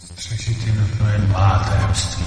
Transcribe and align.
Střešit 0.00 0.66
je 0.66 0.72
nutno 0.72 1.08
jen 1.08 1.32
má 1.32 1.58
tajemství. 1.68 2.24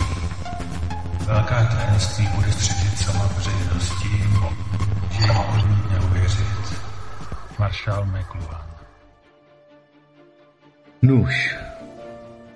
Velká 1.28 1.66
tajemství 1.66 2.28
bude 2.36 2.52
střešit 2.52 2.98
sama 2.98 3.28
veřejnosti, 3.28 4.08
že 5.12 5.22
jim 5.22 5.38
odmítne 5.38 6.00
uvěřit. 6.10 6.78
Maršál 7.60 8.06
McLuhan. 8.06 8.62
Nuž, 11.02 11.56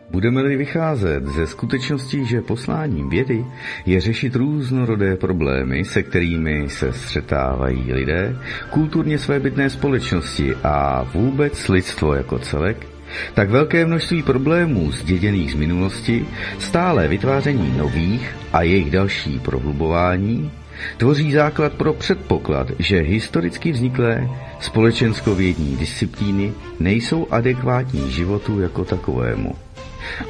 Budeme-li 0.10 0.56
vycházet 0.58 1.28
ze 1.28 1.48
skutečnosti, 1.48 2.26
že 2.26 2.42
posláním 2.42 3.10
vědy 3.10 3.46
je 3.86 4.02
řešit 4.02 4.36
různorodé 4.36 5.16
problémy, 5.16 5.86
se 5.86 6.04
kterými 6.04 6.70
se 6.70 6.94
střetávají 6.94 7.94
lidé, 7.94 8.36
kulturně 8.70 9.20
svébytné 9.20 9.70
společnosti 9.70 10.56
a 10.64 11.04
vůbec 11.04 11.70
lidstvo 11.70 12.14
jako 12.14 12.40
celek, 12.40 12.97
tak 13.34 13.50
velké 13.50 13.86
množství 13.86 14.24
problémů 14.24 14.92
zděděných 14.92 15.52
z 15.52 15.56
minulosti, 15.56 16.26
stále 16.60 17.08
vytváření 17.08 17.78
nových 17.78 18.36
a 18.54 18.62
jejich 18.62 18.92
další 18.92 19.40
prohlubování, 19.40 20.52
tvoří 20.98 21.32
základ 21.32 21.74
pro 21.74 21.94
předpoklad, 21.94 22.72
že 22.80 23.00
historicky 23.00 23.72
vzniklé 23.72 24.30
společenskovědní 24.60 25.76
disciplíny 25.76 26.54
nejsou 26.80 27.28
adekvátní 27.32 28.12
životu 28.12 28.60
jako 28.60 28.86
takovému. 28.86 29.56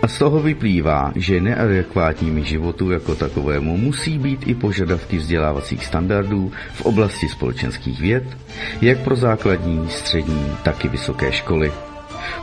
A 0.01 0.07
z 0.07 0.17
toho 0.17 0.39
vyplývá, 0.39 1.11
že 1.15 1.41
neadekvátními 1.41 2.43
životu 2.43 2.91
jako 2.91 3.15
takovému 3.15 3.77
musí 3.77 4.17
být 4.17 4.47
i 4.47 4.55
požadavky 4.55 5.17
vzdělávacích 5.17 5.85
standardů 5.85 6.51
v 6.73 6.81
oblasti 6.81 7.29
společenských 7.29 8.01
věd, 8.01 8.23
jak 8.81 8.99
pro 8.99 9.15
základní, 9.15 9.89
střední, 9.89 10.51
tak 10.63 10.85
i 10.85 10.87
vysoké 10.87 11.31
školy. 11.31 11.71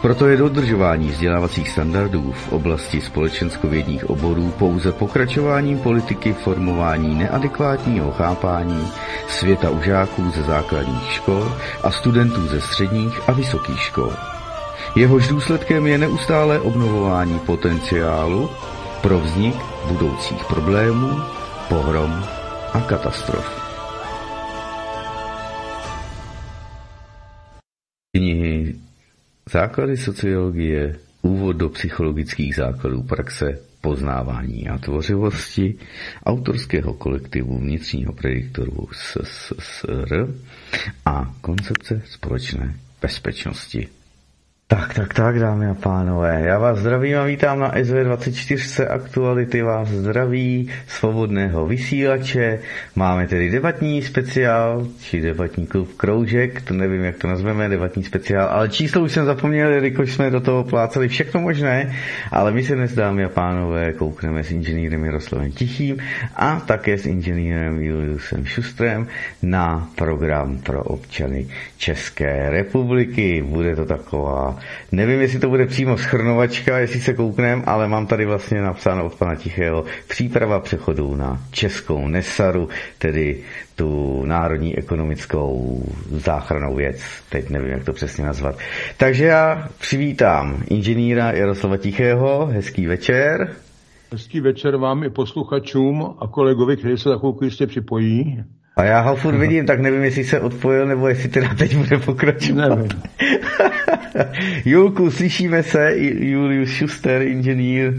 Proto 0.03 0.27
je 0.27 0.37
dodržování 0.37 1.09
vzdělávacích 1.09 1.71
standardů 1.71 2.33
v 2.33 2.53
oblasti 2.53 3.01
společenskovědních 3.01 4.11
oborů 4.11 4.55
pouze 4.59 4.93
pokračováním 4.93 5.79
politiky 5.79 6.33
formování 6.33 7.15
neadekvátního 7.15 8.13
chápání 8.13 8.89
světa 9.29 9.71
u 9.71 9.83
žáků 9.83 10.31
ze 10.31 10.43
základních 10.43 11.13
škol 11.13 11.53
a 11.83 11.91
studentů 11.91 12.47
ze 12.47 12.61
středních 12.61 13.29
a 13.29 13.33
vysokých 13.33 13.81
škol. 13.81 14.13
Jehož 14.97 15.29
důsledkem 15.29 15.87
je 15.87 15.99
neustálé 15.99 16.61
obnovování 16.61 17.39
potenciálu 17.39 18.51
pro 19.03 19.21
vznik 19.21 19.57
budoucích 19.89 20.45
problémů, 20.45 21.21
pohrom 21.69 22.25
a 22.73 22.81
katastrof. 22.81 23.65
Knihy 28.17 28.75
Základy 29.51 29.97
sociologie, 29.97 30.99
úvod 31.23 31.57
do 31.57 31.69
psychologických 31.69 32.57
základů 32.57 33.03
praxe, 33.03 33.59
poznávání 33.81 34.69
a 34.69 34.79
tvořivosti 34.79 35.75
autorského 36.25 36.95
kolektivu 36.95 37.59
vnitřního 37.59 38.13
prediktoru 38.13 38.89
SSR 38.93 40.35
a 41.07 41.35
koncepce 41.41 42.03
společné 42.07 42.75
bezpečnosti. 43.03 43.89
Tak, 44.67 44.95
tak, 44.95 45.15
tak, 45.15 45.39
dámy 45.39 45.67
a 45.67 45.75
pánové, 45.75 46.41
já 46.45 46.59
vás 46.59 46.79
zdravím 46.79 47.19
a 47.19 47.25
vítám 47.25 47.59
na 47.59 47.75
SV24 47.75 48.87
Aktuality 48.91 49.63
vás 49.63 49.89
zdraví 49.89 50.71
svobodného 50.87 51.67
vysílače. 51.67 52.59
Máme 52.97 53.27
tedy 53.27 53.51
debatní 53.51 54.03
speciál, 54.03 54.87
či 55.01 55.21
debatní 55.21 55.67
klub 55.67 55.93
Kroužek, 55.97 56.63
to 56.63 56.75
nevím, 56.75 57.05
jak 57.05 57.17
to 57.17 57.29
nazveme, 57.29 57.69
debatní 57.69 58.05
speciál, 58.05 58.49
ale 58.49 58.69
číslo 58.69 59.03
už 59.03 59.13
jsem 59.13 59.25
zapomněl, 59.25 59.73
jelikož 59.73 60.13
jsme 60.13 60.31
do 60.31 60.41
toho 60.41 60.65
plácali 60.65 61.09
všechno 61.09 61.41
možné, 61.41 61.97
ale 62.31 62.53
my 62.53 62.63
se 62.63 62.75
dnes, 62.75 62.95
dámy 62.95 63.25
a 63.25 63.29
pánové, 63.29 63.93
koukneme 63.93 64.45
s 64.45 64.51
inženýrem 64.51 65.05
Jaroslavem 65.05 65.53
Tichým 65.53 65.99
a 66.37 66.61
také 66.61 66.99
s 66.99 67.07
inženýrem 67.07 67.81
Juliusem 67.81 68.47
Šustrem 68.47 69.07
na 69.43 69.89
program 69.95 70.59
pro 70.59 70.85
občany 70.85 71.47
České 71.79 72.51
republiky. 72.51 73.43
Bude 73.43 73.77
to 73.77 73.85
taková 73.85 74.54
nevím, 74.93 75.21
jestli 75.21 75.39
to 75.39 75.49
bude 75.49 75.67
přímo 75.67 75.99
schrnovačka, 75.99 76.79
jestli 76.79 77.01
se 77.01 77.15
kouknem, 77.15 77.63
ale 77.67 77.89
mám 77.89 78.07
tady 78.07 78.27
vlastně 78.27 78.63
napsáno 78.63 79.07
od 79.07 79.15
pana 79.15 79.35
Tichého 79.35 79.85
příprava 80.09 80.61
přechodu 80.61 81.17
na 81.17 81.41
českou 81.51 82.09
Nesaru, 82.09 82.69
tedy 82.99 83.41
tu 83.77 84.23
národní 84.25 84.79
ekonomickou 84.79 85.83
záchranou 86.11 86.75
věc. 86.75 87.01
Teď 87.29 87.51
nevím, 87.51 87.71
jak 87.71 87.85
to 87.85 87.93
přesně 87.93 88.25
nazvat. 88.25 88.59
Takže 88.97 89.25
já 89.25 89.69
přivítám 89.81 90.63
inženýra 90.69 91.33
Jaroslava 91.33 91.77
Tichého. 91.77 92.47
Hezký 92.47 92.87
večer. 92.87 93.57
Hezký 94.13 94.41
večer 94.41 94.77
vám 94.77 95.05
i 95.05 95.11
posluchačům 95.11 96.15
a 96.21 96.29
kolegovi, 96.29 96.77
kteří 96.77 97.03
se 97.03 97.09
za 97.09 97.19
chvilku 97.19 97.45
jistě 97.45 97.67
připojí. 97.67 98.45
A 98.77 98.85
já 98.85 99.01
ho 99.01 99.17
furt 99.17 99.37
vidím, 99.37 99.67
tak 99.67 99.81
nevím, 99.81 100.05
jestli 100.05 100.25
se 100.25 100.41
odpojil, 100.41 100.87
nebo 100.87 101.09
jestli 101.09 101.29
teda 101.29 101.55
teď 101.55 101.77
bude 101.77 101.99
pokračovat. 101.99 102.69
Nevím. 102.69 102.89
Julku, 104.65 105.11
slyšíme 105.11 105.63
se, 105.63 105.93
Julius 105.99 106.71
Schuster, 106.71 107.23
inženýr. 107.23 107.93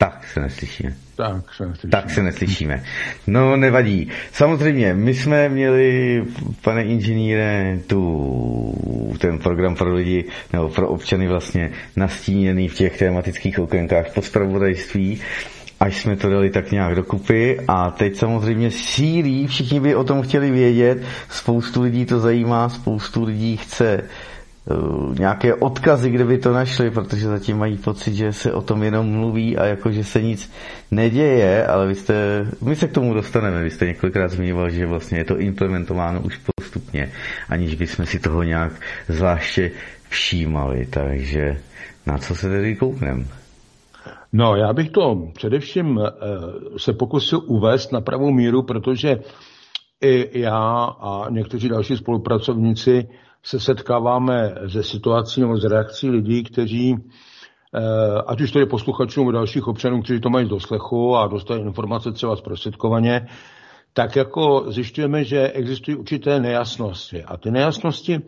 Tak 0.00 0.26
se 0.32 0.40
neslyšíme. 0.40 0.94
Tak 1.16 1.54
se 1.54 1.66
neslyšíme. 1.66 1.90
Tak 1.90 2.10
se 2.10 2.22
neslyšíme. 2.22 2.82
No, 3.26 3.56
nevadí. 3.56 4.10
Samozřejmě, 4.32 4.94
my 4.94 5.14
jsme 5.14 5.48
měli, 5.48 6.22
pane 6.62 6.84
inženýre, 6.84 7.78
tu, 7.86 9.16
ten 9.18 9.38
program 9.38 9.74
pro 9.74 9.94
lidi, 9.94 10.24
nebo 10.52 10.68
pro 10.68 10.88
občany 10.88 11.28
vlastně 11.28 11.70
nastíněný 11.96 12.68
v 12.68 12.74
těch 12.74 12.98
tematických 12.98 13.58
okénkách 13.58 14.14
po 14.14 14.22
spravodajství 14.22 15.20
až 15.80 16.00
jsme 16.00 16.16
to 16.16 16.30
dali 16.30 16.50
tak 16.50 16.72
nějak 16.72 16.94
dokupy 16.94 17.60
a 17.68 17.90
teď 17.90 18.16
samozřejmě 18.16 18.70
sílí, 18.70 19.46
všichni 19.46 19.80
by 19.80 19.94
o 19.94 20.04
tom 20.04 20.22
chtěli 20.22 20.50
vědět, 20.50 21.02
spoustu 21.30 21.82
lidí 21.82 22.06
to 22.06 22.20
zajímá, 22.20 22.68
spoustu 22.68 23.24
lidí 23.24 23.56
chce 23.56 24.02
uh, 24.64 25.18
nějaké 25.18 25.54
odkazy, 25.54 26.10
kde 26.10 26.24
by 26.24 26.38
to 26.38 26.52
našli, 26.52 26.90
protože 26.90 27.26
zatím 27.26 27.58
mají 27.58 27.76
pocit, 27.76 28.14
že 28.14 28.32
se 28.32 28.52
o 28.52 28.62
tom 28.62 28.82
jenom 28.82 29.06
mluví 29.06 29.56
a 29.56 29.64
jako, 29.64 29.92
že 29.92 30.04
se 30.04 30.22
nic 30.22 30.52
neděje, 30.90 31.66
ale 31.66 31.86
vy 31.86 31.94
jste, 31.94 32.46
my 32.60 32.76
se 32.76 32.88
k 32.88 32.92
tomu 32.92 33.14
dostaneme, 33.14 33.62
vy 33.62 33.70
jste 33.70 33.86
několikrát 33.86 34.30
zmiňoval, 34.30 34.70
že 34.70 34.86
vlastně 34.86 35.18
je 35.18 35.24
to 35.24 35.38
implementováno 35.38 36.20
už 36.20 36.40
postupně, 36.56 37.12
aniž 37.48 37.74
bychom 37.74 38.06
si 38.06 38.18
toho 38.18 38.42
nějak 38.42 38.72
zvláště 39.08 39.70
všímali, 40.08 40.86
takže 40.86 41.56
na 42.06 42.18
co 42.18 42.34
se 42.34 42.48
tedy 42.48 42.76
koukneme? 42.76 43.24
No, 44.32 44.56
já 44.56 44.72
bych 44.72 44.90
to 44.90 45.16
především 45.34 46.00
eh, 46.00 46.10
se 46.78 46.92
pokusil 46.92 47.42
uvést 47.46 47.92
na 47.92 48.00
pravou 48.00 48.30
míru, 48.30 48.62
protože 48.62 49.16
i 50.00 50.40
já 50.40 50.84
a 51.00 51.30
někteří 51.30 51.68
další 51.68 51.96
spolupracovníci 51.96 53.08
se 53.42 53.60
setkáváme 53.60 54.54
ze 54.64 54.82
situací 54.82 55.40
nebo 55.40 55.56
z 55.56 55.64
reakcí 55.64 56.10
lidí, 56.10 56.44
kteří, 56.44 56.96
eh, 57.74 58.22
ať 58.26 58.40
už 58.40 58.50
to 58.52 58.58
je 58.58 58.66
posluchačům 58.66 59.32
dalších 59.32 59.68
občanů, 59.68 60.02
kteří 60.02 60.20
to 60.20 60.30
mají 60.30 60.46
z 60.46 60.48
doslechu 60.48 61.16
a 61.16 61.26
dostají 61.26 61.62
informace 61.62 62.12
třeba 62.12 62.36
zprostředkovaně, 62.36 63.28
tak 63.92 64.16
jako 64.16 64.64
zjišťujeme, 64.68 65.24
že 65.24 65.48
existují 65.48 65.96
určité 65.96 66.40
nejasnosti. 66.40 67.24
A 67.24 67.36
ty 67.36 67.50
nejasnosti 67.50 68.20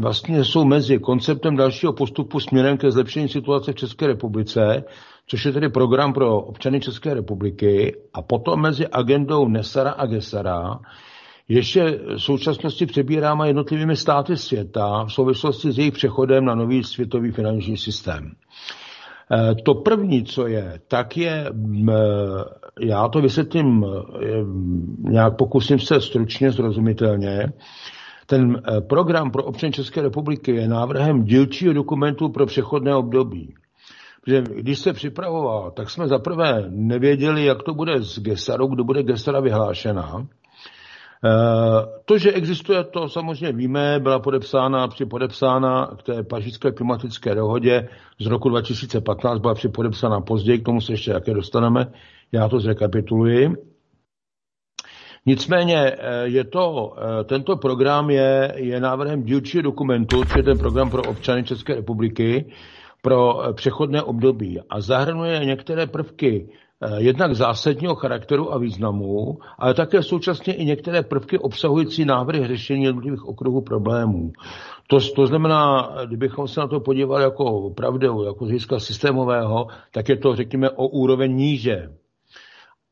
vlastně 0.00 0.44
jsou 0.44 0.64
mezi 0.64 0.98
konceptem 0.98 1.56
dalšího 1.56 1.92
postupu 1.92 2.40
směrem 2.40 2.78
ke 2.78 2.90
zlepšení 2.90 3.28
situace 3.28 3.72
v 3.72 3.74
České 3.74 4.06
republice, 4.06 4.84
což 5.26 5.44
je 5.44 5.52
tedy 5.52 5.68
program 5.68 6.12
pro 6.12 6.40
občany 6.40 6.80
České 6.80 7.14
republiky, 7.14 7.96
a 8.14 8.22
potom 8.22 8.60
mezi 8.60 8.86
agendou 8.88 9.48
Nesara 9.48 9.90
a 9.90 10.06
Gesara, 10.06 10.78
ještě 11.48 12.00
v 12.16 12.18
současnosti 12.18 12.86
přebíráme 12.86 13.46
jednotlivými 13.48 13.96
státy 13.96 14.36
světa 14.36 15.04
v 15.04 15.12
souvislosti 15.12 15.72
s 15.72 15.78
jejich 15.78 15.92
přechodem 15.94 16.44
na 16.44 16.54
nový 16.54 16.84
světový 16.84 17.30
finanční 17.30 17.76
systém. 17.76 18.32
Eh, 19.32 19.54
to 19.64 19.74
první, 19.74 20.24
co 20.24 20.46
je, 20.46 20.80
tak 20.88 21.16
je, 21.16 21.52
já 22.80 23.08
to 23.08 23.20
vysvětlím, 23.20 23.86
nějak 24.98 25.36
pokusím 25.36 25.78
se 25.78 26.00
stručně, 26.00 26.50
zrozumitelně, 26.50 27.52
ten 28.26 28.62
eh, 28.68 28.80
program 28.80 29.30
pro 29.30 29.44
občan 29.44 29.72
České 29.72 30.02
republiky 30.02 30.54
je 30.54 30.68
návrhem 30.68 31.24
dílčího 31.24 31.72
dokumentu 31.72 32.28
pro 32.28 32.46
přechodné 32.46 32.94
období. 32.94 33.54
Protože 34.24 34.42
když 34.56 34.78
se 34.78 34.92
připravoval, 34.92 35.70
tak 35.70 35.90
jsme 35.90 36.08
zaprvé 36.08 36.64
nevěděli, 36.68 37.44
jak 37.44 37.62
to 37.62 37.74
bude 37.74 38.02
s 38.02 38.18
Gesarou, 38.18 38.66
kdo 38.66 38.84
bude 38.84 39.02
Gesara 39.02 39.40
vyhlášena. 39.40 40.26
Eh, 41.24 41.86
to, 42.04 42.18
že 42.18 42.32
existuje, 42.32 42.84
to 42.84 43.08
samozřejmě 43.08 43.52
víme, 43.52 44.00
byla 44.00 44.18
podepsána, 44.18 44.88
při 44.88 45.06
podepsána 45.06 45.86
k 45.98 46.02
té 46.02 46.22
pařížské 46.22 46.72
klimatické 46.72 47.34
dohodě 47.34 47.88
z 48.20 48.26
roku 48.26 48.48
2015, 48.48 49.40
byla 49.40 49.54
při 49.54 49.68
podepsána 49.68 50.20
později, 50.20 50.58
k 50.58 50.64
tomu 50.64 50.80
se 50.80 50.92
ještě 50.92 51.10
jaké 51.10 51.34
dostaneme, 51.34 51.86
já 52.32 52.48
to 52.48 52.60
zrekapituluji. 52.60 53.50
Nicméně 55.26 55.76
eh, 55.76 56.22
je 56.24 56.44
to, 56.44 56.94
eh, 56.96 57.24
tento 57.24 57.56
program 57.56 58.10
je, 58.10 58.52
je 58.56 58.80
návrhem 58.80 59.22
dílčího 59.22 59.62
dokumentu, 59.62 60.24
což 60.24 60.36
je 60.36 60.42
ten 60.42 60.58
program 60.58 60.90
pro 60.90 61.02
občany 61.02 61.44
České 61.44 61.74
republiky 61.74 62.44
pro 63.02 63.42
eh, 63.44 63.52
přechodné 63.52 64.02
období 64.02 64.60
a 64.70 64.80
zahrnuje 64.80 65.44
některé 65.44 65.86
prvky 65.86 66.48
jednak 66.96 67.34
zásadního 67.34 67.94
charakteru 67.94 68.54
a 68.54 68.58
významu, 68.58 69.38
ale 69.58 69.74
také 69.74 70.02
současně 70.02 70.54
i 70.54 70.64
některé 70.64 71.02
prvky 71.02 71.38
obsahující 71.38 72.04
návrhy 72.04 72.46
řešení 72.46 72.84
jednotlivých 72.84 73.24
okruhů 73.24 73.60
problémů. 73.60 74.32
To, 74.86 75.00
to 75.00 75.26
znamená, 75.26 75.90
kdybychom 76.06 76.48
se 76.48 76.60
na 76.60 76.66
to 76.66 76.80
podívali 76.80 77.22
jako 77.22 77.44
opravdu, 77.44 78.24
jako 78.24 78.46
z 78.46 78.66
systémového, 78.78 79.66
tak 79.92 80.08
je 80.08 80.16
to, 80.16 80.36
řekněme, 80.36 80.70
o 80.70 80.88
úroveň 80.88 81.36
níže. 81.36 81.88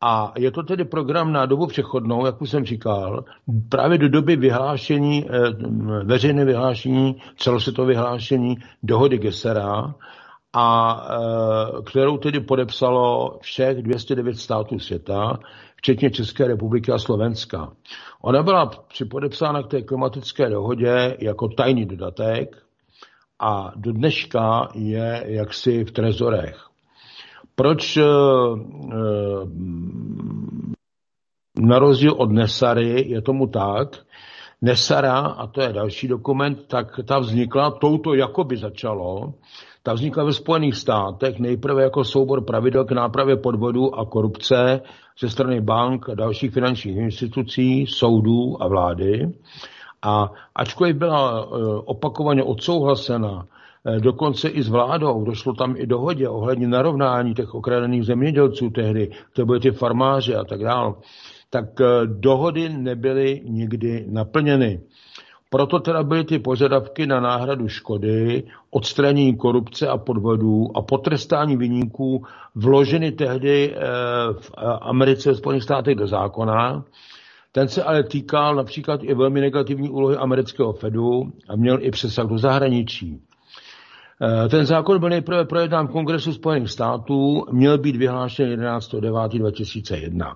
A 0.05 0.33
je 0.37 0.51
to 0.51 0.63
tedy 0.63 0.85
program 0.85 1.33
na 1.33 1.47
dobu 1.47 1.67
přechodnou, 1.67 2.27
jak 2.27 2.43
už 2.43 2.51
jsem 2.51 2.65
říkal, 2.65 3.25
právě 3.69 3.99
do 3.99 4.09
doby 4.09 4.37
vyhlášení, 4.37 5.25
eh, 5.31 5.51
veřejné 6.05 6.45
vyhlášení, 6.45 7.17
celosvětové 7.37 7.89
vyhlášení 7.89 8.57
dohody 8.83 9.19
Gesera, 9.19 9.95
a 10.53 10.97
eh, 11.11 11.83
kterou 11.83 12.19
tedy 12.19 12.41
podepsalo 12.41 13.39
všech 13.41 13.83
209 13.83 14.39
států 14.39 14.79
světa, 14.79 15.39
včetně 15.77 16.11
České 16.11 16.47
republiky 16.47 16.93
a 16.93 16.99
Slovenska. 16.99 17.73
Ona 18.23 18.43
byla 18.43 18.67
připodepsána 18.67 19.63
k 19.63 19.69
té 19.69 19.83
klimatické 19.83 20.51
dohodě 20.51 21.17
jako 21.21 21.49
tajný 21.49 21.87
dodatek 21.87 22.63
a 23.41 23.73
do 23.77 23.93
dneška 23.93 24.69
je 24.75 25.25
jaksi 25.27 25.85
v 25.85 25.91
trezorech. 25.91 26.72
Proč 27.63 27.97
eh, 27.97 28.03
eh, 28.03 29.47
na 31.61 31.79
rozdíl 31.79 32.13
od 32.13 32.31
Nesary 32.31 33.09
je 33.09 33.23
tomu 33.23 33.47
tak, 33.47 34.03
Nesara, 34.63 35.19
a 35.19 35.47
to 35.47 35.61
je 35.63 35.73
další 35.73 36.09
dokument, 36.09 36.59
tak 36.67 37.01
ta 37.05 37.19
vznikla, 37.19 37.71
touto 37.71 38.15
jakoby 38.15 38.57
začalo, 38.57 39.35
ta 39.83 39.93
vznikla 39.93 40.25
ve 40.25 40.33
Spojených 40.33 40.77
státech 40.77 41.39
nejprve 41.39 41.83
jako 41.83 42.05
soubor 42.05 42.45
pravidel 42.45 42.85
k 42.85 42.93
nápravě 42.93 43.37
podvodů 43.37 43.95
a 43.95 44.05
korupce 44.05 44.81
ze 45.21 45.29
strany 45.31 45.61
bank 45.61 46.09
a 46.09 46.15
dalších 46.15 46.53
finančních 46.53 46.97
institucí, 46.97 47.87
soudů 47.87 48.63
a 48.63 48.69
vlády. 48.69 49.33
A 50.03 50.31
ačkoliv 50.55 50.97
byla 50.97 51.43
eh, 51.43 51.47
opakovaně 51.85 52.43
odsouhlasena 52.43 53.47
dokonce 54.01 54.49
i 54.49 54.63
s 54.63 54.69
vládou, 54.69 55.25
došlo 55.25 55.53
tam 55.53 55.75
i 55.77 55.87
dohodě 55.87 56.29
ohledně 56.29 56.69
narovnání 56.69 57.35
těch 57.35 57.55
okradených 57.55 58.05
zemědělců 58.05 58.71
tehdy, 58.71 59.11
to 59.33 59.47
byly 59.47 59.61
ty 59.61 59.71
farmáři 59.71 60.35
a 60.35 60.45
tak 60.45 60.61
dále, 60.61 60.95
tak 61.51 61.81
eh, 61.81 61.87
dohody 62.07 62.69
nebyly 62.69 63.41
nikdy 63.45 64.07
naplněny. 64.09 64.81
Proto 65.51 65.81
teda 65.81 66.03
byly 66.03 66.25
ty 66.25 66.39
požadavky 66.39 67.07
na 67.07 67.21
náhradu 67.21 67.69
škody, 67.69 68.43
odstranění 68.71 69.37
korupce 69.37 69.89
a 69.89 69.99
podvodů 69.99 70.67
a 70.75 70.83
potrestání 70.83 71.57
vyníků 71.57 72.25
vloženy 72.55 73.13
tehdy 73.13 73.75
eh, 73.75 73.81
v 74.41 74.51
Americe 74.81 75.33
v 75.33 75.37
Spojených 75.37 75.63
státech 75.63 75.95
do 75.95 76.07
zákona. 76.07 76.85
Ten 77.53 77.69
se 77.69 77.83
ale 77.83 78.03
týkal 78.03 78.55
například 78.55 79.03
i 79.03 79.15
velmi 79.15 79.41
negativní 79.41 79.91
úlohy 79.91 80.17
amerického 80.17 80.73
Fedu 80.73 81.33
a 81.49 81.57
měl 81.57 81.79
i 81.81 81.91
přesah 81.91 82.27
do 82.27 82.39
zahraničí. 82.39 83.21
Eh, 84.23 84.49
ten 84.49 84.67
zákon 84.67 85.01
byl 85.01 85.09
nejprve 85.09 85.45
projednán 85.45 85.87
v 85.87 85.91
Kongresu 85.91 86.33
Spojených 86.33 86.71
států, 86.71 87.45
měl 87.53 87.79
být 87.79 87.97
vyhlášen 87.97 88.61
11.9.2001. 88.61 90.35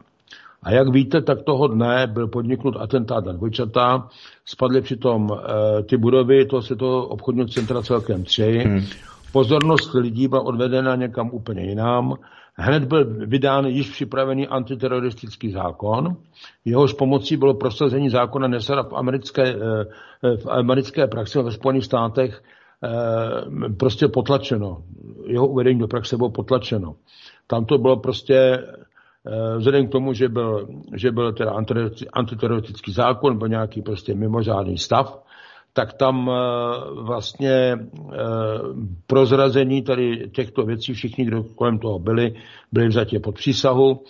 A 0.63 0.71
jak 0.71 0.89
víte, 0.89 1.23
tak 1.23 1.43
toho 1.43 1.69
dne 1.69 2.07
byl 2.07 2.29
podniknut 2.29 2.77
atentát 2.79 3.25
na 3.25 3.33
dvojčata, 3.33 4.09
spadly 4.45 4.81
přitom 4.81 5.31
e, 5.31 5.83
ty 5.83 5.97
budovy 5.97 6.47
toho 6.47 6.63
světového 6.63 7.07
obchodního 7.07 7.49
centra 7.49 7.83
celkem 7.83 8.25
tři. 8.25 8.65
Hmm. 8.67 8.81
Pozornost 9.33 9.95
lidí 9.95 10.29
byla 10.29 10.41
odvedena 10.41 10.97
někam 10.97 11.31
úplně 11.33 11.63
jinam. 11.63 12.15
Hned 12.55 12.85
byl 12.85 13.27
vydán 13.27 13.67
již 13.67 13.91
připravený 13.91 14.49
antiteroristický 14.49 15.51
zákon. 15.51 16.17
Jehož 16.65 16.93
pomocí 16.93 17.37
bylo 17.37 17.55
prosazení 17.55 18.11
zákona 18.11 18.49
Nesara 18.49 18.83
v 18.83 18.95
americké, 18.95 19.43
e, 19.43 20.37
v 20.37 20.47
americké 20.51 21.07
praxi 21.07 21.43
ve 21.43 21.53
Spojených 21.53 21.85
státech 21.85 22.43
Eh, 22.43 22.56
prostě 23.79 24.09
potlačeno. 24.09 24.83
Jeho 25.27 25.47
uvedení 25.47 25.79
do 25.79 25.89
praxe 25.89 26.17
bylo 26.17 26.31
potlačeno. 26.31 26.95
Tam 27.47 27.65
to 27.65 27.79
bylo 27.79 27.97
prostě 27.97 28.37
eh, 28.37 29.57
vzhledem 29.59 29.89
k 29.89 29.93
tomu, 29.93 30.13
že 30.13 30.29
byl, 30.29 30.69
že 30.95 31.13
byl 31.13 31.33
teda 31.33 31.53
antiteroristický 32.13 32.93
zákon, 32.93 33.39
byl 33.39 33.49
nějaký 33.49 33.83
prostě 33.83 34.15
mimořádný 34.15 34.79
stav, 34.79 35.23
tak 35.73 35.93
tam 35.93 36.31
eh, 36.31 36.35
vlastně 37.03 37.77
prozrazení 39.07 39.83
tady 39.83 40.31
těchto 40.35 40.63
věcí, 40.63 40.93
všichni, 40.93 41.25
kdo 41.25 41.45
kolem 41.45 41.79
toho 41.79 41.99
byli, 41.99 42.35
byli 42.73 42.89
vzatě 42.89 43.21
pod 43.21 43.35
přísahu 43.35 44.01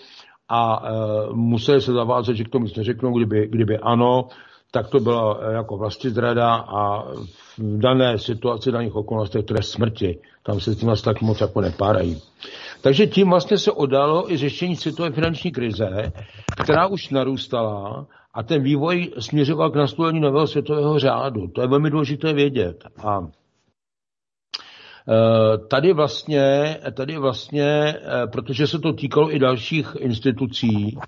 a 0.48 0.82
museli 1.32 1.80
se 1.80 1.92
zavázat, 1.92 2.36
že 2.36 2.44
k 2.44 2.48
tomu 2.48 2.64
nic 2.64 2.76
neřeknou, 2.76 3.16
kdyby, 3.16 3.46
kdyby 3.46 3.78
ano, 3.78 4.28
tak 4.70 4.88
to 4.88 5.00
bylo 5.00 5.40
jako 5.50 5.76
vlastně 5.76 6.10
zrada 6.10 6.54
a 6.54 7.04
v 7.58 7.78
dané 7.78 8.18
situaci, 8.18 8.72
daných 8.72 8.96
okolnostech 8.96 9.44
trest 9.44 9.70
smrti. 9.70 10.18
Tam 10.42 10.60
se 10.60 10.74
s 10.74 10.78
tím 10.78 10.92
tak 11.04 11.20
moc 11.22 11.40
jako 11.40 11.60
nepárají. 11.60 12.22
Takže 12.80 13.06
tím 13.06 13.30
vlastně 13.30 13.58
se 13.58 13.72
odalo 13.72 14.32
i 14.32 14.36
řešení 14.36 14.76
světové 14.76 15.10
finanční 15.10 15.50
krize, 15.52 16.12
která 16.62 16.86
už 16.86 17.10
narůstala 17.10 18.06
a 18.34 18.42
ten 18.42 18.62
vývoj 18.62 19.12
směřoval 19.18 19.70
k 19.70 19.76
nastolení 19.76 20.20
nového 20.20 20.46
světového 20.46 20.98
řádu. 20.98 21.46
To 21.48 21.60
je 21.60 21.66
velmi 21.68 21.90
důležité 21.90 22.32
vědět. 22.32 22.84
A 23.04 23.18
e, 25.08 25.58
Tady 25.68 25.92
vlastně, 25.92 26.76
tady 26.94 27.18
vlastně, 27.18 27.66
e, 27.68 27.96
protože 28.32 28.66
se 28.66 28.78
to 28.78 28.92
týkalo 28.92 29.34
i 29.34 29.38
dalších 29.38 29.96
institucí, 29.98 30.88
e, 30.88 30.98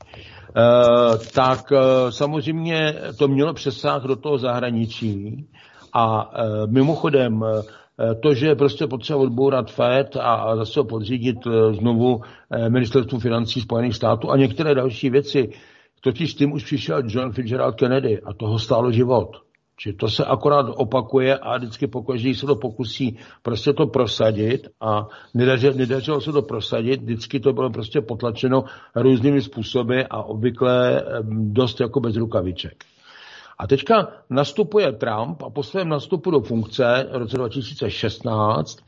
tak 1.35 1.73
samozřejmě 2.11 2.94
to 3.19 3.29
mělo 3.29 3.55
přesah 3.55 4.03
do 4.03 4.17
toho 4.17 4.39
zahraničí 4.39 5.47
a 5.93 6.31
e, 6.35 6.67
mimochodem, 6.67 7.44
e, 7.44 8.14
to, 8.14 8.35
že 8.35 8.46
je 8.46 8.55
prostě 8.55 8.87
potřeba 8.87 9.19
odbourat 9.19 9.70
FED 9.70 10.17
a 10.20 10.56
zase 10.56 10.81
ho 10.81 10.85
podřídit 10.85 11.46
e, 11.46 11.75
znovu 11.75 12.20
ministerstvu 12.69 13.19
financí 13.19 13.61
Spojených 13.61 13.96
států 13.96 14.31
a 14.31 14.37
některé 14.37 14.75
další 14.75 15.11
věci, 15.11 15.50
totiž 16.00 16.35
tím 16.35 16.52
už 16.52 16.64
přišel 16.64 17.02
John 17.06 17.32
Fitzgerald 17.32 17.75
Kennedy 17.75 18.20
a 18.20 18.32
toho 18.32 18.58
stálo 18.58 18.93
život. 18.93 19.37
Či 19.81 19.93
to 19.93 20.08
se 20.08 20.25
akorát 20.25 20.67
opakuje 20.76 21.38
a 21.38 21.56
vždycky 21.56 21.87
pokaždý 21.87 22.34
se 22.34 22.46
to 22.46 22.56
pokusí 22.56 23.19
prostě 23.43 23.73
to 23.73 23.87
prosadit 23.87 24.69
a 24.81 25.06
nedařilo, 25.34 25.74
nedařilo 25.74 26.20
se 26.20 26.32
to 26.32 26.43
prosadit, 26.43 27.03
vždycky 27.03 27.41
to 27.41 27.53
bylo 27.53 27.70
prostě 27.70 28.01
potlačeno 28.01 28.65
různými 28.94 29.43
způsoby 29.43 30.01
a 30.10 30.22
obvykle 30.22 31.03
dost 31.31 31.81
jako 31.81 32.01
bez 32.01 32.17
rukaviček. 32.17 32.84
A 33.58 33.67
teďka 33.67 34.08
nastupuje 34.31 34.93
Trump 34.93 35.43
a 35.43 35.50
po 35.50 35.62
svém 35.62 35.88
nastupu 35.88 36.31
do 36.31 36.41
funkce 36.41 37.08
v 37.12 37.17
roce 37.17 37.36
2016 37.36 38.79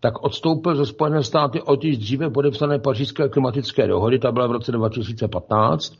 tak 0.00 0.22
odstoupil 0.22 0.76
ze 0.76 0.86
Spojené 0.86 1.24
státy 1.24 1.62
od 1.62 1.84
již 1.84 1.98
dříve 1.98 2.30
podepsané 2.30 2.78
pařížské 2.78 3.28
klimatické 3.28 3.86
dohody, 3.86 4.18
ta 4.18 4.32
byla 4.32 4.46
v 4.46 4.52
roce 4.52 4.72
2015, 4.72 5.94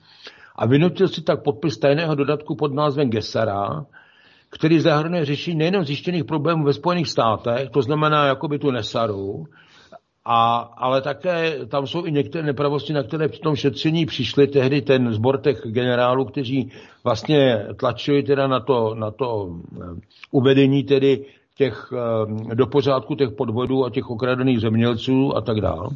a 0.56 0.66
vynutil 0.66 1.08
si 1.08 1.22
tak 1.22 1.42
podpis 1.42 1.78
tajného 1.78 2.14
dodatku 2.14 2.56
pod 2.56 2.74
názvem 2.74 3.10
Gesera, 3.10 3.86
který 4.50 4.80
zahrnuje 4.80 5.24
řešení 5.24 5.56
nejen 5.56 5.84
zjištěných 5.84 6.24
problémů 6.24 6.64
ve 6.64 6.72
Spojených 6.72 7.08
státech, 7.08 7.70
to 7.70 7.82
znamená 7.82 8.26
jakoby 8.26 8.58
tu 8.58 8.70
Nesaru, 8.70 9.46
a, 10.32 10.56
ale 10.76 11.02
také 11.02 11.66
tam 11.66 11.86
jsou 11.86 12.06
i 12.06 12.12
některé 12.12 12.46
nepravosti, 12.46 12.92
na 12.92 13.02
které 13.02 13.28
při 13.28 13.40
tom 13.40 13.56
šetření 13.56 14.06
přišli 14.06 14.46
tehdy 14.46 14.82
ten 14.82 15.12
zbor 15.12 15.40
těch 15.40 15.60
generálů, 15.64 16.24
kteří 16.24 16.72
vlastně 17.04 17.66
tlačili 17.76 18.22
teda 18.22 18.46
na 18.46 18.60
to, 18.60 18.94
na 18.94 19.10
to 19.10 19.56
eh, 19.76 19.84
uvedení 20.30 20.84
tedy 20.84 21.24
těch, 21.56 21.92
eh, 22.50 22.54
do 22.54 22.66
pořádku 22.66 23.14
těch 23.14 23.30
podvodů 23.30 23.84
a 23.84 23.90
těch 23.90 24.10
okradených 24.10 24.60
zemědělců 24.60 25.36
a 25.36 25.40
tak 25.40 25.60
dále. 25.60 25.88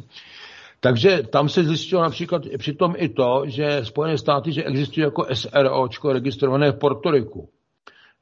Takže 0.79 1.23
tam 1.29 1.49
se 1.49 1.63
zjistilo 1.63 2.01
například 2.01 2.41
přitom 2.57 2.93
i 2.97 3.09
to, 3.09 3.43
že 3.45 3.79
Spojené 3.83 4.17
státy, 4.17 4.51
že 4.51 4.63
existuje 4.63 5.05
jako 5.05 5.25
SROčko 5.33 6.13
registrované 6.13 6.71
v 6.71 6.79
Portoriku. 6.79 7.49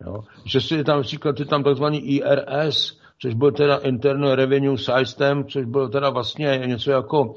Jo? 0.05 0.23
Že 0.45 0.61
si 0.61 0.83
tam 0.83 0.97
například 0.97 1.39
je 1.39 1.45
tam 1.45 1.63
takzvaný 1.63 1.99
IRS, 1.99 3.02
což 3.23 3.33
byl 3.33 3.51
teda 3.51 3.75
Internal 3.77 4.35
Revenue 4.35 4.77
System, 4.77 5.45
což 5.45 5.65
byl 5.65 5.89
teda 5.89 6.09
vlastně 6.09 6.61
něco 6.65 6.91
jako, 6.91 7.35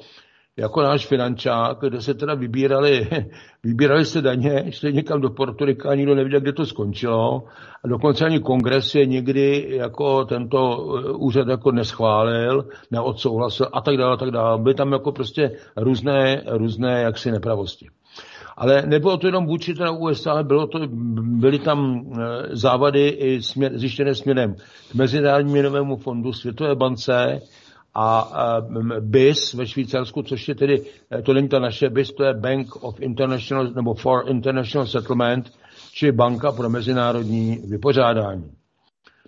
jako 0.56 0.82
náš 0.82 1.06
finančák, 1.06 1.78
kde 1.80 2.00
se 2.02 2.14
teda 2.14 2.34
vybírali, 2.34 3.08
vybírali 3.64 4.04
se 4.04 4.22
daně, 4.22 4.72
šli 4.72 4.92
někam 4.92 5.20
do 5.20 5.30
Portorika 5.30 5.94
nikdo 5.94 6.14
nevěděl, 6.14 6.40
kde 6.40 6.52
to 6.52 6.66
skončilo. 6.66 7.42
A 7.84 7.88
dokonce 7.88 8.24
ani 8.24 8.40
kongres 8.40 8.94
je 8.94 9.06
nikdy 9.06 9.66
jako 9.68 10.24
tento 10.24 10.58
eh, 10.98 11.12
úřad 11.12 11.48
jako 11.48 11.72
neschválil, 11.72 12.68
neodsouhlasil 12.90 13.66
a 13.72 13.80
tak 13.80 13.96
dále, 13.96 14.14
a 14.14 14.16
tak 14.16 14.30
dále. 14.30 14.62
Byly 14.62 14.74
tam 14.74 14.92
jako 14.92 15.12
prostě 15.12 15.50
různé, 15.76 16.42
různé 16.46 17.02
jaksi 17.02 17.30
nepravosti. 17.30 17.86
Ale 18.56 18.82
nebylo 18.86 19.16
to 19.16 19.26
jenom 19.26 19.46
vůči 19.46 19.74
teda 19.74 19.90
USA, 19.90 20.30
ale 20.30 20.44
bylo 20.44 20.66
to, 20.66 20.78
byly 21.20 21.58
tam 21.58 22.10
závady 22.50 23.08
i 23.08 23.42
směr, 23.42 23.78
zjištěné 23.78 24.14
směrem 24.14 24.54
k 24.90 24.94
Mezinárodnímu 24.94 25.52
měnovému 25.52 25.96
fondu, 25.96 26.32
Světové 26.32 26.74
bance, 26.74 27.40
a 27.98 28.32
BIS 29.00 29.54
ve 29.54 29.66
Švýcarsku, 29.66 30.22
což 30.22 30.48
je 30.48 30.54
tedy, 30.54 30.82
to 31.22 31.32
není 31.32 31.48
ta 31.48 31.58
naše 31.58 31.90
BIS, 31.90 32.12
to 32.12 32.24
je 32.24 32.34
Bank 32.34 32.84
of 32.84 33.00
International, 33.00 33.70
nebo 33.74 33.94
for 33.94 34.24
International 34.28 34.86
Settlement, 34.86 35.52
či 35.92 36.12
Banka 36.12 36.52
pro 36.52 36.70
mezinárodní 36.70 37.58
vypořádání. 37.68 38.50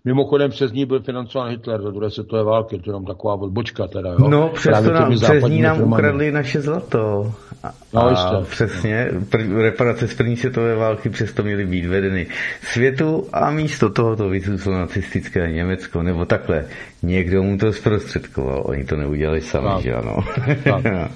Mimochodem 0.04 0.50
přes 0.50 0.72
ní 0.72 0.86
byl 0.86 1.00
financován 1.00 1.50
Hitler 1.50 1.80
do 1.80 1.90
druhé 1.90 2.10
světové 2.10 2.44
války, 2.44 2.78
to 2.78 2.82
je 2.82 2.88
jenom 2.90 3.04
taková 3.04 3.34
odbočka 3.34 3.86
teda, 3.86 4.10
jo. 4.10 4.28
No, 4.28 4.48
přesto 4.48 4.92
nám, 4.92 5.14
přes 5.14 5.44
ní 5.44 5.62
nám 5.62 5.76
firmami. 5.76 6.02
ukradli 6.02 6.32
naše 6.32 6.60
zlato. 6.60 7.32
A, 7.62 7.72
no, 7.92 8.18
a 8.18 8.40
přesně, 8.50 9.08
pr- 9.30 9.56
reparace 9.56 10.08
z 10.08 10.14
první 10.14 10.36
světové 10.36 10.74
války 10.74 11.10
přesto 11.10 11.42
měly 11.42 11.66
být 11.66 11.86
vedeny 11.86 12.26
světu 12.62 13.28
a 13.32 13.50
místo 13.50 13.90
toho 13.90 14.16
to 14.16 14.28
vyzůstalo 14.28 14.78
nacistické 14.78 15.52
Německo, 15.52 16.02
nebo 16.02 16.24
takhle. 16.24 16.64
Někdo 17.02 17.42
mu 17.42 17.58
to 17.58 17.72
zprostředkoval, 17.72 18.62
oni 18.66 18.84
to 18.84 18.96
neudělali 18.96 19.40
sami, 19.40 19.68
tak. 19.68 19.82
že 19.82 19.94
ano. 19.94 20.16
Tak. 20.64 20.82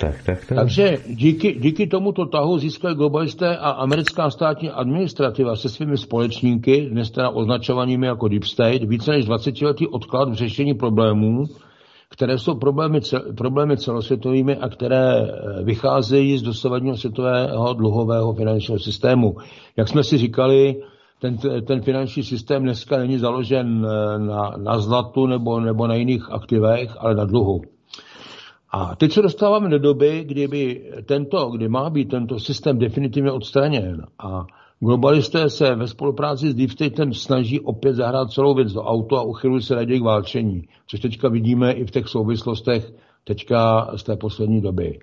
Tak, 0.00 0.22
tak, 0.22 0.46
tak. 0.46 0.58
Takže 0.58 0.98
díky, 1.08 1.58
díky 1.60 1.86
tomuto 1.86 2.26
tahu 2.26 2.58
získali 2.58 2.94
globalisté 2.94 3.56
a 3.56 3.70
americká 3.70 4.30
státní 4.30 4.70
administrativa 4.70 5.56
se 5.56 5.68
svými 5.68 5.98
společníky, 5.98 6.88
dnes 6.90 7.10
teda 7.10 7.30
označovanými 7.30 8.06
jako 8.06 8.28
Deep 8.28 8.44
State, 8.44 8.84
více 8.84 9.10
než 9.10 9.24
20 9.24 9.62
letý 9.62 9.86
odklad 9.86 10.28
v 10.28 10.34
řešení 10.34 10.74
problémů, 10.74 11.44
které 12.08 12.38
jsou 12.38 12.54
problémy, 12.54 13.00
problémy 13.36 13.76
celosvětovými 13.76 14.56
a 14.56 14.68
které 14.68 15.14
eh, 15.16 15.62
vycházejí 15.62 16.38
z 16.38 16.42
dosavadního 16.42 16.96
světového 16.96 17.74
dluhového 17.74 18.34
finančního 18.34 18.78
systému. 18.78 19.36
Jak 19.76 19.88
jsme 19.88 20.04
si 20.04 20.18
říkali, 20.18 20.82
ten, 21.20 21.38
ten 21.66 21.82
finanční 21.82 22.22
systém 22.22 22.62
dneska 22.62 22.98
není 22.98 23.18
založen 23.18 23.86
eh, 23.86 24.18
na, 24.18 24.54
na 24.56 24.78
zlatu 24.78 25.26
nebo, 25.26 25.60
nebo 25.60 25.86
na 25.86 25.94
jiných 25.94 26.32
aktivech, 26.32 26.96
ale 26.98 27.14
na 27.14 27.24
dluhu. 27.24 27.60
A 28.70 28.96
teď 28.96 29.12
se 29.12 29.22
dostáváme 29.22 29.68
do 29.68 29.78
doby, 29.78 30.24
kdyby 30.24 30.90
tento, 31.06 31.50
kdy 31.50 31.68
má 31.68 31.90
být 31.90 32.08
tento 32.08 32.38
systém 32.38 32.78
definitivně 32.78 33.32
odstraněn 33.32 34.06
a 34.18 34.46
globalisté 34.80 35.50
se 35.50 35.74
ve 35.74 35.86
spolupráci 35.88 36.50
s 36.50 36.54
Deep 36.54 36.70
Statem 36.70 37.14
snaží 37.14 37.60
opět 37.60 37.94
zahrát 37.94 38.30
celou 38.30 38.54
věc 38.54 38.72
do 38.72 38.82
auto 38.82 39.16
a 39.16 39.22
uchylují 39.22 39.62
se 39.62 39.74
raději 39.74 40.00
k 40.00 40.04
válčení, 40.04 40.68
což 40.86 41.00
teďka 41.00 41.28
vidíme 41.28 41.72
i 41.72 41.84
v 41.84 41.90
těch 41.90 42.08
souvislostech 42.08 42.92
teďka 43.24 43.90
z 43.96 44.02
té 44.02 44.16
poslední 44.16 44.60
doby. 44.60 44.98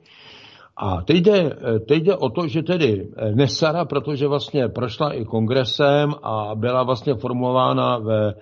A 0.77 1.01
teď 1.01 1.17
jde, 1.17 1.57
teď 1.87 2.03
jde 2.03 2.15
o 2.15 2.29
to, 2.29 2.47
že 2.47 2.63
tedy 2.63 3.07
Nesara, 3.33 3.85
protože 3.85 4.27
vlastně 4.27 4.67
prošla 4.67 5.13
i 5.13 5.25
kongresem 5.25 6.13
a 6.23 6.55
byla 6.55 6.83
vlastně 6.83 7.15
formulována 7.15 7.97
ve 7.97 8.33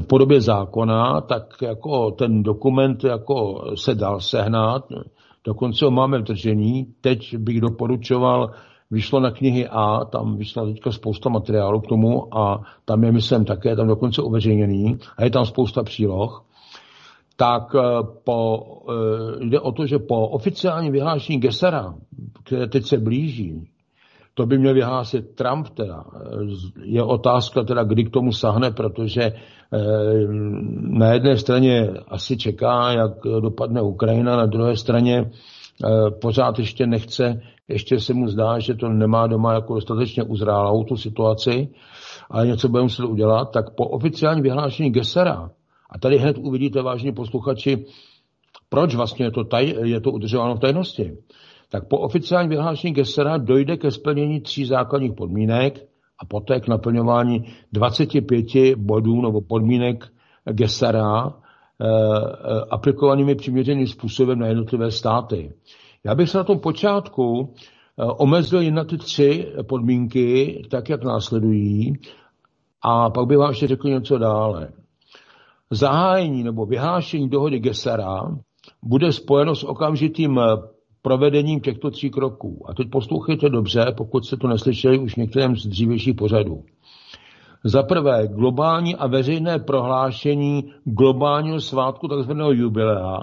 v 0.00 0.06
podobě 0.06 0.40
zákona, 0.40 1.20
tak 1.20 1.42
jako 1.62 2.10
ten 2.10 2.42
dokument 2.42 3.04
jako 3.04 3.64
se 3.74 3.94
dal 3.94 4.20
sehnat, 4.20 4.84
dokonce 5.44 5.84
ho 5.84 5.90
máme 5.90 6.18
v 6.18 6.22
držení. 6.22 6.86
Teď 7.00 7.36
bych 7.36 7.60
doporučoval, 7.60 8.50
vyšlo 8.90 9.20
na 9.20 9.30
knihy 9.30 9.68
A, 9.68 10.04
tam 10.04 10.36
vyšla 10.36 10.64
teďka 10.64 10.92
spousta 10.92 11.30
materiálu 11.30 11.80
k 11.80 11.86
tomu 11.86 12.38
a 12.38 12.62
tam 12.84 13.04
je, 13.04 13.12
myslím, 13.12 13.44
také 13.44 13.76
tam 13.76 13.86
dokonce 13.88 14.22
uveřejněný 14.22 14.98
a 15.16 15.24
je 15.24 15.30
tam 15.30 15.46
spousta 15.46 15.82
příloh 15.82 16.44
tak 17.36 17.74
eh, 17.74 18.06
po, 18.24 18.66
eh, 18.88 19.44
jde 19.44 19.60
o 19.60 19.72
to, 19.72 19.86
že 19.86 19.98
po 19.98 20.28
oficiální 20.28 20.90
vyhlášení 20.90 21.40
Gesera, 21.40 21.94
které 22.44 22.66
teď 22.66 22.84
se 22.84 22.98
blíží, 22.98 23.68
to 24.34 24.46
by 24.46 24.58
měl 24.58 24.74
vyhlásit 24.74 25.34
Trump 25.34 25.68
teda. 25.68 26.04
Je 26.82 27.02
otázka 27.02 27.62
teda, 27.62 27.84
kdy 27.84 28.04
k 28.04 28.10
tomu 28.10 28.32
sahne, 28.32 28.70
protože 28.70 29.22
eh, 29.22 29.36
na 30.80 31.12
jedné 31.12 31.36
straně 31.36 31.90
asi 32.08 32.36
čeká, 32.36 32.92
jak 32.92 33.12
dopadne 33.40 33.82
Ukrajina, 33.82 34.36
na 34.36 34.46
druhé 34.46 34.76
straně 34.76 35.30
eh, 35.84 36.10
pořád 36.10 36.58
ještě 36.58 36.86
nechce, 36.86 37.40
ještě 37.68 38.00
se 38.00 38.14
mu 38.14 38.28
zdá, 38.28 38.58
že 38.58 38.74
to 38.74 38.88
nemá 38.88 39.26
doma 39.26 39.54
jako 39.54 39.74
dostatečně 39.74 40.22
uzrálou 40.22 40.84
tu 40.84 40.96
situaci, 40.96 41.68
ale 42.30 42.46
něco 42.46 42.68
bude 42.68 42.82
muset 42.82 43.04
udělat, 43.04 43.50
tak 43.52 43.74
po 43.74 43.84
oficiální 43.84 44.42
vyhlášení 44.42 44.90
Gesera, 44.90 45.50
a 45.90 45.98
tady 45.98 46.18
hned 46.18 46.38
uvidíte, 46.38 46.82
vážní 46.82 47.12
posluchači, 47.12 47.84
proč 48.68 48.94
vlastně 48.94 49.26
je 49.26 49.30
to, 49.30 49.44
taj, 49.44 49.74
je 49.82 50.00
to 50.00 50.10
udržováno 50.10 50.54
v 50.54 50.60
tajnosti 50.60 51.16
tak 51.72 51.88
po 51.88 51.98
oficiálním 51.98 52.50
vyhlášení 52.50 52.94
Gessera 52.94 53.36
dojde 53.38 53.76
ke 53.76 53.90
splnění 53.90 54.40
tří 54.40 54.64
základních 54.64 55.12
podmínek 55.12 55.86
a 56.18 56.24
poté 56.24 56.60
k 56.60 56.68
naplňování 56.68 57.44
25 57.72 58.76
bodů 58.76 59.22
nebo 59.22 59.40
podmínek 59.40 60.04
Gessera 60.44 61.26
eh, 61.28 61.86
eh, 61.86 62.60
aplikovanými 62.70 63.34
přiměřeným 63.34 63.86
způsobem 63.86 64.38
na 64.38 64.46
jednotlivé 64.46 64.90
státy. 64.90 65.52
Já 66.04 66.14
bych 66.14 66.30
se 66.30 66.38
na 66.38 66.44
tom 66.44 66.58
počátku 66.58 67.54
eh, 67.54 68.04
omezil 68.04 68.60
jen 68.60 68.74
na 68.74 68.84
ty 68.84 68.98
tři 68.98 69.52
podmínky, 69.68 70.62
tak 70.70 70.88
jak 70.88 71.04
následují, 71.04 71.92
a 72.82 73.10
pak 73.10 73.26
bych 73.26 73.38
vám 73.38 73.50
ještě 73.50 73.66
řekl 73.66 73.88
něco 73.88 74.18
dále. 74.18 74.68
Zahájení 75.70 76.44
nebo 76.44 76.66
vyhlášení 76.66 77.28
dohody 77.28 77.58
Gessera 77.58 78.36
bude 78.82 79.12
spojeno 79.12 79.54
s 79.54 79.64
okamžitým 79.64 80.40
provedením 81.02 81.60
těchto 81.60 81.90
tří 81.90 82.10
kroků. 82.10 82.64
A 82.68 82.74
teď 82.74 82.90
poslouchejte 82.90 83.48
dobře, 83.48 83.86
pokud 83.96 84.24
jste 84.24 84.36
to 84.36 84.48
neslyšeli 84.48 84.98
už 84.98 85.14
v 85.14 85.16
některém 85.16 85.56
z 85.56 85.66
dřívějších 85.66 86.14
pořadů. 86.14 86.64
Za 87.64 87.82
prvé, 87.82 88.28
globální 88.28 88.96
a 88.96 89.06
veřejné 89.06 89.58
prohlášení 89.58 90.72
globálního 90.84 91.60
svátku 91.60 92.08
tzv. 92.08 92.32
jubilea, 92.50 93.18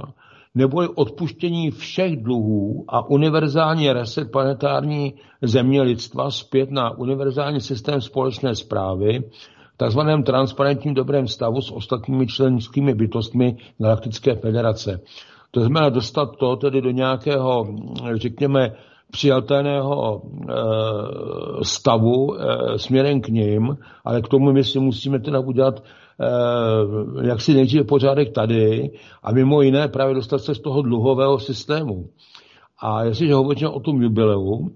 nebo 0.55 0.77
odpuštění 0.95 1.71
všech 1.71 2.23
dluhů 2.23 2.85
a 2.87 3.09
univerzální 3.09 3.93
reset 3.93 4.31
planetární 4.31 5.13
země 5.41 5.81
lidstva 5.81 6.31
zpět 6.31 6.71
na 6.71 6.97
univerzální 6.97 7.61
systém 7.61 8.01
společné 8.01 8.55
zprávy, 8.55 9.23
takzvaném 9.77 10.23
transparentním 10.23 10.93
dobrém 10.93 11.27
stavu 11.27 11.61
s 11.61 11.71
ostatními 11.71 12.27
členskými 12.27 12.93
bytostmi 12.93 13.57
Galaktické 13.77 14.35
federace. 14.35 14.99
To 15.51 15.59
znamená 15.59 15.89
dostat 15.89 16.37
to 16.37 16.55
tedy 16.55 16.81
do 16.81 16.91
nějakého, 16.91 17.67
řekněme, 18.15 18.75
přijatelného 19.11 20.21
e, 20.21 20.53
stavu 21.65 22.35
e, 22.35 22.79
směrem 22.79 23.21
k 23.21 23.27
ním, 23.27 23.77
ale 24.05 24.21
k 24.21 24.27
tomu 24.27 24.51
my 24.51 24.63
si 24.63 24.79
musíme 24.79 25.19
teda 25.19 25.39
udělat 25.39 25.83
e, 26.19 27.27
jak 27.27 27.41
si 27.41 27.53
nejdříve 27.53 27.83
pořádek 27.83 28.31
tady 28.33 28.91
a 29.23 29.31
mimo 29.31 29.61
jiné 29.61 29.87
právě 29.87 30.15
dostat 30.15 30.37
se 30.37 30.55
z 30.55 30.59
toho 30.59 30.81
dluhového 30.81 31.39
systému. 31.39 32.09
A 32.81 33.03
jestliže 33.03 33.33
hovoříme 33.33 33.69
o 33.69 33.79
tom 33.79 34.01
jubileu, 34.01 34.69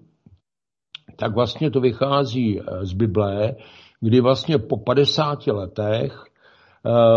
tak 1.16 1.36
vlastně 1.36 1.72
to 1.72 1.82
vychází 1.82 2.62
z 2.82 2.94
Bible, 2.94 3.56
kdy 4.02 4.22
vlastně 4.22 4.58
po 4.58 4.78
50 4.78 5.48
letech 5.48 6.26
Eh, 6.26 6.33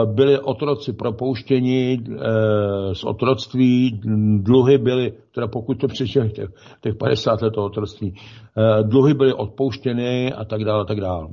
byli 0.04 0.38
otroci 0.38 0.92
propouštěni 0.92 1.98
eh, 2.00 2.94
z 2.94 3.04
otroctví, 3.04 4.00
dluhy 4.38 4.78
byly, 4.78 5.12
teda 5.34 5.46
pokud 5.46 5.74
to 5.74 5.88
přišel 5.88 6.28
těch, 6.28 6.48
těch 6.80 6.94
50 6.94 7.42
let 7.42 7.58
otroctví, 7.58 8.14
eh, 8.14 8.82
dluhy 8.82 9.14
byly 9.14 9.32
odpouštěny 9.32 10.32
a 10.32 10.44
tak 10.44 10.64
dále, 10.64 10.82
a 10.82 10.84
tak 10.84 11.00
dále. 11.00 11.28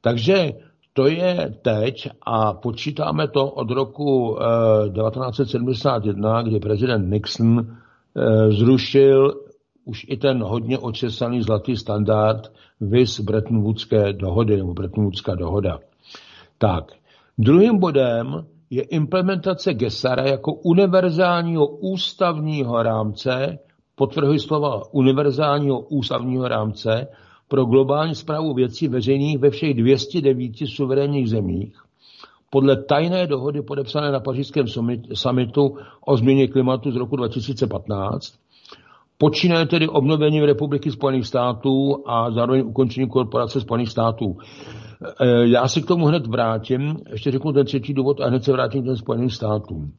Takže 0.00 0.52
to 0.92 1.06
je 1.06 1.54
teď 1.62 2.08
a 2.22 2.52
počítáme 2.52 3.28
to 3.28 3.50
od 3.50 3.70
roku 3.70 4.38
1971, 4.92 6.42
kdy 6.42 6.60
prezident 6.60 7.10
Nixon 7.10 7.76
zrušil 8.48 9.34
už 9.84 10.06
i 10.08 10.16
ten 10.16 10.42
hodně 10.42 10.78
očesaný 10.78 11.42
zlatý 11.42 11.76
standard 11.76 12.52
vis 12.80 13.20
Bretton 13.20 13.62
Woodské 13.62 14.12
dohody, 14.12 14.56
nebo 14.56 14.74
Bretton 14.74 15.04
Woodská 15.04 15.34
dohoda. 15.34 15.78
Tak, 16.58 16.92
Druhým 17.38 17.78
bodem 17.78 18.46
je 18.70 18.82
implementace 18.82 19.74
Gesara 19.74 20.22
jako 20.22 20.52
univerzálního 20.52 21.66
ústavního 21.66 22.82
rámce, 22.82 23.58
potvrhuji 23.94 24.38
slova 24.38 24.82
univerzálního 24.92 25.80
ústavního 25.80 26.48
rámce 26.48 27.08
pro 27.48 27.64
globální 27.64 28.14
zprávu 28.14 28.54
věcí 28.54 28.88
veřejných 28.88 29.38
ve 29.38 29.50
všech 29.50 29.74
209 29.74 30.52
suverénních 30.66 31.30
zemích, 31.30 31.74
podle 32.50 32.82
tajné 32.82 33.26
dohody 33.26 33.62
podepsané 33.62 34.12
na 34.12 34.20
pařížském 34.20 34.66
summitu 35.14 35.76
o 36.06 36.16
změně 36.16 36.48
klimatu 36.48 36.90
z 36.92 36.96
roku 36.96 37.16
2015, 37.16 38.34
počínaje 39.18 39.66
tedy 39.66 39.88
obnovením 39.88 40.44
Republiky 40.44 40.90
Spojených 40.90 41.26
států 41.26 42.02
a 42.06 42.30
zároveň 42.30 42.62
ukončením 42.66 43.08
korporace 43.08 43.60
Spojených 43.60 43.90
států. 43.90 44.36
Eh, 45.20 45.46
já 45.48 45.68
se 45.68 45.80
k 45.80 45.86
tomu 45.86 46.06
hned 46.06 46.26
vrátím, 46.26 46.96
ještě 47.12 47.30
řeknu 47.30 47.52
ten 47.52 47.66
třetí 47.66 47.94
důvod 47.94 48.20
a 48.20 48.28
hned 48.28 48.44
se 48.44 48.52
vrátím 48.52 48.82
k 48.82 48.84
těm 48.84 48.96
Spojeným 48.96 49.30
státům. 49.30 49.92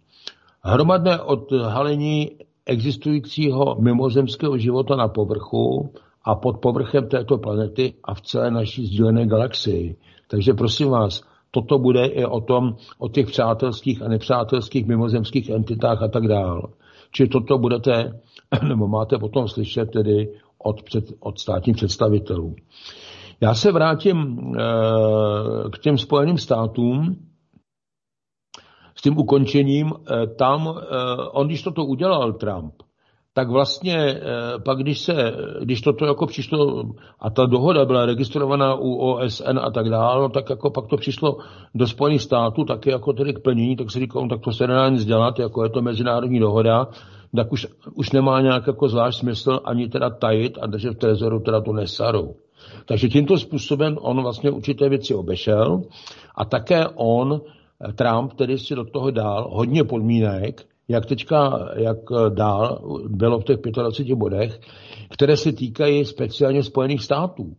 Hromadné 0.62 1.21
odhalení 1.21 2.31
existujícího 2.65 3.75
mimozemského 3.79 4.57
života 4.57 4.95
na 4.95 5.07
povrchu 5.07 5.93
a 6.24 6.35
pod 6.35 6.57
povrchem 6.57 7.07
této 7.07 7.38
planety 7.38 7.93
a 8.03 8.13
v 8.13 8.21
celé 8.21 8.51
naší 8.51 8.85
sdílené 8.85 9.25
galaxii. 9.25 9.95
Takže 10.27 10.53
prosím 10.53 10.89
vás, 10.89 11.21
toto 11.51 11.79
bude 11.79 12.05
i 12.05 12.25
o 12.25 12.41
tom, 12.41 12.75
o 12.97 13.09
těch 13.09 13.25
přátelských 13.25 14.01
a 14.01 14.07
nepřátelských 14.07 14.85
mimozemských 14.85 15.50
entitách 15.50 16.01
a 16.01 16.07
tak 16.07 16.27
dále. 16.27 16.62
Či 17.12 17.27
toto 17.27 17.57
budete, 17.57 18.19
nebo 18.67 18.88
máte 18.88 19.17
potom 19.17 19.47
slyšet 19.47 19.91
tedy 19.91 20.29
od, 20.57 20.83
před, 20.83 21.05
od 21.19 21.39
státních 21.39 21.75
představitelů. 21.75 22.55
Já 23.42 23.54
se 23.54 23.72
vrátím 23.72 24.18
e, 24.18 24.62
k 25.70 25.80
těm 25.80 25.98
Spojeným 25.98 26.38
státům 26.38 27.15
s 28.96 29.01
tím 29.01 29.18
ukončením. 29.18 29.94
E, 29.94 30.27
tam, 30.27 30.68
e, 30.68 30.96
on 31.32 31.48
když 31.48 31.63
toto 31.63 31.86
udělal 31.86 32.34
Trump, 32.34 32.74
tak 33.36 33.50
vlastně 33.50 33.98
eh, 33.98 34.22
pak, 34.65 34.77
když, 34.77 35.00
se, 35.00 35.34
když 35.62 35.82
toto 35.82 36.06
jako 36.06 36.25
přišlo, 36.25 36.84
a 37.20 37.30
ta 37.30 37.46
dohoda 37.46 37.86
byla 37.86 38.06
registrovaná 38.06 38.75
u 38.75 38.96
OSN 38.96 39.60
a 39.62 39.72
tak 39.72 39.89
dále, 39.89 40.22
no, 40.22 40.30
tak 40.30 40.50
jako 40.50 40.70
pak 40.70 40.88
to 40.88 40.98
přišlo 40.98 41.38
do 41.75 41.88
Spojených 41.88 42.22
států 42.22 42.63
taky 42.63 42.89
jako 42.89 43.13
tedy 43.13 43.34
k 43.34 43.39
plnění, 43.39 43.75
tak 43.75 43.92
si 43.92 44.00
říkal, 44.00 44.27
tak 44.27 44.39
to 44.42 44.51
se 44.51 44.68
nedá 44.68 44.89
nic 44.89 45.06
dělat, 45.06 45.39
jako 45.39 45.63
je 45.63 45.70
to 45.70 45.82
mezinárodní 45.82 46.39
dohoda, 46.39 46.88
tak 47.36 47.51
už, 47.51 47.68
už 47.94 48.12
nemá 48.12 48.42
nějak 48.42 48.68
jako 48.68 48.89
zvlášť 48.89 49.20
smysl 49.20 49.60
ani 49.65 49.89
teda 49.89 50.10
tajit 50.10 50.58
a 50.62 50.68
držet 50.68 50.94
v 50.94 50.98
trezoru 50.98 51.39
teda 51.39 51.62
tu 51.62 51.74
nesaru. 51.74 52.36
Takže 52.86 53.10
tímto 53.10 53.38
způsobem 53.38 53.98
on 54.01 54.22
vlastně 54.22 54.51
určité 54.51 54.89
věci 54.89 55.13
obešel 55.13 55.81
a 56.36 56.45
také 56.45 56.88
on, 56.95 57.41
Trump, 57.95 58.34
tedy 58.34 58.57
si 58.57 58.75
do 58.75 58.86
toho 58.86 59.12
dal 59.12 59.50
hodně 59.51 59.84
podmínek, 59.84 60.65
jak 60.88 61.05
teďka, 61.05 61.69
jak 61.75 61.98
dál 62.29 62.81
bylo 63.07 63.39
v 63.39 63.43
těch 63.43 63.57
25 63.57 64.15
bodech, 64.15 64.60
které 65.10 65.38
se 65.38 65.51
týkají 65.51 66.05
speciálně 66.05 66.63
Spojených 66.63 67.03
států. 67.03 67.55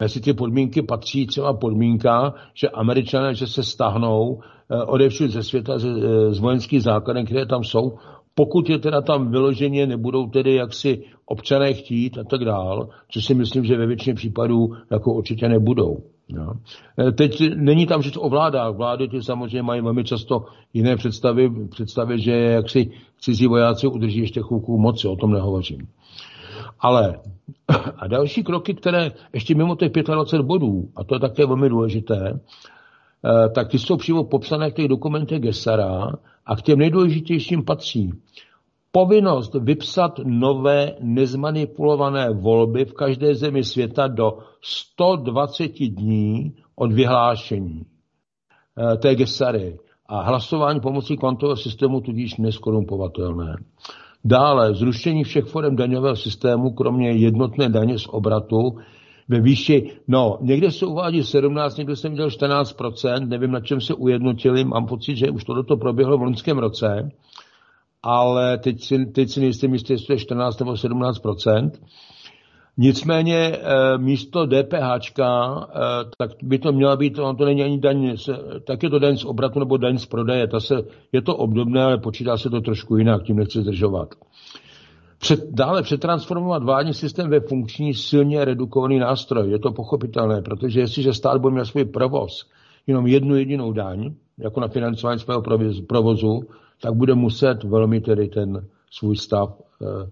Mezi 0.00 0.20
ty 0.20 0.32
podmínky 0.32 0.82
patří 0.82 1.26
třeba 1.26 1.52
podmínka, 1.52 2.34
že 2.54 2.68
američané, 2.68 3.34
že 3.34 3.46
se 3.46 3.62
stahnou 3.62 4.40
eh, 4.70 4.84
odevšud 4.84 5.30
ze 5.30 5.42
světa 5.42 5.78
z, 5.78 5.86
z 6.30 6.38
vojenských 6.38 6.82
základem, 6.82 7.26
které 7.26 7.46
tam 7.46 7.64
jsou, 7.64 7.98
pokud 8.34 8.70
je 8.70 8.78
teda 8.78 9.00
tam 9.00 9.30
vyloženě 9.30 9.86
nebudou 9.86 10.26
tedy 10.26 10.54
jaksi 10.54 11.04
občané 11.30 11.72
chtít 11.74 12.18
a 12.18 12.24
tak 12.24 12.44
dál, 12.44 12.88
což 13.08 13.24
si 13.24 13.34
myslím, 13.34 13.64
že 13.64 13.76
ve 13.76 13.86
většině 13.86 14.14
případů 14.14 14.70
jako 14.90 15.12
určitě 15.14 15.48
nebudou. 15.48 15.96
No. 16.32 16.52
Teď 17.12 17.42
není 17.54 17.86
tam 17.86 18.02
že 18.02 18.10
o 18.16 18.28
vládách. 18.28 18.74
Vlády 18.74 19.08
ty 19.08 19.22
samozřejmě 19.22 19.62
mají 19.62 19.80
velmi 19.80 20.04
často 20.04 20.44
jiné 20.74 20.96
představy, 20.96 21.50
představy 21.70 22.20
že 22.20 22.32
jak 22.32 22.70
si 22.70 22.90
cizí 23.20 23.46
vojáci 23.46 23.86
udrží 23.86 24.20
ještě 24.20 24.42
chvilku 24.42 24.78
moci, 24.78 25.08
o 25.08 25.16
tom 25.16 25.32
nehovořím. 25.32 25.88
Ale 26.80 27.18
a 27.96 28.06
další 28.06 28.42
kroky, 28.42 28.74
které 28.74 29.12
ještě 29.32 29.54
mimo 29.54 29.76
těch 29.76 29.92
25 29.92 30.46
bodů, 30.46 30.88
a 30.96 31.04
to 31.04 31.14
je 31.14 31.20
také 31.20 31.46
velmi 31.46 31.68
důležité, 31.68 32.40
eh, 32.40 33.48
tak 33.48 33.68
ty 33.68 33.78
jsou 33.78 33.96
přímo 33.96 34.24
popsané 34.24 34.70
v 34.70 34.74
těch 34.74 34.88
dokumentech 34.88 35.40
Gesara 35.40 36.12
a 36.46 36.56
k 36.56 36.62
těm 36.62 36.78
nejdůležitějším 36.78 37.64
patří 37.64 38.12
povinnost 38.92 39.54
vypsat 39.54 40.18
nové 40.24 40.96
nezmanipulované 41.00 42.30
volby 42.30 42.84
v 42.84 42.92
každé 42.92 43.34
zemi 43.34 43.64
světa 43.64 44.08
do 44.08 44.38
120 44.62 45.72
dní 45.80 46.54
od 46.76 46.92
vyhlášení 46.92 47.82
eh, 47.82 48.96
té 48.96 49.14
gesary 49.14 49.78
a 50.06 50.22
hlasování 50.22 50.80
pomocí 50.80 51.16
kvantového 51.16 51.56
systému 51.56 52.00
tudíž 52.00 52.36
neskorumpovatelné. 52.36 53.56
Dále 54.24 54.74
zrušení 54.74 55.24
všech 55.24 55.44
forem 55.44 55.76
daňového 55.76 56.16
systému, 56.16 56.70
kromě 56.70 57.10
jednotné 57.10 57.68
daně 57.68 57.98
z 57.98 58.06
obratu, 58.08 58.76
ve 59.28 59.40
výši, 59.40 59.90
no, 60.08 60.38
někde 60.40 60.70
se 60.70 60.86
uvádí 60.86 61.22
17, 61.22 61.76
někde 61.76 61.96
jsem 61.96 62.12
viděl 62.12 62.28
14%, 62.28 63.28
nevím, 63.28 63.50
na 63.50 63.60
čem 63.60 63.80
se 63.80 63.94
ujednotili, 63.94 64.64
mám 64.64 64.86
pocit, 64.86 65.16
že 65.16 65.30
už 65.30 65.44
to 65.44 65.76
proběhlo 65.76 66.18
v 66.18 66.22
loňském 66.22 66.58
roce, 66.58 67.10
ale 68.02 68.58
teď 68.58 68.82
si, 68.82 69.06
teď 69.06 69.30
si 69.30 69.40
nejsem 69.40 69.72
jistý, 69.72 69.92
jestli 69.92 70.14
je 70.14 70.18
14 70.18 70.58
nebo 70.58 70.72
17% 70.72 71.70
Nicméně 72.82 73.36
eh, 73.36 73.98
místo 73.98 74.46
DPH, 74.46 75.20
eh, 75.20 75.24
tak 76.18 76.30
by 76.42 76.58
to 76.58 76.72
měla 76.72 76.96
být, 76.96 77.18
on 77.18 77.36
to 77.36 77.44
není 77.44 77.62
ani 77.62 77.78
daň, 77.78 78.16
tak 78.64 78.82
je 78.82 78.90
to 78.90 78.98
daň 78.98 79.16
z 79.16 79.24
obratu 79.24 79.58
nebo 79.58 79.76
daň 79.76 79.98
z 79.98 80.06
prodeje. 80.06 80.46
Ta 80.46 80.60
se, 80.60 80.74
je 81.12 81.22
to 81.22 81.36
obdobné, 81.36 81.84
ale 81.84 81.98
počítá 81.98 82.36
se 82.36 82.50
to 82.50 82.60
trošku 82.60 82.96
jinak, 82.96 83.22
tím 83.22 83.36
nechci 83.36 83.62
zdržovat. 83.62 84.08
Před, 85.18 85.40
dále 85.50 85.82
přetransformovat 85.82 86.62
vládní 86.62 86.94
systém 86.94 87.30
ve 87.30 87.40
funkční 87.40 87.94
silně 87.94 88.44
redukovaný 88.44 88.98
nástroj. 88.98 89.50
Je 89.50 89.58
to 89.58 89.72
pochopitelné, 89.72 90.42
protože 90.42 90.80
jestliže 90.80 91.14
stát 91.14 91.40
bude 91.40 91.54
mít 91.54 91.66
svůj 91.66 91.84
provoz 91.84 92.46
jenom 92.86 93.06
jednu 93.06 93.36
jedinou 93.36 93.72
daň, 93.72 94.14
jako 94.38 94.60
na 94.60 94.68
financování 94.68 95.18
svého 95.18 95.42
provozu, 95.86 96.42
tak 96.82 96.94
bude 96.94 97.14
muset 97.14 97.64
velmi 97.64 98.00
tedy 98.00 98.28
ten 98.28 98.66
svůj 98.90 99.16
stav 99.16 99.58
eh, 99.82 100.10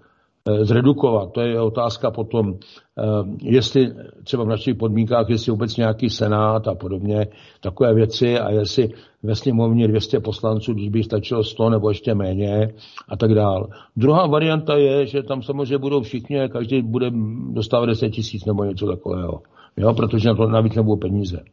eh, 0.48 0.64
zredukovat. 0.64 1.32
To 1.32 1.40
je 1.40 1.60
otázka 1.60 2.10
potom, 2.10 2.54
eh, 2.54 3.02
jestli 3.42 3.92
třeba 4.24 4.44
v 4.44 4.48
našich 4.48 4.74
podmínkách, 4.74 5.28
jestli 5.28 5.52
vůbec 5.52 5.76
nějaký 5.76 6.10
senát 6.10 6.68
a 6.68 6.74
podobně, 6.74 7.26
takové 7.60 7.94
věci 7.94 8.38
a 8.38 8.50
jestli 8.50 8.88
ve 9.22 9.34
sněmovně 9.34 9.88
200 9.88 10.20
poslanců, 10.20 10.74
když 10.74 10.88
by 10.88 11.02
stačilo 11.02 11.44
100 11.44 11.70
nebo 11.70 11.88
ještě 11.88 12.14
méně 12.14 12.74
a 13.08 13.16
tak 13.16 13.34
dál. 13.34 13.68
Druhá 13.96 14.26
varianta 14.26 14.76
je, 14.76 15.06
že 15.06 15.22
tam 15.22 15.42
samozřejmě 15.42 15.78
budou 15.78 16.00
všichni, 16.00 16.48
každý 16.48 16.82
bude 16.82 17.10
dostávat 17.50 17.86
10 17.86 18.10
tisíc 18.10 18.44
nebo 18.44 18.64
něco 18.64 18.86
takového, 18.86 19.42
jo, 19.76 19.94
protože 19.94 20.28
na 20.28 20.34
to 20.34 20.48
navíc 20.48 20.74
nebudou 20.74 20.96
peníze. 20.96 21.44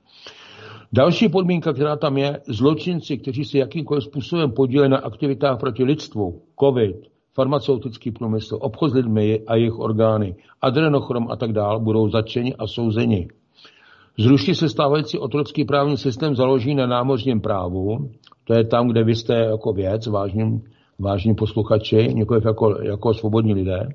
Další 0.93 1.29
podmínka, 1.29 1.73
která 1.73 1.95
tam 1.95 2.17
je, 2.17 2.41
zločinci, 2.47 3.17
kteří 3.17 3.45
se 3.45 3.57
jakýmkoliv 3.57 4.03
způsobem 4.03 4.51
podílejí 4.51 4.89
na 4.89 4.97
aktivitách 4.97 5.59
proti 5.59 5.83
lidstvu, 5.83 6.41
COVID, 6.59 6.95
farmaceutický 7.33 8.11
průmysl, 8.11 8.57
obchod 8.61 8.91
s 8.91 8.93
lidmi 8.93 9.39
a 9.47 9.55
jejich 9.55 9.79
orgány, 9.79 10.35
adrenochrom 10.61 11.31
a 11.31 11.35
tak 11.35 11.53
dále, 11.53 11.79
budou 11.79 12.09
začeni 12.09 12.55
a 12.55 12.67
souzeni. 12.67 13.27
Zruší 14.17 14.55
se 14.55 14.69
stávající 14.69 15.19
otrocký 15.19 15.65
právní 15.65 15.97
systém 15.97 16.35
založí 16.35 16.75
na 16.75 16.87
námořním 16.87 17.41
právu, 17.41 18.09
to 18.43 18.53
je 18.53 18.63
tam, 18.63 18.87
kde 18.87 19.03
vy 19.03 19.15
jste 19.15 19.35
jako 19.35 19.73
věc, 19.73 20.07
vážní, 20.07 20.61
vážní 20.99 21.35
posluchači, 21.35 22.13
nikoliv 22.13 22.45
jako, 22.45 22.81
jako 22.81 23.13
svobodní 23.13 23.53
lidé, 23.53 23.89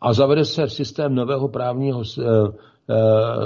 a 0.00 0.12
zavede 0.12 0.44
se 0.44 0.68
systém 0.68 1.14
nového 1.14 1.48
právního 1.48 2.02
eh, 2.02 2.22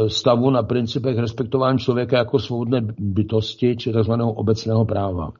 stavu 0.08 0.50
na 0.50 0.62
principech 0.62 1.18
respektování 1.18 1.78
člověka 1.78 2.18
jako 2.18 2.38
svobodné 2.38 2.80
bytosti 2.98 3.76
či 3.76 3.92
tzv. 3.92 4.12
obecného 4.22 4.84
práva. 4.84 5.30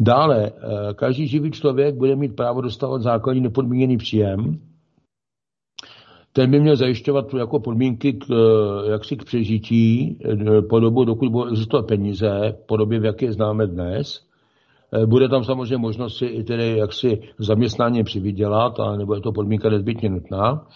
Dále, 0.00 0.46
eh, 0.46 0.94
každý 0.94 1.26
živý 1.26 1.50
člověk 1.50 1.94
bude 1.94 2.16
mít 2.16 2.36
právo 2.36 2.60
dostávat 2.60 3.02
základní 3.02 3.42
nepodmíněný 3.42 3.96
příjem. 3.96 4.60
Ten 6.32 6.50
by 6.50 6.60
měl 6.60 6.76
zajišťovat 6.76 7.34
jako 7.34 7.60
podmínky 7.60 8.12
k, 8.12 8.24
eh, 8.30 8.90
jaksi 8.90 9.16
k 9.16 9.24
přežití 9.24 10.18
po 10.68 10.80
dobu, 10.80 11.04
dokud 11.04 11.28
budou 11.32 11.50
existovat 11.50 11.86
peníze, 11.86 12.56
po 12.66 12.76
době, 12.76 13.00
v 13.00 13.04
jaké 13.04 13.32
známe 13.32 13.66
dnes. 13.66 14.26
Bude 15.06 15.28
tam 15.28 15.44
samozřejmě 15.44 15.76
možnost 15.76 16.16
si 16.16 16.26
i 16.26 16.44
tedy 16.44 16.78
jaksi 16.78 17.20
zaměstnání 17.38 18.04
přivydělat, 18.04 18.80
ale 18.80 18.98
nebo 18.98 19.14
je 19.14 19.20
to 19.20 19.32
podmínka 19.32 19.70
nezbytně 19.70 20.08
nutná 20.08 20.66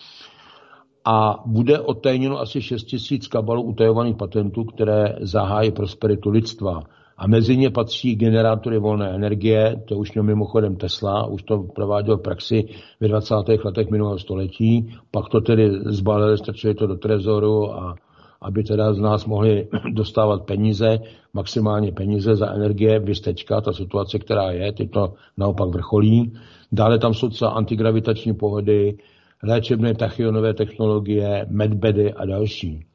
a 1.04 1.42
bude 1.46 1.80
odtajněno 1.80 2.40
asi 2.40 2.62
6 2.62 2.84
tisíc 2.84 3.28
kabalů 3.28 3.62
utajovaných 3.62 4.16
patentů, 4.16 4.64
které 4.64 5.16
zahájí 5.20 5.70
prosperitu 5.70 6.30
lidstva. 6.30 6.82
A 7.16 7.26
mezi 7.26 7.56
ně 7.56 7.70
patří 7.70 8.16
generátory 8.16 8.78
volné 8.78 9.10
energie, 9.10 9.82
to 9.88 9.96
už 9.96 10.12
měl 10.12 10.24
mimochodem 10.24 10.76
Tesla, 10.76 11.26
už 11.26 11.42
to 11.42 11.58
prováděl 11.58 12.16
v 12.16 12.22
praxi 12.22 12.68
ve 13.00 13.08
20. 13.08 13.34
letech 13.64 13.90
minulého 13.90 14.18
století, 14.18 14.94
pak 15.10 15.28
to 15.28 15.40
tedy 15.40 15.70
zbalili, 15.86 16.38
strčili 16.38 16.74
to 16.74 16.86
do 16.86 16.96
trezoru 16.96 17.74
a 17.74 17.94
aby 18.42 18.62
teda 18.62 18.94
z 18.94 18.98
nás 18.98 19.26
mohli 19.26 19.68
dostávat 19.92 20.42
peníze, 20.42 20.98
maximálně 21.34 21.92
peníze 21.92 22.36
za 22.36 22.52
energie, 22.52 22.98
vystečka, 22.98 23.60
ta 23.60 23.72
situace, 23.72 24.18
která 24.18 24.50
je, 24.50 24.72
teď 24.72 24.90
to 24.90 25.14
naopak 25.36 25.68
vrcholí. 25.68 26.32
Dále 26.72 26.98
tam 26.98 27.14
jsou 27.14 27.28
třeba 27.28 27.50
antigravitační 27.50 28.34
pohody, 28.34 28.96
léčebné 29.42 29.94
tachionové 29.94 30.54
technologie, 30.54 31.46
medbedy 31.50 32.14
a 32.14 32.26
další. 32.26 32.86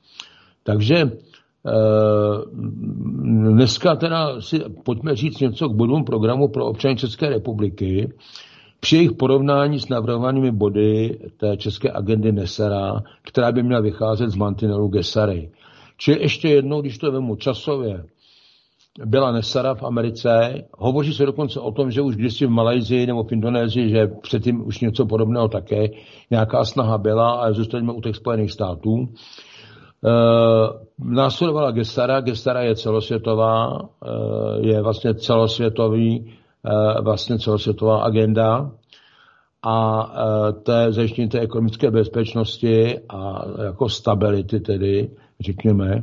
Takže 0.63 0.95
eh, 0.95 1.11
dneska 3.51 3.95
teda 3.95 4.41
si 4.41 4.59
pojďme 4.85 5.15
říct 5.15 5.39
něco 5.39 5.69
k 5.69 5.75
bodům 5.75 6.03
programu 6.03 6.47
pro 6.47 6.65
občany 6.65 6.95
České 6.95 7.29
republiky. 7.29 8.13
Při 8.79 8.95
jejich 8.95 9.11
porovnání 9.11 9.79
s 9.79 9.89
navrhovanými 9.89 10.51
body 10.51 11.19
té 11.37 11.57
české 11.57 11.91
agendy 11.91 12.31
Nesera, 12.31 13.03
která 13.21 13.51
by 13.51 13.63
měla 13.63 13.81
vycházet 13.81 14.29
z 14.29 14.35
mantinelu 14.35 14.87
Gesary. 14.87 15.51
Čili 15.97 16.21
ještě 16.21 16.49
jednou, 16.49 16.81
když 16.81 16.97
to 16.97 17.11
vemu 17.11 17.35
časově, 17.35 18.03
byla 19.05 19.31
Nesara 19.31 19.75
v 19.75 19.83
Americe. 19.83 20.53
Hovoří 20.77 21.13
se 21.13 21.25
dokonce 21.25 21.59
o 21.59 21.71
tom, 21.71 21.91
že 21.91 22.01
už 22.01 22.15
kdysi 22.15 22.45
v 22.45 22.49
Malajzii 22.49 23.05
nebo 23.07 23.23
v 23.23 23.31
Indonésii, 23.31 23.89
že 23.89 24.07
předtím 24.07 24.67
už 24.67 24.79
něco 24.79 25.05
podobného 25.05 25.47
také 25.47 25.87
nějaká 26.31 26.65
snaha 26.65 26.97
byla, 26.97 27.31
ale 27.31 27.53
zůstaneme 27.53 27.93
u 27.93 28.01
těch 28.01 28.15
Spojených 28.15 28.51
států. 28.51 29.07
E, 29.07 30.11
následovala 30.99 31.71
Gestara. 31.71 32.21
Gestara 32.21 32.61
je 32.61 32.75
celosvětová, 32.75 33.79
e, 33.79 34.67
je 34.67 34.81
vlastně 34.81 35.13
celosvětový, 35.13 36.33
e, 36.65 37.01
vlastně 37.01 37.39
celosvětová 37.39 38.03
agenda 38.03 38.71
a 39.63 40.07
e, 40.49 40.53
té 40.53 40.91
zajištění 40.91 41.29
té 41.29 41.39
ekonomické 41.39 41.91
bezpečnosti 41.91 42.99
a 43.09 43.45
jako 43.63 43.89
stability 43.89 44.59
tedy, 44.59 45.09
řekněme. 45.39 46.01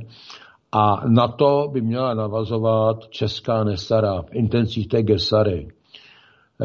A 0.73 1.09
na 1.09 1.29
to 1.29 1.69
by 1.73 1.81
měla 1.81 2.15
navazovat 2.15 3.09
česká 3.09 3.65
Nesara 3.65 4.23
v 4.23 4.35
intencích 4.35 4.89
té 4.89 5.03
Gesary. 5.03 5.69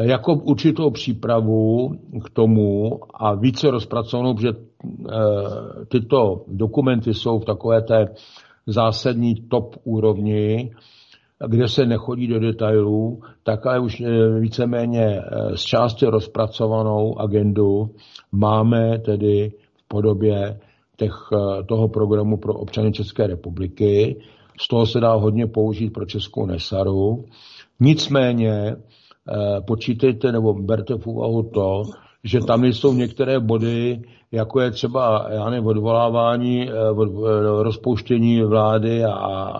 Jako 0.00 0.34
určitou 0.34 0.90
přípravu 0.90 1.94
k 2.24 2.30
tomu 2.30 3.00
a 3.14 3.34
více 3.34 3.70
rozpracovanou, 3.70 4.34
protože 4.34 4.48
eh, 4.48 5.14
tyto 5.88 6.44
dokumenty 6.48 7.14
jsou 7.14 7.38
v 7.38 7.44
takové 7.44 7.82
té 7.82 8.14
zásadní 8.66 9.34
top 9.34 9.76
úrovni, 9.84 10.70
kde 11.48 11.68
se 11.68 11.86
nechodí 11.86 12.26
do 12.26 12.40
detailů, 12.40 13.20
tak 13.42 13.66
ale 13.66 13.80
už 13.80 14.00
eh, 14.00 14.40
víceméně 14.40 15.04
eh, 15.04 15.56
z 15.56 15.60
části 15.60 16.06
rozpracovanou 16.06 17.20
agendu 17.20 17.90
máme 18.32 18.98
tedy 18.98 19.52
v 19.76 19.88
podobě 19.88 20.60
těch, 20.98 21.28
eh, 21.32 21.62
toho 21.62 21.88
programu 21.88 22.36
pro 22.36 22.54
občany 22.54 22.92
České 22.92 23.26
republiky. 23.26 24.20
Z 24.60 24.68
toho 24.68 24.86
se 24.86 25.00
dá 25.00 25.12
hodně 25.12 25.46
použít 25.46 25.90
pro 25.90 26.06
Českou 26.06 26.46
Nesaru. 26.46 27.24
Nicméně 27.80 28.52
eh, 28.52 29.60
počítejte 29.66 30.32
nebo 30.32 30.54
berte 30.54 30.94
v 30.94 31.06
úvahu 31.06 31.42
to, 31.42 31.82
že 32.24 32.40
tam 32.40 32.64
jsou 32.64 32.94
některé 32.94 33.40
body, 33.40 34.02
jako 34.32 34.60
je 34.60 34.70
třeba 34.70 35.26
já 35.30 35.50
nevím, 35.50 35.66
odvolávání, 35.66 36.70
eh, 36.70 36.72
rozpouštění 37.62 38.42
vlády 38.42 39.04
a, 39.04 39.12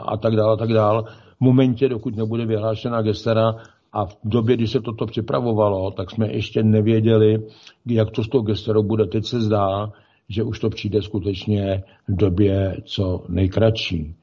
a 0.07 0.17
tak 0.17 0.37
dále, 0.37 0.53
a 0.53 0.57
tak 0.57 0.73
dále. 0.73 1.03
V 1.37 1.41
momentě, 1.41 1.89
dokud 1.89 2.17
nebude 2.17 2.47
vyhlášena 2.47 3.03
gestera 3.03 3.55
a 3.93 4.05
v 4.05 4.17
době, 4.25 4.57
kdy 4.57 4.67
se 4.69 4.81
toto 4.81 5.07
připravovalo, 5.07 5.91
tak 5.91 6.11
jsme 6.11 6.33
ještě 6.33 6.63
nevěděli, 6.63 7.39
jak 7.87 8.11
to 8.11 8.25
s 8.25 8.29
tou 8.29 8.41
gesterou 8.43 8.83
bude. 8.83 9.07
Teď 9.07 9.25
se 9.25 9.41
zdá, 9.41 9.93
že 10.29 10.43
už 10.43 10.59
to 10.59 10.71
přijde 10.71 11.03
skutečně 11.03 11.83
v 12.09 12.17
době 12.17 12.77
co 12.85 13.25
nejkratší. 13.29 14.15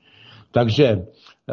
Takže 0.52 0.86
eh, 0.86 1.04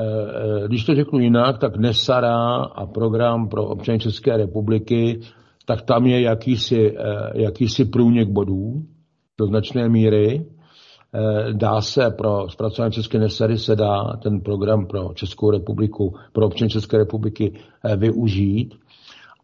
eh, 0.00 0.68
když 0.68 0.84
to 0.84 0.94
řeknu 0.94 1.18
jinak, 1.18 1.58
tak 1.58 1.76
Nesara 1.76 2.54
a 2.62 2.86
program 2.86 3.48
pro 3.48 3.64
občany 3.64 3.98
České 3.98 4.36
republiky, 4.36 5.20
tak 5.66 5.82
tam 5.82 6.06
je 6.06 6.20
jakýsi, 6.20 6.96
eh, 6.98 7.42
jakýsi 7.42 7.84
průnik 7.84 8.28
bodů 8.28 8.82
do 9.38 9.46
značné 9.46 9.88
míry. 9.88 10.46
Dá 11.52 11.80
se 11.80 12.10
pro 12.10 12.48
zpracování 12.48 12.92
České 12.92 13.18
Nesary 13.18 13.58
se 13.58 13.76
dá 13.76 14.16
ten 14.22 14.40
program 14.40 14.86
pro 14.86 15.12
Českou 15.14 15.50
republiku, 15.50 16.14
pro 16.32 16.46
občany 16.46 16.70
České 16.70 16.98
republiky 16.98 17.52
využít. 17.96 18.74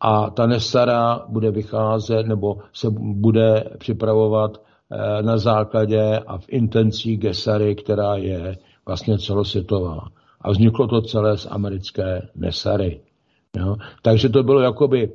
A 0.01 0.31
ta 0.31 0.47
Nesara 0.47 1.21
bude 1.29 1.51
vycházet 1.51 2.27
nebo 2.27 2.59
se 2.73 2.89
bude 2.91 3.65
připravovat 3.79 4.61
na 5.23 5.39
základě 5.39 6.19
a 6.27 6.39
v 6.39 6.45
intencí 6.49 7.17
Gesary, 7.17 7.75
která 7.75 8.17
je 8.17 8.57
vlastně 8.87 9.19
celosvětová. 9.19 9.99
A 10.41 10.51
vzniklo 10.51 10.87
to 10.87 11.03
celé 11.03 11.39
z 11.39 11.47
americké 11.51 12.29
Nesary. 12.37 13.01
Jo? 13.57 13.77
Takže 14.03 14.29
to 14.29 14.43
bylo 14.43 14.61
jakoby 14.61 15.13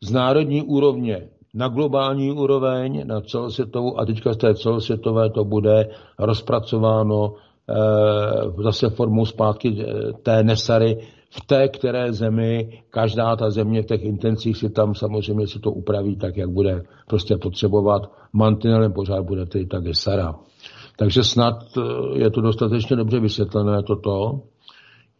z 0.00 0.12
národní 0.12 0.62
úrovně 0.62 1.28
na 1.54 1.68
globální 1.68 2.32
úroveň, 2.32 3.06
na 3.06 3.20
celosvětovou 3.20 4.00
a 4.00 4.06
teďka 4.06 4.32
z 4.32 4.36
té 4.36 4.54
celosvětové 4.54 5.30
to 5.30 5.44
bude 5.44 5.88
rozpracováno 6.18 7.34
e, 7.34 8.62
zase 8.62 8.90
formou 8.90 9.26
zpátky 9.26 9.76
eh, 9.80 10.12
té 10.22 10.42
Nesary 10.42 10.98
v 11.30 11.46
té 11.46 11.68
které 11.68 12.12
zemi, 12.12 12.82
každá 12.90 13.36
ta 13.36 13.50
země 13.50 13.82
v 13.82 13.86
těch 13.86 14.02
intencích 14.02 14.56
si 14.56 14.70
tam 14.70 14.94
samozřejmě 14.94 15.46
si 15.46 15.58
to 15.58 15.72
upraví 15.72 16.16
tak, 16.16 16.36
jak 16.36 16.50
bude 16.50 16.82
prostě 17.06 17.36
potřebovat. 17.36 18.02
Mantinelem 18.32 18.92
pořád 18.92 19.22
bude 19.22 19.46
tedy 19.46 19.66
ta 19.66 19.78
gesara. 19.78 20.34
Takže 20.96 21.24
snad 21.24 21.54
eh, 21.76 22.18
je 22.18 22.30
to 22.30 22.40
dostatečně 22.40 22.96
dobře 22.96 23.20
vysvětlené 23.20 23.82
toto. 23.82 24.40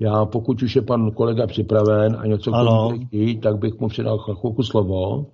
Já 0.00 0.24
pokud 0.24 0.62
už 0.62 0.76
je 0.76 0.82
pan 0.82 1.10
kolega 1.10 1.46
připraven 1.46 2.16
a 2.18 2.26
něco 2.26 2.50
k 2.50 3.06
chtít, 3.06 3.40
tak 3.40 3.58
bych 3.58 3.80
mu 3.80 3.88
přidal 3.88 4.18
chvilku 4.18 4.62
slovo. 4.62 5.26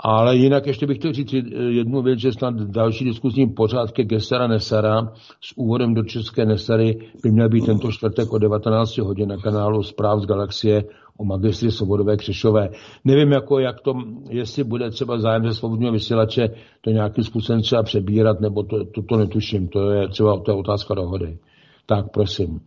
Ale 0.00 0.36
jinak 0.36 0.66
ještě 0.66 0.86
bych 0.86 0.98
chtěl 0.98 1.12
říct 1.12 1.32
jednu 1.68 2.02
věc, 2.02 2.18
že 2.18 2.32
snad 2.32 2.54
další 2.54 3.04
diskusní 3.04 3.46
pořád 3.46 3.90
ke 3.90 4.04
Gesera 4.04 4.46
Nesara 4.46 5.12
s 5.40 5.52
úvodem 5.56 5.94
do 5.94 6.02
České 6.02 6.46
Nesary 6.46 6.98
by 7.22 7.30
měl 7.30 7.48
být 7.48 7.66
tento 7.66 7.92
čtvrtek 7.92 8.32
o 8.32 8.38
19 8.38 8.98
hodin 8.98 9.28
na 9.28 9.36
kanálu 9.36 9.82
Zpráv 9.82 10.20
z 10.20 10.26
galaxie 10.26 10.84
o 11.18 11.24
magistri 11.24 11.70
Svobodové 11.70 12.16
Křešové. 12.16 12.68
Nevím, 13.04 13.32
jako, 13.32 13.58
jak 13.58 13.80
to, 13.80 13.94
jestli 14.30 14.64
bude 14.64 14.90
třeba 14.90 15.18
zájem 15.18 15.46
ze 15.46 15.54
svobodného 15.54 15.92
vysílače 15.92 16.48
to 16.80 16.90
nějakým 16.90 17.24
způsobem 17.24 17.62
třeba 17.62 17.82
přebírat, 17.82 18.40
nebo 18.40 18.62
to, 18.62 18.84
to, 18.84 19.02
to 19.02 19.16
netuším, 19.16 19.68
to 19.68 19.90
je 19.90 20.08
třeba 20.08 20.40
to 20.40 20.50
je 20.50 20.56
otázka 20.56 20.94
dohody. 20.94 21.38
Tak, 21.86 22.10
prosím. 22.12 22.60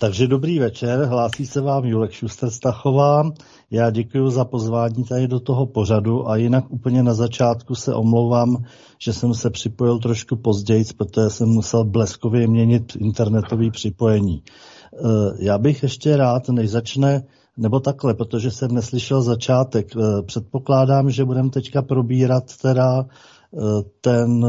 Takže 0.00 0.26
dobrý 0.26 0.58
večer, 0.58 1.04
hlásí 1.04 1.46
se 1.46 1.60
vám 1.60 1.84
Julek 1.84 2.10
Šuster 2.10 2.50
Stachová. 2.50 3.22
Já 3.70 3.90
děkuji 3.90 4.30
za 4.30 4.44
pozvání 4.44 5.04
tady 5.04 5.28
do 5.28 5.40
toho 5.40 5.66
pořadu 5.66 6.28
a 6.28 6.36
jinak 6.36 6.64
úplně 6.68 7.02
na 7.02 7.14
začátku 7.14 7.74
se 7.74 7.94
omlouvám, 7.94 8.64
že 8.98 9.12
jsem 9.12 9.34
se 9.34 9.50
připojil 9.50 9.98
trošku 9.98 10.36
později, 10.36 10.84
protože 10.96 11.30
jsem 11.30 11.48
musel 11.48 11.84
bleskově 11.84 12.46
měnit 12.46 12.96
internetový 12.96 13.70
připojení. 13.70 14.42
Eh, 14.94 14.98
já 15.38 15.58
bych 15.58 15.82
ještě 15.82 16.16
rád, 16.16 16.48
než 16.48 16.70
začne, 16.70 17.22
nebo 17.56 17.80
takhle, 17.80 18.14
protože 18.14 18.50
jsem 18.50 18.74
neslyšel 18.74 19.22
začátek, 19.22 19.86
eh, 19.96 20.22
předpokládám, 20.22 21.10
že 21.10 21.24
budeme 21.24 21.50
teďka 21.50 21.82
probírat 21.82 22.56
teda 22.62 23.06
eh, 23.54 23.58
ten 24.00 24.46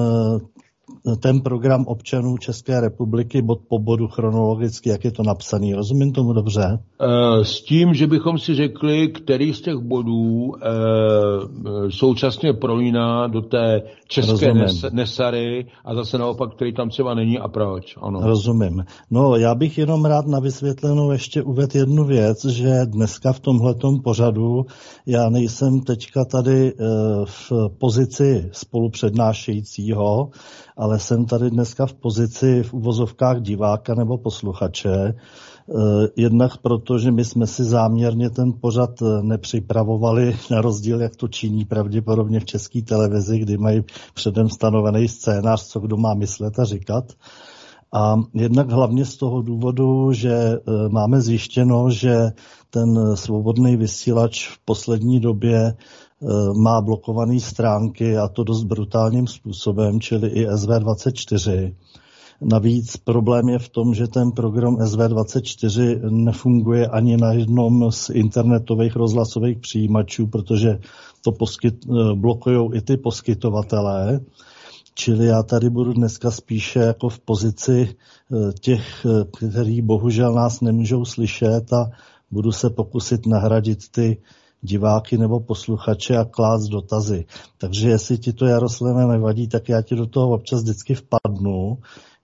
ten 1.16 1.42
program 1.42 1.86
občanů 1.88 2.38
České 2.38 2.82
republiky 2.82 3.42
bod 3.42 3.60
po 3.70 3.80
bodu 3.80 4.08
chronologicky, 4.08 4.90
jak 4.90 5.06
je 5.06 5.12
to 5.12 5.24
napsaný. 5.24 5.74
Rozumím 5.74 6.14
tomu 6.14 6.34
dobře? 6.34 6.80
Eh, 7.02 7.46
s 7.46 7.62
tím, 7.62 7.94
že 7.94 8.08
bychom 8.08 8.38
si 8.38 8.56
řekli, 8.56 9.08
který 9.08 9.54
z 9.54 9.62
těch 9.62 9.78
bodů 9.78 10.52
e, 10.56 11.92
současně 11.92 12.54
prolíná 12.54 13.28
do 13.28 13.42
té 13.42 13.82
české 14.08 14.54
nes, 14.54 14.86
nesary 14.92 15.66
a 15.86 15.96
zase 15.96 16.18
naopak, 16.18 16.56
který 16.56 16.74
tam 16.74 16.90
třeba 16.90 17.14
není 17.14 17.40
a 17.40 17.48
proč. 17.48 17.98
Ano. 18.02 18.20
Rozumím. 18.24 18.86
No, 19.12 19.36
já 19.36 19.56
bych 19.56 19.78
jenom 19.78 20.06
rád 20.06 20.28
na 20.28 20.40
vysvětlenou 20.40 21.12
ještě 21.12 21.44
uvedl 21.44 21.78
jednu 21.78 22.06
věc, 22.06 22.46
že 22.46 22.86
dneska 22.86 23.34
v 23.34 23.40
tomhletom 23.40 24.02
pořadu 24.02 24.66
já 25.06 25.30
nejsem 25.30 25.80
teďka 25.82 26.26
tady 26.26 26.68
e, 26.68 26.74
v 27.26 27.52
pozici 27.80 28.50
spolupřednášejícího, 28.52 30.30
ale 30.78 31.00
jsem 31.00 31.26
tady 31.26 31.50
dneska 31.50 31.86
v 31.86 31.94
pozici 31.94 32.64
v 32.64 32.74
uvozovkách 32.74 33.42
diváka 33.42 33.96
nebo 33.96 34.18
posluchače, 34.18 34.90
eh, 34.90 35.14
jednak 36.16 36.58
proto, 36.58 37.00
že 37.00 37.12
my 37.12 37.26
jsme 37.26 37.48
si 37.48 37.64
záměrně 37.64 38.30
ten 38.30 38.54
pořad 38.62 39.02
eh, 39.02 39.24
nepřipravovali, 39.24 40.36
na 40.52 40.62
rozdíl, 40.62 41.02
jak 41.02 41.16
to 41.16 41.28
činí 41.28 41.66
pravděpodobně 41.66 42.40
v 42.40 42.46
české 42.46 42.82
televizi, 42.82 43.40
kdy 43.40 43.58
mají 43.58 43.84
předem 44.14 44.50
stanovený 44.50 45.08
scénář, 45.08 45.68
co 45.68 45.80
kdo 45.80 45.98
má 45.98 46.14
myslet 46.14 46.60
a 46.60 46.64
říkat. 46.64 47.14
A 47.94 48.16
jednak 48.34 48.70
hlavně 48.70 49.06
z 49.06 49.18
toho 49.18 49.42
důvodu, 49.42 50.14
že 50.14 50.34
eh, 50.34 50.60
máme 50.90 51.22
zjištěno, 51.22 51.90
že 51.90 52.32
ten 52.70 53.16
svobodný 53.16 53.78
vysílač 53.78 54.48
v 54.48 54.60
poslední 54.66 55.20
době 55.20 55.74
Eh, 56.24 56.54
má 56.54 56.82
blokované 56.82 57.40
stránky 57.40 58.18
a 58.18 58.28
to 58.28 58.44
dost 58.44 58.64
brutálním 58.64 59.28
způsobem, 59.28 60.02
čili 60.02 60.30
i 60.30 60.48
SV24. 60.48 61.76
Navíc 62.42 62.98
problém 62.98 63.50
je 63.50 63.60
v 63.60 63.70
tom, 63.70 63.94
že 63.94 64.08
ten 64.08 64.32
program 64.32 64.76
SV24 64.76 66.00
nefunguje 66.10 66.88
ani 66.88 67.18
na 67.18 67.34
jednom 67.34 67.92
z 67.92 68.10
internetových 68.10 68.96
rozhlasových 68.96 69.58
přijímačů, 69.60 70.28
protože 70.28 70.80
to 71.24 71.32
poskyt, 71.32 71.86
eh, 71.86 72.14
blokují 72.16 72.70
i 72.74 72.82
ty 72.82 72.98
poskytovatelé. 72.98 74.20
Čili 74.94 75.26
já 75.26 75.44
tady 75.44 75.70
budu 75.70 75.94
dneska 75.94 76.32
spíše 76.32 76.80
jako 76.80 77.10
v 77.10 77.20
pozici 77.20 77.90
eh, 77.90 78.54
těch, 78.54 79.06
kteří 79.38 79.82
bohužel 79.82 80.34
nás 80.34 80.62
nemůžou 80.62 81.06
slyšet 81.06 81.74
a 81.74 81.90
budu 82.32 82.52
se 82.52 82.70
pokusit 82.70 83.26
nahradit 83.26 83.92
ty 83.92 84.18
diváky 84.62 85.18
nebo 85.18 85.40
posluchače 85.40 86.18
a 86.18 86.26
klást 86.26 86.68
dotazy. 86.68 87.26
Takže 87.58 87.90
jestli 87.90 88.18
ti 88.18 88.34
to 88.34 88.46
Jaroslave 88.46 89.08
nevadí, 89.08 89.48
tak 89.48 89.70
já 89.70 89.82
ti 89.82 89.96
do 89.96 90.06
toho 90.06 90.30
občas 90.30 90.62
vždycky 90.62 90.96
vpadnu, 90.96 91.78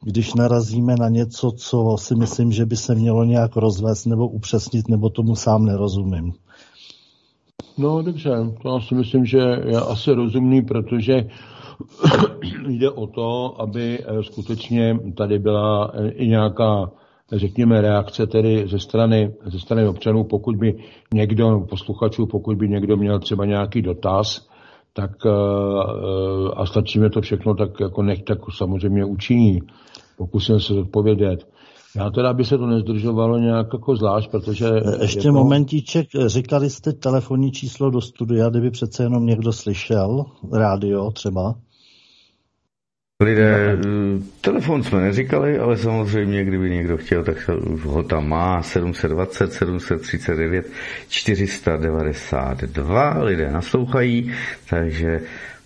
když 0.03 0.33
narazíme 0.33 0.95
na 0.99 1.09
něco, 1.09 1.51
co 1.51 1.95
si 1.99 2.15
myslím, 2.15 2.51
že 2.51 2.65
by 2.65 2.75
se 2.75 2.95
mělo 2.95 3.23
nějak 3.23 3.55
rozvést 3.55 4.05
nebo 4.05 4.27
upřesnit, 4.27 4.89
nebo 4.89 5.09
tomu 5.09 5.35
sám 5.35 5.65
nerozumím. 5.65 6.33
No 7.77 8.01
dobře, 8.01 8.31
to 8.61 8.81
si 8.81 8.95
myslím, 8.95 9.25
že 9.25 9.37
je 9.65 9.77
asi 9.77 10.11
rozumný, 10.11 10.61
protože 10.61 11.27
jde 12.67 12.89
o 12.89 13.07
to, 13.07 13.61
aby 13.61 13.99
eh, 13.99 14.23
skutečně 14.23 14.99
tady 15.17 15.39
byla 15.39 15.91
eh, 15.93 16.09
i 16.09 16.27
nějaká 16.27 16.91
řekněme, 17.31 17.81
reakce 17.81 18.27
tedy 18.27 18.67
ze 18.67 18.79
strany, 18.79 19.33
ze 19.45 19.59
strany 19.59 19.87
občanů, 19.87 20.23
pokud 20.23 20.55
by 20.55 20.75
někdo, 21.13 21.65
posluchačů, 21.69 22.25
pokud 22.25 22.57
by 22.57 22.69
někdo 22.69 22.97
měl 22.97 23.19
třeba 23.19 23.45
nějaký 23.45 23.81
dotaz, 23.81 24.47
tak 24.93 25.11
eh, 25.25 25.29
a 26.55 26.65
stačíme 26.65 27.09
to 27.09 27.21
všechno, 27.21 27.55
tak 27.55 27.79
jako 27.79 28.03
nech 28.03 28.23
tak 28.23 28.39
samozřejmě 28.57 29.05
učiní. 29.05 29.61
Pokusím 30.17 30.59
se 30.59 30.73
odpovědět. 30.73 31.47
Já 31.95 32.09
teda, 32.09 32.29
aby 32.29 32.45
se 32.45 32.57
to 32.57 32.65
nezdržovalo 32.65 33.37
nějak 33.37 33.67
jako 33.73 33.95
zvlášť, 33.95 34.31
protože... 34.31 34.65
Ještě 35.01 35.21
to... 35.21 35.33
momentíček, 35.33 36.07
říkali 36.25 36.69
jste 36.69 36.93
telefonní 36.93 37.51
číslo 37.51 37.89
do 37.89 38.01
studia, 38.01 38.49
kdyby 38.49 38.71
přece 38.71 39.03
jenom 39.03 39.25
někdo 39.25 39.53
slyšel, 39.53 40.25
rádio 40.53 41.11
třeba. 41.11 41.55
Lidé, 43.23 43.77
telefon 44.41 44.83
jsme 44.83 45.01
neříkali, 45.01 45.59
ale 45.59 45.77
samozřejmě, 45.77 46.43
kdyby 46.43 46.69
někdo 46.69 46.97
chtěl, 46.97 47.23
tak 47.23 47.49
ho 47.83 48.03
tam 48.03 48.29
má 48.29 48.61
720, 48.61 49.53
739, 49.53 50.65
492. 51.09 53.23
Lidé 53.23 53.51
naslouchají, 53.51 54.31
takže 54.69 55.19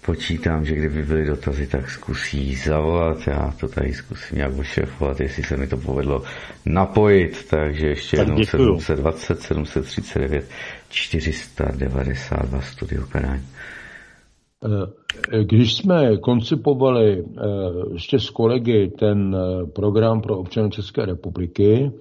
počítám, 0.05 0.65
že 0.65 0.75
kdyby 0.75 1.03
byly 1.03 1.25
dotazy, 1.25 1.67
tak 1.67 1.89
zkusí 1.89 2.55
zavolat. 2.55 3.27
Já 3.27 3.53
to 3.59 3.67
tady 3.67 3.93
zkusím 3.93 4.37
nějak 4.37 4.57
ošefovat, 4.57 5.19
jestli 5.19 5.43
se 5.43 5.57
mi 5.57 5.67
to 5.67 5.77
povedlo 5.77 6.23
napojit. 6.65 7.47
Takže 7.49 7.87
ještě 7.87 8.17
tak 8.17 8.27
jednou 8.27 8.43
720, 8.43 9.41
739, 9.41 10.49
492 10.89 12.61
studio 12.61 13.03
Penáň. 13.11 13.41
Eh, 14.65 15.43
když 15.43 15.75
jsme 15.75 16.17
koncipovali 16.17 17.23
eh, 17.23 17.43
ještě 17.93 18.19
s 18.19 18.29
kolegy 18.29 18.91
ten 18.99 19.35
eh, 19.35 19.65
program 19.65 20.21
pro 20.21 20.37
občany 20.37 20.69
České 20.69 21.05
republiky, 21.05 21.91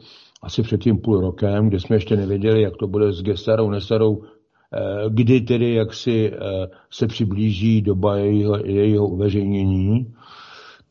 asi 0.42 0.62
před 0.62 0.80
tím 0.80 0.98
půl 0.98 1.20
rokem, 1.20 1.68
kde 1.68 1.80
jsme 1.80 1.96
ještě 1.96 2.16
nevěděli, 2.16 2.62
jak 2.62 2.76
to 2.76 2.86
bude 2.86 3.12
s 3.12 3.22
Gestarou, 3.22 3.70
Nesarou, 3.70 4.22
kdy 5.08 5.40
tedy 5.40 5.74
jak 5.74 5.94
si 5.94 6.32
se 6.90 7.06
přiblíží 7.06 7.82
doba 7.82 8.16
jejího, 8.16 8.56
jejího 8.64 9.08
uveřejnění, 9.08 10.14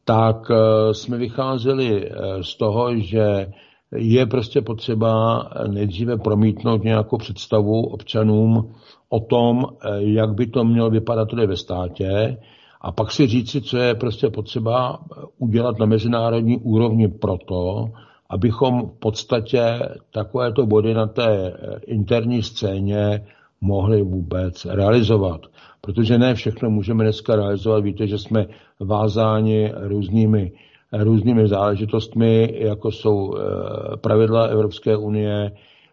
tak 0.06 0.52
jsme 0.92 1.18
vycházeli 1.18 2.12
z 2.42 2.58
toho, 2.58 2.98
že 2.98 3.48
je 3.96 4.26
prostě 4.26 4.62
potřeba 4.62 5.44
nejdříve 5.68 6.18
promítnout 6.18 6.84
nějakou 6.84 7.18
představu 7.18 7.82
občanům 7.88 8.74
o 9.10 9.20
tom, 9.20 9.66
eh, 9.66 9.90
jak 10.00 10.34
by 10.34 10.48
to 10.48 10.64
mělo 10.64 10.90
vypadat 10.90 11.30
tady 11.30 11.48
ve 11.48 11.58
státě 11.58 12.38
a 12.82 12.92
pak 12.92 13.12
si 13.12 13.28
říci, 13.28 13.62
co 13.62 13.78
je 13.78 13.96
prostě 13.96 14.30
potřeba 14.30 15.00
udělat 15.38 15.80
na 15.80 15.86
mezinárodní 15.86 16.58
úrovni 16.58 17.08
proto, 17.08 17.90
abychom 18.30 18.82
v 18.88 19.00
podstatě 19.00 19.80
takovéto 20.14 20.66
body 20.66 20.94
na 20.94 21.08
té 21.08 21.28
eh, 21.48 21.80
interní 21.86 22.44
scéně 22.44 23.26
mohli 23.66 24.02
vůbec 24.02 24.66
realizovat. 24.66 25.42
Protože 25.82 26.18
ne 26.18 26.34
všechno 26.36 26.70
můžeme 26.70 27.04
dneska 27.04 27.36
realizovat. 27.36 27.84
Víte, 27.84 28.08
že 28.08 28.18
jsme 28.18 28.46
vázáni 28.80 29.72
různými, 29.76 30.52
různými 30.94 31.48
záležitostmi, 31.48 32.54
jako 32.58 32.92
jsou 32.92 33.36
eh, 33.38 33.98
pravidla 33.98 34.44
Evropské 34.44 34.98
unie, 34.98 35.52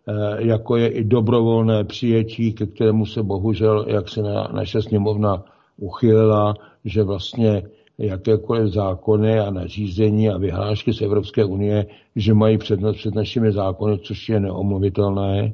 Eh, 0.09 0.47
jako 0.47 0.77
je 0.77 0.89
i 0.89 1.05
dobrovolné 1.05 1.85
přijetí, 1.85 2.53
ke 2.53 2.67
kterému 2.67 3.07
se 3.07 3.23
bohužel, 3.23 3.85
jak 3.89 4.09
se 4.09 4.23
na, 4.23 4.49
naše 4.53 4.83
sněmovna 4.83 5.45
uchylila, 5.77 6.55
že 6.85 7.03
vlastně 7.03 7.63
jakékoliv 7.99 8.73
zákony 8.73 9.39
a 9.39 9.51
nařízení 9.51 10.31
a 10.31 10.39
vyhlášky 10.39 10.93
z 10.95 11.01
Evropské 11.03 11.45
unie, 11.45 11.87
že 12.17 12.35
mají 12.35 12.59
přednost 12.59 12.97
před 12.97 13.15
našimi 13.15 13.53
zákony, 13.53 13.99
což 13.99 14.29
je 14.29 14.41
neomluvitelné. 14.41 15.53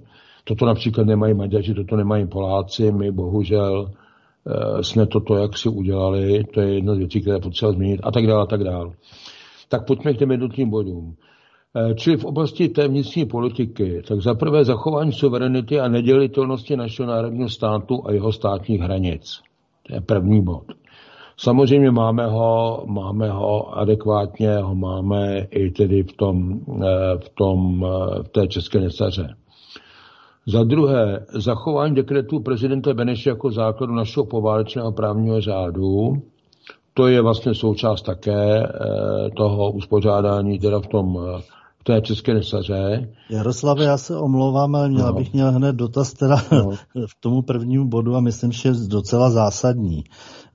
Toto 0.48 0.66
například 0.66 1.06
nemají 1.06 1.34
Maďaři, 1.34 1.74
toto 1.74 1.96
nemají 1.96 2.26
Poláci, 2.26 2.92
my 2.92 3.12
bohužel 3.12 3.90
eh, 3.90 4.84
jsme 4.84 5.06
toto 5.06 5.36
jaksi 5.36 5.68
udělali, 5.68 6.44
to 6.44 6.60
je 6.60 6.74
jedna 6.74 6.94
z 6.94 6.98
věcí, 6.98 7.20
které 7.20 7.38
potřeba 7.38 7.72
změnit 7.72 8.00
a 8.02 8.10
tak 8.10 8.26
dále 8.26 8.42
a 8.42 8.46
tak 8.46 8.64
dále. 8.64 8.90
Tak 9.68 9.86
pojďme 9.86 10.14
k 10.14 10.18
těm 10.18 10.30
jednotným 10.30 10.70
bodům. 10.70 11.14
Eh, 11.76 11.94
čili 11.94 12.16
v 12.16 12.24
oblasti 12.24 12.68
té 12.68 12.88
vnitřní 12.88 13.26
politiky, 13.26 14.02
tak 14.08 14.20
za 14.20 14.34
prvé 14.34 14.64
zachování 14.64 15.12
suverenity 15.12 15.80
a 15.80 15.88
nedělitelnosti 15.88 16.76
našeho 16.76 17.08
národního 17.08 17.48
státu 17.48 18.02
a 18.06 18.12
jeho 18.12 18.32
státních 18.32 18.80
hranic. 18.80 19.40
To 19.86 19.94
je 19.94 20.00
první 20.00 20.42
bod. 20.42 20.64
Samozřejmě 21.36 21.90
máme 21.90 22.26
ho, 22.26 22.82
máme 22.86 23.30
ho 23.30 23.78
adekvátně, 23.78 24.56
ho 24.56 24.74
máme 24.74 25.46
i 25.50 25.70
tedy 25.70 26.02
v, 26.02 26.12
tom, 26.12 26.60
eh, 26.82 27.18
v, 27.18 27.28
tom, 27.28 27.86
v 28.22 28.28
té 28.28 28.48
české 28.48 28.80
nesaře. 28.80 29.34
Za 30.48 30.64
druhé, 30.64 31.26
zachování 31.34 31.94
dekretu 31.94 32.40
prezidenta 32.40 32.94
Beneše 32.94 33.30
jako 33.30 33.50
základu 33.50 33.94
našeho 33.94 34.26
poválečného 34.26 34.92
právního 34.92 35.40
řádu. 35.40 36.22
To 36.94 37.06
je 37.06 37.22
vlastně 37.22 37.54
součást 37.54 38.02
také 38.02 38.68
toho 39.36 39.72
uspořádání 39.72 40.58
teda 40.58 40.80
v 40.80 40.86
tom 40.86 41.18
té 41.88 42.00
české 42.00 42.34
nesaře. 42.34 43.08
Jaroslave, 43.30 43.84
já 43.84 43.98
se 43.98 44.16
omlouvám, 44.16 44.74
ale 44.74 44.88
měla 44.88 45.10
no. 45.10 45.16
bych 45.16 45.32
měl 45.32 45.52
hned 45.52 45.76
dotaz 45.76 46.12
teda 46.12 46.36
no. 46.52 46.70
v 47.06 47.20
tomu 47.20 47.42
prvnímu 47.42 47.88
bodu 47.88 48.16
a 48.16 48.20
myslím, 48.20 48.52
že 48.52 48.68
je 48.68 48.74
docela 48.88 49.30
zásadní. 49.30 50.04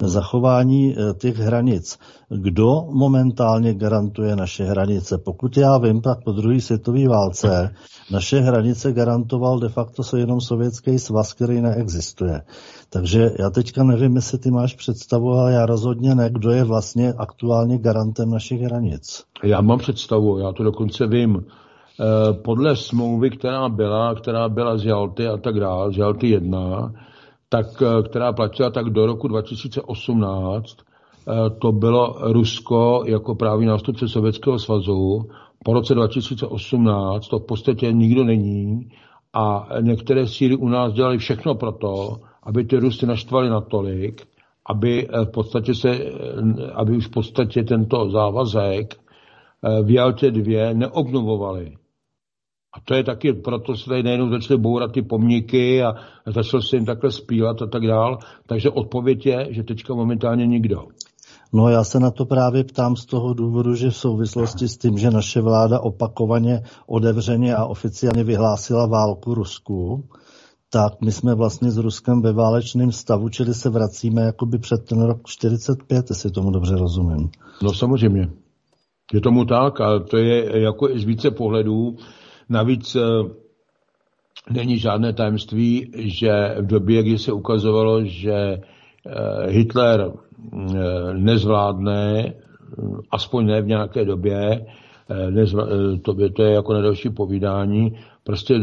Zachování 0.08 0.96
eh, 0.98 1.14
těch 1.14 1.38
hranic. 1.38 2.00
Kdo 2.30 2.86
momentálně 2.92 3.74
garantuje 3.74 4.36
naše 4.36 4.64
hranice? 4.64 5.18
Pokud 5.18 5.58
já 5.58 5.78
vím, 5.78 6.02
tak 6.02 6.24
po 6.24 6.32
druhé 6.32 6.62
světové 6.62 7.08
válce 7.08 7.76
naše 8.12 8.40
hranice 8.40 8.94
garantoval 8.94 9.60
de 9.60 9.70
facto 9.70 10.04
se 10.04 10.20
jenom 10.20 10.42
sovětský 10.42 11.00
svaz, 11.00 11.34
který 11.34 11.62
neexistuje. 11.62 12.42
Takže 12.90 13.32
já 13.40 13.50
teďka 13.50 13.84
nevím, 13.84 14.16
jestli 14.16 14.38
ty 14.38 14.52
máš 14.52 14.76
představu, 14.76 15.32
ale 15.32 15.54
já 15.54 15.66
rozhodně 15.66 16.16
ne, 16.16 16.30
kdo 16.30 16.52
je 16.52 16.64
vlastně 16.64 17.14
aktuálně 17.14 17.78
garantem 17.78 18.30
našich 18.30 18.62
hranic. 18.62 19.24
Já 19.44 19.62
mám 19.62 19.80
představu, 19.80 20.40
já 20.40 20.52
to 20.52 20.64
dokonce 20.64 21.08
vím. 21.08 21.46
Eh, 22.00 22.34
podle 22.34 22.76
smlouvy, 22.76 23.30
která 23.30 23.70
byla, 23.70 24.16
která 24.16 24.50
byla 24.50 24.78
z 24.78 24.86
Jalty 24.86 25.28
a 25.28 25.38
tak 25.38 25.60
dále, 25.60 25.94
z 25.94 25.98
Jalty 25.98 26.30
1, 26.30 26.94
tak, 27.54 27.82
eh, 27.82 28.04
která 28.10 28.34
platila 28.34 28.70
tak 28.70 28.90
do 28.90 29.06
roku 29.06 29.28
2018, 29.28 30.78
eh, 30.78 31.50
to 31.50 31.72
bylo 31.72 32.18
Rusko 32.22 33.04
jako 33.06 33.36
právý 33.36 33.66
nástupce 33.66 34.08
Sovětského 34.08 34.60
svazu. 34.60 35.22
Po 35.64 35.74
roce 35.74 35.96
2018 35.96 37.28
to 37.28 37.40
v 37.40 37.46
podstatě 37.46 37.92
nikdo 37.92 38.24
není 38.24 38.90
a 39.34 39.68
některé 39.82 40.28
síly 40.28 40.56
u 40.56 40.68
nás 40.68 40.94
dělali 40.94 41.18
všechno 41.18 41.56
pro 41.56 41.72
to, 41.72 42.18
aby 42.44 42.66
ty 42.66 42.78
Rusy 42.78 43.06
naštvali 43.06 43.50
natolik, 43.50 44.22
aby 44.70 45.08
v 45.26 45.32
podstatě 45.32 45.76
se, 45.76 46.00
aby 46.74 46.98
už 46.98 47.08
v 47.08 47.12
podstatě 47.12 47.64
tento 47.64 48.10
závazek 48.10 48.96
v 49.84 49.92
Jaltě 49.92 50.32
2 50.32 50.74
neobnovovali. 50.74 51.74
A 52.74 52.80
to 52.86 52.94
je 52.94 53.04
taky, 53.04 53.34
proto 53.34 53.76
se 53.76 53.90
tady 53.90 54.04
nejenom 54.04 54.30
začaly 54.30 54.60
bourat 54.60 54.92
ty 54.92 55.02
pomníky 55.02 55.84
a 55.84 55.94
začal 56.26 56.62
se 56.62 56.76
jim 56.76 56.86
takhle 56.86 57.12
zpívat 57.12 57.62
a 57.62 57.68
tak 57.68 57.88
dál. 57.88 58.18
Takže 58.48 58.70
odpověď 58.70 59.26
je, 59.26 59.48
že 59.50 59.64
teďka 59.64 59.94
momentálně 59.94 60.48
nikdo. 60.48 60.84
No 61.54 61.70
já 61.70 61.84
se 61.84 62.00
na 62.00 62.12
to 62.12 62.26
právě 62.26 62.64
ptám 62.64 62.96
z 62.96 63.06
toho 63.06 63.34
důvodu, 63.34 63.76
že 63.76 63.90
v 63.90 63.96
souvislosti 63.96 64.68
s 64.68 64.78
tím, 64.78 64.98
že 64.98 65.12
naše 65.12 65.42
vláda 65.42 65.80
opakovaně, 65.80 66.64
otevřeně 66.88 67.56
a 67.56 67.66
oficiálně 67.66 68.24
vyhlásila 68.24 68.86
válku 68.86 69.34
Rusku, 69.34 70.04
tak 70.70 71.02
my 71.02 71.12
jsme 71.12 71.36
vlastně 71.36 71.72
s 71.72 71.78
Ruskem 71.78 72.22
ve 72.22 72.34
válečném 72.34 72.92
stavu, 72.92 73.30
čili 73.30 73.54
se 73.54 73.70
vracíme 73.70 74.22
jakoby 74.22 74.58
před 74.58 74.86
ten 74.86 75.02
rok 75.02 75.18
45, 75.26 76.06
jestli 76.10 76.32
tomu 76.32 76.52
dobře 76.52 76.76
rozumím. 76.76 77.30
No 77.64 77.74
samozřejmě. 77.74 78.30
Je 79.14 79.22
tomu 79.22 79.46
tak 79.46 79.82
a 79.82 80.00
to 80.00 80.18
je 80.18 80.62
jako 80.62 80.88
z 80.96 81.04
více 81.04 81.32
pohledů. 81.32 81.96
Navíc 82.54 82.96
eh, 82.96 83.02
není 84.52 84.78
žádné 84.78 85.14
tajemství, 85.14 85.92
že 85.96 86.56
v 86.62 86.66
době, 86.66 87.04
kdy 87.04 87.18
se 87.18 87.34
ukazovalo, 87.34 88.06
že 88.06 88.34
eh, 88.34 88.62
Hitler 89.50 90.12
eh, 90.12 91.14
nezvládne, 91.14 92.34
aspoň 93.12 93.46
ne 93.46 93.62
v 93.62 93.68
nějaké 93.68 94.06
době, 94.06 94.66
to, 96.02 96.16
to 96.34 96.44
je 96.44 96.54
jako 96.54 96.74
na 96.74 96.82
další 96.82 97.10
povídání, 97.10 97.94
prostě 98.24 98.56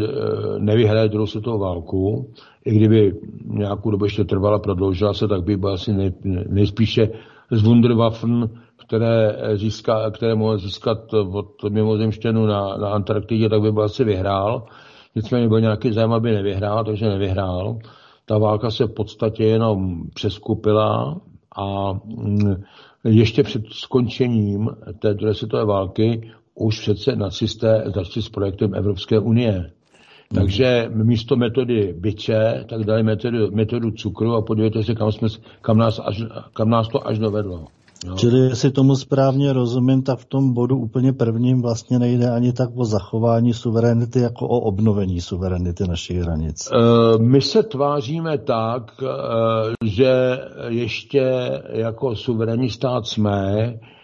nevyhraje 0.59 1.09
druhou 1.09 1.27
světovou 1.27 1.59
válku, 1.59 2.33
i 2.65 2.75
kdyby 2.75 3.15
nějakou 3.45 3.91
dobu 3.91 4.05
ještě 4.05 4.25
trvala, 4.25 4.59
prodloužila 4.59 5.15
se, 5.15 5.29
tak 5.29 5.45
by 5.45 5.57
byl 5.57 5.73
asi 5.73 5.93
nej, 5.93 6.13
nejspíše 6.49 7.09
z 7.51 7.63
Wunderwaffen 7.63 8.51
které, 8.91 9.37
získá, 9.55 10.11
které 10.11 10.35
mohl 10.35 10.59
získat 10.59 11.15
od 11.15 11.63
mimozemštěnu 11.71 12.47
na, 12.47 12.77
na 12.77 12.89
Antarktidě, 12.89 13.49
tak 13.49 13.61
by 13.61 13.73
byl 13.73 13.83
asi 13.83 14.05
vyhrál. 14.05 14.67
Nicméně 15.17 15.49
byl 15.49 15.61
nějaký 15.61 15.93
zájem, 15.93 16.13
aby 16.13 16.33
nevyhrál, 16.33 16.85
takže 16.85 17.09
nevyhrál. 17.09 17.79
Ta 18.27 18.39
válka 18.39 18.71
se 18.71 18.85
v 18.85 18.95
podstatě 18.95 19.45
jenom 19.45 20.03
přeskupila 20.15 21.21
a 21.57 21.93
mm, 21.93 22.55
ještě 23.05 23.43
před 23.43 23.63
skončením 23.71 24.69
té 24.99 25.15
druhé 25.15 25.35
světové 25.35 25.65
války 25.65 26.31
už 26.55 26.81
přece 26.81 27.17
nacisté 27.17 27.85
začali 27.87 28.23
s 28.23 28.29
projektem 28.29 28.75
Evropské 28.75 29.19
unie. 29.19 29.71
Takže 30.35 30.91
místo 30.95 31.37
metody 31.37 31.95
byče, 31.99 32.65
tak 32.69 32.85
dali 32.85 33.03
metodu, 33.03 33.51
metodu 33.51 33.91
cukru 33.91 34.35
a 34.35 34.43
podívejte 34.43 34.83
se, 34.83 34.95
kam, 34.95 35.13
jsme, 35.13 35.29
kam, 35.61 35.79
nás, 35.79 36.01
až, 36.05 36.23
kam 36.53 36.71
nás 36.71 36.89
to 36.89 37.07
až 37.09 37.19
dovedlo. 37.19 37.67
Jo. 38.07 38.15
Čili 38.17 38.39
jestli 38.39 38.71
tomu 38.71 38.97
správně 38.97 39.53
rozumím, 39.53 40.03
tak 40.03 40.19
v 40.19 40.25
tom 40.25 40.55
bodu 40.55 40.77
úplně 40.77 41.13
prvním 41.13 41.63
vlastně 41.63 41.99
nejde 41.99 42.31
ani 42.31 42.53
tak 42.53 42.71
o 42.77 42.85
zachování 42.85 43.55
suverenity, 43.55 44.21
jako 44.21 44.49
o 44.49 44.61
obnovení 44.61 45.21
suverenity 45.21 45.85
našich 45.89 46.19
hranic. 46.19 46.69
E, 46.73 47.19
my 47.19 47.41
se 47.41 47.63
tváříme 47.63 48.39
tak, 48.39 48.83
e, 49.03 49.07
že 49.85 50.39
ještě 50.69 51.51
jako 51.73 52.17
suverénní 52.17 52.71
stát 52.71 53.07
jsme, 53.07 53.41
Eh, 53.71 54.00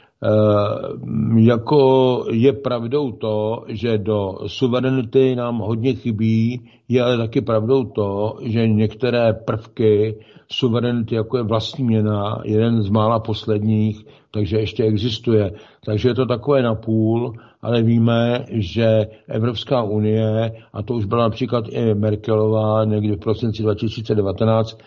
jako 1.36 2.24
je 2.30 2.52
pravdou 2.52 3.12
to, 3.12 3.64
že 3.68 3.98
do 3.98 4.34
suverenity 4.46 5.36
nám 5.36 5.58
hodně 5.58 5.94
chybí, 5.94 6.68
je 6.88 7.02
ale 7.02 7.16
taky 7.16 7.40
pravdou 7.40 7.84
to, 7.84 8.36
že 8.42 8.68
některé 8.68 9.32
prvky 9.32 10.16
suverenity, 10.48 11.14
jako 11.14 11.36
je 11.36 11.42
vlastní 11.42 11.84
měna, 11.84 12.40
jeden 12.44 12.82
z 12.82 12.88
mála 12.88 13.20
posledních, 13.20 14.06
takže 14.30 14.56
ještě 14.58 14.84
existuje. 14.84 15.52
Takže 15.84 16.08
je 16.08 16.14
to 16.14 16.26
takové 16.26 16.62
napůl, 16.62 17.32
ale 17.62 17.82
víme, 17.82 18.44
že 18.50 19.06
Evropská 19.28 19.82
unie, 19.82 20.52
a 20.72 20.82
to 20.82 20.94
už 20.94 21.04
byla 21.04 21.22
například 21.22 21.64
i 21.68 21.94
Merkelová 21.94 22.84
někdy 22.84 23.16
v 23.16 23.20
prosinci 23.20 23.62
2019 23.62 24.78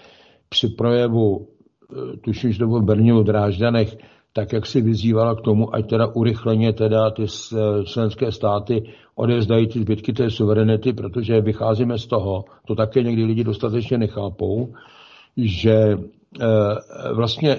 při 0.49 0.67
projevu, 0.67 1.47
eh, 1.91 2.17
tuším, 2.17 2.51
že 2.51 2.59
to 2.59 2.67
bylo 2.67 2.79
v 2.79 2.85
Bernínu 2.85 3.23
Drážďanech, 3.23 3.97
tak 4.33 4.53
jak 4.53 4.65
si 4.65 4.81
vyzývala 4.81 5.35
k 5.35 5.41
tomu, 5.41 5.75
ať 5.75 5.89
teda 5.89 6.07
urychleně 6.07 6.73
teda 6.73 7.11
ty 7.11 7.25
členské 7.85 8.31
státy 8.31 8.83
odezdají 9.15 9.67
ty 9.67 9.79
zbytky 9.79 10.13
té 10.13 10.29
suverenity, 10.29 10.93
protože 10.93 11.41
vycházíme 11.41 11.97
z 11.97 12.07
toho, 12.07 12.45
to 12.67 12.75
také 12.75 13.03
někdy 13.03 13.25
lidi 13.25 13.43
dostatečně 13.43 13.97
nechápou, 13.97 14.73
že 15.37 15.73
e, 15.73 15.97
vlastně 17.13 17.57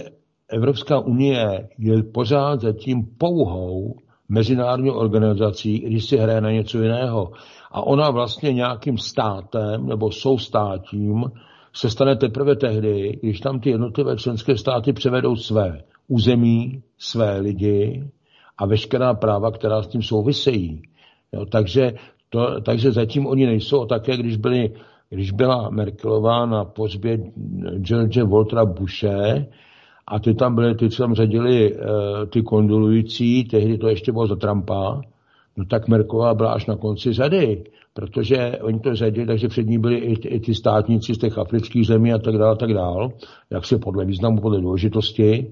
Evropská 0.53 0.99
unie 0.99 1.69
je 1.79 2.03
pořád 2.03 2.61
zatím 2.61 3.03
pouhou 3.19 3.95
mezinárodní 4.29 4.91
organizací, 4.91 5.79
když 5.79 6.05
si 6.05 6.17
hraje 6.17 6.41
na 6.41 6.51
něco 6.51 6.83
jiného. 6.83 7.31
A 7.71 7.83
ona 7.83 8.11
vlastně 8.11 8.53
nějakým 8.53 8.99
státem 8.99 9.87
nebo 9.87 10.11
soustátím 10.11 11.25
se 11.73 11.91
stane 11.91 12.17
teprve 12.17 12.57
tehdy, 12.57 13.19
když 13.23 13.41
tam 13.41 13.61
ty 13.61 13.71
jednotlivé 13.71 14.17
členské 14.17 14.57
státy 14.57 14.93
převedou 14.93 15.37
své 15.37 15.83
území, 16.11 16.83
své 16.99 17.41
lidi 17.41 18.05
a 18.59 18.67
veškerá 18.67 19.15
práva, 19.15 19.51
která 19.51 19.83
s 19.83 19.87
tím 19.87 20.03
souvisejí. 20.03 20.83
Jo, 21.33 21.47
takže, 21.47 21.93
to, 22.29 22.61
takže 22.61 22.93
zatím 22.93 23.27
oni 23.27 23.47
nejsou. 23.47 23.87
Také 23.87 24.17
když, 24.17 24.37
byli, 24.37 24.71
když 25.11 25.31
byla 25.31 25.71
Merkelová 25.71 26.47
na 26.47 26.65
pozbě 26.65 27.19
George 27.79 28.23
Waltera 28.23 28.65
Bushe, 28.65 29.47
a 30.07 30.19
ty 30.19 30.35
tam 30.35 30.55
byly, 30.55 30.75
ty 30.75 30.89
tam 30.89 31.15
řadili 31.15 31.75
uh, 31.75 31.81
ty 32.31 32.43
kondolující, 32.43 33.45
tehdy 33.45 33.79
to 33.79 33.89
ještě 33.89 34.13
bylo 34.13 34.27
za 34.27 34.37
Trumpa, 34.37 35.01
no 35.57 35.65
tak 35.65 35.89
Merkelová 35.89 36.35
byla 36.35 36.53
až 36.53 36.67
na 36.67 36.77
konci 36.77 37.13
řady, 37.13 37.65
protože 37.95 38.59
oni 38.63 38.81
to 38.81 38.95
řadili, 38.95 39.27
takže 39.27 39.49
před 39.49 39.67
ní 39.67 39.79
byli 39.79 39.97
i, 39.97 40.29
i 40.29 40.41
ty 40.41 40.55
státníci 40.55 41.15
z 41.15 41.19
těch 41.19 41.39
afrických 41.39 41.87
zemí 41.87 42.13
a 42.13 42.19
tak 42.19 42.39
dále, 42.39 42.57
tak 42.57 42.75
dále, 42.75 43.09
jak 43.51 43.65
se 43.65 43.79
podle 43.79 44.05
významu, 44.05 44.41
podle 44.41 44.61
důležitosti. 44.61 45.51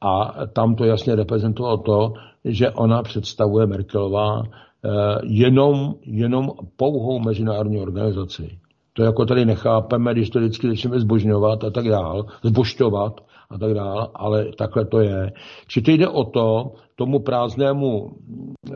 A 0.00 0.46
tam 0.52 0.74
to 0.74 0.84
jasně 0.84 1.14
reprezentovalo 1.14 1.76
to, 1.76 2.12
že 2.44 2.70
ona 2.70 3.02
představuje 3.02 3.66
Merkelová 3.66 4.42
eh, 4.42 4.88
jenom, 5.22 5.94
jenom 6.02 6.50
pouhou 6.76 7.20
mezinárodní 7.20 7.80
organizaci. 7.80 8.58
To 8.92 9.02
jako 9.02 9.26
tady 9.26 9.44
nechápeme, 9.44 10.12
když 10.12 10.30
to 10.30 10.38
vždycky 10.38 10.68
začneme 10.68 11.00
zbožňovat 11.00 11.64
a 11.64 11.70
tak 11.70 11.88
dál, 11.88 12.26
zbošťovat 12.42 13.20
a 13.50 13.58
tak 13.58 13.74
dál, 13.74 14.10
ale 14.14 14.46
takhle 14.58 14.84
to 14.84 15.00
je. 15.00 15.32
Či 15.66 15.82
to 15.82 15.90
jde 15.90 16.08
o 16.08 16.24
to, 16.24 16.72
tomu 16.96 17.18
prázdnému 17.18 18.10
e, 18.10 18.74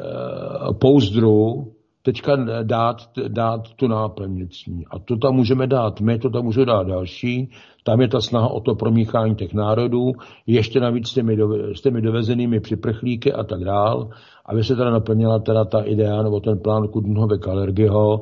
pouzdru 0.81 1.67
teďka 2.03 2.37
dát, 2.63 2.97
dát 3.29 3.73
tu 3.77 3.89
náplň 3.89 4.31
vnitřní. 4.35 4.85
A 4.91 4.99
to 4.99 5.17
tam 5.17 5.35
můžeme 5.35 5.67
dát 5.67 6.01
my, 6.01 6.19
to 6.19 6.31
tam 6.31 6.45
můžeme 6.45 6.67
dát 6.67 6.87
další. 6.87 7.51
Tam 7.85 8.01
je 8.01 8.09
ta 8.09 8.21
snaha 8.21 8.49
o 8.49 8.61
to 8.61 8.75
promíchání 8.75 9.35
těch 9.35 9.55
národů, 9.55 10.13
ještě 10.47 10.81
navíc 10.81 11.09
s 11.09 11.15
těmi, 11.15 11.39
s 11.75 11.81
těmi 11.81 12.03
dovezenými 12.03 12.61
připrchlíky 12.61 13.33
a 13.33 13.45
tak 13.45 13.65
dál, 13.65 14.11
aby 14.47 14.65
se 14.65 14.77
teda 14.77 14.91
naplnila 14.91 15.39
teda 15.39 15.65
ta 15.65 15.81
idea 15.81 16.23
nebo 16.23 16.41
ten 16.41 16.59
plán 16.59 16.89
Kudnhove 16.89 17.39
Kalergyho, 17.39 18.21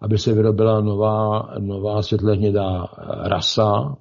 aby 0.00 0.18
se 0.18 0.32
vyrobila 0.32 0.80
nová, 0.80 1.50
nová 1.58 2.02
světlehnědá 2.02 2.86
rasa 3.22 3.96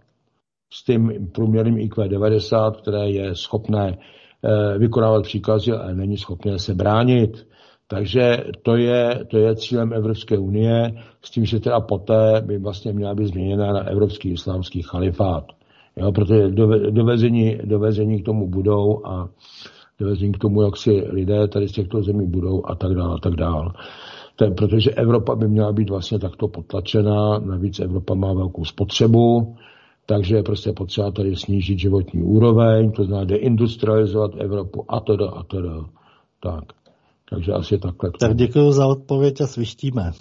s 0.74 0.84
tím 0.84 1.30
průměrným 1.36 1.78
IQ 1.78 2.10
90, 2.10 2.78
které 2.78 3.10
je 3.10 3.36
schopné 3.36 3.98
eh, 3.98 4.78
vykonávat 4.78 5.24
příkazy, 5.24 5.72
ale 5.72 5.96
není 5.96 6.18
schopné 6.18 6.60
se 6.60 6.76
bránit. 6.76 7.48
Takže 7.92 8.44
to 8.64 8.76
je, 8.76 9.26
to 9.28 9.38
je 9.38 9.56
cílem 9.56 9.94
Evropské 9.94 10.38
unie, 10.38 10.94
s 11.22 11.32
tím, 11.32 11.46
že 11.46 11.60
teda 11.60 11.80
poté 11.80 12.42
by 12.46 12.58
vlastně 12.58 12.94
měla 12.94 13.16
být 13.16 13.28
změněna 13.28 13.74
na 13.74 13.88
Evropský 13.88 14.32
islámský 14.32 14.82
chalifát. 14.82 15.46
Jo, 15.98 16.12
protože 16.12 16.50
dovezení, 16.92 17.58
dovezení 17.64 18.22
k 18.22 18.26
tomu 18.26 18.48
budou 18.48 19.06
a 19.06 19.30
dovezení 20.00 20.32
k 20.32 20.38
tomu, 20.38 20.62
jak 20.62 20.78
si 20.78 20.92
lidé 20.92 21.48
tady 21.48 21.68
z 21.68 21.72
těchto 21.72 22.04
zemí 22.04 22.28
budou 22.28 22.66
a 22.66 22.76
tak 22.76 22.94
dále 22.96 23.16
a 23.16 23.20
tak 23.20 23.34
dále. 23.34 23.74
To 24.36 24.52
protože 24.52 24.92
Evropa 24.92 25.36
by 25.36 25.48
měla 25.48 25.72
být 25.72 25.90
vlastně 25.90 26.20
takto 26.20 26.48
potlačena, 26.48 27.40
navíc 27.40 27.80
Evropa 27.80 28.14
má 28.14 28.34
velkou 28.34 28.66
spotřebu, 28.66 29.56
takže 30.06 30.36
je 30.36 30.44
prostě 30.44 30.74
potřeba 30.74 31.12
tady 31.12 31.36
snížit 31.36 31.80
životní 31.80 32.24
úroveň, 32.24 32.92
to 32.92 33.04
znamená 33.04 33.26
deindustrializovat 33.26 34.32
Evropu 34.38 34.86
a 34.88 35.00
to 35.00 35.38
a 35.38 35.44
to. 35.44 35.86
Tak. 36.44 36.79
Takže 37.30 37.52
asi 37.52 37.78
takhle. 37.78 38.12
Tak 38.20 38.36
děkuji 38.36 38.72
za 38.72 38.88
odpověď 38.88 39.42
a 39.42 39.48
svištíme. 39.48 40.12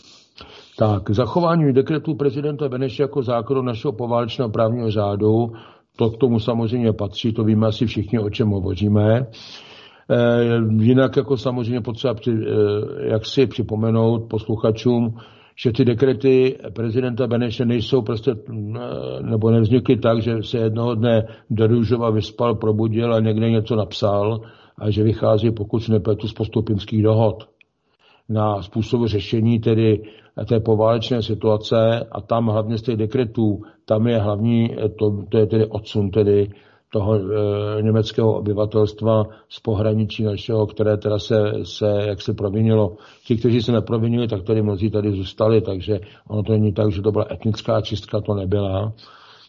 Tak, 0.79 1.11
zachování 1.11 1.73
dekretu 1.73 2.15
prezidenta 2.15 2.69
Beneše 2.69 3.03
jako 3.03 3.23
zákonu 3.23 3.63
našeho 3.63 3.93
poválečného 3.93 4.51
právního 4.51 4.91
řádu, 4.91 5.53
to 5.97 6.11
k 6.11 6.17
tomu 6.17 6.41
samozřejmě 6.41 6.93
patří, 6.93 7.33
to 7.33 7.45
víme 7.45 7.67
asi 7.67 7.87
všichni, 7.87 8.19
o 8.19 8.31
čem 8.31 8.49
hovoříme. 8.49 9.17
E, 9.17 9.27
jinak 10.85 11.17
jako 11.17 11.37
samozřejmě 11.37 11.81
potřeba 11.81 12.15
při, 12.15 12.31
e, 12.31 12.45
jak 13.09 13.27
si 13.27 13.47
připomenout 13.47 14.29
posluchačům, 14.31 15.15
že 15.63 15.73
ty 15.73 15.85
dekrety 15.85 16.59
prezidenta 16.73 17.27
Beneše 17.27 17.65
nejsou 17.65 18.03
prostě, 18.03 18.35
nebo 19.21 19.51
nevznikly 19.51 19.97
tak, 19.97 20.23
že 20.23 20.43
se 20.43 20.59
jednoho 20.59 20.95
dne 20.95 21.27
do 21.51 21.67
Růžova 21.67 22.11
vyspal, 22.11 22.55
probudil 22.55 23.15
a 23.15 23.21
někde 23.21 23.51
něco 23.51 23.77
napsal, 23.77 24.41
a 24.79 24.91
že 24.91 25.03
vychází, 25.03 25.51
pokud 25.51 25.81
se 25.81 25.93
nepletu, 25.93 26.29
z 26.29 26.33
postupinských 26.33 27.03
dohod 27.03 27.49
na 28.29 28.63
způsob 28.63 29.07
řešení 29.07 29.59
tedy 29.61 30.03
té 30.49 30.61
poválečné 30.61 31.23
situace 31.23 32.07
a 32.13 32.21
tam 32.21 32.47
hlavně 32.47 32.79
z 32.79 32.83
těch 32.83 32.97
dekretů, 32.97 33.63
tam 33.85 34.07
je 34.07 34.19
hlavní, 34.19 34.77
to, 34.99 35.25
to 35.29 35.39
je 35.39 35.47
tedy 35.47 35.67
odsun 35.67 36.11
tedy 36.11 36.51
toho 36.93 37.15
e, 37.17 37.83
německého 37.83 38.39
obyvatelstva 38.39 39.25
z 39.49 39.61
pohraničí 39.61 40.23
našeho, 40.23 40.67
které 40.67 40.97
teda 40.97 41.19
se, 41.19 41.53
se 41.63 42.03
jak 42.07 42.23
se 42.23 42.35
provinilo. 42.35 42.97
Ti, 43.27 43.37
kteří 43.37 43.63
se 43.63 43.73
neprovinili, 43.73 44.29
tak 44.29 44.43
tady 44.43 44.63
mnozí 44.63 44.91
tady 44.91 45.13
zůstali, 45.13 45.61
takže 45.61 46.01
ono 46.29 46.43
to 46.43 46.53
není 46.53 46.73
tak, 46.73 46.93
že 46.93 47.03
to 47.03 47.13
byla 47.13 47.27
etnická 47.31 47.81
čistka, 47.81 48.21
to 48.21 48.35
nebyla. 48.35 48.93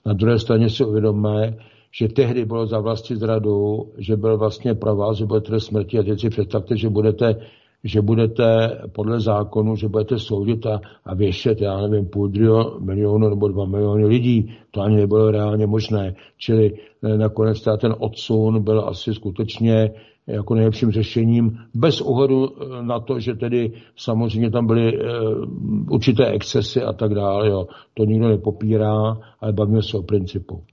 Na 0.06 0.14
druhé 0.14 0.40
straně 0.40 0.70
si 0.70 0.86
uvědomme, 0.86 1.58
že 1.92 2.08
tehdy 2.08 2.46
bylo 2.46 2.68
za 2.68 2.80
vlastní 2.80 3.16
zradu, 3.16 3.86
že 3.98 4.16
byl 4.16 4.38
vlastně 4.38 4.76
pro 4.76 4.96
vás, 4.96 5.18
že 5.18 5.26
bude 5.26 5.60
smrti 5.60 6.00
a 6.00 6.04
teď 6.04 6.20
si 6.20 6.30
představte, 6.30 6.78
že 6.78 6.90
budete, 6.90 7.36
že 7.84 8.02
budete 8.02 8.78
podle 8.92 9.20
zákonu, 9.20 9.76
že 9.76 9.88
budete 9.88 10.20
soudit 10.20 10.66
a, 10.66 10.82
a 11.06 11.16
věšet, 11.16 11.62
já 11.62 11.88
nevím, 11.88 12.06
půl 12.06 12.32
milionu 12.80 13.30
nebo 13.30 13.48
dva 13.48 13.66
miliony 13.66 14.06
lidí. 14.06 14.54
To 14.72 14.82
ani 14.82 14.96
nebylo 14.96 15.32
reálně 15.32 15.68
možné. 15.68 16.16
Čili 16.38 16.74
eh, 17.04 17.18
nakonec 17.18 17.64
ten 17.82 17.96
odsun 18.00 18.64
byl 18.64 18.86
asi 18.88 19.14
skutečně 19.14 19.92
jako 20.30 20.56
nejlepším 20.56 20.92
řešením, 20.92 21.58
bez 21.74 22.02
ohledu 22.02 22.50
eh, 22.50 22.84
na 22.84 23.00
to, 23.00 23.20
že 23.20 23.34
tedy 23.34 23.72
samozřejmě 23.96 24.52
tam 24.52 24.68
byly 24.68 24.98
uh, 24.98 25.06
určité 25.92 26.26
excesy 26.26 26.82
a 26.82 26.94
tak 26.94 27.14
dále. 27.14 27.50
Jo. 27.50 27.68
To 27.94 28.06
nikdo 28.06 28.28
nepopírá, 28.28 29.18
ale 29.42 29.54
bavíme 29.54 29.84
se 29.84 29.98
o 29.98 30.02
principu. 30.02 30.64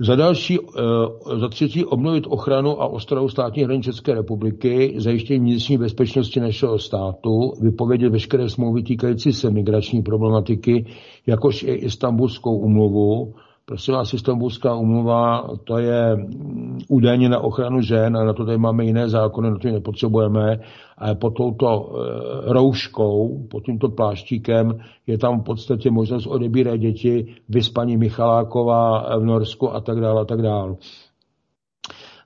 Za 0.00 0.16
další, 0.16 0.58
eh, 0.58 1.38
za 1.38 1.48
třetí 1.48 1.84
obnovit 1.84 2.24
ochranu 2.28 2.82
a 2.82 2.86
ostrahu 2.86 3.28
státní 3.28 3.64
hranic 3.64 3.84
České 3.84 4.14
republiky, 4.14 4.94
zajištění 4.96 5.40
vnitřní 5.40 5.78
bezpečnosti 5.78 6.40
našeho 6.40 6.78
státu, 6.78 7.52
vypovědět 7.62 8.12
veškeré 8.12 8.48
smlouvy 8.48 8.82
týkající 8.82 9.32
se 9.32 9.50
migrační 9.50 10.02
problematiky, 10.02 10.86
jakož 11.26 11.62
i 11.62 11.72
Istanbulskou 11.72 12.58
umluvu, 12.58 13.34
Prosím 13.68 13.94
vás, 13.94 14.14
Istanbulská 14.14 14.74
umluva, 14.74 15.48
to 15.64 15.78
je 15.78 16.16
mm, 16.16 16.78
údajně 16.88 17.28
na 17.28 17.40
ochranu 17.40 17.80
žen 17.80 18.16
a 18.16 18.24
na 18.24 18.32
to 18.32 18.44
tady 18.44 18.58
máme 18.58 18.84
jiné 18.84 19.08
zákony, 19.08 19.50
na 19.50 19.58
to 19.58 19.68
nepotřebujeme. 19.68 20.60
A 20.98 21.14
pod 21.14 21.30
touto 21.30 21.68
e, 21.68 22.52
rouškou, 22.52 23.46
pod 23.50 23.64
tímto 23.64 23.88
pláštíkem 23.88 24.78
je 25.06 25.18
tam 25.18 25.40
v 25.40 25.44
podstatě 25.44 25.90
možnost 25.90 26.26
odebírat 26.26 26.76
děti, 26.76 27.34
vyspaní 27.48 27.96
Michaláková 27.96 29.16
v 29.18 29.24
Norsku 29.24 29.74
a 29.74 29.80
tak 29.80 30.00
dále 30.00 30.20
a 30.20 30.24
tak 30.24 30.42
dále. 30.42 30.76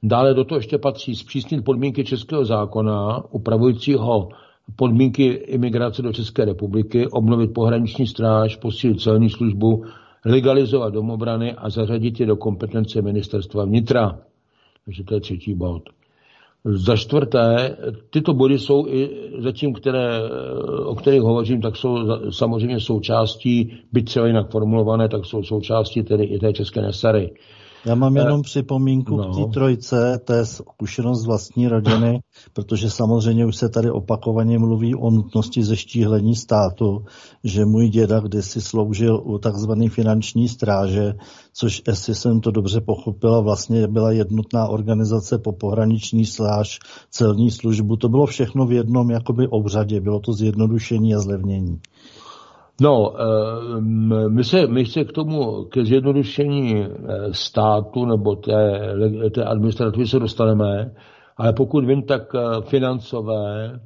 Dále 0.02 0.34
do 0.34 0.44
toho 0.44 0.58
ještě 0.58 0.78
patří 0.78 1.14
zpřísnit 1.14 1.64
podmínky 1.64 2.04
českého 2.04 2.44
zákona, 2.44 3.22
upravujícího 3.30 4.28
podmínky 4.76 5.24
imigrace 5.26 6.02
do 6.02 6.12
České 6.12 6.44
republiky, 6.44 7.06
obnovit 7.06 7.54
pohraniční 7.54 8.06
stráž, 8.06 8.56
posílit 8.56 9.00
celní 9.00 9.30
službu, 9.30 9.84
legalizovat 10.24 10.92
domobrany 10.94 11.52
a 11.52 11.70
zařadit 11.70 12.20
je 12.20 12.26
do 12.26 12.36
kompetence 12.36 13.02
ministerstva 13.02 13.64
vnitra. 13.64 14.18
Takže 14.84 15.04
to 15.04 15.14
je 15.14 15.20
třetí 15.20 15.54
bod. 15.54 15.82
Za 16.64 16.96
čtvrté, 16.96 17.76
tyto 18.10 18.34
body 18.34 18.58
jsou 18.58 18.86
i 18.88 19.10
zatím, 19.38 19.72
které, 19.72 20.20
o 20.84 20.94
kterých 20.94 21.20
hovořím, 21.20 21.60
tak 21.60 21.76
jsou 21.76 21.96
samozřejmě 22.30 22.80
součástí, 22.80 23.76
byť 23.92 24.04
třeba 24.04 24.26
jinak 24.26 24.50
formulované, 24.50 25.08
tak 25.08 25.24
jsou 25.24 25.42
součástí 25.42 26.02
tedy 26.02 26.24
i 26.24 26.38
té 26.38 26.52
české 26.52 26.82
nesary. 26.82 27.30
Já 27.84 27.94
mám 27.94 28.16
jenom 28.16 28.40
eh, 28.40 28.42
připomínku 28.42 29.16
no. 29.16 29.32
k 29.32 29.36
té 29.36 29.52
trojce, 29.52 30.20
to 30.24 30.32
je 30.32 30.46
zkušenost 30.46 31.22
z 31.22 31.26
vlastní 31.26 31.68
rodiny, 31.68 32.20
protože 32.52 32.90
samozřejmě 32.90 33.46
už 33.46 33.56
se 33.56 33.68
tady 33.68 33.90
opakovaně 33.90 34.58
mluví 34.58 34.94
o 34.94 35.10
nutnosti 35.10 35.62
zeštíhlení 35.64 36.36
státu, 36.36 37.04
že 37.44 37.64
můj 37.64 37.88
děda 37.88 38.20
kdysi 38.20 38.60
sloužil 38.60 39.22
u 39.24 39.38
takzvané 39.38 39.88
finanční 39.88 40.48
stráže, 40.48 41.14
což 41.52 41.82
jestli 41.88 42.14
jsem 42.14 42.40
to 42.40 42.50
dobře 42.50 42.80
pochopila, 42.80 43.40
vlastně 43.40 43.86
byla 43.86 44.12
jednotná 44.12 44.68
organizace 44.68 45.38
po 45.38 45.52
pohraniční 45.52 46.26
sláž, 46.26 46.78
celní 47.10 47.50
službu, 47.50 47.96
to 47.96 48.08
bylo 48.08 48.26
všechno 48.26 48.66
v 48.66 48.72
jednom 48.72 49.10
jakoby 49.10 49.48
obřadě, 49.48 50.00
bylo 50.00 50.20
to 50.20 50.32
zjednodušení 50.32 51.14
a 51.14 51.18
zlevnění. 51.18 51.80
No, 52.82 53.12
eh, 53.18 53.80
my 54.28 54.44
se, 54.44 54.66
my 54.66 54.86
se 54.86 55.04
k 55.04 55.12
tomu, 55.12 55.64
ke 55.64 55.84
zjednodušení 55.84 56.82
eh, 56.82 56.88
státu 57.32 58.04
nebo 58.06 58.36
té, 58.36 58.90
té 59.34 59.44
administrativy 59.44 60.06
se 60.06 60.18
dostaneme, 60.18 60.90
ale 61.36 61.52
pokud 61.52 61.84
vím, 61.84 62.02
tak 62.02 62.22
eh, 62.34 62.40
financové, 62.62 63.80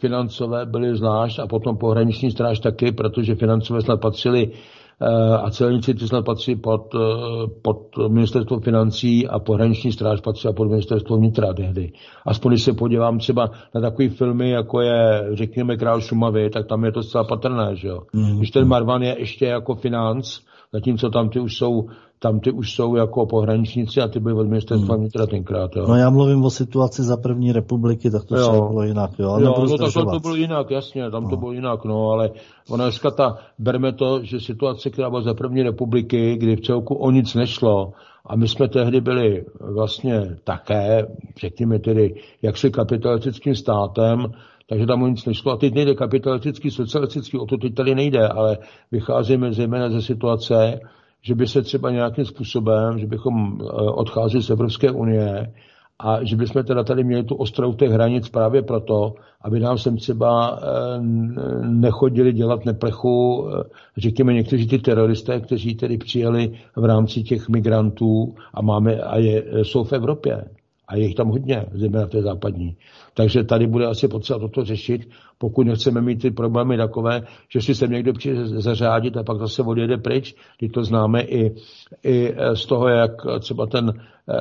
financové 0.00 0.66
byly 0.66 0.96
zvlášť 0.96 1.38
a 1.38 1.46
potom 1.46 1.76
pohraniční 1.76 2.30
stráž 2.30 2.58
taky, 2.58 2.92
protože 2.92 3.34
financové 3.34 3.80
snad 3.80 4.00
patřily 4.00 4.50
a 5.42 5.50
celníci 5.50 5.94
ty 5.94 6.08
snad 6.08 6.24
patří 6.24 6.56
pod, 6.56 6.94
pod 7.62 7.78
ministerstvo 8.08 8.60
financí 8.60 9.28
a 9.28 9.38
pohraniční 9.38 9.92
stráž 9.92 10.20
patří 10.20 10.48
pod 10.56 10.68
ministerstvo 10.68 11.16
vnitra 11.16 11.52
tehdy. 11.54 11.92
Aspoň 12.26 12.52
když 12.52 12.62
se 12.62 12.72
podívám 12.72 13.18
třeba 13.18 13.50
na 13.74 13.80
takové 13.80 14.08
filmy, 14.08 14.50
jako 14.50 14.80
je, 14.80 15.28
řekněme, 15.32 15.76
Král 15.76 16.00
Šumavy, 16.00 16.50
tak 16.50 16.66
tam 16.66 16.84
je 16.84 16.92
to 16.92 17.02
zcela 17.02 17.24
patrné, 17.24 17.76
že 17.76 17.88
jo. 17.88 18.02
Mm. 18.12 18.36
Když 18.36 18.50
ten 18.50 18.68
Marvan 18.68 19.02
je 19.02 19.16
ještě 19.18 19.46
jako 19.46 19.74
financ, 19.74 20.38
zatímco 20.72 21.10
tam 21.10 21.28
ty 21.28 21.40
už 21.40 21.56
jsou 21.56 21.88
tam 22.22 22.40
ty 22.40 22.50
už 22.50 22.74
jsou 22.74 22.96
jako 22.96 23.26
pohraničníci 23.26 24.00
a 24.00 24.08
ty 24.08 24.20
byly 24.20 24.34
od 24.34 24.48
ministerstva 24.48 24.94
hmm. 24.94 25.04
vnitra 25.04 25.26
tenkrát. 25.26 25.76
Jo. 25.76 25.86
No 25.88 25.96
já 25.96 26.10
mluvím 26.10 26.44
o 26.44 26.50
situaci 26.50 27.02
za 27.02 27.16
první 27.16 27.52
republiky, 27.52 28.10
tak 28.10 28.24
to 28.24 28.36
jo. 28.36 28.68
bylo 28.68 28.82
jinak. 28.82 29.10
Jo, 29.18 29.38
jo 29.40 29.54
no 29.58 29.78
tak 29.78 29.92
to, 29.92 30.04
to 30.10 30.20
bylo 30.20 30.34
jinak, 30.34 30.70
jasně, 30.70 31.10
tam 31.10 31.22
no. 31.22 31.30
to 31.30 31.36
bylo 31.36 31.52
jinak, 31.52 31.84
no, 31.84 32.10
ale 32.10 32.30
ona 32.70 32.84
dneska 32.84 33.10
ta, 33.10 33.38
berme 33.58 33.92
to, 33.92 34.24
že 34.24 34.40
situace, 34.40 34.90
která 34.90 35.10
byla 35.10 35.22
za 35.22 35.34
první 35.34 35.62
republiky, 35.62 36.36
kdy 36.36 36.56
v 36.56 36.60
celku 36.60 36.94
o 36.94 37.10
nic 37.10 37.34
nešlo, 37.34 37.92
a 38.26 38.36
my 38.36 38.48
jsme 38.48 38.68
tehdy 38.68 39.00
byli 39.00 39.44
vlastně 39.60 40.36
také, 40.44 41.06
řekněme 41.40 41.78
tedy, 41.78 42.14
jaksi 42.42 42.70
kapitalistickým 42.70 43.54
státem, 43.54 44.32
takže 44.70 44.86
tam 44.86 45.10
nic 45.10 45.24
nešlo. 45.26 45.52
A 45.52 45.56
teď 45.56 45.74
nejde 45.74 45.94
kapitalistický, 45.94 46.70
socialistický, 46.70 47.38
o 47.38 47.46
to 47.46 47.56
teď 47.56 47.74
tady 47.74 47.94
nejde, 47.94 48.28
ale 48.28 48.58
vycházíme 48.92 49.52
zejména 49.52 49.90
ze 49.90 50.02
situace, 50.02 50.80
že 51.22 51.34
by 51.34 51.46
se 51.46 51.62
třeba 51.62 51.90
nějakým 51.90 52.24
způsobem, 52.24 52.98
že 52.98 53.06
bychom 53.06 53.58
eh, 53.60 53.64
odcházeli 53.74 54.42
z 54.42 54.50
Evropské 54.50 54.90
unie 54.90 55.52
a 55.98 56.24
že 56.24 56.36
bychom 56.36 56.64
teda 56.64 56.84
tady 56.84 57.04
měli 57.04 57.24
tu 57.24 57.34
ostrou 57.34 57.72
těch 57.72 57.90
hranic 57.90 58.28
právě 58.28 58.62
proto, 58.62 59.14
aby 59.42 59.60
nám 59.60 59.78
sem 59.78 59.96
třeba 59.96 60.58
eh, 60.62 61.00
nechodili 61.66 62.32
dělat 62.32 62.64
neplechu, 62.64 63.46
eh, 63.48 63.62
řekněme 63.96 64.32
někteří 64.34 64.66
ty 64.68 64.78
teroristé, 64.78 65.40
kteří 65.40 65.74
tedy 65.74 65.98
přijeli 65.98 66.52
v 66.76 66.84
rámci 66.84 67.22
těch 67.22 67.48
migrantů 67.48 68.34
a 68.54 68.62
máme 68.62 68.96
a 69.00 69.18
je, 69.18 69.44
jsou 69.62 69.84
v 69.84 69.92
Evropě. 69.92 70.44
A 70.90 70.96
je 70.96 71.06
jich 71.06 71.14
tam 71.14 71.28
hodně, 71.28 71.66
zejména 71.72 72.06
v 72.06 72.10
té 72.10 72.22
západní. 72.22 72.76
Takže 73.14 73.44
tady 73.44 73.66
bude 73.66 73.86
asi 73.86 74.08
potřeba 74.08 74.38
toto 74.38 74.64
řešit, 74.64 75.08
pokud 75.38 75.66
nechceme 75.66 76.00
mít 76.00 76.22
ty 76.22 76.30
problémy 76.30 76.76
takové, 76.76 77.22
že 77.48 77.60
si 77.60 77.74
se 77.74 77.86
někdo 77.86 78.12
přijde 78.12 78.46
zařádit 78.46 79.16
a 79.16 79.22
pak 79.22 79.38
zase 79.38 79.62
odjede 79.62 79.96
pryč. 79.96 80.34
Když 80.58 80.72
to 80.72 80.84
známe 80.84 81.22
i, 81.22 81.54
i 82.04 82.34
z 82.54 82.66
toho, 82.66 82.88
jak 82.88 83.10
třeba 83.40 83.66
ten 83.66 83.92
eh, 83.94 84.34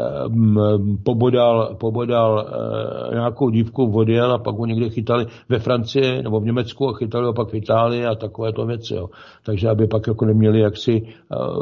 pobodal, 1.03 1.75
pobodal 1.79 2.47
eh, 2.47 3.15
nějakou 3.15 3.49
dívku, 3.49 3.91
odjel 3.91 4.31
a 4.31 4.37
pak 4.37 4.55
ho 4.55 4.65
někde 4.65 4.89
chytali 4.89 5.25
ve 5.49 5.59
Francii 5.59 6.23
nebo 6.23 6.39
v 6.39 6.45
Německu 6.45 6.89
a 6.89 6.93
chytali 6.93 7.25
ho 7.25 7.33
pak 7.33 7.49
v 7.49 7.55
Itálii 7.55 8.05
a 8.05 8.15
takovéto 8.15 8.65
věci. 8.65 8.93
Jo. 8.93 9.09
Takže 9.45 9.69
aby 9.69 9.87
pak 9.87 10.07
jako 10.07 10.25
neměli 10.25 10.59
jaksi 10.59 11.07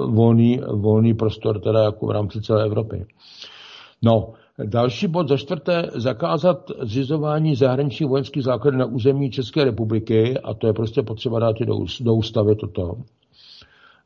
volný, 0.07 0.61
volný 0.73 1.13
prostor 1.13 1.59
teda 1.59 1.83
jako 1.83 2.07
v 2.07 2.11
rámci 2.11 2.41
celé 2.41 2.65
Evropy. 2.65 3.05
No, 4.01 4.33
Další 4.65 5.07
bod 5.07 5.27
za 5.27 5.37
čtvrté, 5.37 5.89
zakázat 5.95 6.71
zřizování 6.81 7.55
zahraničních 7.55 8.09
vojenských 8.09 8.43
základů 8.43 8.77
na 8.77 8.85
území 8.85 9.31
České 9.31 9.63
republiky, 9.63 10.37
a 10.37 10.53
to 10.53 10.67
je 10.67 10.73
prostě 10.73 11.01
potřeba 11.01 11.39
dát 11.39 11.55
do, 11.59 11.75
do 12.01 12.15
ústavy 12.15 12.55
toto. 12.55 12.93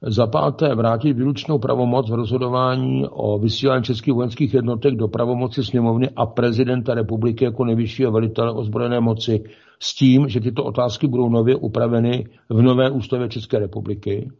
Za 0.01 0.27
páté, 0.27 0.75
vrátit 0.75 1.13
výlučnou 1.13 1.59
pravomoc 1.59 2.09
v 2.09 2.13
rozhodování 2.13 3.05
o 3.09 3.39
vysílání 3.39 3.83
českých 3.83 4.13
vojenských 4.13 4.53
jednotek 4.53 4.95
do 4.95 5.07
pravomoci 5.07 5.63
sněmovny 5.63 6.09
a 6.15 6.25
prezidenta 6.25 6.93
republiky 6.93 7.45
jako 7.45 7.65
nejvyššího 7.65 8.11
velitele 8.11 8.51
ozbrojené 8.51 8.99
moci 8.99 9.43
s 9.79 9.95
tím, 9.95 10.27
že 10.29 10.39
tyto 10.39 10.63
otázky 10.63 11.07
budou 11.07 11.29
nově 11.29 11.55
upraveny 11.55 12.25
v 12.49 12.61
nové 12.61 12.89
ústavě 12.89 13.29
České 13.29 13.59
republiky. 13.59 14.31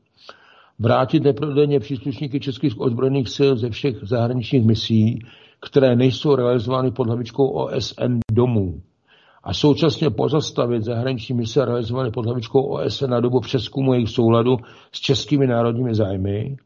Vrátit 0.79 1.23
neprodleně 1.23 1.79
příslušníky 1.79 2.39
českých 2.39 2.81
ozbrojených 2.81 3.29
sil 3.35 3.51
ze 3.55 3.69
všech 3.69 3.95
zahraničních 4.03 4.65
misí, 4.65 5.19
které 5.65 5.95
nejsou 5.95 6.35
realizovány 6.35 6.91
pod 6.91 7.07
hlavičkou 7.07 7.47
OSN 7.47 8.19
domů. 8.31 8.81
A 9.43 9.53
současně 9.53 10.09
pozastavit 10.09 10.83
zahraniční 10.83 11.35
mise 11.35 11.65
realizované 11.65 12.11
pod 12.11 12.25
hlavičkou 12.25 12.61
OSN 12.61 13.09
na 13.09 13.19
dobu 13.19 13.39
přeskumu 13.39 13.93
jejich 13.93 14.09
souladu 14.09 14.57
s 14.91 14.99
českými 14.99 15.47
národními 15.47 15.95
zájmy, 15.95 16.57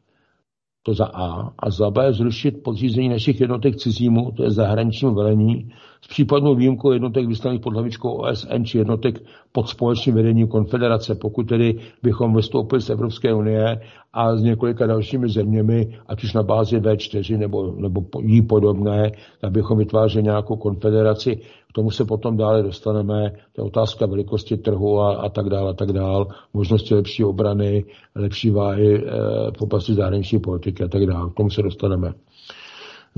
to 0.82 0.94
za 0.94 1.06
A, 1.06 1.52
a 1.58 1.70
za 1.70 1.90
B 1.90 2.12
zrušit 2.12 2.62
podřízení 2.62 3.08
našich 3.08 3.40
jednotek 3.40 3.76
cizímu, 3.76 4.32
to 4.36 4.42
je 4.42 4.50
zahraničnímu 4.50 5.14
velení, 5.14 5.72
s 6.06 6.08
případnou 6.08 6.54
výjimkou 6.54 6.92
jednotek 6.92 7.26
vyslaných 7.26 7.60
pod 7.60 7.74
hlavičkou 7.74 8.10
OSN 8.10 8.64
či 8.64 8.78
jednotek 8.78 9.22
pod 9.52 9.68
společným 9.68 10.14
vedením 10.14 10.48
konfederace, 10.48 11.14
pokud 11.14 11.42
tedy 11.48 11.78
bychom 12.02 12.34
vystoupili 12.36 12.80
z 12.80 12.90
Evropské 12.90 13.34
unie 13.34 13.80
a 14.12 14.36
s 14.36 14.42
několika 14.42 14.86
dalšími 14.86 15.28
zeměmi, 15.28 15.98
ať 16.06 16.24
už 16.24 16.34
na 16.34 16.42
bázi 16.42 16.80
V4 16.80 17.38
nebo, 17.38 17.74
nebo 17.78 18.00
jí 18.20 18.42
podobné, 18.42 19.12
tak 19.40 19.52
bychom 19.52 19.78
vytvářeli 19.78 20.22
nějakou 20.22 20.56
konfederaci. 20.56 21.36
K 21.70 21.72
tomu 21.74 21.90
se 21.90 22.04
potom 22.04 22.36
dále 22.36 22.62
dostaneme. 22.62 23.30
To 23.52 23.62
je 23.62 23.66
otázka 23.66 24.06
velikosti 24.06 24.56
trhu 24.56 25.00
a, 25.00 25.16
a 25.16 25.28
tak 25.28 25.48
dále, 25.48 25.70
a 25.70 25.74
tak 25.74 25.92
dále. 25.92 26.26
Možnosti 26.54 26.94
lepší 26.94 27.24
obrany, 27.24 27.84
lepší 28.14 28.50
váhy 28.50 28.96
e, 28.96 29.00
v 29.58 29.62
oblasti 29.62 29.94
zahraniční 29.94 30.38
politiky 30.38 30.84
a 30.84 30.88
tak 30.88 31.06
dále. 31.06 31.30
K 31.30 31.34
tomu 31.34 31.50
se 31.50 31.62
dostaneme. 31.62 32.12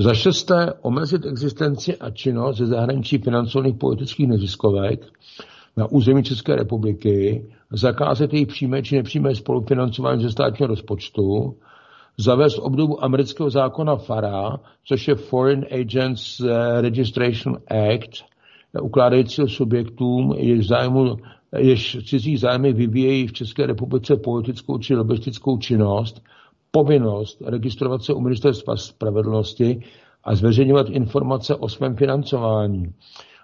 Za 0.01 0.13
šesté, 0.13 0.73
omezit 0.81 1.25
existenci 1.25 1.97
a 1.97 2.09
činnost 2.09 2.57
ze 2.57 2.65
zahraničí 2.65 3.17
financovaných 3.17 3.75
politických 3.75 4.27
neziskovek 4.27 5.05
na 5.77 5.91
území 5.91 6.23
České 6.23 6.55
republiky, 6.55 7.45
zakázat 7.71 8.33
jejich 8.33 8.47
přímé 8.47 8.81
či 8.81 8.95
nepřímé 8.95 9.35
spolufinancování 9.35 10.23
ze 10.23 10.31
státního 10.31 10.67
rozpočtu, 10.67 11.57
zavést 12.17 12.59
obdobu 12.59 13.03
amerického 13.03 13.49
zákona 13.49 13.95
FARA, 13.95 14.59
což 14.85 15.07
je 15.07 15.15
Foreign 15.15 15.65
Agents 15.71 16.41
Registration 16.81 17.57
Act, 17.67 18.23
ukládajícího 18.81 19.47
subjektům, 19.47 20.33
jež, 20.37 20.67
zájmu, 20.67 21.17
jež 21.57 21.97
cizí 22.05 22.37
zájmy 22.37 22.73
vyvíjejí 22.73 23.27
v 23.27 23.33
České 23.33 23.65
republice 23.65 24.15
politickou 24.15 24.77
či 24.77 24.95
lobistickou 24.95 25.57
činnost, 25.57 26.21
povinnost 26.71 27.41
registrovat 27.45 28.03
se 28.03 28.13
u 28.13 28.19
ministerstva 28.19 28.77
spravedlnosti 28.77 29.83
a 30.23 30.35
zveřejňovat 30.35 30.89
informace 30.89 31.55
o 31.55 31.69
svém 31.69 31.95
financování. 31.95 32.93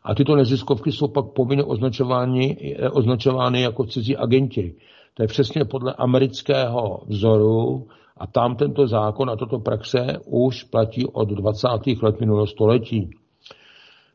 A 0.04 0.16
tyto 0.16 0.36
neziskovky 0.36 0.92
jsou 0.92 1.08
pak 1.08 1.26
povinně 1.26 1.64
označovány, 1.64 2.76
označovány 2.92 3.62
jako 3.62 3.86
cizí 3.86 4.18
agenti. 4.18 4.76
To 5.14 5.24
je 5.24 5.28
přesně 5.28 5.66
podle 5.66 5.94
amerického 5.94 7.04
vzoru 7.08 7.88
a 8.18 8.28
tam 8.28 8.56
tento 8.56 8.88
zákon 8.88 9.30
a 9.30 9.36
toto 9.36 9.60
praxe 9.60 10.18
už 10.26 10.64
platí 10.64 11.06
od 11.06 11.30
20. 11.30 11.68
let 12.02 12.20
minulého 12.20 12.48
století. 12.48 13.10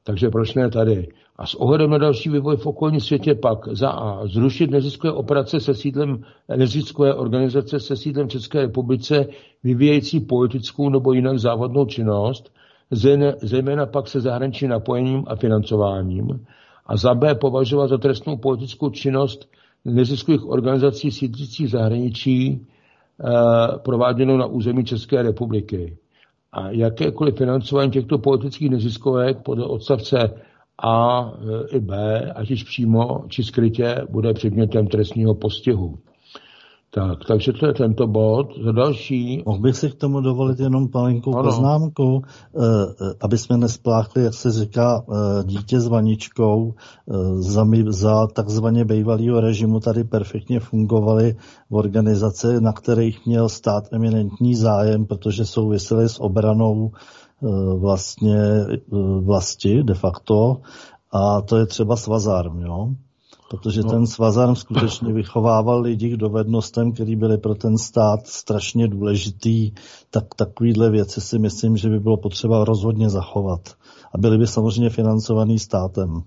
Takže 0.04 0.28
proč 0.30 0.54
ne 0.54 0.70
tady? 0.70 1.08
A 1.40 1.46
s 1.46 1.54
ohledem 1.54 1.90
na 1.90 1.98
další 1.98 2.28
vývoj 2.28 2.56
v 2.56 2.66
okolním 2.66 3.00
světě 3.00 3.34
pak 3.34 3.68
za 3.72 3.88
A 3.90 4.26
zrušit 4.26 4.70
neziskové 4.70 5.12
operace 5.12 5.60
se 5.60 5.74
sídlem, 5.74 6.22
neziskové 6.56 7.14
organizace 7.14 7.80
se 7.80 7.96
sídlem 7.96 8.28
České 8.28 8.60
republice 8.60 9.26
vyvíjející 9.64 10.20
politickou 10.20 10.88
nebo 10.90 11.12
jinak 11.12 11.38
závadnou 11.38 11.84
činnost, 11.86 12.52
zejména 13.42 13.86
pak 13.86 14.08
se 14.08 14.20
zahraničním 14.20 14.70
napojením 14.70 15.24
a 15.26 15.36
financováním. 15.36 16.46
A 16.86 16.96
za 16.96 17.14
B 17.14 17.34
považovat 17.34 17.88
za 17.88 17.98
trestnou 17.98 18.36
politickou 18.36 18.90
činnost 18.90 19.48
neziskových 19.84 20.46
organizací 20.48 21.10
sídlících 21.10 21.70
zahraničí 21.70 22.66
eh, 23.24 23.78
prováděnou 23.78 24.36
na 24.36 24.46
území 24.46 24.84
České 24.84 25.22
republiky. 25.22 25.96
A 26.52 26.70
jakékoliv 26.70 27.36
financování 27.36 27.90
těchto 27.90 28.18
politických 28.18 28.70
neziskovek 28.70 29.38
podle 29.42 29.64
odstavce 29.66 30.30
A 30.82 31.24
eh, 31.32 31.76
i 31.76 31.80
B, 31.80 32.20
ať 32.32 32.50
již 32.50 32.64
přímo 32.64 33.24
či 33.28 33.42
skrytě, 33.42 34.06
bude 34.10 34.34
předmětem 34.34 34.86
trestního 34.86 35.34
postihu. 35.34 35.98
Tak, 36.94 37.18
takže 37.28 37.52
to 37.52 37.66
je 37.66 37.74
tento 37.74 38.06
bod. 38.06 38.46
Za 38.64 38.72
další... 38.72 39.42
Mohl 39.46 39.60
bych 39.60 39.76
si 39.76 39.90
k 39.90 39.94
tomu 39.94 40.20
dovolit 40.20 40.60
jenom 40.60 40.88
malinkou 40.94 41.34
ano. 41.34 41.44
poznámku, 41.44 42.22
eh, 42.24 42.60
eh, 42.60 43.14
aby 43.20 43.38
jsme 43.38 43.56
nespláchli, 43.56 44.24
jak 44.24 44.34
se 44.34 44.50
říká, 44.50 45.02
eh, 45.08 45.44
dítě 45.44 45.80
s 45.80 45.86
vaničkou. 45.86 46.74
Za, 47.34 47.66
za 47.88 48.26
takzvaně 48.26 48.84
bývalého 48.84 49.40
režimu 49.40 49.80
tady 49.80 50.04
perfektně 50.04 50.60
fungovaly 50.60 51.36
organizace, 51.70 52.60
na 52.60 52.72
kterých 52.72 53.26
měl 53.26 53.48
stát 53.48 53.84
eminentní 53.92 54.54
zájem, 54.54 55.06
protože 55.06 55.44
souvisely 55.44 56.08
s 56.08 56.20
obranou 56.20 56.90
vlastně 57.78 58.36
vlasti 59.20 59.82
de 59.82 59.94
facto. 59.94 60.60
A 61.12 61.40
to 61.40 61.56
je 61.56 61.66
třeba 61.66 61.96
Svazarm, 61.96 62.60
jo? 62.60 62.88
protože 63.50 63.80
no. 63.80 63.90
ten 63.90 64.06
svazarm 64.06 64.54
skutečně 64.54 65.12
vychovával 65.12 65.80
lidi 65.80 66.10
k 66.10 66.16
dovednostem, 66.16 66.92
které 66.92 67.16
byly 67.16 67.38
pro 67.38 67.54
ten 67.54 67.78
stát 67.78 68.26
strašně 68.26 68.88
důležitý, 68.88 69.72
tak 70.10 70.24
takovýhle 70.36 70.90
věci 70.90 71.20
si 71.20 71.38
myslím, 71.38 71.76
že 71.76 71.88
by 71.88 72.00
bylo 72.00 72.16
potřeba 72.16 72.64
rozhodně 72.64 73.10
zachovat. 73.10 73.60
A 74.14 74.18
byly 74.18 74.38
by 74.38 74.46
samozřejmě 74.46 74.90
financovaný 74.90 75.58
státem. 75.58 76.22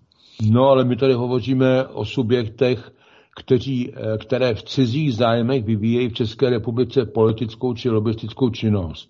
No, 0.52 0.64
ale 0.64 0.86
my 0.86 0.96
tady 0.96 1.14
hovoříme 1.14 1.88
o 1.88 2.06
subjektech, 2.06 2.92
kteří, 3.36 3.94
eh, 3.94 4.18
které 4.18 4.56
v 4.56 4.64
cizích 4.64 5.16
zájmech 5.16 5.64
vyvíjejí 5.64 6.10
v 6.10 6.14
České 6.14 6.50
republice 6.50 7.06
politickou 7.06 7.74
či 7.74 7.90
lobistickou 7.90 8.50
činnost. 8.50 9.10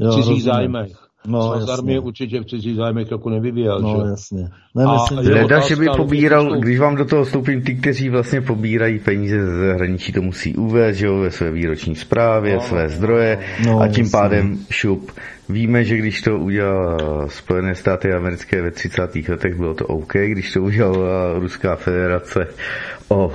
V 0.00 0.08
cizích 0.08 0.18
rozumím. 0.18 0.40
zájmech. 0.40 1.08
No, 1.26 1.42
Svaz 1.42 1.78
armie 1.78 2.00
určitě 2.00 2.40
v 2.40 2.44
cizí 2.44 2.74
zájmech 2.74 3.10
jako 3.10 3.30
nevyvíjel. 3.30 3.80
No, 3.80 4.02
že? 4.04 4.10
jasně. 4.10 4.48
Ne, 4.74 4.84
Leda, 5.32 5.60
že 5.60 5.76
by 5.76 5.86
pobíral, 5.96 6.60
když 6.60 6.78
vám 6.78 6.96
do 6.96 7.04
toho 7.04 7.24
vstoupím, 7.24 7.62
ty, 7.62 7.74
kteří 7.74 8.08
vlastně 8.08 8.40
pobírají 8.40 8.98
peníze 8.98 9.46
ze 9.46 9.66
zahraničí, 9.66 10.12
to 10.12 10.22
musí 10.22 10.56
uvést, 10.56 10.96
že 10.96 11.06
jo, 11.06 11.18
ve 11.18 11.30
své 11.30 11.50
výroční 11.50 11.94
zprávě, 11.94 12.54
no, 12.54 12.60
své 12.60 12.88
zdroje 12.88 13.38
no, 13.66 13.80
a 13.80 13.88
tím 13.88 14.04
jasně. 14.04 14.18
pádem 14.18 14.58
šup. 14.70 15.10
Víme, 15.52 15.84
že 15.84 15.96
když 15.96 16.22
to 16.22 16.38
udělal 16.38 16.98
Spojené 17.28 17.74
státy 17.74 18.12
americké 18.12 18.62
ve 18.62 18.70
30. 18.70 19.00
letech, 19.28 19.54
bylo 19.56 19.74
to 19.74 19.86
OK, 19.86 20.12
když 20.12 20.52
to 20.52 20.62
udělala 20.62 21.38
Ruská 21.38 21.76
federace 21.76 22.46
o 23.08 23.32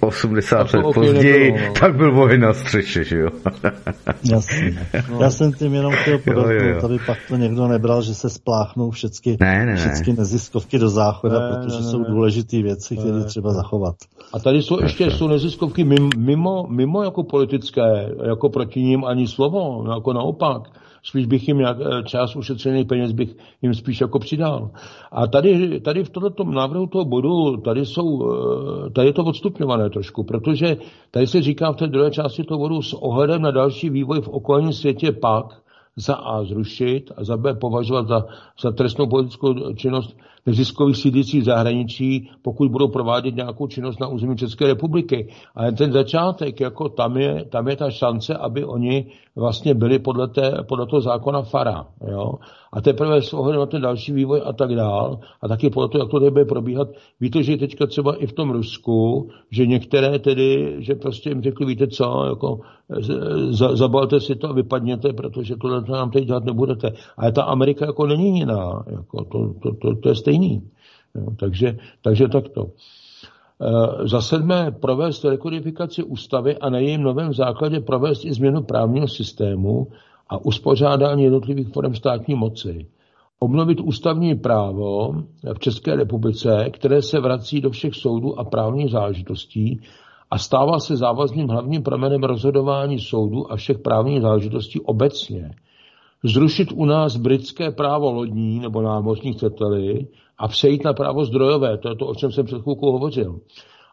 80 0.00 0.74
let 0.74 0.86
později, 0.94 1.52
nebylo, 1.52 1.68
no. 1.68 1.74
tak 1.80 1.96
byl 1.96 2.14
boj 2.14 2.38
na 2.38 2.52
střeše, 2.52 3.04
že 3.04 3.18
jo? 3.18 3.28
Jasně. 4.32 4.86
No. 5.10 5.20
Já 5.20 5.30
jsem 5.30 5.52
tím 5.52 5.74
jenom 5.74 5.92
chtěl 5.92 6.18
podotknout, 6.18 6.84
aby 6.84 6.98
pak 7.06 7.18
to 7.28 7.36
někdo 7.36 7.68
nebral, 7.68 8.02
že 8.02 8.14
se 8.14 8.30
spláchnou 8.30 8.90
všechny, 8.90 9.36
ne, 9.40 9.66
ne, 9.66 9.76
všechny 9.76 10.12
neziskovky 10.12 10.78
do 10.78 10.88
záchoda, 10.88 11.40
ne, 11.40 11.56
protože 11.56 11.76
ne, 11.76 11.84
ne, 11.84 11.90
jsou 11.90 12.04
důležité 12.04 12.62
věci, 12.62 12.96
které 12.96 13.24
třeba 13.24 13.52
zachovat. 13.52 13.94
A 14.32 14.38
tady 14.38 14.62
jsou 14.62 14.82
ještě 14.82 15.10
jsou 15.10 15.28
neziskovky 15.28 15.84
mimo, 16.16 16.66
mimo 16.68 17.02
jako 17.02 17.22
politické, 17.22 18.08
jako 18.28 18.48
proti 18.48 18.82
ním 18.82 19.04
ani 19.04 19.28
slovo, 19.28 19.82
no 19.86 19.94
jako 19.94 20.12
naopak 20.12 20.62
spíš 21.08 21.26
bych 21.26 21.48
jim 21.48 21.60
jak, 21.60 21.76
eh, 21.80 22.02
část 22.04 22.36
ušetřených 22.36 22.86
peněz 22.86 23.12
bych 23.12 23.36
jim 23.62 23.74
spíš 23.74 24.00
jako 24.00 24.18
přidal. 24.18 24.70
A 25.12 25.26
tady, 25.26 25.80
tady 25.80 26.04
v 26.04 26.10
tomto 26.10 26.44
návrhu 26.44 26.86
toho 26.86 27.04
bodu, 27.04 27.56
tady, 27.56 27.86
jsou, 27.86 28.32
eh, 28.32 28.90
tady 28.90 29.08
je 29.08 29.12
to 29.12 29.24
odstupňované 29.24 29.90
trošku, 29.90 30.24
protože 30.24 30.76
tady 31.10 31.26
se 31.26 31.42
říká 31.42 31.72
v 31.72 31.76
té 31.76 31.86
druhé 31.86 32.10
části 32.10 32.44
toho 32.44 32.58
bodu 32.58 32.82
s 32.82 32.92
ohledem 32.92 33.42
na 33.42 33.50
další 33.50 33.90
vývoj 33.90 34.20
v 34.20 34.28
okolním 34.28 34.72
světě 34.72 35.12
pak, 35.12 35.62
za 35.98 36.14
A 36.14 36.44
zrušit 36.44 37.12
a 37.16 37.24
za 37.24 37.36
B 37.36 37.54
považovat 37.54 38.08
za, 38.08 38.26
za 38.62 38.70
trestnou 38.70 39.06
politickou 39.06 39.74
činnost 39.74 40.16
neziskových 40.46 40.96
sídlících 40.96 41.40
v 41.42 41.44
zahraničí, 41.44 42.30
pokud 42.42 42.70
budou 42.70 42.88
provádět 42.88 43.34
nějakou 43.34 43.66
činnost 43.66 44.00
na 44.00 44.08
území 44.08 44.36
České 44.36 44.66
republiky. 44.66 45.28
Ale 45.54 45.72
ten 45.72 45.92
začátek, 45.92 46.60
jako 46.60 46.88
tam 46.88 47.16
je, 47.16 47.44
tam 47.44 47.68
je 47.68 47.76
ta 47.76 47.90
šance, 47.90 48.34
aby 48.34 48.64
oni 48.64 49.06
vlastně 49.38 49.74
byli 49.74 49.98
podle, 49.98 50.28
té, 50.28 50.64
podle 50.68 50.86
toho 50.86 51.00
zákona 51.00 51.42
FARA. 51.42 51.86
Jo? 52.10 52.32
A 52.72 52.80
teprve 52.80 53.22
s 53.22 53.32
ohledem 53.32 53.60
na 53.60 53.66
ten 53.66 53.82
další 53.82 54.12
vývoj 54.12 54.42
a 54.44 54.52
tak 54.52 54.74
dál, 54.74 55.18
a 55.42 55.48
taky 55.48 55.70
podle 55.70 55.88
toho, 55.88 56.02
jak 56.02 56.10
to 56.10 56.20
bude 56.30 56.44
probíhat, 56.44 56.88
víte, 57.20 57.42
že 57.42 57.56
teďka 57.56 57.86
třeba 57.86 58.14
i 58.16 58.26
v 58.26 58.32
tom 58.32 58.50
Rusku, 58.50 59.28
že 59.50 59.66
některé 59.66 60.18
tedy, 60.18 60.76
že 60.78 60.94
prostě 60.94 61.28
jim 61.28 61.42
řekli, 61.42 61.66
víte 61.66 61.86
co, 61.86 62.24
jako 62.28 62.60
za, 63.50 63.76
zabalte 63.76 64.20
si 64.20 64.34
to 64.34 64.48
a 64.48 64.52
vypadněte, 64.52 65.12
protože 65.12 65.56
tohle 65.56 65.84
nám 65.88 66.10
teď 66.10 66.24
dělat 66.24 66.44
nebudete. 66.44 66.92
Ale 67.16 67.32
ta 67.32 67.42
Amerika 67.42 67.86
jako 67.86 68.06
není 68.06 68.38
jiná, 68.38 68.84
jako 68.90 69.24
to, 69.24 69.54
to, 69.62 69.74
to, 69.74 69.96
to 69.96 70.08
je 70.08 70.14
stejný. 70.14 70.62
Jo, 71.14 71.26
takže, 71.38 71.78
takže 72.02 72.28
takto. 72.28 72.66
E, 73.60 74.08
za 74.08 74.20
sedmé 74.20 74.70
provést 74.70 75.24
rekodifikaci 75.24 76.02
ústavy 76.02 76.56
a 76.58 76.70
na 76.70 76.78
jejím 76.78 77.02
novém 77.02 77.34
základě 77.34 77.80
provést 77.80 78.24
i 78.24 78.32
změnu 78.32 78.62
právního 78.62 79.08
systému 79.08 79.86
a 80.28 80.44
uspořádání 80.44 81.24
jednotlivých 81.24 81.68
forem 81.68 81.94
státní 81.94 82.34
moci. 82.34 82.86
Obnovit 83.38 83.80
ústavní 83.80 84.34
právo 84.34 85.14
v 85.54 85.58
České 85.58 85.96
republice, 85.96 86.70
které 86.70 87.02
se 87.02 87.20
vrací 87.20 87.60
do 87.60 87.70
všech 87.70 87.94
soudů 87.94 88.38
a 88.38 88.44
právních 88.44 88.90
záležitostí 88.90 89.80
a 90.30 90.38
stává 90.38 90.80
se 90.80 90.96
závazným 90.96 91.48
hlavním 91.48 91.82
pramenem 91.82 92.22
rozhodování 92.22 92.98
soudu 92.98 93.52
a 93.52 93.56
všech 93.56 93.78
právních 93.78 94.22
záležitostí 94.22 94.80
obecně. 94.80 95.54
Zrušit 96.24 96.72
u 96.74 96.84
nás 96.84 97.16
britské 97.16 97.70
právo 97.70 98.12
lodní 98.12 98.60
nebo 98.60 98.82
námořní 98.82 99.32
chceteli 99.32 100.06
a 100.38 100.48
přejít 100.48 100.84
na 100.84 100.92
právo 100.92 101.24
zdrojové, 101.24 101.78
to 101.78 101.88
je 101.88 101.96
to, 101.96 102.06
o 102.06 102.14
čem 102.14 102.32
jsem 102.32 102.46
před 102.46 102.62
chvilkou 102.62 102.92
hovořil. 102.92 103.40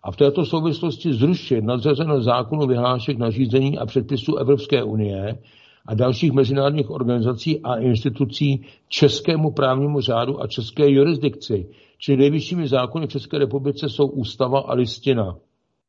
A 0.03 0.11
v 0.11 0.15
této 0.15 0.45
souvislosti 0.45 1.13
zrušit 1.13 1.63
nadřazené 1.63 2.21
zákonu 2.21 2.67
vyhlášek 2.67 3.17
nařízení 3.17 3.77
a 3.77 3.85
předpisů 3.85 4.35
Evropské 4.35 4.83
unie 4.83 5.37
a 5.85 5.95
dalších 5.95 6.31
mezinárodních 6.31 6.89
organizací 6.89 7.61
a 7.61 7.75
institucí 7.75 8.65
českému 8.87 9.51
právnímu 9.51 10.01
řádu 10.01 10.41
a 10.41 10.47
české 10.47 10.91
jurisdikci. 10.91 11.69
Čili 11.97 12.17
nejvyššími 12.17 12.67
zákony 12.67 13.07
v 13.07 13.09
České 13.09 13.37
republice 13.37 13.89
jsou 13.89 14.07
ústava 14.07 14.59
a 14.59 14.73
listina. 14.73 15.35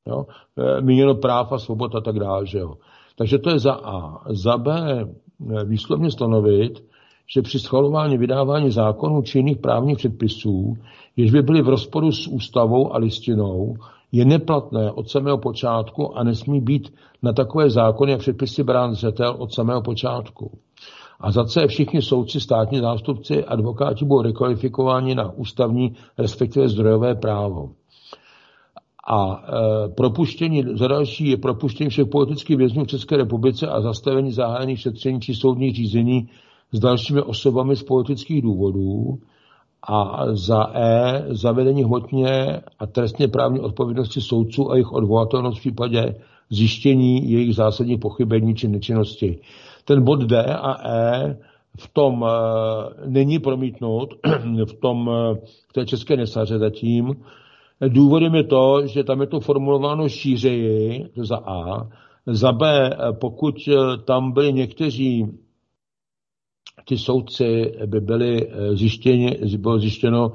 Jo? 0.07 0.27
E, 0.59 0.81
míněno 0.81 1.15
práv 1.15 1.53
a 1.53 1.59
svobod 1.59 1.95
a 1.95 2.01
tak 2.01 2.19
dále. 2.19 2.47
Že 2.47 2.59
jo? 2.59 2.75
Takže 3.19 3.39
to 3.39 3.51
je 3.51 3.59
za 3.59 3.73
A. 3.73 4.25
Za 4.31 4.59
B 4.59 4.73
e, 4.73 5.05
výslovně 5.65 6.11
stanovit, 6.11 6.85
že 7.35 7.43
při 7.43 7.59
schvalování 7.59 8.19
vydávání 8.19 8.71
zákonů 8.71 9.23
či 9.23 9.39
jiných 9.39 9.59
právních 9.59 9.99
předpisů, 9.99 10.77
jež 11.17 11.31
by 11.31 11.43
byly 11.43 11.63
v 11.63 11.69
rozporu 11.69 12.13
s 12.13 12.27
ústavou 12.27 12.95
a 12.95 12.99
listinou, 12.99 13.77
je 14.13 14.25
neplatné 14.25 14.93
od 14.93 15.11
samého 15.11 15.39
počátku 15.39 16.19
a 16.19 16.25
nesmí 16.25 16.61
být 16.61 16.95
na 17.23 17.33
takové 17.33 17.71
zákony 17.71 18.15
a 18.15 18.19
předpisy 18.19 18.63
brán 18.63 18.95
zřetel 18.95 19.37
od 19.39 19.55
samého 19.55 19.83
počátku. 19.83 20.59
A 21.21 21.33
za 21.33 21.45
C 21.45 21.67
všichni 21.67 22.03
soudci, 22.03 22.41
státní 22.41 22.79
zástupci, 22.79 23.45
advokáti 23.45 24.05
budou 24.05 24.23
rekvalifikováni 24.23 25.15
na 25.15 25.33
ústavní, 25.33 25.97
respektive 26.19 26.69
zdrojové 26.69 27.15
právo. 27.15 27.71
A 29.09 29.45
e, 29.45 29.89
propuštění, 29.89 30.65
za 30.75 30.89
další 30.89 31.29
je 31.29 31.37
propuštění 31.37 31.91
všech 31.91 32.07
politických 32.07 32.57
vězňů 32.57 32.85
v 32.85 32.89
České 32.89 33.17
republice 33.17 33.67
a 33.67 33.81
zastavení 33.81 34.33
zahájených 34.33 34.81
šetření 34.81 35.21
či 35.21 35.35
soudních 35.35 35.75
řízení 35.77 36.29
s 36.73 36.79
dalšími 36.79 37.23
osobami 37.23 37.77
z 37.77 37.83
politických 37.83 38.43
důvodů. 38.43 39.19
A 39.89 40.27
za 40.31 40.71
E 40.75 41.25
zavedení 41.29 41.85
hmotně 41.85 42.61
a 42.79 42.87
trestně 42.87 43.29
právní 43.29 43.61
odpovědnosti 43.61 44.21
soudců 44.21 44.71
a 44.71 44.75
jejich 44.75 44.93
odvolatelnost 44.93 45.59
v 45.59 45.61
případě 45.61 46.15
zjištění 46.51 47.31
jejich 47.31 47.55
zásadních 47.55 48.01
pochybení 48.01 48.55
či 48.55 48.69
nečinnosti. 48.69 49.39
Ten 49.85 50.05
bod 50.05 50.21
D 50.21 50.45
a 50.45 50.89
E 50.91 51.37
v 51.79 51.89
tom 51.93 52.23
uh, 52.23 52.29
není 53.07 53.39
promítnut, 53.39 54.15
v 54.65 54.73
tom 54.81 55.09
uh, 55.09 55.15
v 55.69 55.73
té 55.73 55.87
české 55.87 56.17
nesaře 56.17 56.59
zatím. 56.59 57.15
Důvodem 57.89 58.35
je 58.35 58.45
to, 58.45 58.87
že 58.87 59.05
tam 59.05 59.21
je 59.21 59.27
to 59.27 59.41
formulováno 59.41 60.09
šířeji, 60.09 61.07
za 61.17 61.37
A, 61.37 61.89
za 62.27 62.53
B, 62.53 62.91
pokud 63.21 63.55
tam 64.05 64.33
byli 64.33 64.53
někteří 64.53 65.27
ty 66.85 66.99
soudci 66.99 67.73
by 67.87 68.01
byli 68.01 68.49
zjištěni, 68.75 69.39
bylo 69.59 69.79
zjištěno 69.79 70.33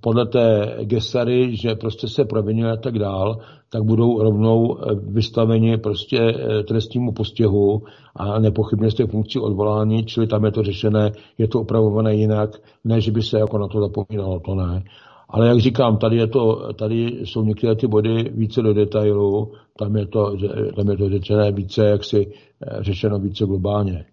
podle 0.00 0.26
té 0.26 0.76
gesary, 0.82 1.56
že 1.56 1.74
prostě 1.74 2.08
se 2.08 2.24
provinili 2.24 2.70
a 2.70 2.76
tak 2.76 2.98
dál, 2.98 3.38
tak 3.70 3.82
budou 3.82 4.22
rovnou 4.22 4.78
eh, 4.78 4.94
vystaveni 4.94 5.78
prostě 5.78 6.18
eh, 6.18 6.62
trestnímu 6.62 7.12
postihu 7.12 7.82
a 8.16 8.38
nepochybně 8.38 8.90
z 8.90 8.94
těch 8.94 9.10
funkcí 9.10 9.38
odvolání, 9.38 10.04
čili 10.04 10.26
tam 10.26 10.44
je 10.44 10.50
to 10.50 10.62
řešené, 10.62 11.12
je 11.38 11.48
to 11.48 11.60
upravované 11.60 12.14
jinak, 12.14 12.50
ne, 12.84 13.00
že 13.00 13.12
by 13.12 13.22
se 13.22 13.38
jako 13.38 13.58
na 13.58 13.68
to 13.68 13.80
zapomínalo, 13.80 14.40
to 14.40 14.54
ne. 14.54 14.84
Ale 15.28 15.48
jak 15.48 15.58
říkám, 15.58 15.96
tady, 15.96 16.16
je 16.16 16.26
to, 16.26 16.72
tady 16.72 17.20
jsou 17.24 17.44
některé 17.44 17.74
ty 17.74 17.86
body 17.86 18.30
více 18.34 18.62
do 18.62 18.74
detailu, 18.74 19.52
tam 19.78 19.96
je 19.96 20.06
to, 20.06 20.36
tam 20.76 20.88
je 20.90 20.96
to 20.96 21.08
řečené 21.08 21.52
více, 21.52 21.84
jak 21.84 22.04
si 22.04 22.26
eh, 22.26 22.82
řešeno 22.82 23.18
více 23.18 23.46
globálně. 23.46 24.04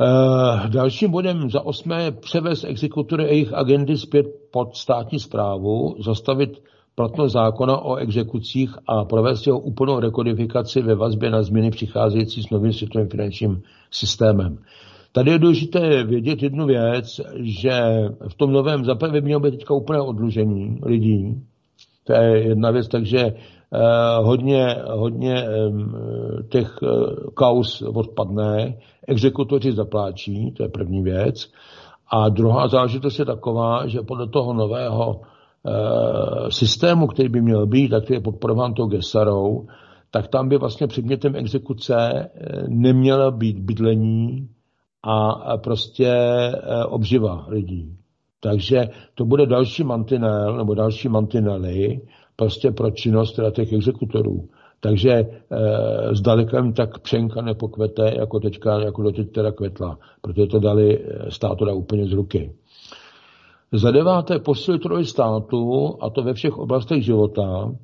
Uh, 0.00 0.66
dalším 0.68 1.10
bodem 1.10 1.50
za 1.50 1.60
osmé 1.60 2.10
převést 2.10 2.64
exekutory 2.64 3.24
a 3.24 3.32
jejich 3.32 3.52
agendy 3.52 3.96
zpět 3.96 4.26
pod 4.50 4.76
státní 4.76 5.18
zprávu, 5.18 5.96
zastavit 6.04 6.62
platnost 6.94 7.32
zákona 7.32 7.78
o 7.78 7.96
exekucích 7.96 8.74
a 8.86 9.04
provést 9.04 9.46
jeho 9.46 9.58
úplnou 9.58 10.00
rekodifikaci 10.00 10.82
ve 10.82 10.94
vazbě 10.94 11.30
na 11.30 11.42
změny 11.42 11.70
přicházející 11.70 12.42
s 12.42 12.50
novým 12.50 12.72
světovým 12.72 13.08
finančním 13.08 13.62
systémem. 13.90 14.58
Tady 15.12 15.30
je 15.30 15.38
důležité 15.38 16.04
vědět 16.04 16.42
jednu 16.42 16.66
věc, 16.66 17.20
že 17.40 17.72
v 18.28 18.34
tom 18.34 18.52
novém 18.52 18.84
zaprvé 18.84 19.20
mělo 19.20 19.40
být 19.40 19.50
teďka 19.50 19.74
úplné 19.74 20.00
odlužení 20.00 20.80
lidí. 20.82 21.42
To 22.04 22.12
je 22.12 22.48
jedna 22.48 22.70
věc, 22.70 22.88
takže 22.88 23.18
Eh, 23.26 23.59
hodně, 24.22 24.76
hodně 24.90 25.46
těch 26.48 26.78
eh, 26.82 26.86
kaus 27.34 27.82
odpadne, 27.82 28.78
exekutoři 29.08 29.72
zapláčí, 29.72 30.52
to 30.52 30.62
je 30.62 30.68
první 30.68 31.02
věc. 31.02 31.50
A 32.12 32.28
druhá 32.28 32.68
záležitost 32.68 33.18
je 33.18 33.24
taková, 33.24 33.86
že 33.86 34.02
podle 34.02 34.28
toho 34.28 34.52
nového 34.52 35.20
eh, 35.20 36.50
systému, 36.50 37.06
který 37.06 37.28
by 37.28 37.40
měl 37.40 37.66
být, 37.66 37.88
tak 37.88 38.10
je 38.10 38.20
podporován 38.20 38.74
tou 38.74 38.86
Gesarou, 38.86 39.66
tak 40.10 40.28
tam 40.28 40.48
by 40.48 40.56
vlastně 40.58 40.86
předmětem 40.86 41.36
exekuce 41.36 42.30
neměla 42.68 43.30
být 43.30 43.58
bydlení 43.58 44.48
a 45.02 45.56
prostě 45.56 46.12
obživa 46.88 47.44
lidí. 47.48 47.96
Takže 48.40 48.88
to 49.14 49.24
bude 49.24 49.46
další 49.46 49.84
mantinel 49.84 50.56
nebo 50.56 50.74
další 50.74 51.08
mantinely, 51.08 52.00
prostě 52.40 52.70
pro 52.70 52.90
činnost 52.90 53.32
teda 53.32 53.50
těch 53.50 53.72
exekutorů. 53.72 54.48
Takže 54.80 55.12
e, 55.12 55.26
zdaleka 56.12 56.58
jim 56.58 56.72
tak 56.72 56.98
přenka 56.98 57.42
nepokvete, 57.42 58.14
jako 58.18 58.40
teďka, 58.40 58.80
jako 58.80 59.02
doteď 59.02 59.32
teda 59.32 59.52
kvetla, 59.52 59.98
protože 60.20 60.46
to 60.46 60.58
dali 60.58 60.98
eh, 60.98 61.30
státu 61.30 61.64
dá 61.64 61.72
úplně 61.72 62.06
z 62.06 62.12
ruky. 62.12 62.52
Za 63.72 63.90
deváté 63.90 64.38
posilit 64.38 64.84
roli 64.84 65.04
státu, 65.04 65.94
a 66.00 66.10
to 66.10 66.22
ve 66.22 66.34
všech 66.34 66.58
oblastech 66.58 67.04
života, 67.04 67.74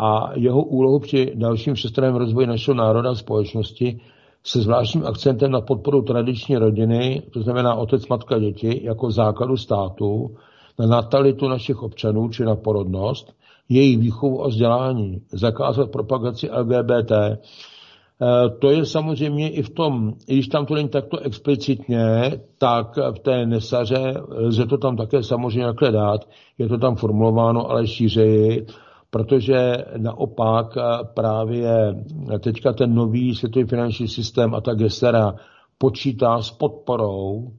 a 0.00 0.32
jeho 0.34 0.62
úlohu 0.62 0.98
při 0.98 1.32
dalším 1.34 1.74
všestranném 1.74 2.16
rozvoji 2.16 2.46
našeho 2.46 2.74
národa 2.74 3.10
a 3.10 3.14
společnosti 3.14 4.00
se 4.44 4.60
zvláštním 4.60 5.06
akcentem 5.06 5.50
na 5.50 5.60
podporu 5.60 6.02
tradiční 6.02 6.56
rodiny, 6.56 7.22
to 7.32 7.42
znamená 7.42 7.74
otec, 7.74 8.08
matka, 8.08 8.38
děti, 8.38 8.80
jako 8.84 9.10
základu 9.10 9.56
státu, 9.56 10.36
na 10.78 10.86
natalitu 10.86 11.48
našich 11.48 11.82
občanů, 11.82 12.28
či 12.28 12.44
na 12.44 12.56
porodnost, 12.56 13.32
jejich 13.70 13.98
výchovu 13.98 14.44
a 14.44 14.48
vzdělání, 14.48 15.22
zakázat 15.32 15.90
propagaci 15.90 16.50
LGBT. 16.50 17.12
Eh, 17.12 18.50
to 18.58 18.70
je 18.70 18.84
samozřejmě 18.86 19.50
i 19.50 19.62
v 19.62 19.70
tom, 19.70 20.12
i 20.28 20.34
když 20.34 20.48
tam 20.48 20.66
to 20.66 20.74
není 20.74 20.88
takto 20.88 21.18
explicitně, 21.18 22.32
tak 22.58 22.96
v 22.96 23.18
té 23.18 23.46
nesaře 23.46 24.14
lze 24.28 24.66
to 24.66 24.78
tam 24.78 24.96
také 24.96 25.22
samozřejmě 25.22 25.64
takhle 25.64 25.92
dát. 25.92 26.28
Je 26.58 26.68
to 26.68 26.78
tam 26.78 26.96
formulováno, 26.96 27.70
ale 27.70 27.86
šířeji, 27.86 28.66
protože 29.10 29.84
naopak 29.96 30.74
právě 31.14 32.04
teďka 32.40 32.72
ten 32.72 32.94
nový 32.94 33.34
světový 33.34 33.64
finanční 33.64 34.08
systém 34.08 34.54
a 34.54 34.60
ta 34.60 34.74
gesera 34.74 35.34
počítá 35.78 36.42
s 36.42 36.50
podporou 36.50 37.50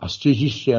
a 0.00 0.08
s 0.08 0.18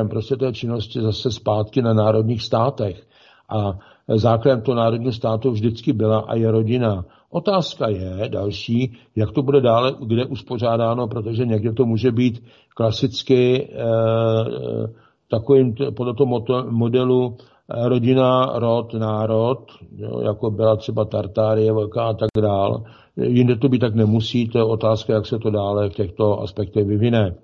prostě 0.10 0.36
té 0.36 0.54
činnosti 0.54 1.02
zase 1.02 1.32
zpátky 1.32 1.82
na 1.82 1.94
národních 1.94 2.44
státech. 2.44 3.08
A 3.50 3.80
základem 4.18 4.62
toho 4.62 4.76
národního 4.76 5.12
státu 5.12 5.52
vždycky 5.52 5.94
byla 5.94 6.20
a 6.20 6.36
je 6.36 6.52
rodina. 6.52 7.06
Otázka 7.32 7.88
je 7.90 8.30
další, 8.30 8.94
jak 9.16 9.32
to 9.32 9.42
bude 9.42 9.62
dále, 9.62 9.96
kde 10.06 10.26
uspořádáno, 10.26 11.08
protože 11.08 11.46
někde 11.46 11.74
to 11.74 11.86
může 11.86 12.12
být 12.12 12.44
klasicky 12.76 13.70
eh, 13.72 14.88
takovým, 15.32 15.76
podle 15.96 16.14
toho 16.14 16.40
modelu 16.70 17.38
eh, 17.38 17.90
rodina, 17.90 18.52
rod, 18.56 18.94
národ, 18.94 19.66
jo, 19.96 20.20
jako 20.22 20.52
byla 20.52 20.76
třeba 20.76 21.06
Tartárie 21.06 21.74
velká 21.74 22.04
a 22.04 22.14
tak 22.14 22.30
dál. 22.42 22.84
Jinde 23.18 23.56
to 23.56 23.70
být 23.70 23.80
tak 23.80 23.96
nemusí, 23.96 24.48
to 24.48 24.58
je 24.58 24.64
otázka, 24.64 25.14
jak 25.14 25.26
se 25.26 25.40
to 25.40 25.50
dále 25.50 25.90
v 25.90 25.94
těchto 25.94 26.42
aspektech 26.42 26.86
vyvine. 26.86 27.36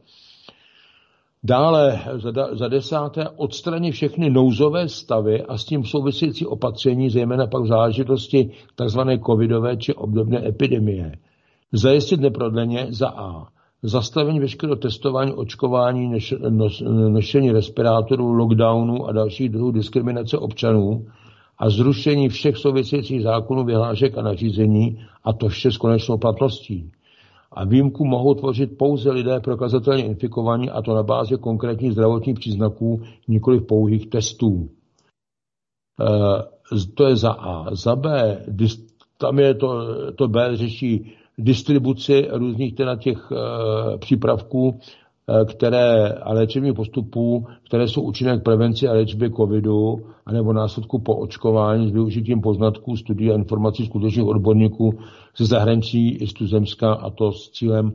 Dále 1.45 1.99
za, 2.15 2.31
za 2.55 2.67
desáté 2.67 3.29
odstranit 3.29 3.91
všechny 3.91 4.29
nouzové 4.29 4.89
stavy 4.89 5.41
a 5.41 5.57
s 5.57 5.65
tím 5.65 5.83
související 5.83 6.45
opatření, 6.45 7.09
zejména 7.09 7.47
pak 7.47 7.63
v 7.63 7.67
záležitosti 7.67 8.51
tzv. 8.75 8.99
covidové 9.25 9.77
či 9.77 9.93
obdobné 9.93 10.47
epidemie. 10.47 11.11
Zajistit 11.71 12.19
neprodleně 12.19 12.87
za 12.89 13.09
A. 13.09 13.47
Zastavení 13.83 14.39
veškerého 14.39 14.75
testování, 14.75 15.33
očkování, 15.33 16.07
neš, 16.07 16.33
nos, 16.49 16.83
nošení 17.09 17.51
respirátorů, 17.51 18.33
lockdownu 18.33 19.05
a 19.05 19.11
dalších 19.11 19.49
druhů 19.49 19.71
diskriminace 19.71 20.37
občanů 20.37 21.05
a 21.57 21.69
zrušení 21.69 22.29
všech 22.29 22.57
souvisejících 22.57 23.21
zákonů, 23.21 23.63
vyhlášek 23.63 24.17
a 24.17 24.21
nařízení 24.21 24.99
a 25.23 25.33
to 25.33 25.49
vše 25.49 25.71
s 25.71 25.77
konečnou 25.77 26.17
platností 26.17 26.91
a 27.55 27.63
výjimku 27.65 28.05
mohou 28.05 28.33
tvořit 28.33 28.77
pouze 28.77 29.11
lidé 29.11 29.39
prokazatelně 29.39 30.05
infikovaní 30.05 30.69
a 30.69 30.81
to 30.81 30.95
na 30.95 31.03
bázi 31.03 31.37
konkrétních 31.37 31.91
zdravotních 31.91 32.39
příznaků, 32.39 33.01
nikoli 33.27 33.61
pouhých 33.61 34.07
testů. 34.07 34.69
E, 35.99 36.85
to 36.93 37.07
je 37.07 37.15
za 37.15 37.31
A. 37.31 37.75
Za 37.75 37.95
B, 37.95 38.37
tam 39.17 39.39
je 39.39 39.53
to, 39.53 39.81
to 40.15 40.27
B 40.27 40.57
řeší 40.57 41.11
distribuci 41.37 42.27
různých 42.31 42.75
teda 42.75 42.95
těch 42.95 43.31
e, 43.31 43.97
přípravků, 43.97 44.79
e, 45.41 45.45
které, 45.45 46.09
a 46.13 46.33
léčebných 46.33 46.73
postupů, 46.73 47.45
které 47.67 47.87
jsou 47.87 48.01
účinné 48.01 48.37
k 48.37 48.43
prevenci 48.43 48.87
a 48.87 48.93
léčbě 48.93 49.29
covidu, 49.29 49.99
anebo 50.25 50.53
následku 50.53 50.99
po 50.99 51.15
očkování 51.15 51.89
s 51.89 51.91
využitím 51.91 52.41
poznatků, 52.41 52.97
studií 52.97 53.31
a 53.31 53.35
informací 53.35 53.85
skutečných 53.85 54.25
odborníků 54.25 54.99
ze 55.37 55.45
zahraničí 55.45 56.15
i 56.15 56.27
z 56.27 56.33
tuzemska 56.33 56.93
a 56.93 57.09
to 57.09 57.31
s 57.31 57.51
cílem 57.51 57.93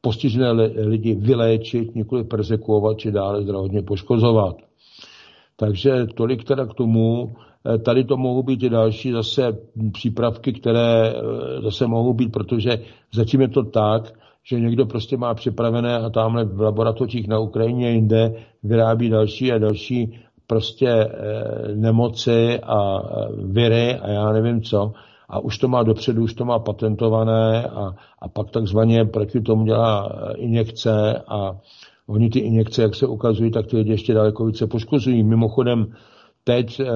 postižené 0.00 0.50
lidi 0.76 1.14
vyléčit, 1.14 1.94
několik 1.94 2.28
persekuovat 2.28 2.98
či 2.98 3.12
dále 3.12 3.42
zdravotně 3.42 3.82
poškozovat. 3.82 4.56
Takže 5.56 6.06
tolik 6.14 6.44
teda 6.44 6.66
k 6.66 6.74
tomu. 6.74 7.32
Eh, 7.74 7.78
tady 7.78 8.04
to 8.04 8.16
mohou 8.16 8.42
být 8.42 8.62
i 8.62 8.68
další 8.68 9.12
zase 9.12 9.58
přípravky, 9.92 10.52
které 10.52 11.08
eh, 11.08 11.62
zase 11.62 11.86
mohou 11.86 12.14
být, 12.14 12.32
protože 12.32 12.78
zatím 13.12 13.40
je 13.40 13.48
to 13.48 13.62
tak, 13.62 14.12
že 14.44 14.60
někdo 14.60 14.86
prostě 14.86 15.16
má 15.16 15.34
připravené 15.34 15.98
a 15.98 16.10
tamhle 16.10 16.44
v 16.44 16.60
laboratořích 16.60 17.28
na 17.28 17.38
Ukrajině 17.38 17.90
jinde 17.90 18.34
vyrábí 18.62 19.08
další 19.08 19.52
a 19.52 19.58
další 19.58 20.18
prostě 20.46 20.88
e, 20.88 21.08
nemoci 21.74 22.60
a 22.60 23.02
viry 23.44 23.94
a 23.94 24.08
já 24.08 24.32
nevím 24.32 24.62
co 24.62 24.92
a 25.28 25.38
už 25.38 25.58
to 25.58 25.68
má 25.68 25.82
dopředu, 25.82 26.22
už 26.22 26.34
to 26.34 26.44
má 26.44 26.58
patentované 26.58 27.64
a, 27.68 27.94
a 28.18 28.28
pak 28.28 28.50
takzvaně 28.50 29.04
proti 29.04 29.40
tomu 29.40 29.64
dělá 29.64 30.08
eh, 30.12 30.36
injekce 30.36 31.22
a 31.28 31.56
oni 32.06 32.30
ty 32.30 32.38
injekce, 32.38 32.82
jak 32.82 32.94
se 32.94 33.06
ukazují, 33.06 33.50
tak 33.50 33.66
ty 33.66 33.76
lidi 33.76 33.90
ještě 33.90 34.14
daleko 34.14 34.46
více 34.46 34.66
poškozují. 34.66 35.22
Mimochodem 35.22 35.86
teď 36.44 36.80
eh, 36.80 36.86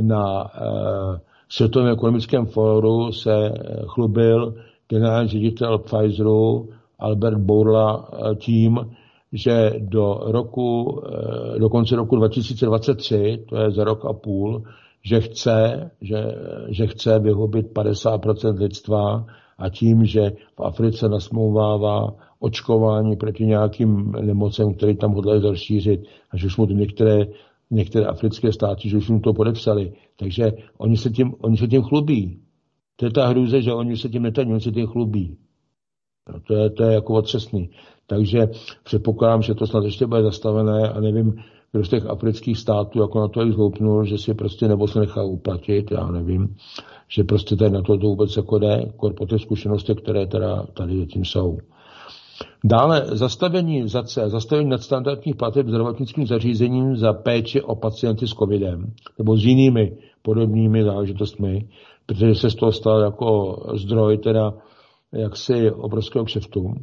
na 0.00 0.50
eh, 0.54 1.20
Světovém 1.48 1.92
ekonomickém 1.92 2.46
fóru 2.46 3.12
se 3.12 3.52
chlubil 3.86 4.54
generální 4.88 5.28
ředitel 5.28 5.78
Pfizeru 5.78 6.68
Albert 6.98 7.38
Bourla 7.38 8.08
tím, 8.36 8.78
že 9.32 9.72
do 9.78 10.20
roku, 10.22 11.00
do 11.58 11.68
konce 11.68 11.96
roku 11.96 12.16
2023, 12.16 13.44
to 13.48 13.56
je 13.56 13.70
za 13.70 13.84
rok 13.84 14.04
a 14.04 14.12
půl, 14.12 14.62
že 15.02 15.20
chce, 15.20 15.90
že, 16.00 16.24
že 16.68 16.86
chce 16.86 17.18
vyhubit 17.18 17.72
50% 17.72 18.58
lidstva 18.58 19.26
a 19.58 19.68
tím, 19.68 20.04
že 20.04 20.32
v 20.56 20.60
Africe 20.60 21.08
nasmouvává 21.08 22.14
očkování 22.38 23.16
proti 23.16 23.46
nějakým 23.46 24.12
nemocem, 24.12 24.74
které 24.74 24.94
tam 24.94 25.12
hodlají 25.12 25.42
rozšířit 25.42 26.00
a 26.30 26.36
že 26.36 26.46
už 26.46 26.56
mu 26.56 26.66
některé, 26.66 27.26
některé 27.70 28.06
africké 28.06 28.52
státy, 28.52 28.88
že 28.88 28.96
už 28.96 29.08
mu 29.08 29.20
to 29.20 29.32
podepsali. 29.32 29.92
Takže 30.16 30.52
oni 30.78 30.96
se 30.96 31.10
tím, 31.10 31.34
oni 31.40 31.56
se 31.56 31.68
tím 31.68 31.82
chlubí. 31.82 32.40
To 32.96 33.06
je 33.06 33.10
ta 33.10 33.26
hrůze, 33.26 33.62
že 33.62 33.72
oni 33.72 33.96
se 33.96 34.08
tím 34.08 34.22
netaní, 34.22 34.52
oni 34.52 34.60
se 34.60 34.70
tím 34.72 34.86
chlubí. 34.86 35.36
No, 36.32 36.40
to, 36.40 36.54
je, 36.54 36.70
to 36.70 36.82
je 36.84 36.94
jako 36.94 37.14
otřesný. 37.14 37.70
Takže 38.06 38.48
předpokládám, 38.84 39.42
že 39.42 39.54
to 39.54 39.66
snad 39.66 39.84
ještě 39.84 40.06
bude 40.06 40.22
zastavené 40.22 40.88
a 40.88 41.00
nevím, 41.00 41.34
kdo 41.72 41.84
z 41.84 41.88
těch 41.88 42.06
afrických 42.06 42.58
států 42.58 43.00
jako 43.00 43.20
na 43.20 43.28
to 43.28 43.42
jich 43.42 43.54
zhoupnul, 43.54 44.04
že 44.04 44.18
si 44.18 44.34
prostě 44.34 44.68
nebo 44.68 44.88
se 44.88 45.00
nechá 45.00 45.22
uplatit, 45.22 45.90
já 45.90 46.06
nevím, 46.10 46.56
že 47.08 47.24
prostě 47.24 47.56
tady 47.56 47.70
na 47.70 47.82
to, 47.82 47.98
to 47.98 48.06
vůbec 48.06 48.36
jako 48.36 48.58
jde, 48.58 48.92
po 49.16 49.26
těch 49.26 49.42
zkušenostech, 49.42 49.96
které 49.96 50.26
teda 50.26 50.66
tady 50.74 50.98
zatím 50.98 51.24
jsou. 51.24 51.58
Dále 52.64 53.06
zastavení 53.12 53.88
za 53.88 54.02
C, 54.02 54.28
zastavení 54.28 54.70
nadstandardních 54.70 55.36
plateb 55.36 55.68
zdravotnickým 55.68 56.26
zařízením 56.26 56.96
za 56.96 57.12
péči 57.12 57.62
o 57.62 57.76
pacienty 57.76 58.26
s 58.26 58.30
covidem 58.30 58.92
nebo 59.18 59.36
s 59.36 59.44
jinými 59.44 59.96
podobnými 60.22 60.84
záležitostmi, 60.84 61.68
protože 62.06 62.34
se 62.34 62.50
z 62.50 62.54
toho 62.54 62.72
stal 62.72 63.00
jako 63.00 63.56
zdroj 63.74 64.18
teda 64.18 64.52
jaksi 65.12 65.70
obrovského 65.70 66.24
kšeftu. 66.24 66.74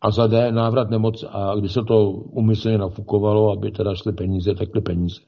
A 0.00 0.10
za 0.10 0.26
D 0.26 0.52
návrat 0.52 0.90
nemoc, 0.90 1.24
a 1.28 1.54
když 1.54 1.72
se 1.72 1.82
to 1.82 2.10
umyslně 2.10 2.78
nafukovalo, 2.78 3.50
aby 3.50 3.70
teda 3.70 3.94
šly 3.94 4.12
peníze, 4.12 4.54
takly 4.54 4.80
peníze. 4.80 5.20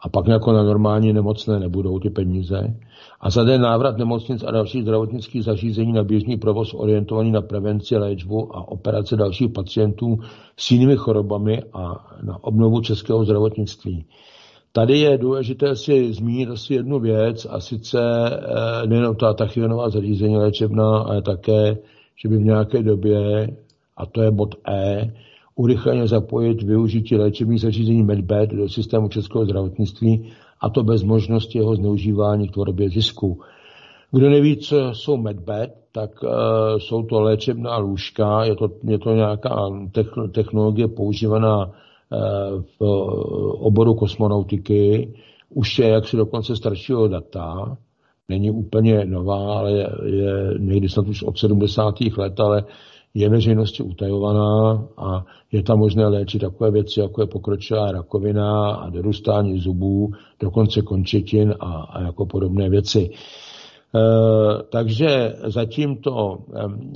A 0.00 0.08
pak 0.08 0.26
jako 0.26 0.52
na 0.52 0.62
normální 0.62 1.12
nemocné 1.12 1.60
nebudou 1.60 1.98
ty 1.98 2.10
peníze. 2.10 2.76
A 3.20 3.30
za 3.30 3.44
D 3.44 3.58
návrat 3.58 3.98
nemocnic 3.98 4.44
a 4.46 4.50
dalších 4.50 4.82
zdravotnických 4.82 5.44
zařízení 5.44 5.92
na 5.92 6.04
běžný 6.04 6.36
provoz 6.36 6.74
orientovaný 6.74 7.32
na 7.32 7.42
prevenci, 7.42 7.96
léčbu 7.96 8.56
a 8.56 8.68
operace 8.68 9.16
dalších 9.16 9.52
pacientů 9.52 10.18
s 10.56 10.70
jinými 10.70 10.96
chorobami 10.96 11.62
a 11.72 12.06
na 12.22 12.44
obnovu 12.44 12.80
českého 12.80 13.24
zdravotnictví. 13.24 14.04
Tady 14.72 14.98
je 14.98 15.18
důležité 15.18 15.76
si 15.76 16.12
zmínit 16.12 16.50
asi 16.50 16.74
jednu 16.74 16.98
věc, 17.00 17.46
a 17.50 17.60
sice 17.60 18.00
eh, 18.02 18.86
nejen 18.86 19.14
ta 19.14 19.34
tachyonová 19.34 19.90
zařízení 19.90 20.36
léčebná, 20.36 20.98
ale 20.98 21.22
také, 21.22 21.76
že 22.22 22.28
by 22.28 22.36
v 22.36 22.44
nějaké 22.44 22.82
době, 22.82 23.48
a 23.96 24.06
to 24.06 24.22
je 24.22 24.30
bod 24.30 24.54
E, 24.68 25.12
urychleně 25.54 26.06
zapojit 26.06 26.62
využití 26.62 27.16
léčebných 27.16 27.60
zařízení 27.60 28.02
Medbed 28.02 28.50
do 28.50 28.68
systému 28.68 29.08
českého 29.08 29.44
zdravotnictví, 29.44 30.32
a 30.60 30.70
to 30.70 30.82
bez 30.82 31.02
možnosti 31.02 31.58
jeho 31.58 31.76
zneužívání 31.76 32.48
k 32.48 32.52
tvorbě 32.52 32.88
zisku. 32.88 33.40
Kdo 34.12 34.30
neví, 34.30 34.56
co 34.56 34.76
jsou 34.92 35.16
Medbed, 35.16 35.74
tak 35.92 36.10
uh, 36.22 36.30
jsou 36.78 37.02
to 37.02 37.20
léčebná 37.20 37.78
lůžka, 37.78 38.44
je 38.44 38.56
to, 38.56 38.68
je 38.84 38.98
to 38.98 39.14
nějaká 39.14 39.70
technologie 40.32 40.88
používaná 40.88 41.72
v 42.78 42.84
oboru 43.58 43.94
kosmonautiky, 43.94 45.14
už 45.50 45.78
je 45.78 45.88
jaksi 45.88 46.16
dokonce 46.16 46.56
staršího 46.56 47.08
data, 47.08 47.76
není 48.30 48.50
úplně 48.50 49.04
nová, 49.04 49.58
ale 49.58 49.72
je, 49.72 49.90
je 50.04 50.54
někdy 50.58 50.88
snad 50.88 51.08
už 51.08 51.22
od 51.22 51.38
70. 51.38 51.94
let, 52.16 52.40
ale 52.40 52.64
je 53.14 53.28
veřejnosti 53.28 53.82
utajovaná 53.82 54.84
a 54.96 55.24
je 55.52 55.62
tam 55.62 55.78
možné 55.78 56.06
léčit 56.06 56.38
takové 56.38 56.70
věci, 56.70 57.00
jako 57.00 57.20
je 57.20 57.26
pokročilá 57.26 57.92
rakovina 57.92 58.70
a 58.70 58.90
dorůstání 58.90 59.58
zubů, 59.58 60.10
dokonce 60.40 60.82
končetin 60.82 61.54
a, 61.60 61.72
a 61.72 62.02
jako 62.02 62.26
podobné 62.26 62.68
věci. 62.70 63.10
E, 63.10 64.02
takže 64.70 65.34
zatím 65.46 65.96
to 65.96 66.38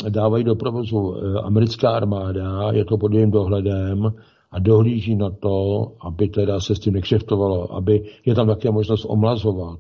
e, 0.07 0.11
dávají 0.11 0.45
do 0.45 0.55
provozu 0.55 1.14
e, 1.14 1.41
americká 1.43 1.91
armáda, 1.91 2.72
je 2.72 2.85
to 2.85 2.99
pod 2.99 3.12
jejím 3.12 3.30
dohledem, 3.30 4.12
a 4.55 4.59
dohlíží 4.59 5.14
na 5.14 5.30
to, 5.30 5.86
aby 6.00 6.28
teda 6.28 6.61
se 6.61 6.74
s 6.74 6.78
tím 6.78 6.94
nekšeftovalo, 6.94 7.74
aby 7.74 8.02
je 8.26 8.34
tam 8.34 8.46
také 8.46 8.70
možnost 8.70 9.07
omlazovat. 9.09 9.78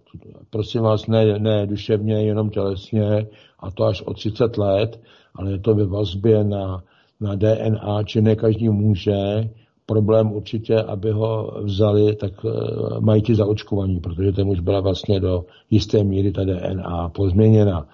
Prosím 0.50 0.82
vás, 0.82 1.06
ne, 1.06 1.38
ne 1.38 1.66
duševně, 1.66 2.14
jenom 2.14 2.50
tělesně, 2.50 3.26
a 3.60 3.70
to 3.70 3.84
až 3.84 4.02
o 4.02 4.14
30 4.14 4.58
let, 4.58 5.00
ale 5.34 5.52
je 5.52 5.58
to 5.58 5.74
ve 5.74 5.86
vazbě 5.86 6.44
na, 6.44 6.82
na 7.20 7.34
DNA, 7.34 8.02
či 8.04 8.22
ne 8.22 8.36
každý 8.36 8.68
může. 8.68 9.50
Problém 9.86 10.32
určitě, 10.32 10.76
aby 10.76 11.10
ho 11.10 11.60
vzali, 11.62 12.16
tak 12.16 12.44
uh, 12.44 12.52
mají 13.00 13.22
ti 13.22 13.34
zaočkovaní, 13.34 14.00
protože 14.00 14.32
ten 14.32 14.48
už 14.48 14.60
byla 14.60 14.80
vlastně 14.80 15.20
do 15.20 15.44
jisté 15.70 16.04
míry 16.04 16.32
ta 16.32 16.44
DNA 16.44 17.08
pozměněna. 17.08 17.86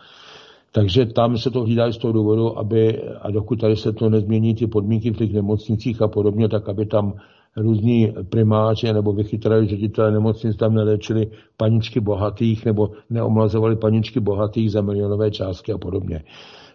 Takže 0.72 1.06
tam 1.06 1.38
se 1.38 1.50
to 1.50 1.62
hlídá 1.62 1.92
z 1.92 1.98
toho 1.98 2.12
důvodu, 2.12 2.58
aby, 2.58 3.02
a 3.02 3.30
dokud 3.30 3.60
tady 3.60 3.76
se 3.76 3.92
to 3.92 4.10
nezmění, 4.10 4.54
ty 4.54 4.66
podmínky 4.66 5.10
v 5.10 5.16
těch 5.16 5.32
nemocnicích 5.32 6.02
a 6.02 6.08
podobně, 6.08 6.48
tak 6.48 6.68
aby 6.68 6.86
tam 6.86 7.14
různí 7.56 8.12
primáči 8.28 8.92
nebo 8.92 9.12
vychytrali 9.12 9.66
ředitele 9.66 10.12
nemocnic 10.12 10.56
tam 10.56 10.74
neléčili 10.74 11.30
paničky 11.56 12.00
bohatých 12.00 12.64
nebo 12.64 12.90
neomlazovali 13.10 13.76
paničky 13.76 14.20
bohatých 14.20 14.70
za 14.70 14.80
milionové 14.80 15.30
částky 15.30 15.72
a 15.72 15.78
podobně. 15.78 16.22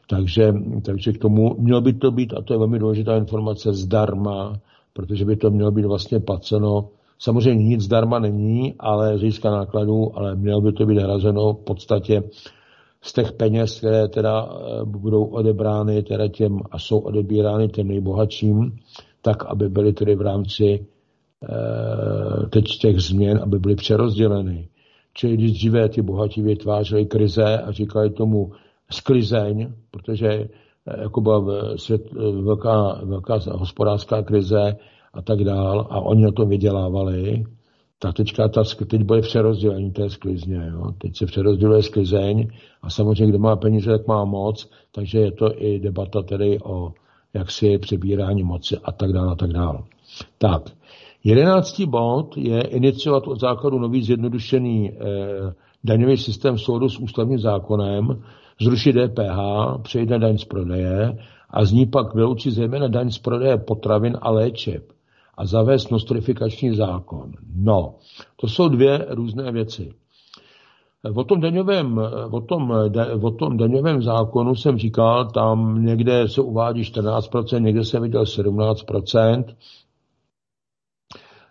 Takže, 0.10 0.54
takže 0.82 1.14
k 1.14 1.18
tomu 1.18 1.56
mělo 1.60 1.82
by 1.82 1.94
to 1.94 2.12
být, 2.12 2.34
a 2.34 2.42
to 2.42 2.54
je 2.54 2.58
velmi 2.58 2.80
důležitá 2.80 3.18
informace, 3.18 3.74
zdarma, 3.74 4.60
protože 4.94 5.26
by 5.26 5.36
to 5.36 5.52
mělo 5.52 5.72
být 5.72 5.86
vlastně 5.86 6.20
placeno. 6.20 6.90
Samozřejmě 7.20 7.64
nic 7.64 7.82
zdarma 7.82 8.20
není, 8.20 8.76
ale 8.80 9.18
z 9.18 9.44
nákladů, 9.44 10.18
ale 10.18 10.36
mělo 10.36 10.62
by 10.62 10.72
to 10.72 10.86
být 10.86 10.98
hrazeno 10.98 11.54
v 11.54 11.64
podstatě 11.64 12.24
z 13.06 13.14
těch 13.14 13.32
peněz, 13.32 13.78
které 13.78 14.08
teda 14.08 14.50
eh, 14.50 14.86
budou 14.86 15.26
odebrány 15.26 16.04
teda 16.04 16.28
těm 16.28 16.60
a 16.72 16.80
jsou 16.80 17.00
odebírány 17.00 17.68
těm 17.68 17.88
nejbohatším, 17.88 18.76
tak 19.22 19.46
aby 19.46 19.70
byly 19.70 19.94
tedy 19.94 20.16
v 20.16 20.22
rámci 20.22 20.86
eh, 21.44 22.50
teď 22.50 22.64
těch 22.66 23.00
změn, 23.00 23.40
aby 23.44 23.60
byly 23.60 23.76
přerozděleny. 23.76 24.68
Čili 25.14 25.38
když 25.38 25.52
dříve 25.52 25.90
ty 25.90 26.02
bohatí 26.02 26.42
vytvářeli 26.42 27.06
krize 27.06 27.58
a 27.58 27.72
říkali 27.72 28.10
tomu 28.10 28.52
sklizeň, 28.92 29.74
protože 29.92 30.28
eh, 30.28 30.48
jako 31.02 31.22
byla 31.22 31.44
svět, 31.78 32.14
velká, 32.42 33.02
velká 33.04 33.40
hospodářská 33.52 34.22
krize 34.22 34.76
a 35.14 35.22
tak 35.22 35.44
dál 35.44 35.88
a 35.90 36.00
oni 36.02 36.22
na 36.22 36.32
to 36.32 36.46
vydělávali, 36.46 37.44
tak 38.00 38.16
teďka 38.16 38.48
ta, 38.48 38.64
teď 38.88 39.04
bude 39.04 39.22
přerozdělení 39.22 39.92
té 39.92 40.10
sklizně. 40.10 40.70
Jo. 40.72 40.92
Teď 40.98 41.18
se 41.18 41.26
přerozděluje 41.26 41.82
sklizeň 41.82 42.48
a 42.82 42.90
samozřejmě, 42.90 43.28
kdo 43.28 43.40
má 43.40 43.56
peníze, 43.56 43.98
tak 43.98 44.08
má 44.08 44.26
moc, 44.26 44.70
takže 44.92 45.20
je 45.20 45.32
to 45.32 45.64
i 45.64 45.80
debata 45.80 46.22
tedy 46.22 46.60
o 46.64 46.94
jaksi 47.34 47.78
přebírání 47.78 48.44
moci 48.44 48.78
a 48.84 48.92
tak 48.92 49.14
dále 49.14 49.32
a 49.32 49.36
tak 49.36 49.52
dále. 49.52 49.80
Tak, 50.38 50.62
jedenáctý 51.24 51.86
bod 51.86 52.38
je 52.38 52.62
iniciovat 52.62 53.28
od 53.28 53.40
základu 53.40 53.80
nový 53.80 54.04
zjednodušený 54.04 54.92
eh, 54.92 55.54
daňový 55.84 56.18
systém 56.18 56.58
soudu 56.58 56.90
s 56.90 57.00
ústavním 57.00 57.40
zákonem, 57.40 58.24
zrušit 58.62 58.94
DPH, 58.94 59.40
přejít 59.82 60.10
na 60.10 60.18
daň 60.18 60.38
z 60.38 60.46
prodeje 60.46 61.18
a 61.50 61.66
z 61.66 61.72
ní 61.72 61.86
pak 61.86 62.16
vyloučit 62.16 62.52
zejména 62.52 62.88
daň 62.88 63.12
z 63.12 63.20
prodeje 63.20 63.58
potravin 63.58 64.18
a 64.22 64.32
léčiv 64.32 64.95
a 65.38 65.46
zavést 65.46 65.92
nostrifikační 65.92 66.76
zákon. 66.76 67.32
No, 67.56 67.96
to 68.36 68.48
jsou 68.48 68.70
dvě 68.70 69.06
různé 69.10 69.52
věci. 69.52 69.94
O 71.16 71.24
tom, 71.24 71.40
daňovém, 71.40 72.02
o, 72.32 72.42
tom, 72.42 72.74
o 73.22 73.32
tom 73.32 73.58
daňovém 73.58 74.02
zákonu 74.02 74.56
jsem 74.56 74.78
říkal, 74.78 75.26
tam 75.26 75.86
někde 75.86 76.28
se 76.28 76.42
uvádí 76.42 76.82
14%, 76.82 77.62
někde 77.62 77.84
jsem 77.84 78.04
viděl 78.04 78.24
17%. 78.24 79.44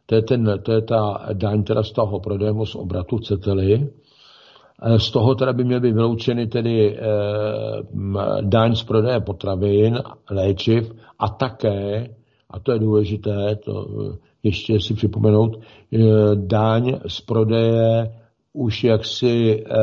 To 0.06 0.14
je, 0.14 0.22
ten, 0.22 0.60
to 0.62 0.72
je 0.72 0.82
ta 0.82 1.26
daň 1.32 1.62
teda 1.62 1.82
z 1.82 1.92
toho 1.92 2.20
prodejmu 2.20 2.66
z 2.66 2.74
obratu, 2.74 3.16
chcete-li. 3.18 3.90
Z 4.96 5.10
toho 5.10 5.34
teda 5.34 5.52
by 5.52 5.64
měly 5.64 5.80
být 5.80 5.92
vyloučeny 5.92 6.46
tedy 6.46 6.98
eh, 6.98 7.02
daň 8.40 8.74
z 8.74 8.82
prodeje 8.82 9.20
potravin, 9.20 10.02
léčiv 10.30 10.92
a 11.18 11.28
také 11.28 12.08
a 12.54 12.58
to 12.60 12.72
je 12.72 12.78
důležité, 12.78 13.56
to 13.56 13.86
eh, 13.88 14.16
ještě 14.42 14.80
si 14.80 14.94
připomenout, 14.94 15.56
eh, 15.92 15.98
daň 16.34 16.98
z 17.06 17.20
prodeje 17.20 18.14
už 18.52 18.84
jaksi 18.84 19.64
eh, 19.66 19.74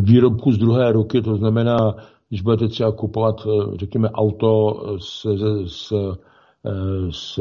výrobku 0.00 0.52
z 0.52 0.58
druhé 0.58 0.92
ruky, 0.92 1.22
to 1.22 1.36
znamená, 1.36 1.94
když 2.28 2.42
budete 2.42 2.68
třeba 2.68 2.92
kupovat, 2.92 3.46
řekněme, 3.76 4.10
auto 4.10 4.82
z, 4.98 5.26
z, 5.66 5.92
z, 7.10 7.40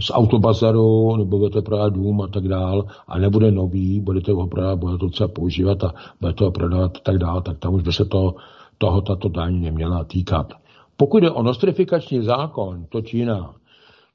z 0.00 0.10
autobazaru, 0.10 1.16
nebo 1.16 1.38
budete 1.38 1.62
prodávat 1.62 1.92
dům 1.94 2.20
a 2.20 2.26
tak 2.26 2.48
dál, 2.48 2.86
a 3.08 3.18
nebude 3.18 3.50
nový, 3.50 4.00
budete 4.00 4.32
ho 4.32 4.46
prodávat, 4.46 4.78
budete 4.78 4.98
to 4.98 5.08
třeba 5.08 5.28
používat 5.28 5.84
a 5.84 5.94
budete 6.20 6.44
ho 6.44 6.50
prodávat 6.50 6.96
a 6.96 7.00
tak 7.02 7.18
dál, 7.18 7.42
tak 7.42 7.58
tam 7.58 7.74
už 7.74 7.82
by 7.82 7.92
se 7.92 8.04
to 8.04 8.34
toho 8.78 9.02
tato 9.02 9.28
daň 9.28 9.60
neměla 9.60 10.04
týkat. 10.04 10.52
Pokud 10.96 11.22
jde 11.22 11.30
o 11.30 11.42
nostrifikační 11.42 12.22
zákon, 12.22 12.86
to 12.88 13.02
Čína. 13.02 13.54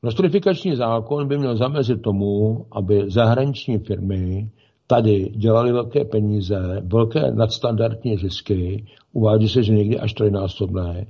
Nostrifikační 0.04 0.76
zákon 0.76 1.28
by 1.28 1.38
měl 1.38 1.58
zamezit 1.58 2.02
tomu, 2.02 2.66
aby 2.72 3.04
zahraniční 3.08 3.78
firmy 3.78 4.50
tady 4.88 5.30
dělali 5.36 5.72
velké 5.72 6.06
peníze, 6.06 6.82
velké 6.84 7.32
nadstandardní 7.32 8.18
zisky, 8.18 8.86
uvádí 9.14 9.50
se, 9.50 9.64
že 9.64 9.74
někdy 9.74 10.00
až 10.00 10.14
trojnásobné, 10.14 11.06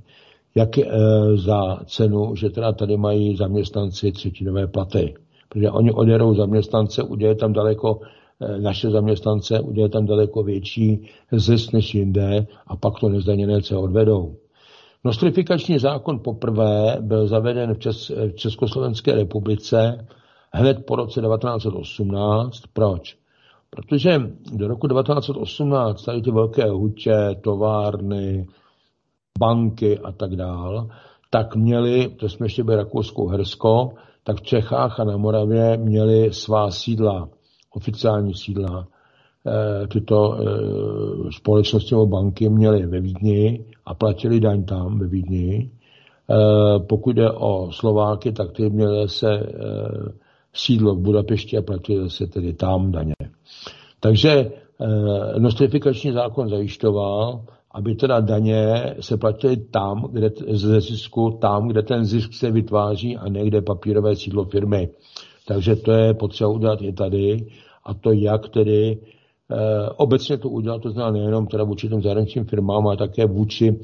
jak 0.54 0.78
e, 0.78 0.84
za 1.34 1.76
cenu, 1.84 2.36
že 2.36 2.50
teda 2.50 2.72
tady 2.72 2.96
mají 2.96 3.36
zaměstnanci 3.36 4.12
třetinové 4.12 4.66
platy. 4.66 5.14
Protože 5.48 5.70
oni 5.70 5.92
oderou 5.92 6.34
zaměstnance, 6.34 7.02
udělají 7.02 7.36
tam 7.38 7.52
daleko 7.52 8.00
naše 8.58 8.90
zaměstnance, 8.90 9.60
udělají 9.60 9.90
tam 9.90 10.06
daleko 10.06 10.42
větší 10.42 11.08
zisk 11.32 11.72
než 11.72 11.94
jinde 11.94 12.46
a 12.66 12.76
pak 12.76 13.00
to 13.00 13.08
nezdaněné 13.08 13.62
se 13.62 13.76
odvedou. 13.76 14.36
Nostrifikační 15.04 15.78
zákon 15.78 16.20
poprvé 16.24 16.96
byl 17.00 17.26
zaveden 17.26 17.74
v, 17.74 17.78
Čes, 17.78 18.08
v 18.08 18.32
Československé 18.32 19.14
republice 19.14 20.06
hned 20.52 20.86
po 20.86 20.96
roce 20.96 21.20
1918. 21.20 22.62
Proč? 22.72 23.16
Protože 23.70 24.10
do 24.52 24.68
roku 24.68 24.88
1918 24.88 26.02
tady 26.02 26.22
ty 26.22 26.30
velké 26.30 26.70
hutě, 26.70 27.14
továrny, 27.40 28.46
banky 29.38 29.98
a 29.98 30.12
tak 30.12 30.36
dál, 30.36 30.88
tak 31.30 31.56
měli, 31.56 32.08
to 32.08 32.28
jsme 32.28 32.46
ještě 32.46 32.64
byli 32.64 32.76
Rakousko-Hersko, 32.76 33.90
tak 34.24 34.36
v 34.36 34.42
Čechách 34.42 35.00
a 35.00 35.04
na 35.04 35.16
Moravě 35.16 35.76
měli 35.76 36.32
svá 36.32 36.70
sídla, 36.70 37.28
oficiální 37.74 38.34
sídla. 38.34 38.88
E, 39.46 39.86
tyto 39.86 40.38
e, 40.38 40.44
společnosti 41.32 41.94
nebo 41.94 42.06
banky 42.06 42.48
měly 42.48 42.86
ve 42.86 43.00
Vídni 43.00 43.64
a 43.86 43.94
platili 43.94 44.40
daň 44.40 44.64
tam 44.64 44.98
ve 44.98 45.06
Vídni. 45.06 45.70
E, 46.30 46.78
pokud 46.78 47.16
jde 47.16 47.30
o 47.30 47.72
Slováky, 47.72 48.32
tak 48.32 48.52
ty 48.52 48.70
měly 48.70 49.08
se 49.08 49.52
sídlo 50.52 50.94
v 50.94 50.98
Budapešti 50.98 51.58
a 51.58 51.62
platili 51.62 52.10
se 52.10 52.26
tedy 52.26 52.52
tam 52.52 52.92
daně. 52.92 53.14
Takže 54.00 54.52
nostrifikační 55.38 56.12
zákon 56.12 56.48
zajišťoval, 56.48 57.44
aby 57.70 57.94
teda 57.94 58.20
daně 58.20 58.94
se 59.00 59.16
platily 59.16 59.56
tam, 59.56 60.08
kde 60.12 60.30
ze 60.48 60.80
zisku, 60.80 61.38
tam, 61.40 61.68
kde 61.68 61.82
ten 61.82 62.04
zisk 62.04 62.32
se 62.32 62.50
vytváří 62.50 63.16
a 63.16 63.28
někde 63.28 63.62
papírové 63.62 64.16
sídlo 64.16 64.44
firmy. 64.44 64.88
Takže 65.52 65.76
to 65.76 65.92
je 65.92 66.14
potřeba 66.14 66.50
udělat 66.50 66.82
i 66.82 66.92
tady 66.92 67.46
a 67.84 67.94
to 67.94 68.12
jak 68.12 68.48
tedy 68.48 68.98
e, 69.50 69.90
obecně 69.90 70.38
to 70.38 70.48
udělat, 70.48 70.82
to 70.82 70.90
znamená 70.90 71.18
nejenom 71.18 71.46
teda 71.46 71.64
vůči 71.64 71.88
těm 71.88 72.02
zahraničním 72.02 72.44
firmám, 72.44 72.86
ale 72.86 72.96
také 72.96 73.26
vůči 73.26 73.68
e, 73.68 73.76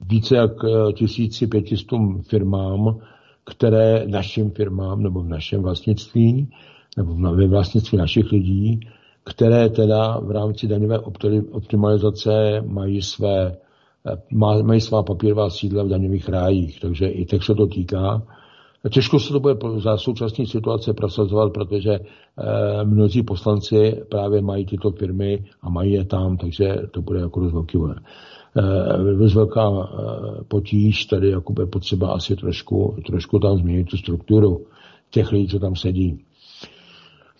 více 0.00 0.36
jak 0.36 0.50
tisíci 0.96 1.46
pětistům 1.46 2.22
firmám, 2.22 2.98
které 3.44 4.04
našim 4.06 4.50
firmám 4.50 5.02
nebo 5.02 5.20
v 5.20 5.28
našem 5.28 5.62
vlastnictví 5.62 6.48
nebo 6.96 7.14
ve 7.14 7.46
vlastnictví 7.46 7.98
našich 7.98 8.32
lidí, 8.32 8.80
které 9.24 9.68
teda 9.68 10.18
v 10.18 10.30
rámci 10.30 10.66
daňové 10.66 10.98
optimalizace 11.52 12.62
mají 12.66 13.02
své 13.02 13.56
mají 14.62 14.80
svá 14.80 15.02
papírová 15.02 15.50
sídla 15.50 15.82
v 15.82 15.88
daňových 15.88 16.28
rájích, 16.28 16.80
takže 16.80 17.08
i 17.08 17.26
tak 17.26 17.42
se 17.42 17.54
to 17.54 17.66
týká. 17.66 18.22
Těžko 18.88 19.20
se 19.20 19.32
to 19.32 19.40
bude 19.40 19.56
za 19.76 19.96
současné 19.96 20.46
situace 20.46 20.94
prosazovat, 20.94 21.52
protože 21.52 21.90
eh, 21.90 22.84
mnozí 22.84 23.22
poslanci 23.22 24.02
právě 24.08 24.42
mají 24.42 24.66
tyto 24.66 24.90
firmy 24.90 25.44
a 25.62 25.70
mají 25.70 25.92
je 25.92 26.04
tam, 26.04 26.36
takže 26.36 26.76
to 26.90 27.02
bude 27.02 27.20
jako 27.20 27.40
dost 27.40 27.52
velký 27.52 27.78
eh, 28.56 29.14
dost 29.18 29.34
velká 29.34 29.70
eh, 29.70 30.44
potíž, 30.48 31.04
tady 31.04 31.30
jako 31.30 31.54
je 31.60 31.66
potřeba 31.66 32.12
asi 32.12 32.36
trošku, 32.36 32.96
trošku 33.06 33.38
tam 33.38 33.56
změnit 33.56 33.84
tu 33.84 33.96
strukturu 33.96 34.66
těch 35.10 35.32
lidí, 35.32 35.48
co 35.48 35.58
tam 35.58 35.76
sedí. 35.76 36.24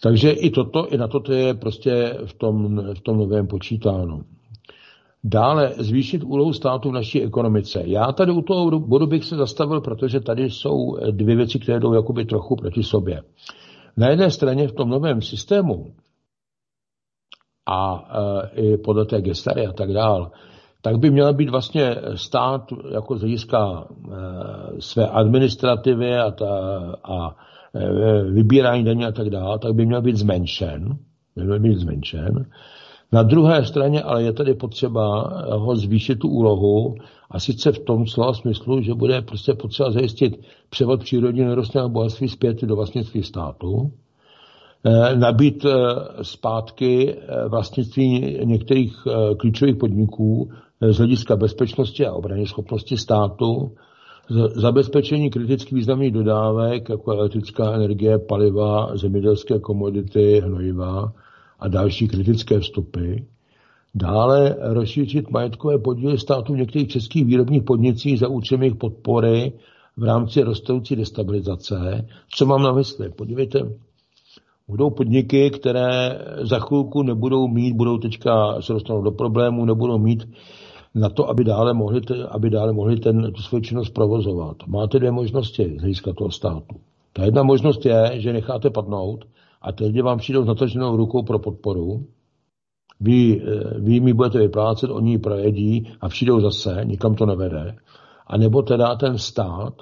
Takže 0.03 0.31
i 0.31 0.51
toto, 0.51 0.89
i 0.89 0.99
na 0.99 1.09
toto 1.09 1.33
je 1.33 1.55
prostě 1.55 2.17
v 2.25 2.33
tom, 2.33 2.85
v 2.95 3.01
tom 3.01 3.19
novém 3.19 3.47
počítáno. 3.47 4.21
Dále 5.25 5.73
zvýšit 5.79 6.23
úlohu 6.25 6.53
státu 6.53 6.91
v 6.91 6.93
naší 6.93 7.23
ekonomice. 7.23 7.83
Já 7.85 8.13
tady 8.13 8.33
u 8.33 8.43
toho 8.43 8.81
bodu 8.81 9.07
bych 9.07 9.25
se 9.25 9.37
zastavil, 9.37 9.81
protože 9.81 10.21
tady 10.21 10.51
jsou 10.51 10.97
dvě 11.11 11.37
věci, 11.37 11.59
které 11.59 11.81
jdou 11.81 11.95
jakoby 11.95 12.25
trochu 12.25 12.57
proti 12.57 12.83
sobě. 12.83 13.23
Na 13.97 14.09
jedné 14.09 14.31
straně 14.31 14.69
v 14.69 14.73
tom 14.73 14.89
novém 14.89 15.23
systému 15.23 15.95
a 17.67 18.09
e, 18.55 18.61
i 18.61 18.77
podle 18.77 19.05
té 19.05 19.21
gestary 19.21 19.67
a 19.67 19.73
tak 19.73 19.93
dál, 19.93 20.31
tak 20.83 20.99
by 20.99 21.11
měl 21.11 21.35
být 21.35 21.51
vlastně 21.51 21.97
stát 22.15 22.73
jako 22.93 23.17
z 23.17 23.21
hlediska 23.21 23.89
e, 23.89 24.81
své 24.81 25.09
administrativy 25.09 26.17
a, 26.17 26.31
ta, 26.31 26.49
a 27.05 27.37
Eh, 27.75 28.23
vybírání 28.23 28.85
daní 28.85 29.05
a 29.05 29.13
tak 29.13 29.31
dále, 29.31 29.59
tak 29.59 29.75
by 29.75 29.87
měl 29.87 30.03
být 30.03 30.17
zmenšen. 30.17 30.99
By 31.37 31.45
měl 31.45 31.61
být 31.61 31.79
zmenšen. 31.79 32.47
Na 33.13 33.23
druhé 33.23 33.65
straně 33.65 34.03
ale 34.03 34.23
je 34.23 34.33
tady 34.33 34.55
potřeba 34.55 35.33
ho 35.57 35.77
zvýšit 35.77 36.19
tu 36.19 36.29
úlohu 36.29 36.95
a 37.31 37.41
sice 37.41 37.73
v 37.73 37.79
tom 37.79 38.07
slova 38.07 38.35
smyslu, 38.35 38.83
že 38.83 38.95
bude 38.95 39.23
prostě 39.23 39.55
potřeba 39.55 39.91
zajistit 39.91 40.41
převod 40.71 41.01
přírodního 41.01 41.49
nerostného 41.49 41.89
bohatství 41.89 42.29
zpět 42.29 42.63
do 42.63 42.77
vlastnictví 42.77 43.23
státu, 43.23 43.93
eh, 44.85 45.17
nabít 45.17 45.65
eh, 45.65 45.75
zpátky 46.25 47.17
vlastnictví 47.49 48.39
některých 48.45 48.97
klíčových 49.37 49.77
podniků 49.77 50.51
z 50.81 50.97
hlediska 50.97 51.37
bezpečnosti 51.37 52.07
a 52.07 52.13
obrany 52.13 52.47
schopnosti 52.47 52.97
státu, 52.97 53.73
zabezpečení 54.55 55.31
kriticky 55.31 55.75
významných 55.75 56.13
dodávek, 56.13 56.89
jako 56.89 57.13
elektrická 57.13 57.73
energie, 57.73 58.19
paliva, 58.19 58.97
zemědělské 58.97 59.59
komodity, 59.59 60.41
hnojiva 60.45 61.13
a 61.61 61.69
další 61.69 62.09
kritické 62.09 62.61
vstupy. 62.61 63.15
Dále 63.95 64.57
rozšířit 64.61 65.31
majetkové 65.31 65.79
podíly 65.79 66.19
státu 66.19 66.53
v 66.53 66.57
některých 66.57 66.89
českých 66.89 67.25
výrobních 67.25 67.63
podnicích 67.63 68.19
za 68.19 68.29
účelem 68.29 68.63
jejich 68.63 68.77
podpory 68.77 69.53
v 69.97 70.05
rámci 70.05 70.43
rostoucí 70.43 70.97
destabilizace. 70.97 72.07
Co 72.35 72.47
mám 72.47 72.63
na 72.63 72.73
mysli? 72.73 73.11
Podívejte, 73.11 73.61
budou 74.69 74.91
podniky, 74.91 75.51
které 75.51 76.19
za 76.43 76.59
chvilku 76.59 77.03
nebudou 77.03 77.49
mít, 77.49 77.77
budou 77.77 77.99
teďka 77.99 78.63
se 78.63 78.73
dostanou 78.73 79.03
do 79.03 79.11
problému, 79.11 79.65
nebudou 79.65 79.99
mít 79.99 80.29
na 80.95 81.09
to, 81.09 81.31
aby 81.31 81.45
dále 81.45 81.75
mohli, 81.75 82.01
aby 82.31 82.51
dále 82.51 82.73
mohli 82.73 82.97
ten, 82.97 83.33
tu 83.33 83.43
svoji 83.43 83.63
činnost 83.63 83.91
provozovat. 83.91 84.57
Máte 84.67 84.99
dvě 84.99 85.11
možnosti 85.11 85.75
z 85.77 85.81
hlediska 85.81 86.13
toho 86.13 86.31
státu. 86.31 86.77
Ta 87.13 87.25
jedna 87.25 87.43
možnost 87.43 87.87
je, 87.87 88.13
že 88.15 88.33
necháte 88.33 88.71
padnout 88.71 89.25
a 89.63 89.73
teď 89.73 90.03
vám 90.03 90.19
přijdou 90.19 90.45
s 90.45 90.47
nataženou 90.47 90.97
rukou 90.97 91.23
pro 91.23 91.39
podporu. 91.39 92.07
Vy, 93.01 93.43
eh, 93.43 93.81
vy 93.81 94.01
mi 94.01 94.13
budete 94.13 94.39
vyplácet, 94.39 94.91
oni 94.91 95.11
ji 95.11 95.19
projedí 95.19 95.93
a 96.01 96.09
přijdou 96.09 96.41
zase, 96.41 96.81
nikam 96.85 97.15
to 97.15 97.27
nevede. 97.27 97.77
A 98.27 98.37
nebo 98.37 98.63
teda 98.63 98.97
ten 98.97 99.19
stát 99.19 99.75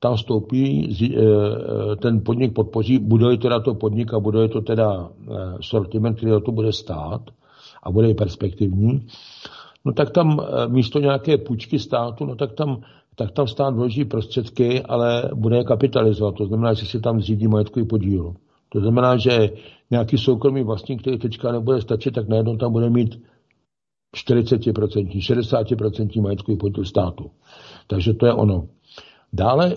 tam 0.00 0.16
vstoupí, 0.16 0.96
eh, 1.02 1.16
eh, 1.16 1.96
ten 1.96 2.20
podnik 2.24 2.54
podpoří, 2.54 2.98
bude 2.98 3.36
teda 3.36 3.60
to 3.60 3.74
podnik 3.74 4.14
a 4.14 4.20
bude 4.20 4.48
to 4.48 4.60
teda 4.60 5.10
sortiment, 5.60 6.16
který 6.16 6.32
to 6.44 6.52
bude 6.52 6.72
stát 6.72 7.22
a 7.82 7.90
bude 7.90 8.10
i 8.10 8.14
perspektivní 8.14 9.06
no 9.84 9.92
tak 9.92 10.10
tam 10.10 10.40
místo 10.68 11.00
nějaké 11.00 11.38
půjčky 11.38 11.78
státu, 11.78 12.24
no 12.24 12.36
tak 12.36 12.52
tam, 12.52 12.80
tak 13.14 13.30
tam 13.30 13.46
stát 13.46 13.74
vloží 13.74 14.04
prostředky, 14.04 14.82
ale 14.82 15.30
bude 15.34 15.56
je 15.56 15.64
kapitalizovat. 15.64 16.34
To 16.34 16.46
znamená, 16.46 16.74
že 16.74 16.86
si 16.86 17.00
tam 17.00 17.20
zřídí 17.20 17.48
majetkový 17.48 17.86
podíl. 17.86 18.34
To 18.72 18.80
znamená, 18.80 19.16
že 19.16 19.50
nějaký 19.90 20.18
soukromý 20.18 20.62
vlastník, 20.62 21.00
který 21.00 21.18
teďka 21.18 21.52
nebude 21.52 21.80
stačit, 21.80 22.14
tak 22.14 22.28
najednou 22.28 22.56
tam 22.56 22.72
bude 22.72 22.90
mít 22.90 23.22
40%, 24.16 24.74
60% 24.74 26.22
majetkový 26.22 26.56
podíl 26.58 26.84
státu. 26.84 27.30
Takže 27.86 28.14
to 28.14 28.26
je 28.26 28.32
ono. 28.32 28.68
Dále 29.32 29.74
e, 29.74 29.76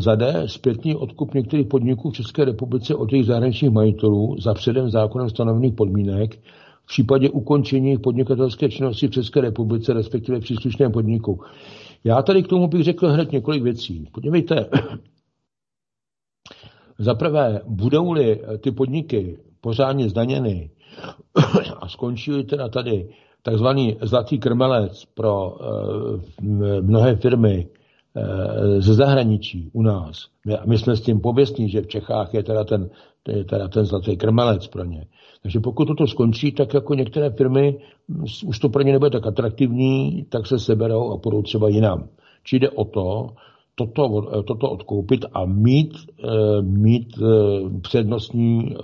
zade 0.00 0.42
zpětný 0.46 0.96
odkup 0.96 1.34
některých 1.34 1.66
podniků 1.66 2.10
v 2.10 2.14
České 2.14 2.44
republice 2.44 2.94
od 2.94 3.12
jejich 3.12 3.26
zahraničních 3.26 3.70
majitelů 3.70 4.36
za 4.40 4.54
předem 4.54 4.90
zákonem 4.90 5.30
stanovených 5.30 5.74
podmínek 5.74 6.38
v 6.84 6.86
případě 6.86 7.30
ukončení 7.30 7.98
podnikatelské 7.98 8.68
činnosti 8.68 9.08
v 9.08 9.10
České 9.10 9.40
republice, 9.40 9.92
respektive 9.92 10.40
příslušném 10.40 10.92
podniku. 10.92 11.40
Já 12.04 12.22
tady 12.22 12.42
k 12.42 12.48
tomu 12.48 12.68
bych 12.68 12.82
řekl 12.82 13.08
hned 13.08 13.32
několik 13.32 13.62
věcí. 13.62 14.08
Podívejte, 14.12 14.66
za 16.98 17.14
prvé, 17.14 17.60
budou-li 17.66 18.40
ty 18.60 18.70
podniky 18.70 19.38
pořádně 19.60 20.08
zdaněny 20.08 20.70
a 21.80 21.88
skončí 21.88 22.44
teda 22.44 22.68
tady 22.68 23.08
takzvaný 23.42 23.96
zlatý 24.02 24.38
krmelec 24.38 25.04
pro 25.04 25.50
uh, 25.50 26.20
mnohé 26.80 27.16
firmy 27.16 27.66
uh, 27.66 28.80
ze 28.80 28.94
zahraničí 28.94 29.70
u 29.72 29.82
nás. 29.82 30.26
My, 30.66 30.78
jsme 30.78 30.96
s 30.96 31.00
tím 31.00 31.20
pověstní, 31.20 31.68
že 31.68 31.80
v 31.80 31.86
Čechách 31.86 32.34
je 32.34 32.42
teda 32.42 32.64
ten, 32.64 32.90
je 33.28 33.44
teda 33.44 33.68
ten 33.68 33.84
zlatý 33.84 34.16
krmelec 34.16 34.66
pro 34.66 34.84
ně. 34.84 35.06
Takže 35.42 35.60
pokud 35.60 35.84
toto 35.84 36.06
skončí, 36.06 36.52
tak 36.52 36.74
jako 36.74 36.94
některé 36.94 37.30
firmy, 37.30 37.78
už 38.46 38.58
to 38.58 38.68
pro 38.68 38.82
ně 38.82 38.92
nebude 38.92 39.10
tak 39.10 39.26
atraktivní, 39.26 40.26
tak 40.28 40.46
se 40.46 40.58
seberou 40.58 41.12
a 41.12 41.18
půjdou 41.18 41.42
třeba 41.42 41.68
jinam. 41.68 42.08
Či 42.44 42.58
jde 42.58 42.70
o 42.70 42.84
to, 42.84 43.30
toto, 43.74 44.42
toto 44.42 44.70
odkoupit 44.70 45.24
a 45.32 45.44
mít, 45.44 45.92
mít 46.60 47.18
přednostní 47.82 48.76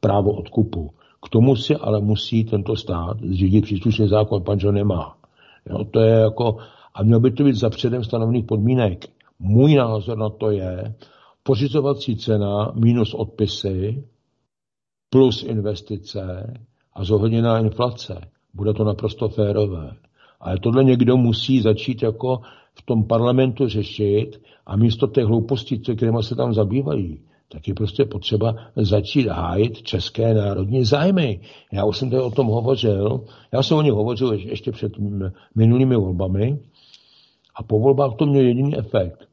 právo 0.00 0.32
odkupu. 0.32 0.90
K 1.26 1.28
tomu 1.28 1.56
si 1.56 1.76
ale 1.76 2.00
musí 2.00 2.44
tento 2.44 2.76
stát 2.76 3.16
zřídit 3.20 3.64
příslušný 3.64 4.08
zákon, 4.08 4.42
pan 4.42 4.58
John 4.60 4.74
nemá. 4.74 5.16
Jo, 5.70 5.84
to 5.84 6.00
je 6.00 6.12
jako, 6.12 6.56
a 6.94 7.02
mělo 7.02 7.20
by 7.20 7.30
to 7.30 7.44
být 7.44 7.54
za 7.54 7.70
předem 7.70 8.04
stanovených 8.04 8.44
podmínek. 8.44 9.04
Můj 9.38 9.74
názor 9.74 10.18
na 10.18 10.28
to 10.30 10.50
je, 10.50 10.94
pořizovací 11.42 12.16
cena 12.16 12.72
minus 12.74 13.14
odpisy 13.14 14.04
plus 15.10 15.42
investice 15.42 16.54
a 16.92 17.04
zohledněná 17.04 17.58
inflace. 17.58 18.20
Bude 18.54 18.72
to 18.72 18.84
naprosto 18.84 19.28
férové. 19.28 19.92
Ale 20.40 20.58
tohle 20.58 20.84
někdo 20.84 21.16
musí 21.16 21.60
začít 21.60 22.02
jako 22.02 22.40
v 22.78 22.82
tom 22.82 23.04
parlamentu 23.04 23.68
řešit 23.68 24.40
a 24.66 24.76
místo 24.76 25.06
těch 25.06 25.24
hloupostí, 25.24 25.78
kterými 25.78 26.22
se 26.22 26.34
tam 26.34 26.54
zabývají, 26.54 27.20
tak 27.48 27.68
je 27.68 27.74
prostě 27.74 28.04
potřeba 28.04 28.54
začít 28.76 29.28
hájit 29.28 29.82
české 29.82 30.34
národní 30.34 30.84
zájmy. 30.84 31.40
Já 31.72 31.84
už 31.84 31.96
jsem 31.98 32.10
tady 32.10 32.22
o 32.22 32.30
tom 32.30 32.46
hovořil, 32.46 33.24
já 33.52 33.62
jsem 33.62 33.76
o 33.76 33.82
nich 33.82 33.92
hovořil 33.92 34.32
ještě 34.32 34.72
před 34.72 34.92
minulými 35.54 35.96
volbami 35.96 36.58
a 37.54 37.62
po 37.62 37.78
volbách 37.80 38.14
to 38.18 38.26
měl 38.26 38.44
jediný 38.44 38.78
efekt. 38.78 39.28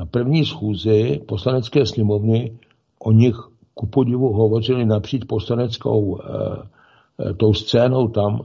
Na 0.00 0.06
první 0.06 0.44
schůzi 0.44 1.20
poslanecké 1.28 1.86
sněmovny 1.86 2.58
o 2.98 3.12
nich 3.12 3.36
ku 3.74 3.86
podivu 3.86 4.32
hovořili 4.32 4.84
napříč 4.84 5.24
poslaneckou 5.24 6.18
e, 6.20 7.34
tou 7.34 7.54
scénou 7.54 8.08
tam 8.08 8.40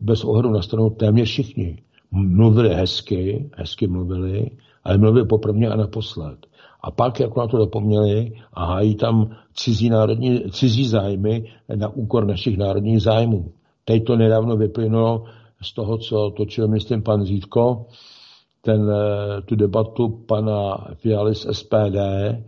bez 0.00 0.24
ohledu 0.24 0.50
na 0.50 0.62
stranu 0.62 0.90
téměř 0.90 1.28
všichni. 1.28 1.82
Mluvili 2.12 2.74
hezky, 2.74 3.50
hezky 3.56 3.86
mluvili, 3.86 4.50
ale 4.84 4.98
mluvili 4.98 5.26
poprvně 5.26 5.68
a 5.68 5.76
naposled. 5.76 6.46
A 6.82 6.90
pak, 6.90 7.20
jako 7.20 7.40
na 7.40 7.46
to 7.46 7.58
zapomněli, 7.58 8.32
a 8.52 8.64
hájí 8.64 8.94
tam 8.94 9.36
cizí, 9.54 9.90
národní, 9.90 10.40
cizí 10.50 10.88
zájmy 10.88 11.44
na 11.74 11.88
úkor 11.88 12.26
našich 12.26 12.58
národních 12.58 13.02
zájmů. 13.02 13.52
Teď 13.84 14.04
to 14.04 14.16
nedávno 14.16 14.56
vyplynulo 14.56 15.24
z 15.62 15.74
toho, 15.74 15.98
co 15.98 16.30
točil, 16.36 16.68
myslím, 16.68 17.02
pan 17.02 17.24
Zítko, 17.24 17.86
ten, 18.60 18.90
eh, 18.90 19.42
tu 19.42 19.56
debatu 19.56 20.08
pana 20.08 20.76
Fialy 20.94 21.34
z 21.34 21.46
SPD 21.52 21.96
eh, 21.96 22.38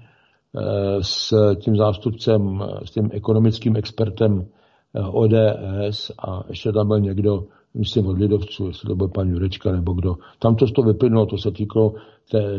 s 1.01 1.35
tím 1.57 1.77
zástupcem, 1.77 2.63
s 2.85 2.91
tím 2.91 3.11
ekonomickým 3.13 3.77
expertem 3.77 4.47
eh, 4.95 5.01
ODS 5.01 6.13
a 6.19 6.43
ještě 6.49 6.73
tam 6.73 6.89
byl 6.89 7.01
někdo, 7.01 7.45
myslím 7.75 8.07
od 8.07 8.19
lidovců, 8.19 8.67
jestli 8.67 8.89
to 8.89 8.97
byl 8.97 9.09
pan 9.09 9.29
Jurečka 9.29 9.73
nebo 9.73 9.93
kdo. 9.93 10.17
Tam 10.39 10.57
to 10.57 10.67
z 10.67 10.73
toho 10.73 10.89
vyplynulo, 10.89 11.27
to 11.27 11.39
se 11.39 11.51
týkalo 11.51 11.95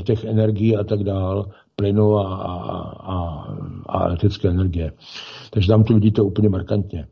těch 0.04 0.26
energií 0.26 0.78
a 0.78 0.84
tak 0.84 1.04
dál, 1.04 1.46
plynu 1.76 2.18
a, 2.18 2.36
a, 2.36 2.54
a, 3.14 3.48
a 3.90 4.06
elektrické 4.06 4.50
energie. 4.50 4.92
Takže 5.50 5.68
tam 5.68 5.84
to 5.84 5.94
vidíte 5.94 6.22
úplně 6.22 6.50
markantně. 6.50 7.08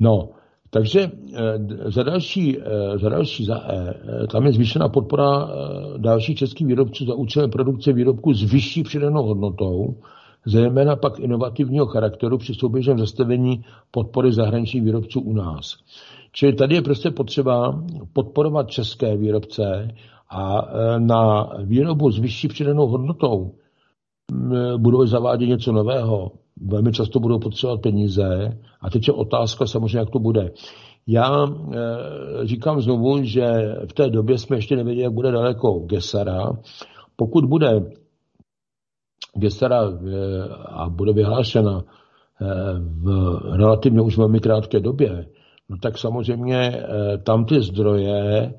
No, 0.00 0.28
takže 0.70 1.10
eh, 1.34 1.90
za 1.90 2.02
další, 2.02 2.58
eh, 2.58 2.98
za 2.98 3.08
další 3.08 3.44
za 3.44 3.72
E, 3.72 3.94
tam 4.26 4.46
je 4.46 4.52
zvýšená 4.52 4.88
podpora 4.88 5.48
dalších 5.96 6.38
českých 6.38 6.66
výrobců 6.66 7.06
za 7.06 7.14
účelem 7.14 7.50
produkce 7.50 7.92
výrobků 7.92 8.34
s 8.34 8.52
vyšší 8.52 8.82
přidanou 8.82 9.26
hodnotou, 9.26 9.96
zejména 10.46 10.96
pak 10.96 11.18
inovativního 11.18 11.86
charakteru 11.86 12.38
při 12.38 12.54
souběžném 12.54 12.98
zastavení 12.98 13.64
podpory 13.90 14.32
zahraničních 14.32 14.82
výrobců 14.82 15.20
u 15.20 15.32
nás. 15.32 15.76
Čili 16.38 16.52
tady 16.52 16.74
je 16.74 16.82
prostě 16.82 17.10
potřeba 17.10 17.84
podporovat 18.12 18.70
české 18.70 19.16
výrobce 19.16 19.88
a 20.30 20.68
na 20.98 21.50
výrobu 21.64 22.10
s 22.10 22.18
vyšší 22.18 22.48
přidanou 22.48 22.86
hodnotou 22.86 23.54
budou 24.76 25.06
zavádět 25.06 25.46
něco 25.46 25.72
nového, 25.72 26.32
velmi 26.60 26.92
často 26.92 27.20
budou 27.20 27.38
potřebovat 27.38 27.80
peníze 27.80 28.58
a 28.80 28.90
teď 28.90 29.08
je 29.08 29.14
otázka 29.14 29.66
samozřejmě, 29.66 29.98
jak 29.98 30.10
to 30.10 30.18
bude. 30.18 30.52
Já 31.06 31.46
e, 31.46 32.46
říkám 32.46 32.80
znovu, 32.80 33.22
že 33.22 33.74
v 33.88 33.92
té 33.92 34.10
době 34.10 34.38
jsme 34.38 34.56
ještě 34.56 34.76
nevěděli, 34.76 35.04
jak 35.04 35.12
bude 35.12 35.32
daleko 35.32 35.72
Gesara. 35.78 36.52
Pokud 37.16 37.44
bude 37.44 37.90
Gesara 39.34 39.82
e, 39.82 39.92
a 40.66 40.88
bude 40.88 41.12
vyhlášena 41.12 41.80
e, 41.80 41.84
v 42.78 43.38
relativně 43.56 44.00
už 44.00 44.16
velmi 44.16 44.40
krátké 44.40 44.80
době, 44.80 45.26
no 45.68 45.76
tak 45.82 45.98
samozřejmě 45.98 46.56
e, 46.56 46.82
tam 47.18 47.44
ty 47.44 47.60
zdroje 47.60 48.40
e, 48.42 48.52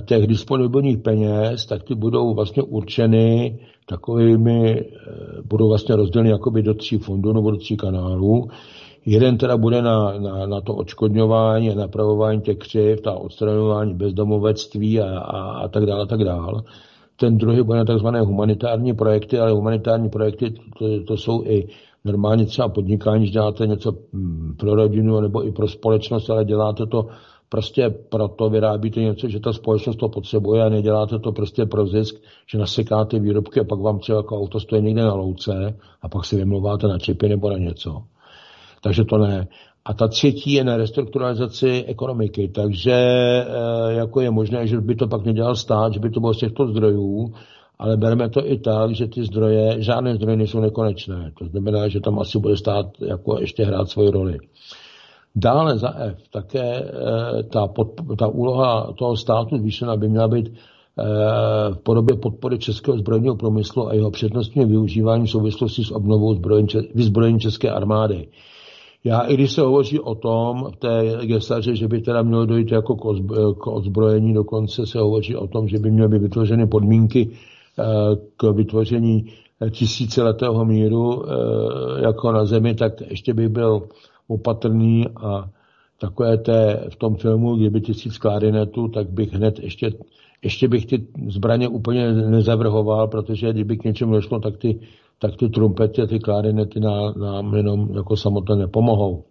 těch 0.00 0.26
disponibilních 0.26 0.98
peněz, 0.98 1.66
tak 1.66 1.82
ty 1.82 1.94
budou 1.94 2.34
vlastně 2.34 2.62
určeny 2.62 3.58
takovými, 3.86 4.80
eh, 4.80 5.42
budou 5.44 5.68
vlastně 5.68 5.96
rozděleny 5.96 6.30
jakoby 6.30 6.62
do 6.62 6.74
tří 6.74 6.98
fondů 6.98 7.32
nebo 7.32 7.50
do 7.50 7.56
tří 7.56 7.76
kanálů. 7.76 8.48
Jeden 9.06 9.38
teda 9.38 9.56
bude 9.56 9.82
na, 9.82 10.18
na, 10.18 10.46
na 10.46 10.60
to 10.60 10.74
očkodňování 10.74 11.70
a 11.70 11.74
napravování 11.74 12.40
těch 12.40 12.58
křiv, 12.58 13.06
a 13.06 13.12
odstraňování 13.12 13.94
bezdomovectví 13.94 15.00
a, 15.00 15.18
a, 15.18 15.40
a 15.40 15.68
tak 15.68 15.86
dále, 15.86 16.02
a 16.02 16.06
tak 16.06 16.24
dále. 16.24 16.62
Ten 17.16 17.38
druhý 17.38 17.62
bude 17.62 17.78
na 17.78 17.84
takzvané 17.84 18.20
humanitární 18.20 18.94
projekty, 18.94 19.38
ale 19.38 19.52
humanitární 19.52 20.08
projekty 20.08 20.54
to, 20.78 21.04
to 21.04 21.16
jsou 21.16 21.44
i 21.44 21.66
normálně 22.04 22.46
třeba 22.46 22.68
podnikání, 22.68 23.26
že 23.26 23.32
děláte 23.32 23.66
něco 23.66 23.92
hm, 24.12 24.54
pro 24.58 24.74
rodinu 24.74 25.20
nebo 25.20 25.46
i 25.46 25.52
pro 25.52 25.68
společnost, 25.68 26.30
ale 26.30 26.44
děláte 26.44 26.86
to 26.86 27.06
prostě 27.48 27.90
proto 28.08 28.50
vyrábíte 28.50 29.00
něco, 29.00 29.28
že 29.28 29.40
ta 29.40 29.52
společnost 29.52 29.96
to 29.96 30.08
potřebuje 30.08 30.62
a 30.64 30.68
neděláte 30.68 31.18
to 31.18 31.32
prostě 31.32 31.66
pro 31.66 31.86
zisk, 31.86 32.14
že 32.46 32.58
nasekáte 32.58 33.18
výrobky 33.18 33.60
a 33.60 33.64
pak 33.64 33.80
vám 33.80 33.98
třeba 33.98 34.18
jako 34.18 34.38
auto 34.38 34.60
stojí 34.60 34.82
někde 34.82 35.02
na 35.02 35.14
louce 35.14 35.78
a 36.02 36.08
pak 36.08 36.24
si 36.24 36.36
vymlouváte 36.36 36.88
na 36.88 36.98
čipy 36.98 37.28
nebo 37.28 37.50
na 37.50 37.58
něco. 37.58 38.02
Takže 38.82 39.04
to 39.04 39.18
ne. 39.18 39.48
A 39.84 39.94
ta 39.94 40.08
třetí 40.08 40.52
je 40.52 40.64
na 40.64 40.76
restrukturalizaci 40.76 41.84
ekonomiky. 41.86 42.48
Takže 42.48 42.92
e, 42.92 43.46
jako 43.88 44.20
je 44.20 44.30
možné, 44.30 44.66
že 44.66 44.80
by 44.80 44.94
to 44.94 45.06
pak 45.06 45.24
nedělal 45.24 45.56
stát, 45.56 45.92
že 45.92 46.00
by 46.00 46.10
to 46.10 46.20
bylo 46.20 46.34
z 46.34 46.38
těchto 46.38 46.66
zdrojů, 46.66 47.34
ale 47.78 47.96
bereme 47.96 48.28
to 48.28 48.46
i 48.46 48.58
tak, 48.58 48.94
že 48.94 49.06
ty 49.06 49.24
zdroje, 49.24 49.82
žádné 49.82 50.14
zdroje 50.14 50.36
nejsou 50.36 50.60
nekonečné. 50.60 51.32
To 51.38 51.46
znamená, 51.46 51.88
že 51.88 52.00
tam 52.00 52.18
asi 52.18 52.38
bude 52.38 52.56
stát 52.56 52.86
jako 53.00 53.40
ještě 53.40 53.64
hrát 53.64 53.90
svoji 53.90 54.10
roli. 54.10 54.38
Dále 55.36 55.78
za 55.78 55.94
F 55.98 56.28
také 56.30 56.62
eh, 56.62 57.42
ta, 57.42 57.66
pod, 57.66 57.88
ta 58.18 58.28
úloha 58.28 58.92
toho 58.98 59.16
státu 59.16 59.58
zvýšená 59.58 59.96
by 59.96 60.08
měla 60.08 60.28
být 60.28 60.48
eh, 60.48 61.04
v 61.74 61.78
podobě 61.78 62.16
podpory 62.16 62.58
českého 62.58 62.98
zbrojního 62.98 63.36
průmyslu 63.36 63.88
a 63.88 63.94
jeho 63.94 64.10
přednostního 64.10 64.68
využívání 64.68 65.26
v 65.26 65.30
souvislosti 65.30 65.84
s 65.84 65.90
obnovou 65.90 66.38
vyzbrojení 66.94 67.40
české 67.40 67.70
armády. 67.70 68.28
Já, 69.04 69.20
i 69.20 69.34
když 69.34 69.52
se 69.52 69.60
hovoří 69.60 70.00
o 70.00 70.14
tom 70.14 70.64
v 70.72 70.76
té 70.76 71.18
gestaře, 71.26 71.76
že 71.76 71.88
by 71.88 72.00
teda 72.00 72.22
mělo 72.22 72.46
dojít 72.46 72.72
jako 72.72 72.96
k 73.54 73.66
odzbrojení, 73.66 74.34
dokonce 74.34 74.86
se 74.86 74.98
hovoří 74.98 75.36
o 75.36 75.46
tom, 75.46 75.68
že 75.68 75.78
by 75.78 75.90
měly 75.90 76.08
být 76.08 76.22
vytvořeny 76.22 76.66
podmínky 76.66 77.30
k 78.36 78.52
vytvoření 78.52 79.26
tisíciletého 79.70 80.64
míru 80.64 81.24
jako 82.02 82.32
na 82.32 82.44
zemi, 82.44 82.74
tak 82.74 83.00
ještě 83.00 83.34
by 83.34 83.48
byl 83.48 83.88
opatrný 84.28 85.06
a 85.16 85.50
takové 86.00 86.38
té, 86.38 86.86
v 86.88 86.96
tom 86.96 87.16
filmu, 87.16 87.56
kdyby 87.56 87.80
tisíc 87.80 88.18
klarinetů, 88.18 88.88
tak 88.88 89.10
bych 89.10 89.32
hned 89.32 89.58
ještě, 89.58 89.92
ještě 90.42 90.68
bych 90.68 90.86
ty 90.86 91.06
zbraně 91.28 91.68
úplně 91.68 92.12
nezavrhoval, 92.12 93.08
protože 93.08 93.52
kdyby 93.52 93.76
k 93.76 93.84
něčemu 93.84 94.12
došlo, 94.12 94.40
tak 94.40 94.56
ty, 94.56 94.80
tak 95.18 95.36
ty 95.36 95.48
trumpety 95.48 96.02
a 96.02 96.06
ty 96.06 96.18
klarinety 96.18 96.80
nám, 96.80 97.14
nám 97.20 97.54
jenom 97.54 97.88
jako 97.94 98.16
samotné 98.16 98.56
nepomohou. 98.56 99.24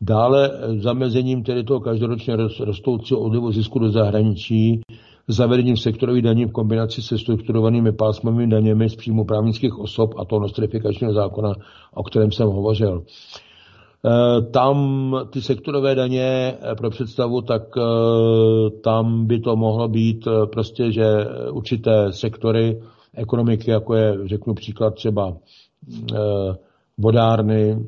Dále 0.00 0.50
zamezením 0.76 1.42
tedy 1.42 1.64
toho 1.64 1.80
každoročně 1.80 2.36
rostoucího 2.60 3.20
odlivu 3.20 3.52
zisku 3.52 3.78
do 3.78 3.90
zahraničí, 3.90 4.80
zavedením 5.28 5.76
sektorových 5.76 6.22
daní 6.22 6.44
v 6.44 6.52
kombinaci 6.52 7.02
se 7.02 7.18
strukturovanými 7.18 7.92
pásmovými 7.92 8.46
daněmi 8.50 8.88
z 8.90 8.96
příjmu 8.96 9.24
právnických 9.24 9.78
osob 9.78 10.14
a 10.18 10.24
toho 10.24 10.40
nostrifikačního 10.40 11.12
zákona, 11.12 11.54
o 11.94 12.02
kterém 12.02 12.32
jsem 12.32 12.48
hovořil. 12.48 13.02
Eh, 14.06 14.42
tam 14.42 15.14
ty 15.30 15.42
sektorové 15.42 15.94
daně 15.94 16.54
eh, 16.60 16.74
pro 16.74 16.90
představu, 16.90 17.40
tak 17.40 17.62
eh, 17.76 17.82
tam 18.70 19.26
by 19.26 19.40
to 19.40 19.56
mohlo 19.56 19.88
být 19.88 20.28
prostě, 20.52 20.92
že 20.92 21.04
určité 21.50 22.12
sektory 22.12 22.82
ekonomiky, 23.14 23.70
jako 23.70 23.94
je, 23.94 24.18
řeknu 24.24 24.54
příklad 24.54 24.94
třeba 24.94 25.36
vodárny, 26.98 27.86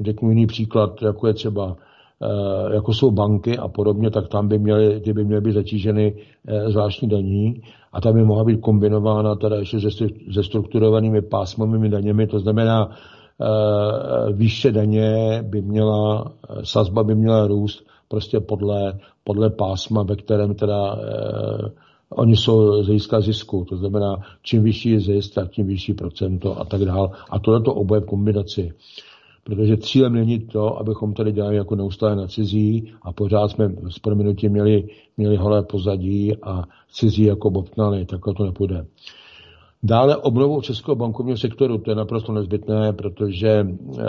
řeknu 0.00 0.28
jiný 0.28 0.46
příklad, 0.46 1.02
jako 1.02 1.26
je 1.26 1.34
třeba 1.34 1.76
jako 2.72 2.92
jsou 2.92 3.10
banky 3.10 3.58
a 3.58 3.68
podobně, 3.68 4.10
tak 4.10 4.28
tam 4.28 4.48
by 4.48 4.58
měly, 4.58 5.00
ty 5.00 5.12
by 5.12 5.24
měly 5.24 5.40
být 5.40 5.52
zatíženy 5.52 6.14
zvláštní 6.66 7.08
daní 7.08 7.62
a 7.92 8.00
tam 8.00 8.14
by 8.14 8.24
mohla 8.24 8.44
být 8.44 8.60
kombinována 8.60 9.34
teda 9.34 9.56
ještě 9.56 9.80
se, 9.80 10.42
strukturovanými 10.42 11.22
pásmovými 11.22 11.88
daněmi, 11.88 12.26
to 12.26 12.40
znamená 12.40 12.90
Eh, 13.40 14.32
výše 14.32 14.72
daně 14.72 15.38
by 15.42 15.62
měla, 15.62 16.32
eh, 16.50 16.60
sazba 16.64 17.04
by 17.04 17.14
měla 17.14 17.46
růst 17.46 17.86
prostě 18.08 18.40
podle, 18.40 18.98
podle 19.24 19.50
pásma, 19.50 20.02
ve 20.02 20.16
kterém 20.16 20.54
teda 20.54 20.96
eh, 20.96 21.70
oni 22.10 22.36
jsou 22.36 22.82
z 22.82 22.86
hlediska 22.86 23.20
zisku, 23.20 23.64
to 23.68 23.76
znamená, 23.76 24.16
čím 24.42 24.62
vyšší 24.62 24.90
je 24.90 25.00
zisk, 25.00 25.34
tak 25.34 25.50
tím 25.50 25.66
vyšší 25.66 25.94
procento 25.94 26.60
a 26.60 26.64
tak 26.64 26.80
dál. 26.80 27.10
A 27.30 27.38
tohle 27.38 27.60
to 27.60 27.74
oboje 27.74 28.00
v 28.00 28.06
kombinaci. 28.06 28.72
Protože 29.50 29.76
cílem 29.76 30.12
není 30.12 30.38
to, 30.38 30.78
abychom 30.78 31.14
tady 31.14 31.32
dělali 31.32 31.56
jako 31.56 31.76
neustále 31.76 32.16
na 32.16 32.26
cizí 32.26 32.92
a 33.02 33.12
pořád 33.12 33.50
jsme 33.50 33.74
s 33.88 33.98
prominutím 33.98 34.52
měli, 34.52 34.84
měli 35.16 35.36
holé 35.36 35.62
pozadí 35.62 36.36
a 36.42 36.64
cizí 36.92 37.22
jako 37.22 37.50
bobtnali, 37.50 38.04
takhle 38.04 38.34
to 38.34 38.44
nepůjde. 38.44 38.86
Dále 39.82 40.16
obnovu 40.16 40.60
českého 40.60 40.96
bankovního 40.96 41.36
sektoru, 41.36 41.78
to 41.78 41.90
je 41.90 41.94
naprosto 41.94 42.32
nezbytné, 42.32 42.92
protože 42.92 43.48
eh, 43.48 44.04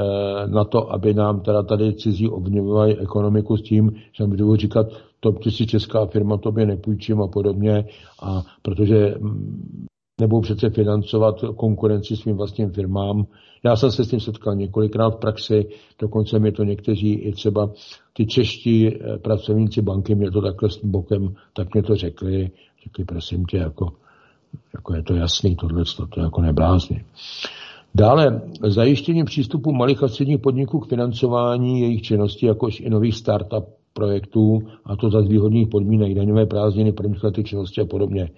na 0.48 0.64
to, 0.64 0.94
aby 0.94 1.14
nám 1.14 1.40
teda 1.40 1.64
tady 1.64 1.94
cizí 1.94 2.30
obnovovali 2.30 2.98
ekonomiku 2.98 3.58
s 3.58 3.62
tím, 3.62 3.92
že 4.12 4.24
nám 4.24 4.30
budou 4.30 4.56
říkat, 4.56 4.88
to 5.20 5.32
ty 5.32 5.52
si 5.52 5.68
česká 5.68 6.06
firma, 6.06 6.38
tobě 6.38 6.66
nepůjčím 6.66 7.22
a 7.22 7.28
podobně, 7.28 7.86
a 8.24 8.42
protože 8.62 9.16
mm, 9.20 9.86
nebudou 10.22 10.42
přece 10.42 10.70
financovat 10.70 11.36
konkurenci 11.56 12.16
svým 12.16 12.38
vlastním 12.38 12.72
firmám. 12.72 13.26
Já 13.64 13.76
jsem 13.76 13.92
se 13.92 14.06
s 14.06 14.10
tím 14.10 14.20
setkal 14.20 14.56
několikrát 14.56 15.10
v 15.10 15.20
praxi, 15.20 15.66
dokonce 16.00 16.40
mi 16.40 16.52
to 16.52 16.64
někteří 16.64 17.14
i 17.14 17.32
třeba 17.32 17.72
ty 18.14 18.26
čeští 18.26 18.88
eh, 18.88 19.18
pracovníci 19.18 19.82
banky 19.82 20.16
mě 20.16 20.32
to 20.32 20.42
takhle 20.42 20.70
s 20.70 20.78
bokem, 20.84 21.34
tak 21.54 21.74
mě 21.74 21.84
to 21.84 21.96
řekli, 21.96 22.52
řekli 22.84 23.06
prosím 23.06 23.46
tě, 23.46 23.58
jako 23.58 23.88
jako 24.74 24.96
je 24.96 25.04
to 25.04 25.16
jasný, 25.16 25.56
tohle 25.56 25.84
to 26.10 26.22
jako 26.22 26.42
neblázně. 26.42 27.04
Dále 27.96 28.42
zajištění 28.68 29.24
přístupu 29.24 29.72
malých 29.72 30.04
a 30.04 30.08
středních 30.08 30.40
podniků 30.40 30.80
k 30.80 30.90
financování 30.90 31.82
jejich 31.82 32.02
činností, 32.02 32.46
jakož 32.46 32.80
i 32.80 32.90
nových 32.90 33.16
startup 33.16 33.66
projektů, 33.94 34.60
a 34.86 34.96
to 34.96 35.10
za 35.10 35.22
výhodných 35.22 35.68
podmínek, 35.68 36.16
daňové 36.16 36.46
prázdniny, 36.46 36.92
prvních 36.92 37.24
letech 37.24 37.46
činnosti 37.46 37.82
a 37.82 37.86
podobně. 37.86 38.30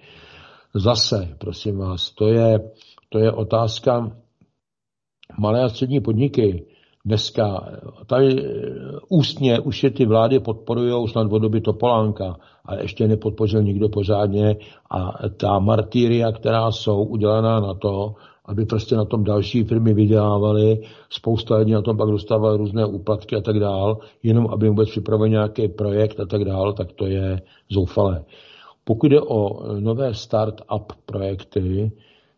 Zase, 0.76 1.28
prosím 1.38 1.78
vás, 1.78 2.10
to 2.10 2.28
je, 2.28 2.70
to 3.08 3.18
je 3.18 3.32
otázka 3.32 4.16
malé 5.38 5.62
a 5.62 5.68
střední 5.68 6.00
podniky. 6.00 6.66
Dneska 7.04 7.72
tady 8.06 8.44
ústně 9.08 9.60
už 9.60 9.84
je 9.84 9.90
ty 9.90 10.06
vlády 10.06 10.40
podporují 10.40 11.08
snad 11.08 11.32
od 11.32 11.38
doby 11.38 11.60
Topolánka 11.60 12.36
a 12.64 12.74
ještě 12.74 13.08
nepodpořil 13.08 13.62
nikdo 13.62 13.88
pořádně 13.88 14.56
a 14.90 15.28
ta 15.28 15.58
martýria, 15.58 16.32
která 16.32 16.70
jsou 16.70 17.04
udělaná 17.04 17.60
na 17.60 17.74
to, 17.74 18.14
aby 18.44 18.66
prostě 18.66 18.96
na 18.96 19.04
tom 19.04 19.24
další 19.24 19.64
firmy 19.64 19.94
vydělávaly, 19.94 20.82
spousta 21.10 21.56
lidí 21.56 21.72
na 21.72 21.82
tom 21.82 21.96
pak 21.96 22.10
dostávali 22.10 22.58
různé 22.58 22.86
úplatky 22.86 23.36
a 23.36 23.40
tak 23.40 23.60
dál, 23.60 23.98
jenom 24.22 24.46
aby 24.52 24.68
vůbec 24.68 24.90
připravili 24.90 25.30
nějaký 25.30 25.68
projekt 25.68 26.20
a 26.20 26.26
tak 26.26 26.44
dál, 26.44 26.72
tak 26.72 26.92
to 26.92 27.06
je 27.06 27.42
zoufalé. 27.70 28.24
Pokud 28.84 29.06
jde 29.06 29.20
o 29.20 29.66
nové 29.80 30.14
start-up 30.14 30.92
projekty, 31.06 31.92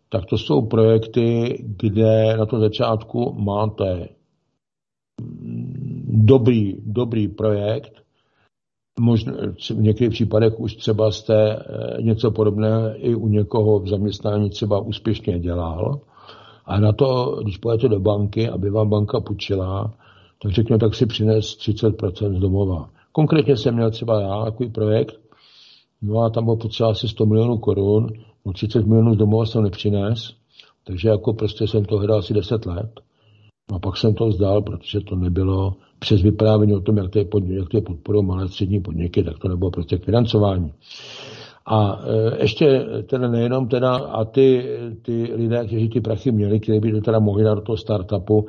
tak 0.09 0.25
to 0.27 0.39
jsou 0.39 0.67
projekty, 0.67 1.57
kde 1.67 2.37
na 2.37 2.47
tom 2.47 2.61
začátku 2.61 3.35
máte 3.39 4.09
dobrý, 6.09 6.77
dobrý 6.87 7.29
projekt, 7.29 8.03
možná 9.01 9.33
v 9.71 9.81
některých 9.81 10.11
případech 10.11 10.61
už 10.61 10.77
třeba 10.77 11.11
jste 11.11 11.57
eh, 11.57 12.03
něco 12.03 12.31
podobné 12.31 12.95
i 12.97 13.15
u 13.15 13.29
někoho 13.29 13.81
v 13.81 13.89
zaměstnání 13.89 14.51
třeba 14.51 14.81
úspěšně 14.81 15.39
dělal. 15.39 16.01
A 16.65 16.81
na 16.81 16.93
to, 16.93 17.39
když 17.43 17.57
pojete 17.59 17.89
do 17.89 18.01
banky, 18.01 18.49
aby 18.49 18.71
vám 18.71 18.89
banka 18.89 19.21
půjčila, 19.21 19.95
tak 20.43 20.53
řekne, 20.53 20.79
tak 20.79 20.95
si 20.95 21.07
přines 21.07 21.45
30% 21.45 22.37
z 22.37 22.41
domova. 22.41 22.91
Konkrétně 23.13 23.57
jsem 23.57 23.75
měl 23.75 23.91
třeba 23.91 24.21
já 24.21 24.45
takový 24.45 24.71
projekt, 24.71 25.26
no 26.03 26.19
a 26.19 26.31
tam 26.31 26.45
bylo 26.45 26.57
potřeba 26.57 26.91
asi 26.91 27.09
100 27.09 27.27
milionů 27.27 27.59
korun, 27.59 28.09
no 28.47 28.53
30 28.53 28.87
milionů 28.87 29.15
z 29.15 29.17
domova 29.17 29.47
jsem 29.47 29.63
nepřines, 29.63 30.33
takže 30.85 31.09
jako 31.09 31.33
prostě 31.33 31.67
jsem 31.67 31.85
to 31.85 31.97
hledal 31.97 32.19
asi 32.19 32.35
10 32.35 32.67
let. 32.67 33.01
No 33.71 33.77
a 33.77 33.79
pak 33.79 33.97
jsem 33.97 34.15
to 34.15 34.27
vzdal, 34.27 34.63
protože 34.63 35.01
to 35.01 35.17
nebylo 35.17 35.73
přes 35.99 36.23
vyprávění 36.23 36.75
o 36.75 36.81
tom, 36.81 36.97
jak 36.97 37.11
to 37.11 37.19
je, 37.19 37.25
pod, 37.25 37.45
jak 37.45 37.69
to 37.69 37.77
je 37.77 37.83
podporou 37.83 38.23
malé 38.23 38.49
střední 38.49 38.81
podniky, 38.81 39.23
tak 39.23 39.39
to 39.39 39.49
nebylo 39.49 39.71
prostě 39.71 39.99
financování. 39.99 40.73
A 41.67 42.01
e, 42.05 42.43
ještě 42.43 42.87
teda 43.07 43.29
nejenom 43.29 43.69
teda, 43.69 43.97
a 43.97 44.25
ty, 44.25 44.65
ty 45.03 45.33
lidé, 45.35 45.67
kteří 45.67 45.89
ty 45.89 46.01
prachy 46.01 46.33
měli, 46.33 46.61
kteří 46.61 46.81
by 46.81 46.93
to 46.93 47.01
teda 47.01 47.19
mohli 47.19 47.45
dát 47.45 47.55
do 47.55 47.61
toho 47.61 47.77
startupu, 47.77 48.47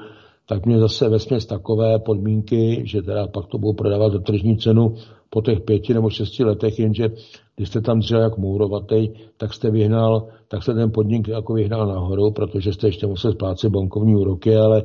tak 0.47 0.65
mě 0.65 0.79
zase 0.79 1.09
vesměs 1.09 1.45
takové 1.45 1.99
podmínky, 1.99 2.81
že 2.85 3.01
teda 3.01 3.27
pak 3.27 3.45
to 3.45 3.57
budou 3.57 3.73
prodávat 3.73 4.11
za 4.11 4.19
tržní 4.19 4.57
cenu 4.57 4.95
po 5.29 5.41
těch 5.41 5.59
pěti 5.59 5.93
nebo 5.93 6.09
šesti 6.09 6.43
letech, 6.43 6.79
jenže 6.79 7.09
když 7.55 7.69
jste 7.69 7.81
tam 7.81 7.99
dřel 7.99 8.21
jak 8.21 8.37
mourovatý, 8.37 9.09
tak 9.37 9.53
jste 9.53 9.71
vyhnal, 9.71 10.27
tak 10.47 10.63
jste 10.63 10.73
ten 10.73 10.91
podnik 10.91 11.27
jako 11.27 11.53
vyhnal 11.53 11.87
nahoru, 11.87 12.31
protože 12.31 12.73
jste 12.73 12.87
ještě 12.87 13.07
musel 13.07 13.31
splácet 13.31 13.71
bankovní 13.71 14.15
úroky, 14.15 14.55
ale 14.55 14.83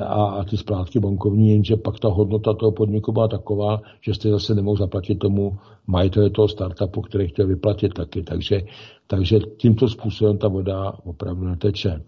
a, 0.00 0.24
a 0.24 0.44
ty 0.44 0.56
splátky 0.56 1.00
bankovní, 1.00 1.50
jenže 1.50 1.76
pak 1.76 1.98
ta 1.98 2.08
hodnota 2.08 2.54
toho 2.54 2.72
podniku 2.72 3.12
byla 3.12 3.28
taková, 3.28 3.80
že 4.00 4.14
jste 4.14 4.30
zase 4.30 4.54
nemohl 4.54 4.76
zaplatit 4.76 5.14
tomu 5.14 5.58
majiteli 5.86 6.30
toho 6.30 6.48
startupu, 6.48 7.00
který 7.00 7.28
chtěl 7.28 7.46
vyplatit 7.46 7.94
taky. 7.94 8.22
Takže, 8.22 8.60
takže 9.06 9.38
tímto 9.56 9.88
způsobem 9.88 10.38
ta 10.38 10.48
voda 10.48 10.92
opravdu 11.04 11.44
neteče. 11.44 12.02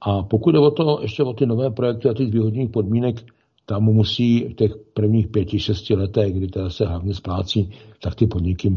A 0.00 0.22
pokud 0.22 0.50
jde 0.50 0.58
o 0.58 0.70
to, 0.70 0.98
ještě 1.02 1.22
o 1.22 1.32
ty 1.32 1.46
nové 1.46 1.70
projekty 1.70 2.08
a 2.08 2.14
ty 2.14 2.24
výhodných 2.24 2.70
podmínek, 2.70 3.24
tam 3.68 3.82
musí 3.84 4.44
v 4.44 4.54
těch 4.54 4.72
prvních 4.94 5.28
pěti, 5.28 5.58
šesti 5.58 5.94
letech, 5.94 6.32
kdy 6.32 6.46
teda 6.46 6.70
se 6.70 6.86
hlavně 6.86 7.14
splácí, 7.14 7.70
tak 8.02 8.14
ty 8.14 8.26
podniky 8.26 8.76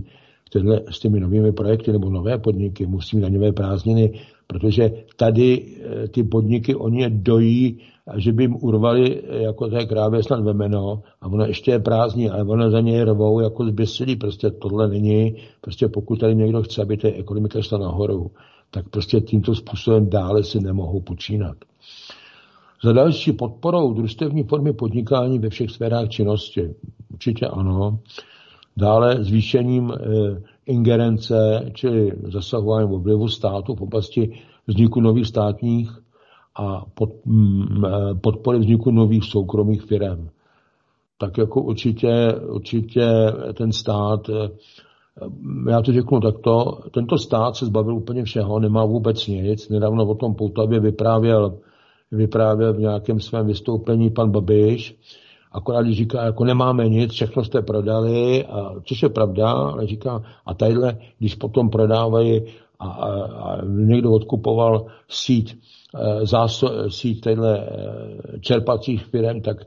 tenhle, 0.54 0.82
s 0.90 1.00
těmi 1.00 1.20
novými 1.20 1.52
projekty 1.52 1.92
nebo 1.92 2.10
nové 2.10 2.38
podniky 2.38 2.86
musí 2.86 3.16
mít 3.16 3.22
daňové 3.22 3.52
prázdniny, 3.52 4.20
protože 4.48 4.92
tady 5.16 5.66
eh, 5.82 6.08
ty 6.08 6.24
podniky, 6.24 6.76
oni 6.76 7.02
je 7.02 7.10
dojí 7.10 7.80
že 8.18 8.32
by 8.32 8.44
jim 8.44 8.56
urvali 8.62 9.22
jako 9.30 9.68
té 9.68 9.86
krávě 9.86 10.24
snad 10.24 10.44
vemeno 10.44 11.02
a 11.22 11.28
ono 11.28 11.46
ještě 11.46 11.72
je 11.72 11.80
prázdní, 11.80 12.30
ale 12.30 12.44
ono 12.44 12.72
za 12.72 12.80
něj 12.80 13.04
rvou 13.04 13.40
jako 13.40 13.66
zběsilí. 13.66 14.16
Prostě 14.16 14.52
tohle 14.52 14.88
není, 14.88 15.36
prostě 15.62 15.88
pokud 15.88 16.20
tady 16.20 16.36
někdo 16.36 16.64
chce, 16.64 16.82
aby 16.82 16.98
ta 16.98 17.08
ekonomika 17.08 17.62
šla 17.62 17.78
nahoru, 17.78 18.32
tak 18.72 18.90
prostě 18.90 19.22
tímto 19.22 19.56
způsobem 19.56 20.10
dále 20.10 20.44
si 20.44 20.60
nemohou 20.60 21.02
počínat. 21.02 21.58
Za 22.84 22.94
další 22.94 23.34
podporou 23.34 23.94
družstevní 23.94 24.44
formy 24.44 24.74
podnikání 24.74 25.40
ve 25.40 25.50
všech 25.50 25.72
sférách 25.72 26.10
činnosti. 26.10 26.76
Určitě 27.14 27.48
ano. 27.48 28.00
Dále 28.78 29.24
zvýšením 29.24 29.92
e, 29.92 29.96
ingerence, 30.66 31.70
čili 31.74 32.12
zasahování 32.24 32.98
vlivu 32.98 33.28
státu 33.28 33.76
v 33.76 33.82
oblasti 33.82 34.42
vzniku 34.68 35.02
nových 35.02 35.28
státních 35.28 35.90
a 36.56 36.86
pod, 36.94 37.10
mm, 37.26 37.86
e, 37.86 38.16
podpory 38.16 38.60
vzniku 38.60 38.92
nových 38.92 39.24
soukromých 39.24 39.82
firm. 39.82 40.30
Tak 41.18 41.38
jako 41.38 41.62
určitě, 41.62 42.36
určitě 42.50 43.08
ten 43.54 43.72
stát, 43.72 44.30
e, 44.30 44.50
já 45.72 45.82
to 45.82 45.92
řeknu 45.92 46.20
takto, 46.20 46.80
tento 46.92 47.18
stát 47.18 47.56
se 47.56 47.66
zbavil 47.66 47.96
úplně 47.96 48.24
všeho, 48.24 48.60
nemá 48.60 48.86
vůbec 48.86 49.28
nic. 49.28 49.70
Nedávno 49.70 50.06
o 50.06 50.16
tom 50.16 50.36
Poutavě 50.36 50.80
vyprávěl, 50.80 51.58
vyprávěl 52.12 52.74
v 52.74 52.80
nějakém 52.80 53.20
svém 53.20 53.48
vystoupení 53.48 54.10
pan 54.10 54.32
Babiš, 54.32 54.98
akorát 55.52 55.82
když 55.82 55.98
říká, 55.98 56.24
jako 56.24 56.46
nemáme 56.46 56.90
nic, 56.90 57.12
všechno 57.12 57.44
jste 57.44 57.62
prodali, 57.62 58.46
a, 58.46 58.74
což 58.84 59.04
je 59.04 59.10
pravda, 59.10 59.52
ale 59.52 59.88
říká, 59.88 60.24
a 60.46 60.54
tadyhle, 60.54 60.98
když 61.20 61.36
potom 61.36 61.70
prodávají 61.70 62.42
a, 62.80 62.88
a, 62.88 63.24
a 63.24 63.66
někdo 63.66 64.12
odkupoval 64.12 64.86
síť 65.10 65.56
Eh, 65.96 66.26
záso, 66.26 66.90
síť 66.90 67.22
téhle 67.22 67.60
eh, 67.60 68.40
čerpacích 68.40 69.06
firm, 69.06 69.42
tak 69.42 69.58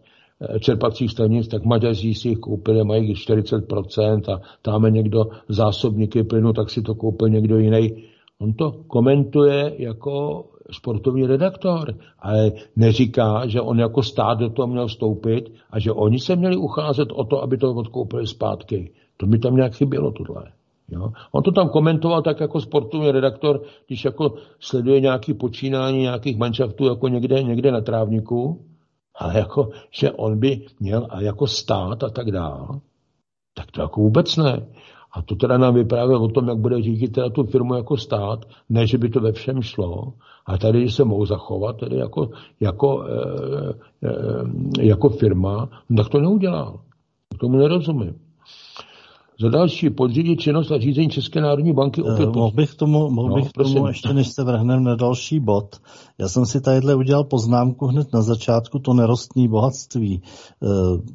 eh, 0.41 0.61
čerpacích 0.61 1.11
stanic, 1.11 1.49
tak 1.49 1.65
Maďaři 1.65 2.15
si 2.15 2.29
jich 2.29 2.39
koupili, 2.39 2.85
mají 2.85 3.15
40% 3.15 4.33
a 4.33 4.41
tam 4.63 4.83
někdo 4.83 5.25
zásobníky 5.49 6.25
plynu, 6.25 6.53
tak 6.53 6.71
si 6.71 6.83
to 6.83 6.95
koupil 6.95 7.29
někdo 7.29 7.59
jiný. 7.59 8.05
On 8.41 8.53
to 8.53 8.73
komentuje 8.73 9.75
jako 9.79 10.45
sportovní 10.71 11.27
redaktor, 11.27 11.95
ale 12.19 12.53
neříká, 12.77 13.47
že 13.47 13.61
on 13.61 13.79
jako 13.79 14.03
stát 14.03 14.39
do 14.39 14.51
toho 14.51 14.69
měl 14.69 14.87
vstoupit 14.87 15.53
a 15.71 15.79
že 15.79 15.93
oni 15.93 16.19
se 16.19 16.37
měli 16.37 16.57
ucházet 16.57 17.09
o 17.13 17.25
to, 17.25 17.43
aby 17.43 17.57
to 17.57 17.75
odkoupili 17.75 18.27
zpátky. 18.27 18.93
To 19.17 19.27
mi 19.27 19.39
tam 19.39 19.57
nějak 19.57 19.75
chybělo 19.75 20.11
tohle. 20.11 20.53
Jo? 20.89 21.13
On 21.33 21.43
to 21.43 21.53
tam 21.53 21.69
komentoval 21.69 22.23
tak 22.23 22.41
jako 22.41 22.61
sportovní 22.61 23.11
redaktor, 23.11 23.63
když 23.87 24.05
jako 24.05 24.35
sleduje 24.59 25.01
nějaké 25.01 25.35
počínání 25.35 25.99
nějakých 25.99 26.37
manšaftů 26.37 26.85
jako 26.85 27.09
někde, 27.09 27.43
někde 27.43 27.73
na 27.73 27.81
trávníku, 27.81 28.65
ale 29.19 29.39
jako, 29.39 29.71
že 29.91 30.11
on 30.11 30.39
by 30.39 30.67
měl 30.81 31.07
a 31.11 31.21
jako 31.21 31.47
stát 31.47 32.05
a 32.05 32.11
tak 32.11 32.31
dál, 32.31 32.81
tak 33.55 33.71
to 33.71 33.81
jako 33.81 34.01
vůbec 34.01 34.37
ne. 34.37 34.67
A 35.15 35.23
to 35.23 35.35
teda 35.35 35.59
nám 35.59 35.75
vyprávěl 35.75 36.25
o 36.25 36.29
tom, 36.29 36.49
jak 36.49 36.59
bude 36.59 36.83
řídit 36.83 37.09
teda 37.09 37.31
tu 37.31 37.45
firmu 37.45 37.75
jako 37.75 37.97
stát, 37.97 38.45
ne, 38.69 38.87
že 38.87 38.99
by 38.99 39.09
to 39.09 39.21
ve 39.21 39.33
všem 39.33 39.63
šlo, 39.63 40.13
a 40.47 40.59
tady 40.59 40.91
se 40.91 41.05
mohou 41.05 41.27
zachovat 41.27 41.77
tedy 41.77 41.97
jako, 41.97 42.31
jako, 42.61 43.05
e, 43.05 43.15
e, 44.81 44.87
jako 44.87 45.09
firma, 45.09 45.69
no 45.91 46.03
tak 46.03 46.13
to 46.13 46.21
neudělal. 46.21 46.81
K 47.37 47.39
tomu 47.39 47.57
nerozumím. 47.57 48.24
Za 49.41 49.49
další 49.49 49.91
podřídit 49.91 50.41
činnost 50.41 50.71
a 50.71 50.79
řízení 50.79 51.09
České 51.09 51.41
národní 51.41 51.73
banky 51.73 52.03
eh, 52.07 52.13
opět. 52.13 52.29
Mohl 52.29 52.51
bych 52.51 52.75
tomu, 52.75 53.11
mohl 53.11 53.29
no, 53.29 53.35
bych 53.35 53.53
tomu 53.53 53.87
ještě 53.87 54.15
než 54.15 54.29
se 54.29 54.45
vrhneme 54.45 54.81
na 54.81 54.97
další 54.97 55.41
bod. 55.41 55.77
Já 56.19 56.29
jsem 56.29 56.47
si 56.47 56.61
tadyhle 56.61 56.95
udělal 56.95 57.25
poznámku 57.25 57.87
hned 57.87 58.13
na 58.13 58.23
začátku, 58.23 58.79
to 58.79 58.95
nerostní 58.95 59.49
bohatství. 59.49 60.15
E, 60.15 60.23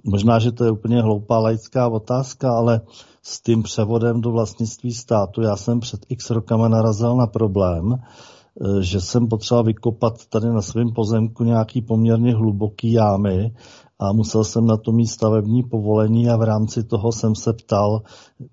možná, 0.03 0.39
že 0.39 0.51
to 0.51 0.63
je 0.63 0.71
úplně 0.71 1.01
hloupá 1.01 1.39
laická 1.39 1.87
otázka, 1.87 2.51
ale 2.51 2.81
s 3.23 3.41
tím 3.41 3.63
převodem 3.63 4.21
do 4.21 4.31
vlastnictví 4.31 4.93
státu 4.93 5.41
já 5.41 5.55
jsem 5.55 5.79
před 5.79 5.99
x 6.09 6.29
rokama 6.29 6.67
narazil 6.67 7.15
na 7.15 7.27
problém, 7.27 7.93
e, 7.93 8.83
že 8.83 9.01
jsem 9.01 9.27
potřeboval 9.27 9.63
vykopat 9.63 10.25
tady 10.25 10.47
na 10.47 10.61
svém 10.61 10.89
pozemku 10.93 11.43
nějaký 11.43 11.81
poměrně 11.81 12.35
hluboký 12.35 12.91
jámy 12.91 13.51
a 13.99 14.13
musel 14.13 14.43
jsem 14.43 14.65
na 14.65 14.77
to 14.77 14.91
mít 14.91 15.07
stavební 15.07 15.63
povolení 15.63 16.29
a 16.29 16.37
v 16.37 16.41
rámci 16.41 16.83
toho 16.83 17.11
jsem 17.11 17.35
se 17.35 17.53
ptal, 17.53 18.01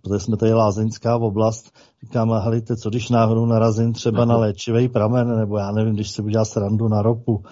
protože 0.03 0.21
jsme 0.21 0.37
tady 0.37 0.53
lázeňská 0.53 1.17
oblast, 1.17 1.73
říkám, 2.03 2.33
helejte, 2.33 2.77
co 2.77 2.91
když 2.91 3.09
náhodou 3.09 3.47
narazím 3.47 3.93
třeba 3.93 4.25
na 4.25 4.37
léčivý 4.37 4.89
pramen, 4.89 5.37
nebo 5.37 5.59
já 5.59 5.73
nevím, 5.73 5.95
když 5.95 6.11
si 6.11 6.23
udělá 6.23 6.45
srandu 6.45 6.89
na 6.89 7.03
ropu, 7.03 7.43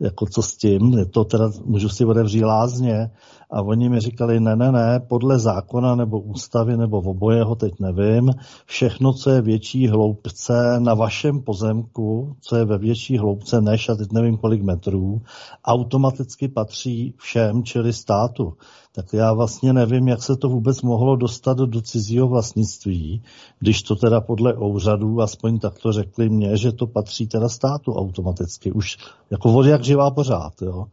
jako 0.00 0.26
co 0.26 0.42
s 0.42 0.56
tím, 0.56 0.98
je 0.98 1.06
to 1.06 1.24
teda, 1.24 1.50
můžu 1.64 1.88
si 1.88 2.04
otevřít 2.04 2.44
lázně, 2.44 3.10
a 3.54 3.62
oni 3.62 3.88
mi 3.88 4.00
říkali, 4.00 4.40
ne, 4.40 4.56
ne, 4.56 4.72
ne, 4.72 5.00
podle 5.08 5.38
zákona 5.38 5.94
nebo 5.94 6.20
ústavy 6.20 6.76
nebo 6.76 6.98
obojeho, 6.98 7.54
teď 7.54 7.72
nevím, 7.80 8.30
všechno, 8.66 9.12
co 9.12 9.30
je 9.30 9.42
větší 9.42 9.88
hloubce 9.88 10.80
na 10.80 10.94
vašem 10.94 11.42
pozemku, 11.42 12.36
co 12.40 12.56
je 12.56 12.64
ve 12.64 12.78
větší 12.78 13.18
hloubce 13.18 13.60
než, 13.60 13.88
a 13.88 13.94
teď 13.94 14.12
nevím 14.12 14.36
kolik 14.36 14.62
metrů, 14.62 15.22
automaticky 15.64 16.48
patří 16.48 17.14
všem, 17.18 17.62
čili 17.62 17.92
státu. 17.92 18.52
Tak 18.92 19.12
já 19.12 19.32
vlastně 19.32 19.72
nevím, 19.72 20.08
jak 20.08 20.22
se 20.22 20.36
to 20.36 20.48
vůbec 20.48 20.82
mohlo 20.82 21.16
dostat 21.16 21.58
do 21.58 21.80
cizího 21.80 22.28
vlastnictví, 22.28 23.22
když 23.58 23.82
to 23.82 23.96
teda 23.96 24.20
podle 24.20 24.54
úřadů, 24.54 25.20
aspoň 25.20 25.58
tak 25.58 25.78
to 25.78 25.92
řekli 25.92 26.28
mě, 26.28 26.56
že 26.56 26.72
to 26.72 26.86
patří 26.86 27.26
teda 27.26 27.48
státu 27.48 27.92
automaticky. 27.94 28.72
Už 28.72 28.96
jako 29.30 29.48
vody 29.48 29.70
jak 29.70 29.84
živá 29.84 30.10
pořád. 30.10 30.62
Jo. 30.62 30.84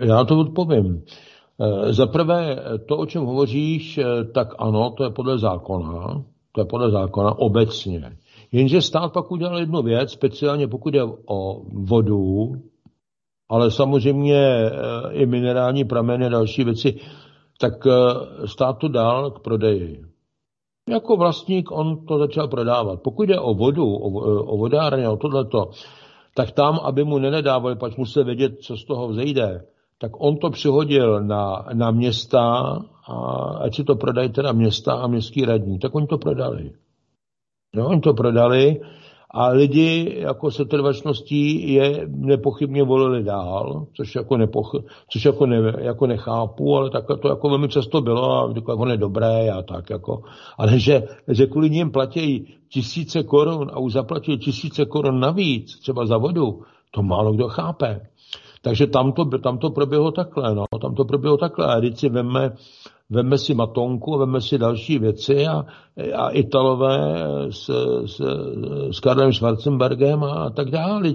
Já 0.00 0.24
to 0.24 0.38
odpovím. 0.38 1.02
Eh, 1.60 1.92
za 1.92 2.06
prvé, 2.06 2.56
to, 2.88 2.96
o 2.96 3.06
čem 3.06 3.24
hovoříš, 3.24 3.98
eh, 3.98 4.24
tak 4.24 4.48
ano, 4.58 4.90
to 4.90 5.04
je 5.04 5.10
podle 5.10 5.38
zákona, 5.38 6.24
to 6.52 6.60
je 6.60 6.64
podle 6.64 6.90
zákona 6.90 7.38
obecně. 7.38 8.16
Jenže 8.52 8.82
stát 8.82 9.12
pak 9.12 9.30
udělal 9.30 9.58
jednu 9.58 9.82
věc, 9.82 10.12
speciálně 10.12 10.68
pokud 10.68 10.94
je 10.94 11.04
o 11.26 11.62
vodu, 11.72 12.52
ale 13.48 13.70
samozřejmě 13.70 14.36
eh, 14.36 14.72
i 15.12 15.26
minerální 15.26 15.84
prameny 15.84 16.26
a 16.26 16.28
další 16.28 16.64
věci, 16.64 17.00
tak 17.60 17.86
stát 18.44 18.78
to 18.78 18.88
dal 18.88 19.30
k 19.30 19.40
prodeji. 19.40 20.04
Jako 20.88 21.16
vlastník 21.16 21.72
on 21.72 22.06
to 22.06 22.18
začal 22.18 22.48
prodávat. 22.48 23.00
Pokud 23.02 23.22
jde 23.22 23.40
o 23.40 23.54
vodu, 23.54 23.94
o, 23.94 24.08
o 24.42 24.56
vodárně, 24.56 25.08
o 25.08 25.16
tohleto, 25.16 25.70
tak 26.34 26.50
tam, 26.50 26.78
aby 26.82 27.04
mu 27.04 27.18
nenedávali, 27.18 27.76
pač 27.76 27.96
musel 27.96 28.24
vědět, 28.24 28.52
co 28.60 28.76
z 28.76 28.84
toho 28.84 29.08
vzejde, 29.08 29.64
tak 30.00 30.12
on 30.18 30.36
to 30.36 30.50
přihodil 30.50 31.20
na, 31.20 31.66
na 31.72 31.90
města, 31.90 32.40
a 33.06 33.14
ať 33.64 33.76
si 33.76 33.84
to 33.84 33.94
prodají 33.94 34.28
teda 34.28 34.52
města 34.52 34.92
a 34.92 35.06
městský 35.06 35.44
radní, 35.44 35.78
tak 35.78 35.94
oni 35.94 36.06
to 36.06 36.18
prodali. 36.18 36.72
No, 37.76 37.86
oni 37.86 38.00
to 38.00 38.14
prodali 38.14 38.80
a 39.30 39.48
lidi 39.48 40.16
jako 40.18 40.50
setrvačností 40.50 41.72
je 41.72 42.02
nepochybně 42.06 42.82
volili 42.82 43.24
dál, 43.24 43.86
což 43.96 44.14
jako, 44.14 44.36
nepoch, 44.36 44.74
což 45.08 45.24
jako, 45.24 45.46
ne, 45.46 45.72
jako 45.78 46.06
nechápu, 46.06 46.76
ale 46.76 46.90
tak 46.90 47.04
to 47.22 47.28
jako 47.28 47.48
velmi 47.48 47.68
často 47.68 48.00
bylo 48.00 48.32
a 48.32 48.52
jako 48.54 48.72
on 48.72 48.90
je 48.90 48.96
dobré 48.96 49.50
a 49.50 49.62
tak 49.62 49.90
jako. 49.90 50.22
Ale 50.58 50.78
že, 50.78 51.02
že 51.28 51.46
kvůli 51.46 51.70
ním 51.70 51.90
platí 51.90 52.54
tisíce 52.68 53.22
korun 53.22 53.70
a 53.72 53.78
už 53.78 53.92
zaplatili 53.92 54.38
tisíce 54.38 54.84
korun 54.84 55.20
navíc, 55.20 55.78
třeba 55.78 56.06
za 56.06 56.18
vodu, 56.18 56.62
to 56.90 57.02
málo 57.02 57.32
kdo 57.32 57.48
chápe. 57.48 58.00
Takže 58.62 58.86
tam 58.86 59.12
to, 59.12 59.24
tam 59.24 59.58
to 59.58 59.70
proběhlo 59.70 60.10
takhle, 60.12 60.54
no, 60.54 60.64
tam 60.80 60.94
to 60.94 61.04
proběhlo 61.04 61.36
takhle. 61.36 61.66
A 61.66 61.80
když 61.80 61.98
si 61.98 62.08
veme, 62.08 62.52
veme 63.10 63.38
si 63.38 63.54
Matonku, 63.54 64.18
veme 64.18 64.40
si 64.40 64.58
další 64.58 64.98
věci 64.98 65.46
a, 65.46 65.64
a 66.16 66.30
Italové 66.30 67.24
s, 67.50 67.70
s, 68.06 68.20
s 68.90 69.00
Karlem 69.00 69.32
Schwarzenbergem 69.32 70.24
a 70.24 70.50
tak 70.50 70.70
dále. 70.70 71.12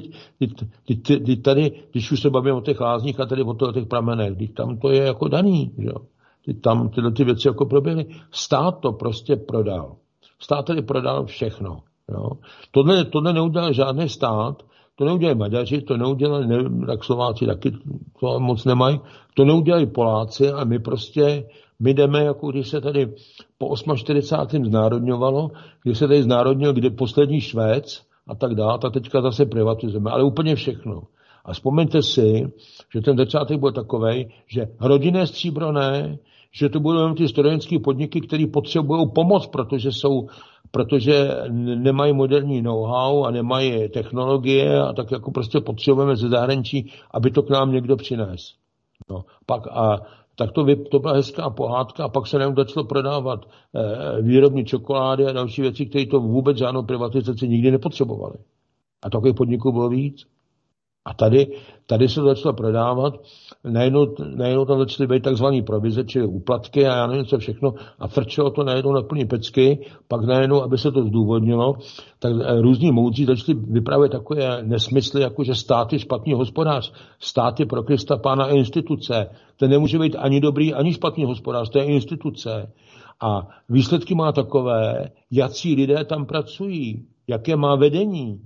Teď 1.26 1.42
tady, 1.42 1.72
když 1.92 2.12
už 2.12 2.22
se 2.22 2.30
bavíme 2.30 2.58
o 2.58 2.62
těch 2.62 2.80
lázních 2.80 3.20
a 3.20 3.26
tady 3.26 3.44
o, 3.44 3.54
to, 3.54 3.72
těch 3.72 3.86
pramenech, 3.86 4.38
teď 4.38 4.54
tam 4.54 4.78
to 4.78 4.90
je 4.90 5.04
jako 5.04 5.28
daný, 5.28 5.72
že 5.78 5.88
jo. 5.88 6.54
tam 6.62 6.90
tyhle 6.90 7.12
ty 7.12 7.24
věci 7.24 7.48
jako 7.48 7.66
proběhly. 7.66 8.06
Stát 8.32 8.80
to 8.80 8.92
prostě 8.92 9.36
prodal. 9.36 9.96
Stát 10.40 10.66
tady 10.66 10.82
prodal 10.82 11.26
všechno. 11.26 11.78
Jo. 12.10 12.30
Tohle, 12.72 13.06
tohle 13.06 13.34
neudělal 13.34 13.74
žádný 13.74 14.10
stát, 14.10 14.64
to 14.96 15.06
neudělají 15.06 15.38
Maďaři, 15.38 15.82
to 15.82 15.98
neudělají, 15.98 16.48
nevím, 16.48 16.86
tak 16.86 17.04
Slováci 17.04 17.46
taky 17.46 17.72
to 18.20 18.40
moc 18.40 18.66
nemají, 18.66 19.00
to 19.34 19.46
neudělají 19.46 19.86
Poláci 19.86 20.52
a 20.52 20.64
my 20.64 20.80
prostě, 20.80 21.48
my 21.80 21.94
jdeme, 21.94 22.24
jako 22.24 22.52
když 22.52 22.68
se 22.68 22.82
tady 22.82 23.14
po 23.58 23.76
48. 23.96 24.66
znárodňovalo, 24.66 25.52
když 25.84 25.98
se 25.98 26.08
tady 26.08 26.24
znárodnil 26.24 26.74
kde 26.74 26.90
poslední 26.90 27.42
Švéc 27.42 28.02
a 28.28 28.36
tak 28.36 28.56
dále, 28.56 28.80
tak 28.80 28.94
teďka 28.94 29.22
zase 29.22 29.46
privatizujeme, 29.46 30.12
ale 30.12 30.24
úplně 30.24 30.56
všechno. 30.56 31.02
A 31.46 31.54
vzpomeňte 31.54 32.02
si, 32.02 32.52
že 32.94 33.02
ten 33.02 33.18
začátek 33.18 33.60
byl 33.60 33.72
takový, 33.72 34.34
že 34.48 34.68
rodinné 34.80 35.28
stříbro 35.28 35.72
ne, 35.72 36.18
že 36.52 36.70
to 36.70 36.80
budou 36.80 36.98
jenom 36.98 37.16
ty 37.16 37.28
strojenské 37.28 37.80
podniky, 37.80 38.22
které 38.22 38.48
potřebují 38.48 39.08
pomoc, 39.16 39.48
protože 39.48 39.92
jsou 39.92 40.28
protože 40.76 41.30
nemají 41.76 42.14
moderní 42.14 42.62
know-how 42.62 43.24
a 43.24 43.32
nemají 43.32 43.90
technologie 43.90 44.82
a 44.82 44.94
tak 44.94 45.12
jako 45.12 45.32
prostě 45.32 45.60
potřebujeme 45.60 46.16
ze 46.16 46.30
zahraničí, 46.30 46.92
aby 47.12 47.32
to 47.32 47.44
k 47.44 47.50
nám 47.50 47.72
někdo 47.72 47.96
přines. 47.96 48.54
No, 49.10 49.24
pak 49.46 49.68
a 49.72 50.02
tak 50.36 50.52
to, 50.52 50.66
to 50.92 51.00
byla 51.00 51.14
hezká 51.14 51.50
pohádka 51.50 52.04
a 52.04 52.10
pak 52.10 52.28
se 52.28 52.40
nám 52.40 52.56
začalo 52.56 52.86
prodávat 52.86 53.40
e, 53.46 54.22
výrobní 54.22 54.66
čokolády 54.66 55.26
a 55.26 55.32
další 55.32 55.62
věci, 55.62 55.86
které 55.86 56.06
to 56.06 56.20
vůbec 56.20 56.58
žádnou 56.58 56.84
privatizaci 56.84 57.48
nikdy 57.48 57.72
nepotřebovaly. 57.72 58.38
A 59.04 59.10
takových 59.10 59.36
podniků 59.36 59.72
bylo 59.72 59.90
víc. 59.90 60.28
A 61.06 61.14
tady, 61.14 61.48
tady 61.86 62.10
se 62.10 62.22
to 62.22 62.28
začalo 62.28 62.54
prodávat, 62.54 63.14
najednou, 63.64 64.16
najednou 64.36 64.66
tam 64.66 64.80
začaly 64.80 65.08
být 65.08 65.24
takzvané 65.24 65.62
provize, 65.62 66.04
čili 66.04 66.26
úplatky 66.26 66.88
a 66.88 66.96
já 66.96 67.08
nevím 67.08 67.26
co 67.26 67.38
všechno, 67.38 67.74
a 68.00 68.08
frčelo 68.08 68.50
to 68.50 68.64
najednou 68.64 68.92
na 68.92 69.02
plný 69.02 69.26
pecky, 69.26 69.86
pak 70.08 70.24
najednou, 70.24 70.62
aby 70.62 70.78
se 70.78 70.92
to 70.92 71.04
zdůvodnilo, 71.04 71.74
tak 72.20 72.34
eh, 72.42 72.62
různí 72.62 72.92
moudří 72.92 73.26
začali 73.26 73.58
vyprávět 73.60 74.12
takové 74.12 74.64
nesmysly, 74.64 75.22
jako 75.22 75.44
že 75.44 75.56
stát 75.56 75.94
je 75.94 76.00
špatný 76.00 76.34
hospodář. 76.34 76.94
Stát 77.20 77.60
je 77.60 77.66
pro 77.66 77.84
Krista 77.84 78.18
pána 78.18 78.48
instituce. 78.48 79.30
To 79.58 79.68
nemůže 79.68 80.00
být 80.00 80.16
ani 80.20 80.42
dobrý, 80.42 80.74
ani 80.74 80.94
špatný 80.94 81.26
hospodář, 81.26 81.70
to 81.70 81.80
je 81.80 81.86
instituce. 81.86 82.74
A 83.22 83.48
výsledky 83.70 84.16
má 84.16 84.32
takové, 84.32 85.10
jaký 85.32 85.76
lidé 85.76 86.06
tam 86.06 86.26
pracují, 86.26 87.08
jaké 87.28 87.56
má 87.56 87.76
vedení. 87.76 88.42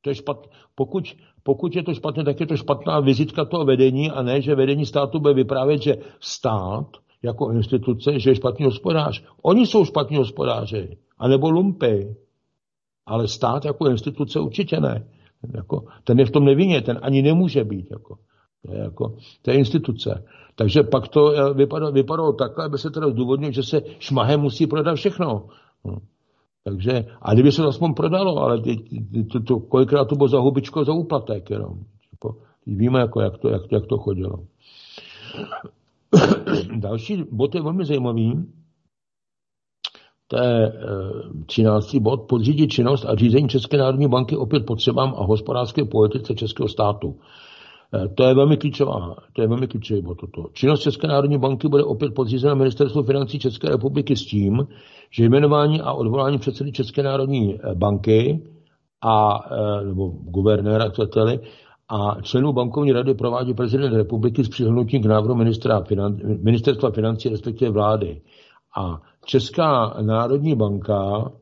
To 0.00 0.10
je 0.10 0.14
špat, 0.14 0.46
pokud, 0.74 1.04
pokud 1.42 1.76
je 1.76 1.82
to 1.82 1.94
špatné, 1.94 2.24
tak 2.24 2.40
je 2.40 2.46
to 2.46 2.56
špatná 2.56 3.00
vizitka 3.00 3.44
toho 3.44 3.64
vedení 3.64 4.10
a 4.10 4.22
ne, 4.22 4.40
že 4.40 4.54
vedení 4.54 4.86
státu 4.86 5.20
bude 5.20 5.34
vyprávět, 5.34 5.82
že 5.82 5.96
stát 6.20 6.86
jako 7.22 7.50
instituce, 7.52 8.20
že 8.20 8.30
je 8.30 8.34
špatný 8.34 8.64
hospodář. 8.64 9.24
Oni 9.42 9.66
jsou 9.66 9.84
špatní 9.84 10.16
hospodáři, 10.16 10.96
anebo 11.18 11.50
lumpy. 11.50 12.16
Ale 13.06 13.28
stát 13.28 13.64
jako 13.64 13.88
instituce 13.88 14.40
určitě 14.40 14.80
ne. 14.80 15.08
Ten, 15.40 15.50
jako, 15.54 15.84
ten 16.04 16.18
je 16.18 16.26
v 16.26 16.30
tom 16.30 16.44
nevinně, 16.44 16.82
ten 16.82 16.98
ani 17.02 17.22
nemůže 17.22 17.64
být. 17.64 17.90
Jako. 17.90 18.18
To, 18.66 18.72
je 18.72 18.78
jako, 18.78 19.16
to 19.42 19.50
je 19.50 19.56
instituce. 19.56 20.24
Takže 20.54 20.82
pak 20.82 21.08
to 21.08 21.32
eh, 21.32 21.54
vypadalo, 21.54 21.92
vypadalo 21.92 22.32
takhle, 22.32 22.64
aby 22.64 22.78
se 22.78 22.90
teda 22.90 23.10
zdůvodnilo, 23.10 23.52
že 23.52 23.62
se 23.62 23.80
šmahem 23.98 24.40
musí 24.40 24.66
prodat 24.66 24.94
všechno. 24.94 25.48
Takže, 26.68 27.04
a 27.22 27.34
kdyby 27.34 27.52
se 27.52 27.62
to 27.62 27.68
aspoň 27.68 27.94
prodalo, 27.94 28.36
ale 28.36 28.62
to, 29.32 29.40
to, 29.40 29.60
kolikrát 29.60 30.04
to 30.04 30.14
bylo 30.14 30.28
za 30.28 30.38
hubičko, 30.38 30.84
za 30.84 30.92
úplatek 30.92 31.50
jenom. 31.50 31.78
Víme, 32.66 33.00
jako, 33.00 33.20
jak, 33.20 33.38
to, 33.38 33.48
jak, 33.48 33.62
jak 33.72 33.86
to 33.86 33.98
chodilo. 33.98 34.38
Další 36.76 37.24
bod 37.30 37.54
je 37.54 37.62
velmi 37.62 37.84
zajímavý. 37.84 38.44
To 40.26 40.36
je 40.42 40.72
13. 41.46 41.94
bod. 41.94 42.22
Podřídit 42.28 42.70
činnost 42.70 43.04
a 43.04 43.14
řízení 43.14 43.48
České 43.48 43.76
národní 43.76 44.08
banky 44.08 44.36
opět 44.36 44.66
potřebám 44.66 45.14
a 45.18 45.24
hospodářské 45.24 45.84
politice 45.84 46.34
Českého 46.34 46.68
státu. 46.68 47.16
Eh, 47.94 48.08
to 48.08 48.24
je 48.24 48.34
velmi 48.34 48.56
klíčová, 48.56 49.16
to 49.32 49.42
je 49.42 49.48
velmi 49.48 49.68
klíčový 49.68 50.02
bod 50.02 50.14
toto. 50.14 50.48
Činnost 50.52 50.80
České 50.80 51.06
národní 51.06 51.38
banky 51.38 51.68
bude 51.68 51.84
opět 51.84 52.14
podřízena 52.14 52.54
ministerstvu 52.54 53.02
financí 53.02 53.38
České 53.38 53.68
republiky 53.68 54.16
s 54.16 54.26
tím, 54.26 54.66
že 55.10 55.24
jmenování 55.24 55.80
a 55.80 55.92
odvolání 55.92 56.38
předsedy 56.38 56.72
České 56.72 57.02
národní 57.02 57.54
eh, 57.54 57.74
banky 57.74 58.42
a, 59.02 59.40
eh, 59.50 59.84
nebo 59.84 60.08
guvernéra, 60.08 60.88
chcete 60.88 61.40
a 61.88 62.20
členů 62.22 62.52
bankovní 62.52 62.92
rady 62.92 63.14
provádí 63.14 63.54
prezident 63.54 63.94
republiky 63.94 64.44
s 64.44 64.48
přihlednutím 64.48 65.02
k 65.02 65.06
návrhu 65.06 65.34
ministra 65.34 65.80
finan, 65.80 66.16
ministerstva 66.42 66.90
financí, 66.90 67.28
respektive 67.28 67.70
vlády. 67.70 68.20
A 68.78 69.00
Česká 69.24 69.96
národní 70.00 70.54
banka 70.54 71.32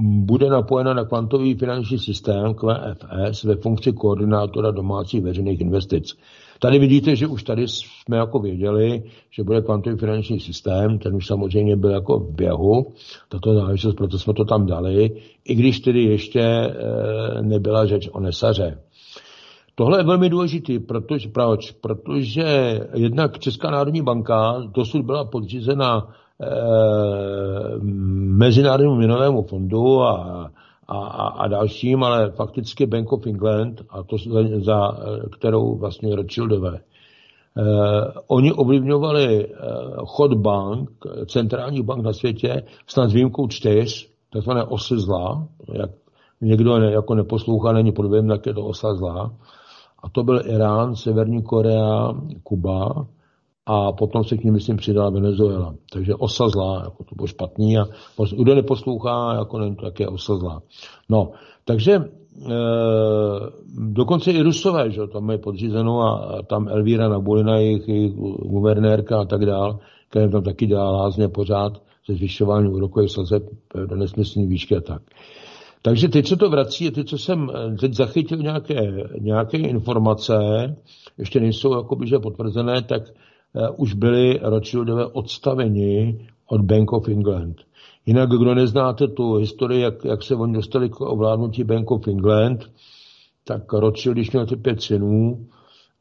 bude 0.00 0.50
napojena 0.50 0.94
na 0.94 1.04
kvantový 1.04 1.54
finanční 1.54 1.98
systém 1.98 2.54
QFS 2.54 3.44
ve 3.44 3.56
funkci 3.56 3.92
koordinátora 3.92 4.70
domácích 4.70 5.22
veřejných 5.22 5.60
investic. 5.60 6.18
Tady 6.58 6.78
vidíte, 6.78 7.16
že 7.16 7.26
už 7.26 7.42
tady 7.42 7.68
jsme 7.68 8.16
jako 8.16 8.38
věděli, 8.38 9.02
že 9.30 9.42
bude 9.42 9.60
kvantový 9.62 9.96
finanční 9.96 10.40
systém, 10.40 10.98
ten 10.98 11.14
už 11.14 11.26
samozřejmě 11.26 11.76
byl 11.76 11.90
jako 11.90 12.18
v 12.18 12.34
běhu, 12.34 12.92
tato 13.28 13.54
záležitost, 13.54 13.94
proto 13.94 14.18
jsme 14.18 14.34
to 14.34 14.44
tam 14.44 14.66
dali, 14.66 15.22
i 15.44 15.54
když 15.54 15.80
tedy 15.80 16.02
ještě 16.02 16.40
e, 16.40 16.72
nebyla 17.42 17.86
řeč 17.86 18.08
o 18.12 18.20
nesaře. 18.20 18.78
Tohle 19.74 20.00
je 20.00 20.04
velmi 20.04 20.28
důležitý, 20.28 20.78
protože, 20.78 21.28
proč? 21.28 21.70
Protože 21.70 22.80
jednak 22.94 23.38
Česká 23.38 23.70
národní 23.70 24.02
banka 24.02 24.62
dosud 24.74 25.02
byla 25.02 25.24
podřízena 25.24 26.08
Mezinárodnímu 28.38 28.94
měnovému 28.94 29.42
fondu 29.42 30.02
a 30.02 30.50
a, 30.88 30.98
a, 30.98 31.26
a 31.28 31.48
dalším, 31.48 32.02
ale 32.02 32.30
fakticky 32.30 32.86
Bank 32.86 33.12
of 33.12 33.26
England, 33.26 33.82
a 33.90 34.02
to 34.02 34.16
za, 34.18 34.40
za 34.58 34.98
kterou 35.32 35.76
vlastně 35.76 36.16
Rothschildové, 36.16 36.78
eh, 36.78 38.12
oni 38.26 38.52
ovlivňovali 38.52 39.46
eh, 39.46 39.56
chod 40.04 40.34
bank, 40.34 40.90
centrální 41.26 41.82
bank 41.82 42.04
na 42.04 42.12
světě, 42.12 42.62
snad 42.86 43.10
s 43.10 43.12
výjimkou 43.12 43.48
čtyř, 43.48 44.10
takzvané 44.32 44.64
osy 44.64 44.94
zla, 44.98 45.46
jak 45.72 45.90
někdo 46.40 46.78
ne, 46.78 46.92
jako 46.92 47.14
neposlouchá, 47.14 47.72
není 47.72 47.92
podvěm, 47.92 48.28
tak 48.28 48.46
je 48.46 48.54
to 48.54 48.64
osa 48.64 48.94
zla. 48.94 49.34
A 50.02 50.08
to 50.08 50.24
byl 50.24 50.40
Irán, 50.46 50.94
Severní 50.94 51.42
Korea, 51.42 52.12
Kuba, 52.42 53.06
a 53.66 53.92
potom 53.92 54.24
se 54.24 54.36
k 54.36 54.44
ní, 54.44 54.50
myslím, 54.50 54.76
přidala 54.76 55.10
Venezuela. 55.10 55.74
Takže 55.92 56.14
osa 56.14 56.48
zlá, 56.48 56.82
jako 56.84 57.04
to 57.04 57.14
bylo 57.14 57.26
špatný 57.26 57.78
a 57.78 57.84
kdo 58.38 58.54
neposlouchá, 58.54 59.34
jako 59.34 59.58
není 59.58 59.76
to 59.76 59.82
také 59.82 60.08
osa 60.08 60.36
zlá. 60.36 60.62
No, 61.08 61.30
takže 61.64 61.92
e, 61.92 62.02
dokonce 63.78 64.32
i 64.32 64.42
Rusové, 64.42 64.90
že 64.90 65.00
tam 65.12 65.30
je 65.30 65.38
podřízenou 65.38 66.00
a, 66.00 66.38
tam 66.46 66.68
Elvíra 66.68 67.08
Nabulina, 67.08 67.58
jejich, 67.58 67.88
jejich 67.88 68.14
guvernérka 68.42 69.20
a 69.20 69.24
tak 69.24 69.46
dál, 69.46 69.78
která 70.10 70.28
tam 70.28 70.42
taky 70.42 70.66
dělá 70.66 70.90
lázně 70.90 71.28
pořád 71.28 71.72
se 72.04 72.14
zvyšováním 72.14 72.72
úrokových 72.72 73.10
sazeb 73.10 73.42
do 73.86 73.96
nesmyslný 73.96 74.46
výšky 74.46 74.76
a 74.76 74.80
tak. 74.80 75.02
Takže 75.82 76.08
teď 76.08 76.26
se 76.26 76.36
to 76.36 76.50
vrací, 76.50 76.90
teď, 76.90 77.08
co 77.08 77.18
jsem 77.18 77.50
teď 77.80 77.94
zachytil 77.94 78.38
nějaké, 78.38 78.92
nějaké 79.20 79.58
informace, 79.58 80.34
ještě 81.18 81.40
nejsou 81.40 81.76
jakoby, 81.76 82.06
že 82.06 82.18
potvrzené, 82.18 82.82
tak 82.82 83.02
už 83.76 83.94
byli 83.94 84.38
Rothschildové 84.42 85.06
odstaveni 85.06 86.26
od 86.46 86.60
Bank 86.60 86.92
of 86.92 87.08
England. 87.08 87.56
Jinak, 88.06 88.28
kdo 88.28 88.54
neznáte 88.54 89.08
tu 89.08 89.34
historii, 89.34 89.80
jak, 89.80 90.04
jak 90.04 90.22
se 90.22 90.34
oni 90.34 90.52
dostali 90.52 90.90
k 90.90 91.00
ovládnutí 91.00 91.64
Bank 91.64 91.90
of 91.90 92.08
England, 92.08 92.70
tak 93.44 93.72
Rothschild, 93.72 94.16
když 94.16 94.30
měl 94.30 94.46
ty 94.46 94.56
pět 94.56 94.82
synů 94.82 95.46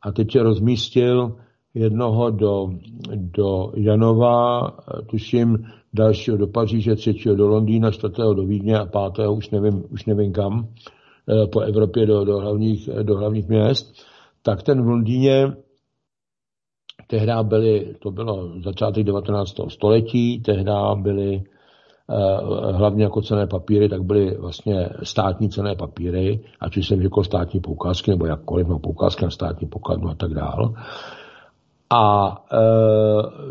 a 0.02 0.12
teď 0.12 0.36
je 0.36 0.44
rozmístil 0.44 1.36
jednoho 1.74 2.30
do, 2.30 2.70
do 3.16 3.72
Janova, 3.76 4.72
tuším 5.06 5.66
dalšího 5.94 6.38
do 6.38 6.48
Paříže, 6.48 6.96
třetího 6.96 7.36
do 7.36 7.48
Londýna, 7.48 7.92
čtvrtého 7.92 8.34
do 8.34 8.46
Vídně 8.46 8.80
a 8.80 8.86
pátého 8.86 9.34
už 9.34 9.50
nevím, 9.50 9.84
už 9.90 10.06
nevím 10.06 10.34
kam, 10.34 10.68
eh, 11.30 11.48
po 11.48 11.60
Evropě 11.60 12.06
do, 12.06 12.26
do, 12.26 12.40
hlavních, 12.40 12.90
do 13.04 13.18
hlavních 13.18 13.48
měst, 13.48 13.94
tak 14.42 14.64
ten 14.64 14.84
v 14.84 14.88
Londýně 14.88 15.54
Tehdy 17.08 17.32
byly, 17.42 17.96
to 18.00 18.12
bylo 18.12 18.50
začátek 18.64 19.04
19. 19.04 19.56
století, 19.68 20.40
tehdy 20.40 20.72
byly 20.96 21.44
eh, 22.10 22.72
hlavně 22.72 23.04
jako 23.04 23.22
cené 23.22 23.48
papíry, 23.48 23.90
tak 23.90 24.04
byly 24.04 24.38
vlastně 24.38 24.90
státní 25.04 25.50
cené 25.50 25.76
papíry, 25.76 26.40
ať 26.60 26.78
už 26.78 26.88
jsem 26.88 27.02
řekl 27.02 27.24
státní 27.24 27.60
poukázky, 27.60 28.12
nebo 28.12 28.26
jakkoliv, 28.26 28.68
no 28.68 28.80
poukázky 28.80 29.26
na 29.26 29.32
státní 29.32 29.68
pokladnu 29.68 30.10
a 30.10 30.16
tak 30.16 30.34
dál. 30.34 30.74
A 31.90 32.36
e, 32.52 32.62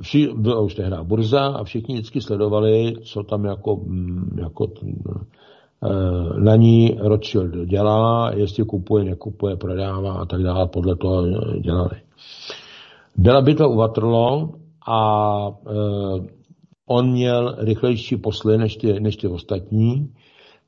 vši, 0.00 0.28
byla 0.36 0.60
už 0.60 0.74
tehdy 0.74 0.96
burza 1.02 1.46
a 1.46 1.64
všichni 1.64 1.94
vždycky 1.94 2.20
sledovali, 2.20 2.94
co 3.02 3.22
tam 3.22 3.44
jako, 3.44 3.76
mm, 3.76 4.38
jako 4.42 4.66
e, 4.66 5.20
na 6.40 6.56
ní 6.56 6.98
Rothschild 7.00 7.68
dělá, 7.68 8.30
jestli 8.34 8.64
kupuje, 8.64 9.04
nekupuje, 9.04 9.56
prodává 9.56 10.12
a 10.14 10.24
tak 10.24 10.42
dále, 10.42 10.66
podle 10.66 10.96
toho 10.96 11.22
dělali. 11.60 11.96
Byla 13.16 13.42
bitva 13.42 13.66
u 13.66 13.76
Waterloo 13.76 14.48
a 14.88 15.48
e, 15.48 15.74
on 16.86 17.10
měl 17.10 17.56
rychlejší 17.58 18.16
posly 18.16 18.58
než 18.58 18.76
ty, 18.76 19.00
než 19.00 19.16
ty 19.16 19.28
ostatní, 19.28 20.12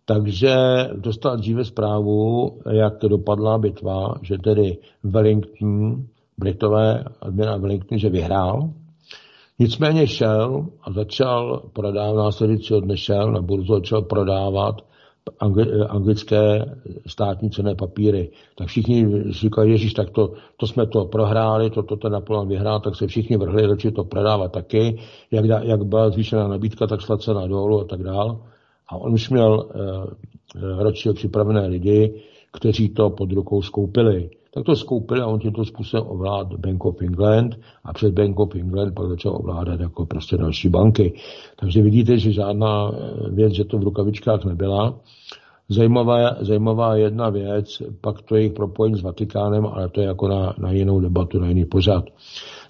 takže 0.04 0.54
dostal 0.96 1.36
dříve 1.36 1.64
zprávu, 1.64 2.50
jak 2.70 2.94
dopadla 3.08 3.58
bitva, 3.58 4.14
že 4.22 4.38
tedy 4.38 4.78
Wellington, 5.02 6.04
Britové, 6.38 7.04
admirál 7.20 7.60
Wellington, 7.60 7.98
že 7.98 8.08
vyhrál. 8.08 8.70
Nicméně 9.58 10.06
šel 10.06 10.66
a 10.82 10.92
začal 10.92 11.62
prodávat, 11.72 12.24
následující 12.24 12.74
dne 12.80 12.96
šel 12.96 13.32
na 13.32 13.42
burzu, 13.42 13.74
začal 13.74 14.02
prodávat 14.02 14.82
anglické 15.88 16.64
státní 17.06 17.50
cené 17.50 17.74
papíry. 17.74 18.30
Tak 18.54 18.68
všichni 18.68 19.22
říkali, 19.32 19.70
Ježíš, 19.70 19.92
tak 19.92 20.10
to, 20.10 20.32
to 20.56 20.66
jsme 20.66 20.86
to 20.86 21.04
prohráli, 21.04 21.70
to, 21.70 21.82
to 21.82 21.96
ten 21.96 22.12
Napoleon 22.12 22.48
vyhrál, 22.48 22.80
tak 22.80 22.96
se 22.96 23.06
všichni 23.06 23.36
vrhli, 23.36 23.68
začali 23.68 23.94
to 23.94 24.04
prodávat 24.04 24.52
taky. 24.52 24.98
Jak, 25.30 25.44
jak 25.62 25.84
byla 25.84 26.10
zvýšená 26.10 26.48
nabídka, 26.48 26.86
tak 26.86 27.00
šla 27.00 27.18
cena 27.18 27.46
dolů 27.46 27.80
a 27.80 27.84
tak 27.84 28.02
dál. 28.02 28.40
A 28.88 28.96
on 28.96 29.12
už 29.12 29.30
měl 29.30 29.68
eh, 29.70 30.82
Rothschild 30.82 31.16
připravené 31.16 31.66
lidi, 31.66 32.22
kteří 32.52 32.88
to 32.88 33.10
pod 33.10 33.32
rukou 33.32 33.62
skoupili. 33.62 34.30
Tak 34.56 34.64
to 34.64 34.76
skoupili 34.76 35.20
a 35.20 35.26
on 35.26 35.40
tímto 35.40 35.64
způsobem 35.64 36.06
ovládl 36.08 36.58
Bank 36.58 36.84
of 36.84 37.02
England 37.02 37.58
a 37.84 37.92
před 37.92 38.14
Bank 38.14 38.40
of 38.40 38.54
England 38.54 38.94
pak 38.94 39.08
začal 39.08 39.36
ovládat 39.36 39.80
jako 39.80 40.06
prostě 40.06 40.36
další 40.36 40.68
banky. 40.68 41.12
Takže 41.56 41.82
vidíte, 41.82 42.18
že 42.18 42.32
žádná 42.32 42.90
eh, 42.90 43.30
věc, 43.30 43.52
že 43.52 43.64
to 43.64 43.78
v 43.78 43.82
rukavičkách 43.82 44.44
nebyla. 44.44 45.00
Zajímavá, 45.68 46.36
zajímavá 46.40 46.96
jedna 46.96 47.30
věc, 47.30 47.82
pak 48.00 48.22
to 48.22 48.36
je 48.36 48.42
jejich 48.42 48.52
propojení 48.52 48.98
s 48.98 49.02
Vatikánem, 49.02 49.66
ale 49.66 49.88
to 49.88 50.00
je 50.00 50.06
jako 50.06 50.28
na, 50.28 50.54
na 50.58 50.72
jinou 50.72 51.00
debatu, 51.00 51.38
na 51.38 51.48
jiný 51.48 51.64
pořad. 51.64 52.04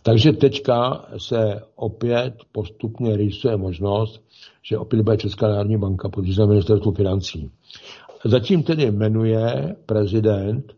Takže 0.03 0.33
teďka 0.33 1.05
se 1.19 1.63
opět 1.77 2.35
postupně 2.53 3.17
rýsuje 3.17 3.57
možnost, 3.57 4.23
že 4.63 4.79
opět 4.79 5.03
bude 5.03 5.17
Česká 5.17 5.49
národní 5.49 5.77
banka 5.77 6.09
podřízená 6.09 6.47
ministerstvu 6.47 6.93
financí. 6.93 7.51
Zatím 8.25 8.63
tedy 8.63 8.91
jmenuje 8.91 9.77
prezident 9.87 10.77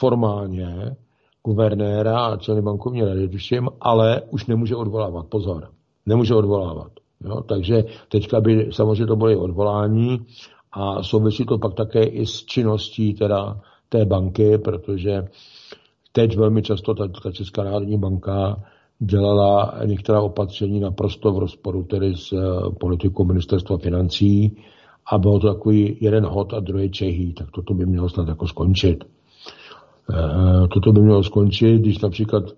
formálně 0.00 0.96
guvernéra 1.46 2.26
a 2.26 2.36
celý 2.36 2.62
bankovní 2.62 3.02
rady, 3.04 3.28
tuším, 3.28 3.68
ale 3.80 4.22
už 4.30 4.46
nemůže 4.46 4.76
odvolávat. 4.76 5.26
Pozor, 5.26 5.68
nemůže 6.06 6.34
odvolávat. 6.34 6.92
Jo? 7.24 7.42
Takže 7.42 7.84
teďka 8.08 8.40
by 8.40 8.68
samozřejmě 8.72 9.06
to 9.06 9.16
bylo 9.16 9.40
odvolání 9.40 10.18
a 10.72 11.02
souvisí 11.02 11.44
to 11.44 11.58
pak 11.58 11.74
také 11.74 12.04
i 12.04 12.26
s 12.26 12.44
činností 12.44 13.14
teda 13.14 13.60
té 13.88 14.04
banky, 14.04 14.58
protože 14.58 15.24
teď 16.12 16.36
velmi 16.36 16.62
často 16.62 16.94
ta, 16.94 17.08
ta 17.22 17.32
Česká 17.32 17.64
národní 17.64 17.98
banka 17.98 18.64
dělala 18.98 19.74
některá 19.84 20.20
opatření 20.20 20.80
naprosto 20.80 21.32
v 21.32 21.38
rozporu 21.38 21.82
tedy 21.82 22.16
s 22.16 22.32
uh, 22.32 22.74
politikou 22.80 23.24
ministerstva 23.24 23.78
financí 23.78 24.56
a 25.12 25.18
bylo 25.18 25.38
to 25.38 25.54
takový 25.54 25.96
jeden 26.00 26.26
hod 26.26 26.54
a 26.54 26.60
druhý 26.60 26.90
čehý, 26.90 27.34
tak 27.34 27.50
toto 27.50 27.74
by 27.74 27.86
mělo 27.86 28.08
snad 28.08 28.28
jako 28.28 28.46
skončit. 28.46 29.04
Uh, 30.10 30.66
toto 30.68 30.92
by 30.92 31.00
mělo 31.00 31.22
skončit, 31.22 31.78
když 31.78 31.98
například 31.98 32.44
uh, 32.44 32.52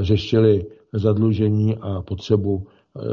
řešili 0.00 0.66
zadlužení 0.92 1.76
a 1.76 2.02
potřebu 2.02 2.66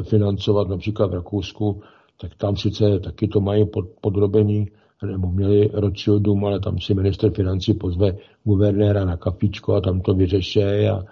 financovat 0.04 0.68
například 0.68 1.12
v 1.12 1.14
Rakousku 1.14 1.82
tak 2.22 2.36
tam 2.36 2.58
sice 2.58 3.00
taky 3.00 3.28
to 3.28 3.42
mají 3.42 3.66
pod, 3.66 3.86
podrobení, 4.02 4.68
nebo 5.06 5.32
měli 5.32 5.70
Rothschildům, 5.74 6.46
ale 6.46 6.60
tam 6.60 6.80
si 6.80 6.94
minister 6.94 7.32
financí 7.32 7.74
pozve 7.74 8.18
guvernéra 8.44 9.06
na 9.06 9.18
kapičko 9.18 9.74
a 9.74 9.82
tam 9.82 10.02
to 10.02 10.14
vyřeší 10.14 10.64
a 10.64 11.04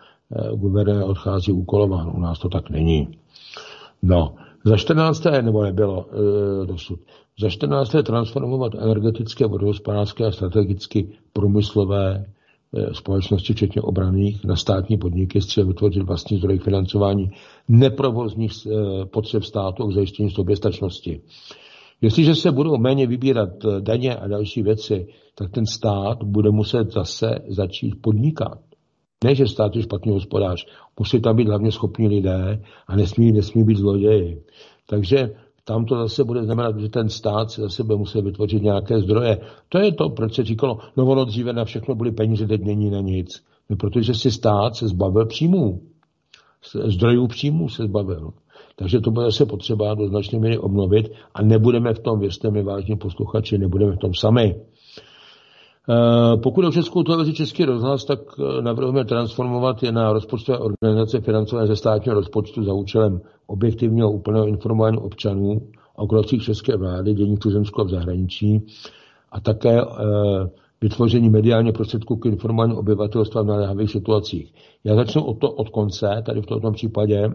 guvernér 0.56 1.04
odchází 1.04 1.52
úkolován. 1.52 2.12
U 2.16 2.20
nás 2.20 2.40
to 2.40 2.50
tak 2.50 2.70
není. 2.70 3.08
No, 4.02 4.36
za 4.66 4.78
14. 4.78 5.24
nebo 5.42 5.64
nebylo 5.64 6.06
e, 6.64 6.66
dosud. 6.66 7.00
Za 7.40 7.50
14. 7.50 7.96
transformovat 8.04 8.76
energetické, 8.76 9.46
vodohospodářské 9.46 10.26
a 10.26 10.32
strategicky 10.32 11.10
průmyslové 11.34 12.26
Eh, 12.26 12.34
společnosti, 12.92 13.54
včetně 13.54 13.82
obraných, 13.82 14.46
na 14.46 14.56
státní 14.56 14.98
podniky 14.98 15.42
s 15.42 15.48
cílem 15.48 15.68
vytvořit 15.68 16.04
vlastní 16.04 16.38
zdroj 16.38 16.58
financování 16.58 17.32
neprovozních 17.68 18.52
eh, 18.66 19.06
potřeb 19.06 19.44
státu 19.44 19.88
k 19.88 19.94
zajištění 19.94 20.30
soběstačnosti. 20.30 21.22
Jestliže 22.02 22.36
se 22.36 22.52
budou 22.52 22.78
méně 22.78 23.08
vybírat 23.08 23.50
eh, 23.66 23.82
daně 23.82 24.16
a 24.16 24.28
další 24.28 24.64
věci, 24.64 25.08
tak 25.36 25.52
ten 25.52 25.66
stát 25.66 26.24
bude 26.24 26.52
muset 26.52 26.92
zase 26.92 27.40
začít 27.48 28.02
podnikat. 28.02 28.60
Ne, 29.24 29.36
že 29.36 29.48
stát 29.48 29.76
je 29.76 29.82
špatný 29.82 30.12
hospodář. 30.12 30.66
Musí 31.00 31.22
tam 31.22 31.36
být 31.36 31.48
hlavně 31.48 31.72
schopní 31.72 32.08
lidé 32.08 32.64
a 32.88 32.96
nesmí, 32.96 33.32
nesmí 33.32 33.64
být 33.64 33.78
zloději. 33.78 34.44
Takže 34.90 35.30
tam 35.66 35.86
to 35.86 35.98
zase 35.98 36.24
bude 36.24 36.44
znamenat, 36.44 36.80
že 36.80 36.90
ten 36.90 37.10
stát 37.10 37.52
si 37.52 37.62
zase 37.62 37.84
bude 37.84 37.98
muset 37.98 38.22
vytvořit 38.22 38.64
nějaké 38.64 39.00
zdroje. 39.00 39.38
To 39.70 39.78
je 39.78 39.92
to, 39.92 40.10
proč 40.10 40.36
se 40.36 40.44
říkalo, 40.44 40.78
no 40.98 41.06
ono 41.06 41.26
dříve 41.26 41.54
na 41.54 41.66
všechno 41.66 41.96
byly 41.96 42.12
peníze, 42.12 42.48
teď 42.48 42.64
není 42.64 42.90
na 42.90 43.00
nic. 43.00 43.44
No, 43.70 43.76
protože 43.76 44.14
si 44.14 44.32
stát 44.32 44.76
se 44.76 44.88
zbavil 44.88 45.26
příjmů. 45.26 45.82
Zdrojů 46.86 47.28
příjmů 47.28 47.70
se 47.70 47.84
zbavil. 47.84 48.34
Takže 48.76 49.00
to 49.00 49.12
bude 49.12 49.26
zase 49.26 49.46
potřeba 49.46 49.94
do 49.94 50.08
značné 50.08 50.40
míry 50.40 50.58
obnovit 50.58 51.12
a 51.34 51.42
nebudeme 51.42 51.94
v 51.94 52.00
tom, 52.00 52.20
věřte 52.20 52.52
mi, 52.52 52.64
vážní 52.64 52.96
posluchači, 52.96 53.58
nebudeme 53.58 53.92
v 53.92 53.98
tom 53.98 54.14
sami. 54.14 54.56
Eh, 55.90 56.38
pokud 56.38 56.66
o 56.66 56.72
Českou 56.72 57.04
televizi 57.04 57.34
Český 57.34 57.66
rozhlas, 57.66 58.06
tak 58.06 58.20
eh, 58.40 58.62
navrhujeme 58.62 59.06
transformovat 59.06 59.84
je 59.84 59.92
na 59.92 60.14
rozpočtové 60.14 60.58
organizace 60.58 61.22
financované 61.22 61.68
ze 61.68 61.76
státního 61.76 62.16
rozpočtu 62.16 62.64
za 62.64 62.74
účelem 62.74 63.22
objektivního 63.48 64.12
úplného 64.12 64.48
informování 64.48 64.98
občanů 64.98 65.62
o 65.96 66.08
krocích 66.08 66.44
české 66.44 66.78
vlády, 66.78 67.14
dění 67.14 67.38
tuzemsku 67.38 67.82
a 67.82 67.84
v 67.84 67.90
zahraničí 67.90 68.66
a 69.32 69.40
také 69.40 69.82
e, 69.82 69.86
vytvoření 70.82 71.30
mediálně 71.30 71.72
prostředků 71.72 72.16
k 72.16 72.26
informování 72.26 72.74
obyvatelstva 72.74 73.42
v 73.42 73.46
naléhavých 73.46 73.92
situacích. 73.92 74.54
Já 74.84 74.96
začnu 74.96 75.24
od, 75.24 75.40
to, 75.40 75.52
od 75.52 75.70
konce, 75.70 76.24
tady 76.26 76.42
v 76.42 76.46
tomto 76.46 76.72
případě. 76.72 77.30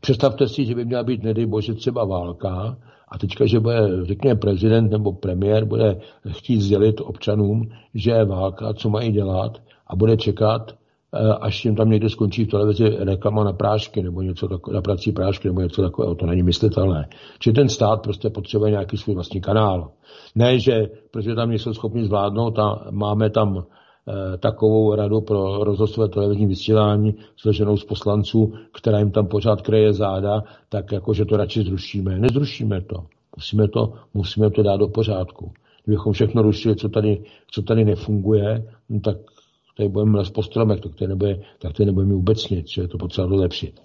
Představte 0.00 0.48
si, 0.48 0.64
že 0.64 0.74
by 0.74 0.84
měla 0.84 1.02
být, 1.02 1.22
nedej 1.22 1.46
bože, 1.46 1.74
třeba 1.74 2.04
válka 2.04 2.76
a 3.08 3.18
teďka, 3.18 3.46
že 3.46 3.60
bude, 3.60 4.04
řekněme, 4.04 4.40
prezident 4.40 4.90
nebo 4.90 5.12
premiér 5.12 5.64
bude 5.64 6.00
chtít 6.28 6.60
sdělit 6.60 7.00
občanům, 7.00 7.68
že 7.94 8.10
je 8.10 8.24
válka, 8.24 8.74
co 8.74 8.90
mají 8.90 9.12
dělat 9.12 9.58
a 9.86 9.96
bude 9.96 10.16
čekat, 10.16 10.72
eh, 11.14 11.34
až 11.40 11.64
jim 11.64 11.76
tam 11.76 11.90
někde 11.90 12.08
skončí 12.08 12.44
v 12.44 12.48
televizi 12.48 12.88
reklama 12.98 13.44
na 13.44 13.52
prášky 13.52 14.02
nebo 14.02 14.22
něco 14.22 14.48
takové, 14.48 14.74
na 14.74 14.82
prací 14.82 15.12
prášky 15.12 15.48
nebo 15.48 15.60
něco 15.60 15.82
takového. 15.82 16.14
To 16.14 16.26
není 16.26 16.42
myslitelné. 16.42 17.08
Či 17.38 17.52
ten 17.52 17.68
stát 17.68 18.02
prostě 18.02 18.30
potřebuje 18.30 18.70
nějaký 18.70 18.96
svůj 18.96 19.14
vlastní 19.14 19.40
kanál. 19.40 19.90
Ne, 20.34 20.58
že 20.58 20.86
protože 21.10 21.34
tam 21.34 21.48
nejsou 21.48 21.74
schopni 21.74 22.04
zvládnout 22.04 22.58
a 22.58 22.86
máme 22.90 23.30
tam 23.30 23.64
takovou 24.38 24.94
radu 24.94 25.20
pro 25.20 25.64
rozhlasové 25.64 26.08
televizní 26.08 26.46
vysílání 26.46 27.14
složenou 27.36 27.76
z 27.76 27.84
poslanců, 27.84 28.52
která 28.72 28.98
jim 28.98 29.10
tam 29.10 29.26
pořád 29.26 29.62
kreje 29.62 29.92
záda, 29.92 30.42
tak 30.68 30.92
jakože 30.92 31.24
to 31.24 31.36
radši 31.36 31.62
zrušíme. 31.62 32.18
Nezrušíme 32.18 32.80
to. 32.80 33.04
Musíme 33.36 33.68
to, 33.68 33.92
musíme 34.14 34.50
to 34.50 34.62
dát 34.62 34.76
do 34.76 34.88
pořádku. 34.88 35.52
Kdybychom 35.84 36.12
všechno 36.12 36.42
rušili, 36.42 36.76
co 36.76 36.88
tady, 36.88 37.22
co 37.50 37.62
tady 37.62 37.84
nefunguje, 37.84 38.68
no 38.88 39.00
tak 39.00 39.16
tady 39.76 39.88
budeme 39.88 40.18
les 40.18 40.30
po 40.30 40.42
stromech, 40.42 40.80
tak 40.80 40.94
tady 40.94 41.08
nebude, 41.08 41.40
tak 41.58 41.72
tady 41.72 41.86
nebudeme 41.86 42.14
vůbec 42.14 42.48
nic, 42.48 42.68
že 42.68 42.82
je 42.82 42.88
to 42.88 42.98
potřeba 42.98 43.26
dolepšit. 43.26 43.80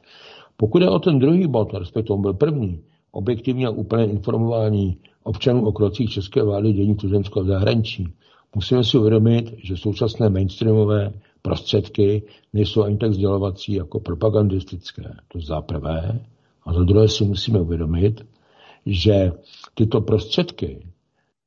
Pokud 0.58 0.82
je 0.82 0.90
o 0.90 1.00
ten 1.00 1.20
druhý 1.20 1.48
bod, 1.48 1.74
respektive 1.74 2.16
on 2.16 2.22
byl 2.22 2.34
první, 2.34 2.82
objektivně 3.12 3.68
a 3.68 3.70
úplné 3.70 4.06
informování 4.06 4.98
občanů 5.24 5.68
o 5.68 5.72
krocích 5.72 6.10
české 6.10 6.44
vlády 6.44 6.74
dění 6.74 6.96
tuzemského 6.96 7.46
v 7.46 7.48
zahraničí, 7.48 8.08
Musíme 8.56 8.84
si 8.84 8.98
uvědomit, 8.98 9.54
že 9.64 9.78
současné 9.78 10.30
mainstreamové 10.30 11.14
prostředky 11.42 12.24
nejsou 12.54 12.84
ani 12.84 12.98
tak 12.98 13.14
sdělovací 13.14 13.74
jako 13.74 14.00
propagandistické. 14.00 15.04
To 15.28 15.40
za 15.40 15.62
prvé. 15.62 16.20
A 16.64 16.74
za 16.74 16.84
druhé 16.84 17.08
si 17.08 17.24
musíme 17.24 17.62
uvědomit, 17.62 18.26
že 18.86 19.32
tyto 19.74 20.02
prostředky, 20.02 20.88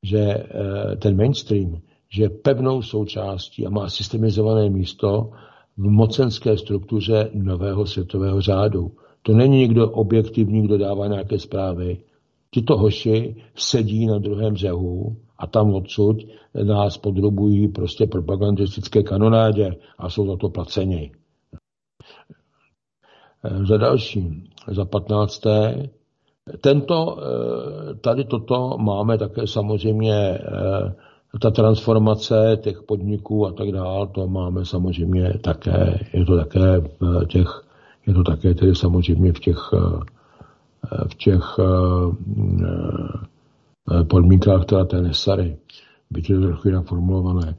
že 0.03 0.19
eh, 0.19 0.95
ten 0.95 1.17
mainstream, 1.17 1.81
že 2.09 2.23
je 2.23 2.29
pevnou 2.29 2.81
součástí 2.81 3.67
a 3.67 3.69
má 3.69 3.89
systemizované 3.89 4.69
místo 4.69 5.31
v 5.77 5.89
mocenské 5.89 6.57
struktuře 6.57 7.29
nového 7.33 7.85
světového 7.85 8.41
řádu. 8.41 8.91
To 9.21 9.33
není 9.33 9.57
někdo 9.59 9.89
objektivní, 9.89 10.61
kdo 10.61 10.77
dává 10.77 11.07
nějaké 11.07 11.39
zprávy. 11.39 11.97
Tito 12.51 12.77
hoši 12.77 13.35
sedí 13.55 14.05
na 14.05 14.17
druhém 14.17 14.53
břehu 14.53 15.17
a 15.39 15.47
tam 15.47 15.73
odsud 15.73 16.17
nás 16.63 16.97
podrobují 16.97 17.67
prostě 17.67 18.07
propagandistické 18.07 19.03
kanonádě 19.03 19.75
a 19.97 20.09
jsou 20.09 20.27
za 20.27 20.37
to 20.37 20.49
placeni. 20.49 21.11
Za 23.67 23.77
další, 23.77 24.49
za 24.67 24.85
patnácté, 24.85 25.89
tento, 26.61 27.17
tady 28.01 28.23
toto 28.23 28.77
máme 28.77 29.17
také 29.17 29.47
samozřejmě 29.47 30.39
ta 31.41 31.51
transformace 31.51 32.57
těch 32.61 32.81
podniků 32.83 33.47
a 33.47 33.51
tak 33.51 33.71
dále, 33.71 34.07
to 34.07 34.27
máme 34.27 34.65
samozřejmě 34.65 35.33
také, 35.41 35.99
je 36.13 36.25
to 36.25 36.37
také 36.37 36.79
v 36.99 37.25
těch, 37.25 37.63
je 38.07 38.13
to 38.13 38.23
také 38.23 38.53
tedy 38.53 38.75
samozřejmě 38.75 39.33
v 39.33 39.39
těch, 39.39 39.71
v 41.09 41.15
těch 41.15 41.59
Eh, 42.61 43.25
podmínkách 44.09 44.65
teda 44.65 44.85
té 44.85 45.01
Nesary. 45.01 45.57
Byť 46.11 46.29
je 46.29 46.35
to 46.35 46.41
trochu 46.41 46.67
jinak 46.67 46.87
formulované. 46.87 47.55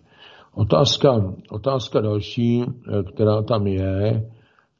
Otázka, 0.54 1.34
otázka 1.50 2.00
další, 2.00 2.62
eh, 2.62 3.02
která 3.02 3.42
tam 3.42 3.66
je, 3.66 4.30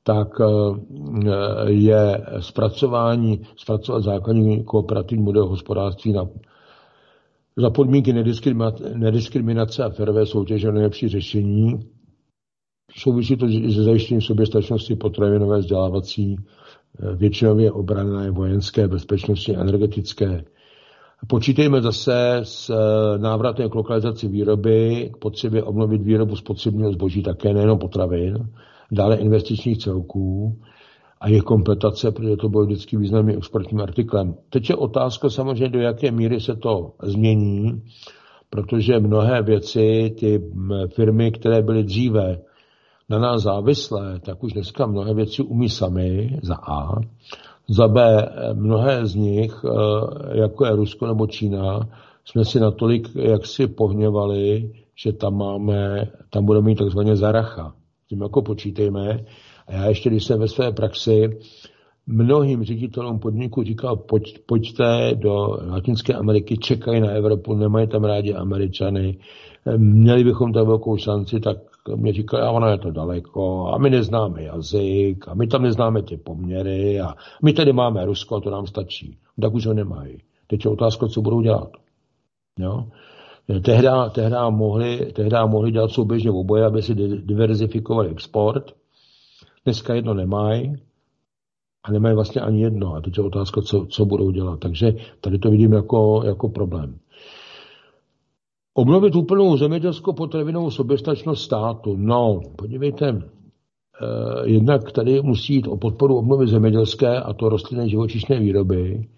tak 0.03 0.29
eh, 0.41 1.71
je 1.71 2.27
zpracování, 2.41 3.41
zpracovat 3.57 4.03
základní 4.03 4.65
kooperativní 4.65 5.25
model 5.25 5.47
hospodářství 5.47 6.13
na, 6.13 6.29
za 7.57 7.71
podmínky 7.71 8.13
nediskriminace, 8.95 9.85
a 9.85 9.91
férové 9.91 10.27
soutěže 10.27 10.73
nejlepší 10.73 11.09
řešení. 11.09 11.81
Souvisí 12.97 13.37
to 13.37 13.49
se 13.49 13.83
zajištěním 13.83 14.21
soběstačnosti 14.21 14.97
potravinové, 14.97 15.59
vzdělávací, 15.59 16.37
většinově 17.17 17.73
obrané, 17.73 18.31
vojenské, 18.31 18.89
bezpečnosti, 18.89 19.57
energetické. 19.57 20.45
Počítejme 21.27 21.83
zase 21.83 22.37
s 22.43 22.71
eh, 22.71 23.19
návratem 23.19 23.71
k 23.71 23.75
lokalizaci 23.75 24.29
výroby, 24.29 25.11
k 25.15 25.17
potřebě 25.17 25.63
obnovit 25.63 26.03
výrobu 26.03 26.37
spotřebního 26.37 26.93
zboží 26.93 27.23
také, 27.23 27.55
nejenom 27.55 27.79
potravin, 27.79 28.49
dále 28.93 29.17
investičních 29.17 29.79
celků 29.79 30.57
a 31.21 31.29
jejich 31.29 31.43
kompletace, 31.43 32.11
protože 32.13 32.37
to 32.37 32.49
bylo 32.49 32.65
vždycky 32.65 32.97
významným 32.97 33.37
exportním 33.37 33.81
artiklem. 33.81 34.35
Teď 34.51 34.71
je 34.71 34.77
otázka 34.77 35.31
samozřejmě, 35.31 35.69
do 35.69 35.81
jaké 35.81 36.11
míry 36.11 36.41
se 36.41 36.57
to 36.57 36.93
změní, 37.03 37.83
protože 38.51 39.01
mnohé 39.01 39.43
věci, 39.43 40.15
ty 40.19 40.43
firmy, 40.95 41.33
které 41.33 41.63
byly 41.63 41.85
dříve 41.85 42.39
na 43.09 43.19
nás 43.19 43.43
závislé, 43.43 44.21
tak 44.21 44.45
už 44.45 44.53
dneska 44.53 44.87
mnohé 44.87 45.15
věci 45.15 45.43
umí 45.43 45.69
sami, 45.69 46.39
za 46.43 46.55
A. 46.55 47.01
Za 47.73 47.89
B, 47.89 48.29
mnohé 48.55 49.07
z 49.07 49.15
nich, 49.15 49.65
eh, 49.65 50.39
jako 50.39 50.65
je 50.65 50.77
Rusko 50.77 51.07
nebo 51.07 51.27
Čína, 51.27 51.89
jsme 52.25 52.45
si 52.45 52.61
natolik 52.61 53.09
jaksi 53.15 53.67
pohněvali, 53.67 54.73
že 54.95 55.13
tam 55.13 55.37
máme, 55.37 56.11
tam 56.31 56.45
budeme 56.45 56.67
mít 56.67 56.79
takzvaně 56.79 57.17
zaracha. 57.17 57.75
Tím 58.09 58.23
jako 58.23 58.43
počítejme. 58.43 59.25
A 59.67 59.73
já 59.73 59.85
ještě, 59.87 60.11
když 60.11 60.25
jsem 60.25 60.41
ve 60.41 60.49
své 60.49 60.73
praxi 60.73 61.39
mnohým 62.07 62.65
ředitelům 62.65 63.19
podniku 63.19 63.63
říkal, 63.63 63.97
pojď, 63.97 64.39
pojďte 64.47 65.11
do 65.15 65.59
Latinské 65.71 66.15
Ameriky, 66.15 66.59
čekají 66.59 67.01
na 67.01 67.11
Evropu, 67.11 67.55
nemají 67.55 67.87
tam 67.87 68.05
rádi 68.05 68.35
Američany, 68.35 69.19
měli 69.77 70.25
bychom 70.25 70.53
tam 70.53 70.67
velkou 70.67 70.97
šanci, 70.97 71.41
tak 71.41 71.57
mě 71.97 72.13
říkali, 72.13 72.43
a 72.43 72.51
ono 72.51 72.69
je 72.69 72.79
to 72.79 72.91
daleko, 72.91 73.69
a 73.69 73.79
my 73.79 73.91
neznáme 73.91 74.43
jazyk, 74.43 75.29
a 75.29 75.35
my 75.35 75.47
tam 75.47 75.63
neznáme 75.63 76.03
ty 76.03 76.17
poměry, 76.17 77.01
a 77.01 77.15
my 77.43 77.53
tady 77.53 77.73
máme 77.73 78.05
Rusko, 78.05 78.37
a 78.37 78.41
to 78.41 78.51
nám 78.51 78.67
stačí. 78.67 79.19
Tak 79.41 79.55
už 79.55 79.67
ho 79.67 79.75
nemají. 79.75 80.19
Teď 80.47 80.65
je 80.65 80.71
otázka, 80.71 81.09
co 81.09 81.23
budou 81.23 81.41
dělat. 81.41 81.71
Jo? 82.59 82.85
Tehda, 83.63 84.09
tehda, 84.09 84.51
mohli, 84.51 85.13
tehda 85.13 85.47
mohli 85.47 85.71
dělat 85.71 85.91
souběžně 85.91 86.31
oboje, 86.31 86.65
aby 86.65 86.83
si 86.83 86.95
diverzifikovali 86.95 88.09
export. 88.09 88.73
Dneska 89.65 89.95
jedno 89.95 90.15
nemají 90.15 90.77
a 91.85 91.93
nemají 91.93 92.15
vlastně 92.15 92.41
ani 92.41 92.63
jedno. 92.63 92.95
A 92.95 93.01
teď 93.01 93.19
je 93.19 93.25
otázka, 93.25 93.63
co, 93.63 93.87
co 93.87 94.05
budou 94.05 94.31
dělat. 94.31 94.61
Takže 94.61 94.93
tady 95.21 95.39
to 95.39 95.51
vidím 95.51 95.73
jako, 95.73 96.23
jako 96.25 96.49
problém. 96.49 96.99
Obnovit 98.75 99.17
úplnou 99.17 99.57
zemědělskou 99.57 100.13
potravinovou 100.13 100.71
soběstačnost 100.71 101.43
státu. 101.45 101.97
No, 101.97 102.41
podívejte, 102.57 103.09
eh, 103.09 103.23
jednak 104.45 104.93
tady 104.93 105.23
musí 105.23 105.55
jít 105.55 105.69
o 105.69 105.77
podporu 105.77 106.17
obnovy 106.17 106.47
zemědělské 106.47 107.21
a 107.21 107.33
to 107.33 107.49
rostlinné 107.49 107.89
živočišné 107.89 108.41
výroby 108.41 109.09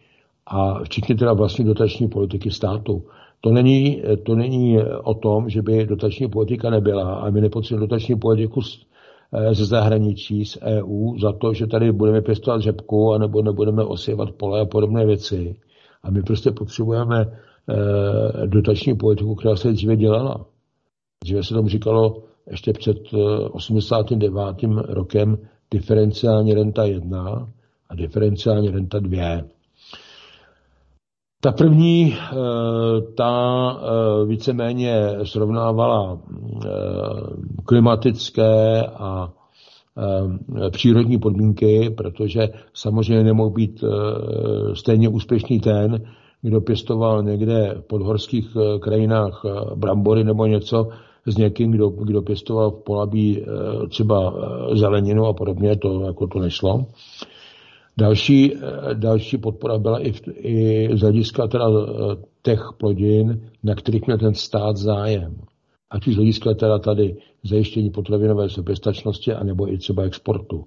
a 0.47 0.85
včetně 0.85 1.15
teda 1.15 1.33
vlastní 1.33 1.65
dotační 1.65 2.09
politiky 2.09 2.51
státu. 2.51 3.05
To 3.41 3.51
není, 3.51 4.03
to 4.23 4.35
není 4.35 4.79
o 5.03 5.15
tom, 5.15 5.49
že 5.49 5.63
by 5.63 5.87
dotační 5.87 6.29
politika 6.29 6.71
nebyla 6.71 7.15
a 7.15 7.31
my 7.31 7.41
nepotřebujeme 7.41 7.87
dotační 7.87 8.17
politiku 8.17 8.61
eh, 9.33 9.55
ze 9.55 9.65
zahraničí, 9.65 10.45
z 10.45 10.59
EU, 10.63 11.19
za 11.19 11.33
to, 11.33 11.55
že 11.55 11.67
tady 11.67 11.93
budeme 11.93 12.23
pěstovat 12.23 12.61
řepku 12.61 13.13
a 13.13 13.19
nebo 13.19 13.43
nebudeme 13.43 13.85
osievat 13.85 14.33
pole 14.33 14.61
a 14.61 14.65
podobné 14.65 15.07
věci. 15.07 15.57
A 16.03 16.11
my 16.11 16.23
prostě 16.23 16.51
potřebujeme 16.51 17.27
Eh, 17.27 17.52
dotační 18.47 18.97
politiku, 18.97 19.35
která 19.35 19.57
se 19.57 19.73
dříve 19.73 19.97
dělala. 19.97 20.47
Dříve 21.25 21.43
se 21.43 21.55
tomu 21.55 21.69
říkalo 21.69 22.23
ještě 22.51 22.73
před 22.73 22.99
89. 23.51 24.39
Eh, 24.65 24.95
rokem 24.95 25.39
diferenciální 25.71 26.55
renta 26.55 26.85
1 26.85 27.49
a 27.89 27.95
diferenciální 27.95 28.69
renta 28.71 28.99
2. 28.99 29.41
Ta 31.41 31.53
první, 31.53 32.15
ta 33.17 33.81
víceméně 34.27 34.95
srovnávala 35.25 36.19
klimatické 37.65 38.83
a 38.87 39.33
přírodní 40.71 41.19
podmínky, 41.19 41.91
protože 41.91 42.49
samozřejmě 42.75 43.25
nemohl 43.25 43.51
být 43.51 43.85
stejně 44.75 45.09
úspěšný 45.09 45.61
ten, 45.61 46.03
kdo 46.43 46.61
pěstoval 46.61 47.23
někde 47.23 47.75
v 47.79 47.83
podhorských 47.83 48.57
eh, 48.57 48.79
krajinách 48.79 49.43
eh, 49.45 49.75
brambory 49.75 50.25
nebo 50.25 50.47
něco 50.47 50.89
s 51.27 51.37
někým, 51.37 51.71
kdo, 51.71 51.89
kdo 51.89 52.23
pěstoval 52.23 52.71
v 52.71 52.83
Polabí 52.85 53.43
eh, 53.43 53.47
třeba 53.89 54.35
zeleninu 54.75 55.27
a 55.27 55.33
podobně, 55.33 55.77
to 55.77 56.01
jako 56.01 56.27
to 56.27 56.39
nešlo. 56.39 56.87
Další, 57.97 58.55
další 58.95 59.39
podpora 59.39 59.79
byla 59.79 59.99
i, 59.99 60.13
v, 60.13 60.23
i 60.37 60.89
z 60.93 61.01
hlediska 61.01 61.47
teda 61.47 61.67
těch 62.43 62.61
plodin, 62.79 63.41
na 63.63 63.75
kterých 63.75 64.07
měl 64.07 64.19
ten 64.19 64.35
stát 64.35 64.77
zájem. 64.77 65.37
Ať 65.91 66.07
už 66.07 66.15
z 66.15 66.17
hlediska 66.17 66.55
teda 66.55 66.79
tady 66.79 67.17
zajištění 67.45 67.91
potravinové 67.91 68.49
soběstačnosti, 68.49 69.33
anebo 69.33 69.73
i 69.73 69.79
třeba 69.79 70.03
exportu. 70.03 70.65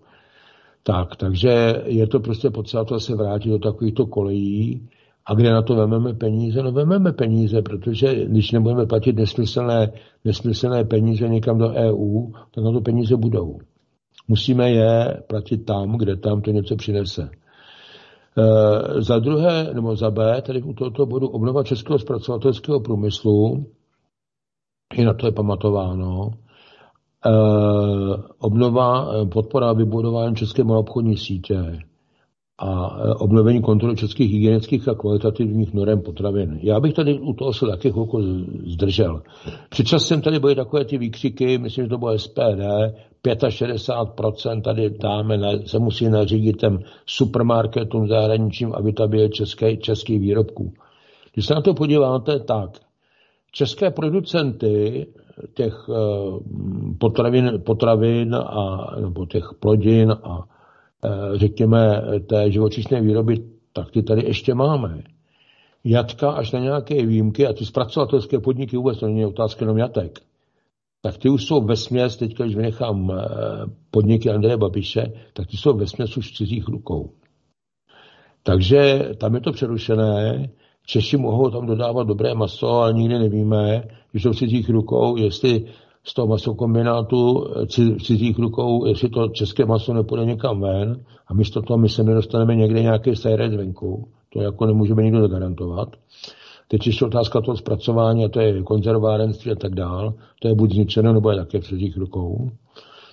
Tak, 0.83 1.15
takže 1.15 1.83
je 1.85 2.07
to 2.07 2.19
prostě 2.19 2.49
potřeba 2.49 2.83
to 2.85 2.99
se 2.99 3.15
vrátit 3.15 3.49
do 3.49 3.59
takovýchto 3.59 4.05
kolejí, 4.05 4.87
a 5.25 5.33
kde 5.33 5.51
na 5.51 5.61
to 5.61 5.75
vememe 5.75 6.13
peníze? 6.13 6.63
No 6.63 6.71
vememe 6.71 7.13
peníze, 7.13 7.61
protože 7.61 8.25
když 8.25 8.51
nebudeme 8.51 8.85
platit 8.85 9.15
nesmyslné, 9.15 9.91
nesmyslné 10.25 10.83
peníze 10.83 11.29
někam 11.29 11.57
do 11.57 11.69
EU, 11.69 12.31
tak 12.55 12.63
na 12.63 12.71
to 12.71 12.81
peníze 12.81 13.17
budou. 13.17 13.57
Musíme 14.27 14.71
je 14.71 15.23
platit 15.27 15.57
tam, 15.57 15.97
kde 15.97 16.15
tam 16.15 16.41
to 16.41 16.51
něco 16.51 16.75
přinese. 16.75 17.29
E, 18.37 19.01
za 19.01 19.19
druhé, 19.19 19.73
nebo 19.73 19.95
za 19.95 20.11
B, 20.11 20.41
tady 20.41 20.61
u 20.61 20.73
tohoto 20.73 21.05
bodu 21.05 21.27
obnova 21.27 21.63
českého 21.63 21.99
zpracovatelského 21.99 22.79
průmyslu, 22.79 23.65
i 24.93 25.05
na 25.05 25.13
to 25.13 25.25
je 25.25 25.31
pamatováno, 25.31 26.31
e, 27.25 27.31
obnova, 28.39 29.09
podpora 29.25 29.73
vybudování 29.73 30.35
české 30.35 30.63
malobchodní 30.63 31.17
sítě, 31.17 31.79
a 32.59 32.97
e, 32.99 33.13
obnovení 33.13 33.61
kontroly 33.61 33.95
českých 33.95 34.31
hygienických 34.31 34.87
a 34.87 34.95
kvalitativních 34.95 35.73
norm 35.73 36.01
potravin. 36.01 36.59
Já 36.63 36.79
bych 36.79 36.93
tady 36.93 37.19
u 37.19 37.33
toho 37.33 37.53
se 37.53 37.65
taky 37.65 37.91
chvilku 37.91 38.21
zdržel. 38.65 39.21
Před 39.69 39.87
časem 39.87 40.21
tady 40.21 40.39
byly 40.39 40.55
takové 40.55 40.85
ty 40.85 40.97
výkřiky, 40.97 41.57
myslím, 41.57 41.85
že 41.85 41.89
to 41.89 41.97
bylo 41.97 42.19
SPD, 42.19 42.61
65% 43.23 44.61
tady 44.61 44.89
dáme, 44.89 45.37
na, 45.37 45.49
se 45.65 45.79
musí 45.79 46.09
nařídit 46.09 46.57
těm 46.57 46.79
supermarketům 47.05 48.07
zahraničím, 48.07 48.73
aby 48.73 48.93
tam 48.93 49.09
byly 49.09 49.29
české, 49.29 49.77
českých 49.77 50.19
výrobků. 50.19 50.73
Když 51.33 51.45
se 51.45 51.53
na 51.53 51.61
to 51.61 51.73
podíváte, 51.73 52.39
tak 52.39 52.69
české 53.51 53.91
producenty 53.91 55.07
těch 55.53 55.89
e, 55.89 55.93
potravin, 56.99 57.61
potravin 57.65 58.35
a, 58.35 58.87
nebo 59.01 59.25
těch 59.25 59.49
plodin 59.59 60.11
a 60.11 60.54
řekněme, 61.35 62.01
té 62.29 62.51
živočišné 62.51 63.01
výroby, 63.01 63.35
tak 63.73 63.91
ty 63.91 64.03
tady 64.03 64.25
ještě 64.25 64.53
máme. 64.53 65.03
Jatka 65.83 66.31
až 66.31 66.51
na 66.51 66.59
nějaké 66.59 67.05
výjimky, 67.05 67.47
a 67.47 67.53
ty 67.53 67.65
zpracovatelské 67.65 68.39
podniky 68.39 68.77
vůbec, 68.77 68.99
to 68.99 69.05
není 69.05 69.25
otázka 69.25 69.65
jenom 69.65 69.77
jatek, 69.77 70.19
tak 71.01 71.17
ty 71.17 71.29
už 71.29 71.45
jsou 71.45 71.61
ve 71.61 71.75
směs, 71.75 72.17
teď 72.17 72.37
když 72.37 72.55
vynechám 72.55 73.11
eh, 73.11 73.25
podniky 73.91 74.29
Andreje 74.29 74.57
Babiše, 74.57 75.05
tak 75.33 75.47
ty 75.47 75.57
jsou 75.57 75.77
ve 75.77 75.87
směs 75.87 76.17
už 76.17 76.33
cizích 76.33 76.67
rukou. 76.67 77.11
Takže 78.43 79.09
tam 79.17 79.35
je 79.35 79.41
to 79.41 79.51
přerušené, 79.51 80.49
Češi 80.85 81.17
mohou 81.17 81.49
tam 81.49 81.65
dodávat 81.65 82.07
dobré 82.07 82.33
maso, 82.33 82.67
ale 82.67 82.93
nikdy 82.93 83.19
nevíme, 83.19 83.83
když 84.11 84.23
jsou 84.23 84.31
v 84.31 84.37
cizích 84.37 84.69
rukou, 84.69 85.17
jestli 85.17 85.65
z 86.07 86.13
toho 86.13 86.27
masokombinátu 86.27 87.45
v 87.97 88.03
cizích 88.03 88.39
rukou, 88.39 88.85
jestli 88.85 89.09
to 89.09 89.27
české 89.27 89.65
maso 89.65 89.93
nepůjde 89.93 90.25
někam 90.25 90.61
ven 90.61 91.05
a 91.27 91.33
místo 91.33 91.61
toho 91.61 91.77
my 91.77 91.89
se 91.89 92.03
nedostaneme 92.03 92.55
někde 92.55 92.81
nějaké 92.81 93.15
sejret 93.15 93.53
venku. 93.53 94.07
To 94.29 94.41
jako 94.41 94.65
nemůžeme 94.65 95.03
nikdo 95.03 95.27
garantovat. 95.27 95.89
Teď 96.67 96.87
ještě 96.87 97.05
otázka 97.05 97.41
toho 97.41 97.57
zpracování, 97.57 98.25
a 98.25 98.29
to 98.29 98.39
je 98.39 98.63
konzervárenství 98.63 99.51
a 99.51 99.55
tak 99.55 99.75
dál. 99.75 100.13
To 100.41 100.47
je 100.47 100.55
buď 100.55 100.73
zničeno, 100.73 101.13
nebo 101.13 101.31
je 101.31 101.37
také 101.37 101.59
v 101.59 101.67
cizích 101.67 101.97
rukou. 101.97 102.49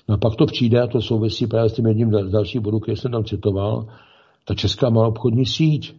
No 0.08 0.14
a 0.14 0.18
pak 0.18 0.36
to 0.36 0.46
přijde, 0.46 0.82
a 0.82 0.86
to 0.86 1.00
souvisí 1.00 1.46
právě 1.46 1.70
s 1.70 1.72
tím 1.72 1.86
jedním 1.86 2.12
z 2.12 2.30
dalších 2.30 2.60
bodů, 2.60 2.80
který 2.80 2.96
jsem 2.96 3.12
tam 3.12 3.24
citoval, 3.24 3.86
ta 4.44 4.54
česká 4.54 4.90
malobchodní 4.90 5.46
síť. 5.46 5.94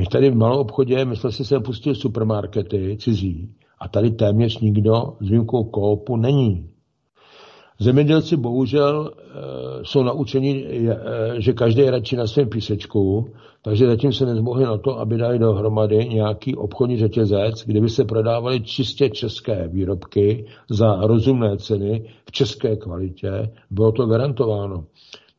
My 0.00 0.06
tady 0.06 0.30
v 0.30 0.36
malou 0.36 0.58
obchodě, 0.58 1.04
myslel 1.04 1.32
si, 1.32 1.44
jsem 1.44 1.62
pustil 1.62 1.94
supermarkety 1.94 2.96
cizí, 3.00 3.54
a 3.84 3.88
tady 3.88 4.10
téměř 4.10 4.58
nikdo 4.60 5.16
s 5.20 5.28
výjimkou 5.28 5.64
koopu 5.64 6.16
není. 6.16 6.70
Zemědělci 7.78 8.36
bohužel 8.36 9.10
e, 9.12 9.84
jsou 9.84 10.02
naučeni, 10.02 10.66
e, 10.66 11.40
že 11.40 11.52
každý 11.52 11.82
je 11.82 11.90
radši 11.90 12.16
na 12.16 12.26
svém 12.26 12.48
písečku, 12.48 13.26
takže 13.62 13.86
zatím 13.86 14.12
se 14.12 14.26
nezmohli 14.26 14.64
na 14.64 14.78
to, 14.78 14.98
aby 14.98 15.18
dali 15.18 15.38
dohromady 15.38 16.08
nějaký 16.08 16.56
obchodní 16.56 16.96
řetězec, 16.96 17.64
kde 17.66 17.80
by 17.80 17.88
se 17.88 18.04
prodávaly 18.04 18.60
čistě 18.60 19.10
české 19.10 19.68
výrobky 19.68 20.46
za 20.70 20.96
rozumné 21.00 21.56
ceny 21.56 22.10
v 22.28 22.32
české 22.32 22.76
kvalitě. 22.76 23.50
Bylo 23.70 23.92
to 23.92 24.06
garantováno. 24.06 24.84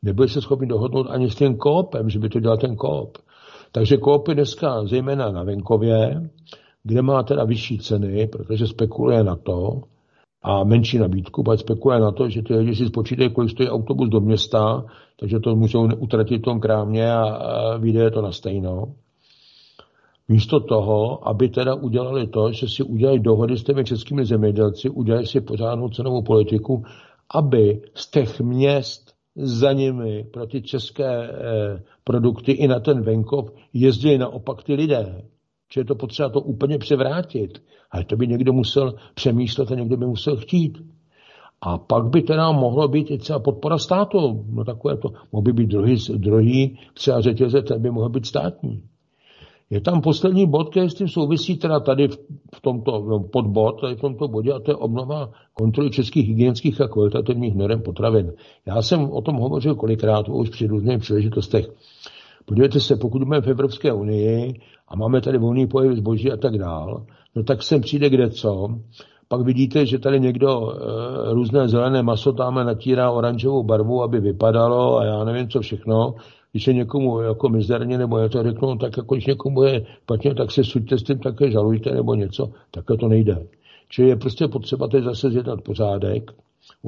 Nebyli 0.02 0.28
se 0.28 0.40
schopni 0.40 0.66
dohodnout 0.66 1.06
ani 1.10 1.30
s 1.30 1.34
tím 1.34 1.56
koopem, 1.56 2.10
že 2.10 2.18
by 2.18 2.28
to 2.28 2.40
dělal 2.40 2.56
ten 2.56 2.76
koop. 2.76 3.18
Takže 3.72 3.96
koopy 3.96 4.34
dneska, 4.34 4.86
zejména 4.86 5.30
na 5.30 5.42
venkově, 5.42 6.30
kde 6.86 7.02
má 7.02 7.22
teda 7.22 7.44
vyšší 7.44 7.78
ceny, 7.78 8.26
protože 8.26 8.66
spekuluje 8.66 9.24
na 9.24 9.36
to, 9.36 9.82
a 10.42 10.64
menší 10.64 10.98
nabídku, 10.98 11.42
pak 11.42 11.60
spekuluje 11.60 12.00
na 12.00 12.12
to, 12.12 12.28
že 12.28 12.42
ty 12.42 12.54
lidi 12.54 12.74
si 12.74 12.86
spočítají, 12.86 13.30
kolik 13.30 13.50
stojí 13.50 13.68
autobus 13.68 14.08
do 14.08 14.20
města, 14.20 14.84
takže 15.20 15.40
to 15.40 15.56
můžou 15.56 15.88
utratit 15.98 16.38
v 16.38 16.44
tom 16.44 16.60
krámě 16.60 17.12
a, 17.12 17.76
vyjde 17.76 18.10
to 18.10 18.22
na 18.22 18.32
stejno. 18.32 18.94
Místo 20.28 20.60
toho, 20.60 21.28
aby 21.28 21.48
teda 21.48 21.74
udělali 21.74 22.26
to, 22.26 22.52
že 22.52 22.68
si 22.68 22.82
udělají 22.82 23.18
dohody 23.18 23.56
s 23.56 23.64
těmi 23.64 23.84
českými 23.84 24.24
zemědělci, 24.24 24.90
udělají 24.90 25.26
si 25.26 25.40
pořádnou 25.40 25.88
cenovou 25.88 26.22
politiku, 26.22 26.84
aby 27.34 27.82
z 27.94 28.10
těch 28.10 28.40
měst 28.40 29.14
za 29.36 29.72
nimi 29.72 30.24
pro 30.32 30.46
ty 30.46 30.62
české 30.62 31.30
eh, 31.30 31.82
produkty 32.04 32.52
i 32.52 32.68
na 32.68 32.80
ten 32.80 33.02
venkov 33.02 33.50
jezdili 33.72 34.18
naopak 34.18 34.62
ty 34.62 34.74
lidé. 34.74 35.22
Že 35.72 35.80
je 35.80 35.84
to 35.84 35.94
potřeba 35.94 36.28
to 36.28 36.40
úplně 36.40 36.78
převrátit. 36.78 37.62
Ale 37.90 38.04
to 38.04 38.16
by 38.16 38.26
někdo 38.28 38.52
musel 38.52 38.94
přemýšlet 39.14 39.72
a 39.72 39.74
někdo 39.74 39.96
by 39.96 40.06
musel 40.06 40.36
chtít. 40.36 40.78
A 41.60 41.78
pak 41.78 42.04
by 42.04 42.22
teda 42.22 42.52
mohlo 42.52 42.88
být 42.88 43.10
i 43.10 43.18
třeba 43.18 43.38
podpora 43.38 43.78
státu. 43.78 44.44
No 44.48 44.64
takové 44.64 44.96
to, 44.96 45.12
mohl 45.32 45.42
by 45.42 45.52
být 45.52 45.66
druhý, 45.66 45.96
druhý 46.16 46.78
třeba 46.94 47.20
řetězec, 47.20 47.66
ten 47.68 47.82
by 47.82 47.90
mohl 47.90 48.08
být 48.08 48.26
státní. 48.26 48.82
Je 49.70 49.80
tam 49.80 50.00
poslední 50.00 50.46
bod, 50.46 50.70
který 50.70 50.90
s 50.90 50.94
tím 50.94 51.08
souvisí 51.08 51.56
teda 51.56 51.80
tady 51.80 52.08
v, 52.08 52.18
v 52.54 52.60
tomto 52.60 53.04
no, 53.08 53.20
podbod, 53.20 53.80
tady 53.80 53.94
v 53.94 54.00
tomto 54.00 54.28
bodě, 54.28 54.52
a 54.52 54.58
to 54.58 54.70
je 54.70 54.74
obnova 54.76 55.30
kontroly 55.54 55.90
českých 55.90 56.28
hygienických 56.28 56.80
a 56.80 56.88
kvalitativních 56.88 57.54
norm 57.54 57.82
potravin. 57.82 58.32
Já 58.66 58.82
jsem 58.82 59.10
o 59.10 59.22
tom 59.22 59.36
hovořil 59.36 59.74
kolikrát 59.74 60.28
už 60.28 60.48
při 60.48 60.66
různých 60.66 60.98
příležitostech. 60.98 61.66
Podívejte 62.44 62.80
se, 62.80 62.96
pokud 62.96 63.22
jsme 63.22 63.40
v 63.40 63.46
Evropské 63.46 63.92
unii 63.92 64.60
a 64.88 64.96
máme 64.96 65.20
tady 65.20 65.38
volný 65.38 65.66
pohyb 65.66 65.92
zboží 65.92 66.32
a 66.32 66.36
tak 66.36 66.58
dál, 66.58 67.06
no 67.34 67.42
tak 67.42 67.62
sem 67.62 67.80
přijde 67.80 68.10
kde 68.10 68.30
co, 68.30 68.68
pak 69.28 69.40
vidíte, 69.40 69.86
že 69.86 69.98
tady 69.98 70.20
někdo 70.20 70.72
e, 70.72 71.34
různé 71.34 71.68
zelené 71.68 72.02
maso 72.02 72.32
tam 72.32 72.54
natírá 72.54 73.10
oranžovou 73.10 73.62
barvu, 73.62 74.02
aby 74.02 74.20
vypadalo 74.20 74.98
a 74.98 75.04
já 75.04 75.24
nevím 75.24 75.48
co 75.48 75.60
všechno. 75.60 76.14
Když 76.52 76.66
je 76.66 76.74
někomu 76.74 77.20
jako 77.20 77.48
mizerně 77.48 77.98
nebo 77.98 78.18
je 78.18 78.28
to 78.28 78.42
řeknu, 78.42 78.76
tak 78.76 78.96
jako 78.96 79.14
když 79.14 79.26
někomu 79.26 79.62
je 79.62 79.86
špatně, 80.02 80.34
tak 80.34 80.50
se 80.50 80.64
suďte 80.64 80.98
s 80.98 81.02
tím 81.02 81.18
také 81.18 81.50
žalujte 81.50 81.90
nebo 81.90 82.14
něco, 82.14 82.50
tak 82.70 82.84
to 83.00 83.08
nejde. 83.08 83.46
Čili 83.88 84.08
je 84.08 84.16
prostě 84.16 84.48
potřeba 84.48 84.88
teď 84.88 85.04
zase 85.04 85.30
zjednat 85.30 85.60
pořádek, 85.60 86.32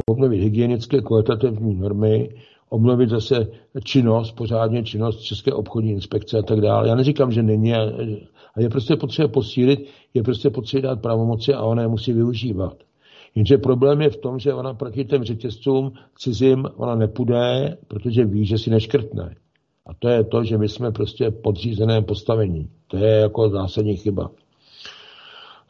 obnovit 0.06 0.40
hygienické 0.40 1.00
kvalitativní 1.00 1.74
normy, 1.74 2.30
obnovit 2.68 3.10
zase 3.10 3.46
činnost, 3.84 4.32
pořádně 4.32 4.82
činnost 4.82 5.20
České 5.20 5.52
obchodní 5.52 5.90
inspekce 5.90 6.38
a 6.38 6.42
tak 6.42 6.60
dále. 6.60 6.88
Já 6.88 6.94
neříkám, 6.94 7.32
že 7.32 7.42
není, 7.42 7.74
a 7.74 8.60
je 8.60 8.68
prostě 8.68 8.96
potřeba 8.96 9.28
posílit, 9.28 9.86
je 10.14 10.22
prostě 10.22 10.50
potřeba 10.50 10.88
dát 10.88 11.02
pravomoci 11.02 11.54
a 11.54 11.62
ona 11.62 11.82
je 11.82 11.88
musí 11.88 12.12
využívat. 12.12 12.76
Jenže 13.34 13.58
problém 13.58 14.00
je 14.00 14.10
v 14.10 14.16
tom, 14.16 14.38
že 14.38 14.54
ona 14.54 14.74
proti 14.74 15.04
těm 15.04 15.24
řetězcům 15.24 15.92
cizím 16.18 16.64
ona 16.76 16.94
nepůjde, 16.94 17.76
protože 17.88 18.24
ví, 18.24 18.44
že 18.44 18.58
si 18.58 18.70
neškrtne. 18.70 19.34
A 19.86 19.94
to 19.98 20.08
je 20.08 20.24
to, 20.24 20.44
že 20.44 20.58
my 20.58 20.68
jsme 20.68 20.92
prostě 20.92 21.30
podřízeném 21.30 22.04
postavení. 22.04 22.68
To 22.86 22.96
je 22.96 23.10
jako 23.10 23.48
zásadní 23.48 23.96
chyba. 23.96 24.30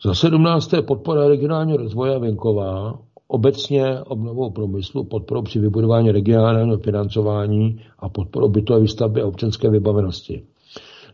Za 0.03 0.15
17. 0.15 0.71
podpora 0.87 1.29
regionálního 1.29 1.79
rozvoje 1.79 2.19
venková 2.19 2.99
obecně 3.29 4.01
obnovou 4.01 4.51
průmyslu, 4.51 5.05
podporou 5.05 5.43
při 5.43 5.59
vybudování 5.59 6.13
regionálního 6.13 6.79
financování 6.79 7.83
a 7.99 8.09
podporou 8.09 8.49
bytové 8.49 8.81
výstavby 8.81 9.23
a 9.23 9.27
občanské 9.27 9.71
vybavenosti. 9.71 10.47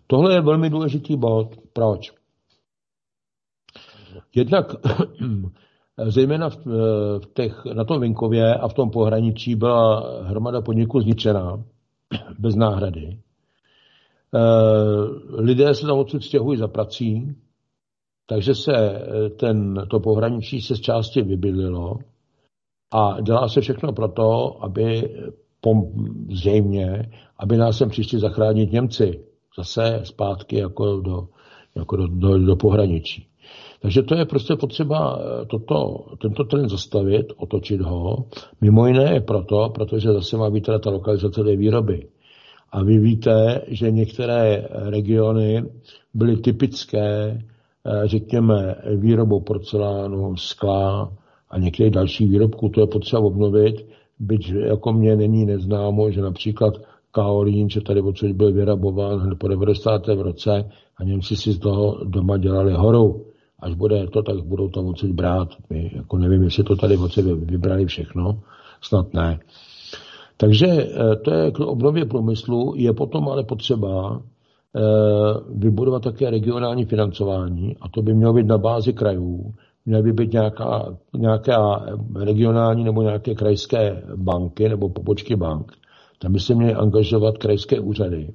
Tohle 0.06 0.34
je 0.34 0.40
velmi 0.40 0.70
důležitý 0.70 1.16
bod. 1.16 1.56
Proč? 1.72 2.12
Jednak 4.34 4.66
zejména 6.06 6.50
v, 6.50 6.66
v 7.18 7.34
těch, 7.34 7.64
na 7.74 7.84
tom 7.84 8.00
Vinkově 8.00 8.54
a 8.54 8.68
v 8.68 8.74
tom 8.74 8.90
pohraničí 8.90 9.54
byla 9.54 10.10
hromada 10.22 10.60
podniků 10.60 11.00
zničená 11.00 11.64
bez 12.38 12.54
náhrady. 12.54 13.18
Lidé 15.38 15.74
se 15.74 15.86
tam 15.86 15.98
odsud 15.98 16.24
stěhují 16.24 16.58
za 16.58 16.68
prací, 16.68 17.34
takže 18.26 18.54
se 18.54 19.02
ten, 19.36 19.86
to 19.90 20.00
pohraničí 20.00 20.60
se 20.60 20.76
z 20.76 20.80
části 20.80 21.22
vybydlilo 21.22 21.96
a 22.94 23.20
dělá 23.20 23.48
se 23.48 23.60
všechno 23.60 23.92
proto, 23.92 24.56
aby 24.64 25.14
zřejmě, 26.30 27.10
aby 27.38 27.56
nás 27.56 27.78
sem 27.78 27.88
přišli 27.88 28.18
zachránit 28.18 28.72
Němci 28.72 29.24
zase 29.58 30.00
zpátky 30.02 30.58
jako 30.58 31.00
do, 31.00 31.28
jako 31.74 31.96
do, 31.96 32.06
do, 32.06 32.38
do 32.38 32.56
pohraničí. 32.56 33.26
Takže 33.80 34.02
to 34.02 34.14
je 34.14 34.24
prostě 34.24 34.56
potřeba 34.56 35.18
eh, 35.18 35.46
toto, 35.46 36.04
tento 36.20 36.44
trend 36.44 36.68
zastavit, 36.68 37.26
otočit 37.36 37.80
ho. 37.80 38.24
Mimo 38.60 38.86
jiné 38.86 39.14
je 39.14 39.20
proto, 39.20 39.70
protože 39.74 40.12
zase 40.12 40.36
má 40.36 40.50
být 40.50 40.64
teda 40.64 40.78
ta 40.78 40.90
lokalizace 40.90 41.44
té 41.44 41.56
výroby. 41.56 42.08
A 42.72 42.82
vy 42.84 42.98
víte, 42.98 43.62
že 43.68 43.90
některé 43.90 44.68
regiony 44.70 45.62
byly 46.14 46.36
typické, 46.36 47.26
eh, 47.26 47.53
řekněme, 48.04 48.74
výrobou 48.96 49.40
porcelánu, 49.40 50.36
skla 50.36 51.12
a 51.50 51.58
některých 51.58 51.92
dalších 51.92 52.30
výrobků. 52.30 52.68
To 52.68 52.80
je 52.80 52.86
potřeba 52.86 53.22
obnovit, 53.22 53.86
byť 54.18 54.52
jako 54.52 54.92
mě 54.92 55.16
není 55.16 55.46
neznámo, 55.46 56.10
že 56.10 56.20
například 56.20 56.74
kaolín, 57.10 57.70
že 57.70 57.80
tady 57.80 58.00
odsud 58.00 58.32
byl 58.32 58.52
vyrabován 58.52 59.18
hned 59.18 59.38
po 59.38 59.48
90. 59.48 60.06
v 60.06 60.20
roce 60.20 60.70
a 60.96 61.04
Němci 61.04 61.36
si 61.36 61.52
z 61.52 61.58
toho 61.58 62.04
doma 62.04 62.36
dělali 62.36 62.72
horu. 62.72 63.26
Až 63.60 63.74
bude 63.74 64.06
to, 64.06 64.22
tak 64.22 64.44
budou 64.44 64.68
tam 64.68 64.86
odsud 64.86 65.10
brát. 65.10 65.48
My 65.70 65.90
jako 65.94 66.18
nevím, 66.18 66.42
jestli 66.42 66.64
to 66.64 66.76
tady 66.76 66.96
odsud 66.96 67.24
vybrali 67.24 67.86
všechno, 67.86 68.40
snad 68.80 69.14
ne. 69.14 69.38
Takže 70.36 70.66
eh, 70.66 71.16
to 71.16 71.30
je 71.30 71.50
k 71.50 71.60
obnově 71.60 72.04
průmyslu, 72.04 72.72
je 72.76 72.92
potom 72.92 73.28
ale 73.28 73.44
potřeba 73.44 74.20
eh, 74.20 74.33
vybudovat 75.54 76.02
také 76.02 76.30
regionální 76.30 76.84
financování 76.84 77.76
a 77.80 77.88
to 77.88 78.02
by 78.02 78.14
mělo 78.14 78.32
být 78.32 78.46
na 78.46 78.58
bázi 78.58 78.92
krajů, 78.92 79.54
měly 79.86 80.02
by 80.02 80.12
být 80.12 80.32
nějaká, 80.32 80.96
nějaká 81.16 81.86
regionální 82.20 82.84
nebo 82.84 83.02
nějaké 83.02 83.34
krajské 83.34 84.02
banky 84.16 84.68
nebo 84.68 84.88
pobočky 84.88 85.36
bank. 85.36 85.72
Tam 86.18 86.32
by 86.32 86.40
se 86.40 86.54
měly 86.54 86.74
angažovat 86.74 87.38
krajské 87.38 87.80
úřady. 87.80 88.30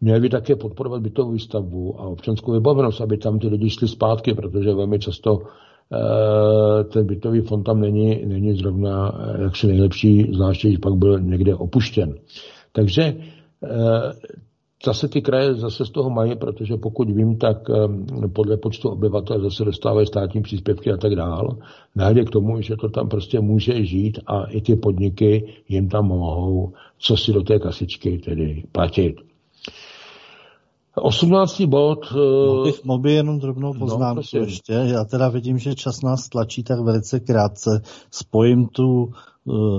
Měly 0.00 0.20
by 0.20 0.28
také 0.28 0.56
podporovat 0.56 1.02
bytovou 1.02 1.32
výstavbu 1.32 2.00
a 2.00 2.04
občanskou 2.04 2.52
vybavenost, 2.52 3.00
aby 3.00 3.18
tam 3.18 3.38
ty 3.38 3.48
lidi 3.48 3.70
šli 3.70 3.88
zpátky, 3.88 4.34
protože 4.34 4.74
velmi 4.74 4.98
často 4.98 5.38
e, 5.40 6.84
ten 6.84 7.06
bytový 7.06 7.40
fond 7.40 7.62
tam 7.62 7.80
není, 7.80 8.26
není 8.26 8.56
zrovna 8.56 9.12
eh, 9.14 9.42
jaksi 9.42 9.66
nejlepší, 9.66 10.30
zvláště 10.34 10.68
když 10.68 10.78
pak 10.78 10.94
byl 10.94 11.20
někde 11.20 11.54
opuštěn. 11.54 12.14
Takže 12.72 13.14
Zase 14.84 15.08
ty 15.08 15.22
kraje 15.22 15.54
zase 15.54 15.84
z 15.84 15.90
toho 15.90 16.10
mají, 16.10 16.36
protože 16.36 16.76
pokud 16.76 17.10
vím, 17.10 17.36
tak 17.36 17.56
podle 18.32 18.56
počtu 18.56 18.88
obyvatel 18.88 19.40
zase 19.40 19.64
dostávají 19.64 20.06
státní 20.06 20.42
příspěvky 20.42 20.92
a 20.92 20.96
tak 20.96 21.14
dál. 21.14 21.56
Nehledě 21.94 22.24
k 22.24 22.30
tomu, 22.30 22.60
že 22.60 22.76
to 22.76 22.88
tam 22.88 23.08
prostě 23.08 23.40
může 23.40 23.84
žít 23.84 24.18
a 24.26 24.44
i 24.44 24.60
ty 24.60 24.76
podniky 24.76 25.54
jim 25.68 25.88
tam 25.88 26.06
mohou, 26.06 26.72
co 26.98 27.16
si 27.16 27.32
do 27.32 27.42
té 27.42 27.58
kasičky 27.58 28.18
tedy 28.18 28.64
platit. 28.72 29.16
18. 30.94 31.60
bod. 31.60 31.98
Eh, 32.12 32.46
mohl 32.46 32.64
bych, 32.64 32.84
mohl 32.84 33.00
bych 33.00 33.12
jenom 33.12 33.38
drobnou 33.38 33.72
no, 33.72 33.78
poznámku 33.78 34.22
no, 34.34 34.40
ještě. 34.40 34.72
Já 34.72 35.04
teda 35.04 35.28
vidím, 35.28 35.58
že 35.58 35.74
čas 35.74 36.02
nás 36.02 36.28
tlačí 36.28 36.62
tak 36.62 36.80
velice 36.80 37.20
krátce. 37.20 37.82
Spojím 38.10 38.66
tu 38.66 39.12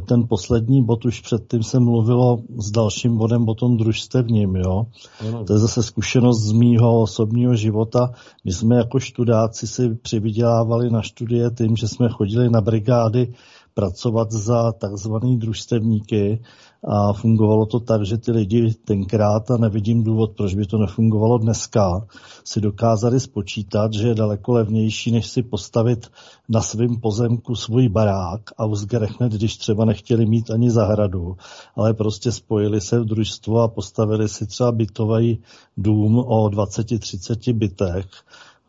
ten 0.08 0.28
poslední 0.28 0.84
bod 0.84 1.06
už 1.06 1.22
předtím 1.22 1.64
se 1.64 1.80
mluvilo 1.80 2.44
s 2.58 2.72
dalším 2.72 3.18
bodem 3.18 3.50
o 3.50 3.56
tom 3.56 3.78
družstevním, 3.78 4.56
jo. 4.56 4.86
Ano. 5.20 5.44
To 5.46 5.54
je 5.54 5.60
zase 5.60 5.84
zkušenost 5.84 6.42
z 6.42 6.52
mýho 6.52 7.02
osobního 7.02 7.56
života. 7.56 8.12
My 8.46 8.52
jsme 8.52 8.76
jako 8.76 9.00
študáci 9.00 9.68
si 9.68 9.96
přivydělávali 9.96 10.90
na 10.90 11.02
studie 11.02 11.52
tím, 11.58 11.76
že 11.76 11.88
jsme 11.88 12.10
chodili 12.10 12.50
na 12.50 12.62
brigády 12.62 13.34
pracovat 13.74 14.32
za 14.32 14.72
takzvaný 14.72 15.38
družstevníky 15.38 16.42
a 16.84 17.14
fungovalo 17.14 17.66
to 17.66 17.80
tak, 17.80 18.06
že 18.06 18.18
ty 18.18 18.32
lidi 18.32 18.74
tenkrát, 18.74 19.52
a 19.52 19.58
nevidím 19.58 20.03
důvod, 20.03 20.32
proč 20.38 20.56
by 20.56 20.66
to 20.66 20.78
nefungovalo 20.78 21.38
dneska, 21.38 22.08
si 22.44 22.62
dokázali 22.62 23.20
spočítat, 23.20 23.94
že 23.94 24.08
je 24.08 24.16
daleko 24.16 24.52
levnější, 24.52 25.12
než 25.12 25.28
si 25.28 25.44
postavit 25.44 26.12
na 26.49 26.62
svém 26.62 26.99
pozemku 26.99 27.56
svůj 27.56 27.90
barák 27.90 28.41
a 28.58 28.66
uzgrechnet, 28.66 29.32
když 29.32 29.58
třeba 29.58 29.86
nechtěli 29.86 30.26
mít 30.26 30.52
ani 30.52 30.72
zahradu, 30.72 31.38
ale 31.76 31.94
prostě 31.94 32.32
spojili 32.32 32.82
se 32.82 32.99
v 32.99 33.06
družstvo 33.06 33.60
a 33.60 33.68
postavili 33.68 34.30
si 34.30 34.48
třeba 34.48 34.72
bytový 34.72 35.40
dům 35.78 36.20
o 36.20 36.49
20-30 36.49 37.53
bytech 37.53 38.06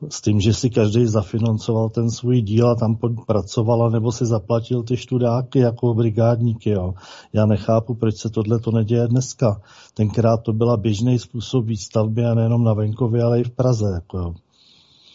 s 0.08 0.20
tím, 0.20 0.40
že 0.40 0.54
si 0.54 0.70
každý 0.70 1.06
zafinancoval 1.06 1.88
ten 1.88 2.10
svůj 2.10 2.42
díl 2.42 2.70
a 2.70 2.74
tam 2.74 2.96
pracoval, 3.26 3.90
nebo 3.90 4.12
si 4.12 4.26
zaplatil 4.26 4.82
ty 4.82 4.96
študáky 4.96 5.58
jako 5.58 5.94
brigádníky. 5.94 6.70
Jo. 6.70 6.94
Já 7.32 7.46
nechápu, 7.46 7.94
proč 7.94 8.16
se 8.16 8.30
tohle 8.30 8.58
to 8.58 8.70
neděje 8.70 9.08
dneska. 9.08 9.60
Tenkrát 9.94 10.42
to 10.42 10.52
byla 10.52 10.76
běžný 10.76 11.18
způsob 11.18 11.64
výstavby 11.64 12.24
a 12.24 12.34
nejenom 12.34 12.64
na 12.64 12.74
venkově, 12.74 13.22
ale 13.22 13.40
i 13.40 13.44
v 13.44 13.50
Praze. 13.50 13.86
Jako 13.94 14.18
jo. 14.18 14.34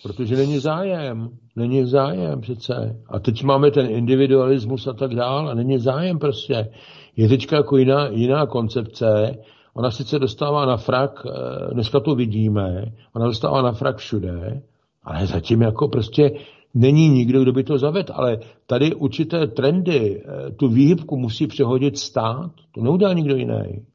Protože 0.04 0.36
není 0.36 0.60
zájem. 0.60 1.30
Není 1.56 1.86
zájem 1.86 2.42
přece. 2.42 3.00
A 3.10 3.20
teď 3.20 3.44
máme 3.44 3.72
ten 3.72 3.86
individualismus 3.86 4.88
a 4.88 4.94
tak 4.94 5.16
dál 5.16 5.50
a 5.50 5.54
není 5.54 5.80
zájem 5.80 6.20
prostě. 6.20 6.70
Je 7.16 7.30
teďka 7.30 7.56
jako 7.56 7.78
jiná, 7.78 8.08
jiná 8.08 8.46
koncepce. 8.46 9.38
Ona 9.74 9.92
sice 9.92 10.20
dostává 10.20 10.66
na 10.66 10.78
frak, 10.78 11.26
eh, 11.26 11.74
dneska 11.74 12.00
to 12.00 12.16
vidíme, 12.16 12.86
ona 13.14 13.26
dostává 13.26 13.62
na 13.62 13.72
frak 13.72 13.98
všude, 13.98 14.62
ale 15.08 15.28
zatím 15.28 15.62
jako 15.62 15.88
prostě 15.88 16.32
není 16.74 17.10
nikdo, 17.10 17.42
kdo 17.42 17.54
by 17.54 17.64
to 17.64 17.78
zavedl. 17.78 18.14
Ale 18.16 18.40
tady 18.66 18.96
určité 18.96 19.48
trendy, 19.48 20.24
eh, 20.26 20.52
tu 20.52 20.68
výhybku 20.68 21.18
musí 21.18 21.48
přehodit 21.48 21.98
stát. 21.98 22.52
To 22.72 22.82
neudá 22.82 23.14
nikdo 23.14 23.36
jiný. 23.36 23.86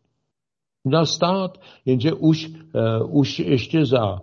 Udá 0.85 1.05
stát, 1.05 1.59
jenže 1.85 2.13
už, 2.13 2.49
uh, 2.49 3.19
už 3.19 3.39
ještě 3.39 3.87
za, 3.87 4.13
uh, 4.13 4.19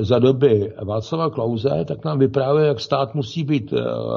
za 0.00 0.18
doby 0.18 0.72
Václava 0.84 1.30
Klauze, 1.30 1.84
tak 1.88 2.04
nám 2.04 2.18
vyprávěje, 2.18 2.68
jak 2.68 2.80
stát 2.80 3.14
musí 3.14 3.44
být 3.44 3.74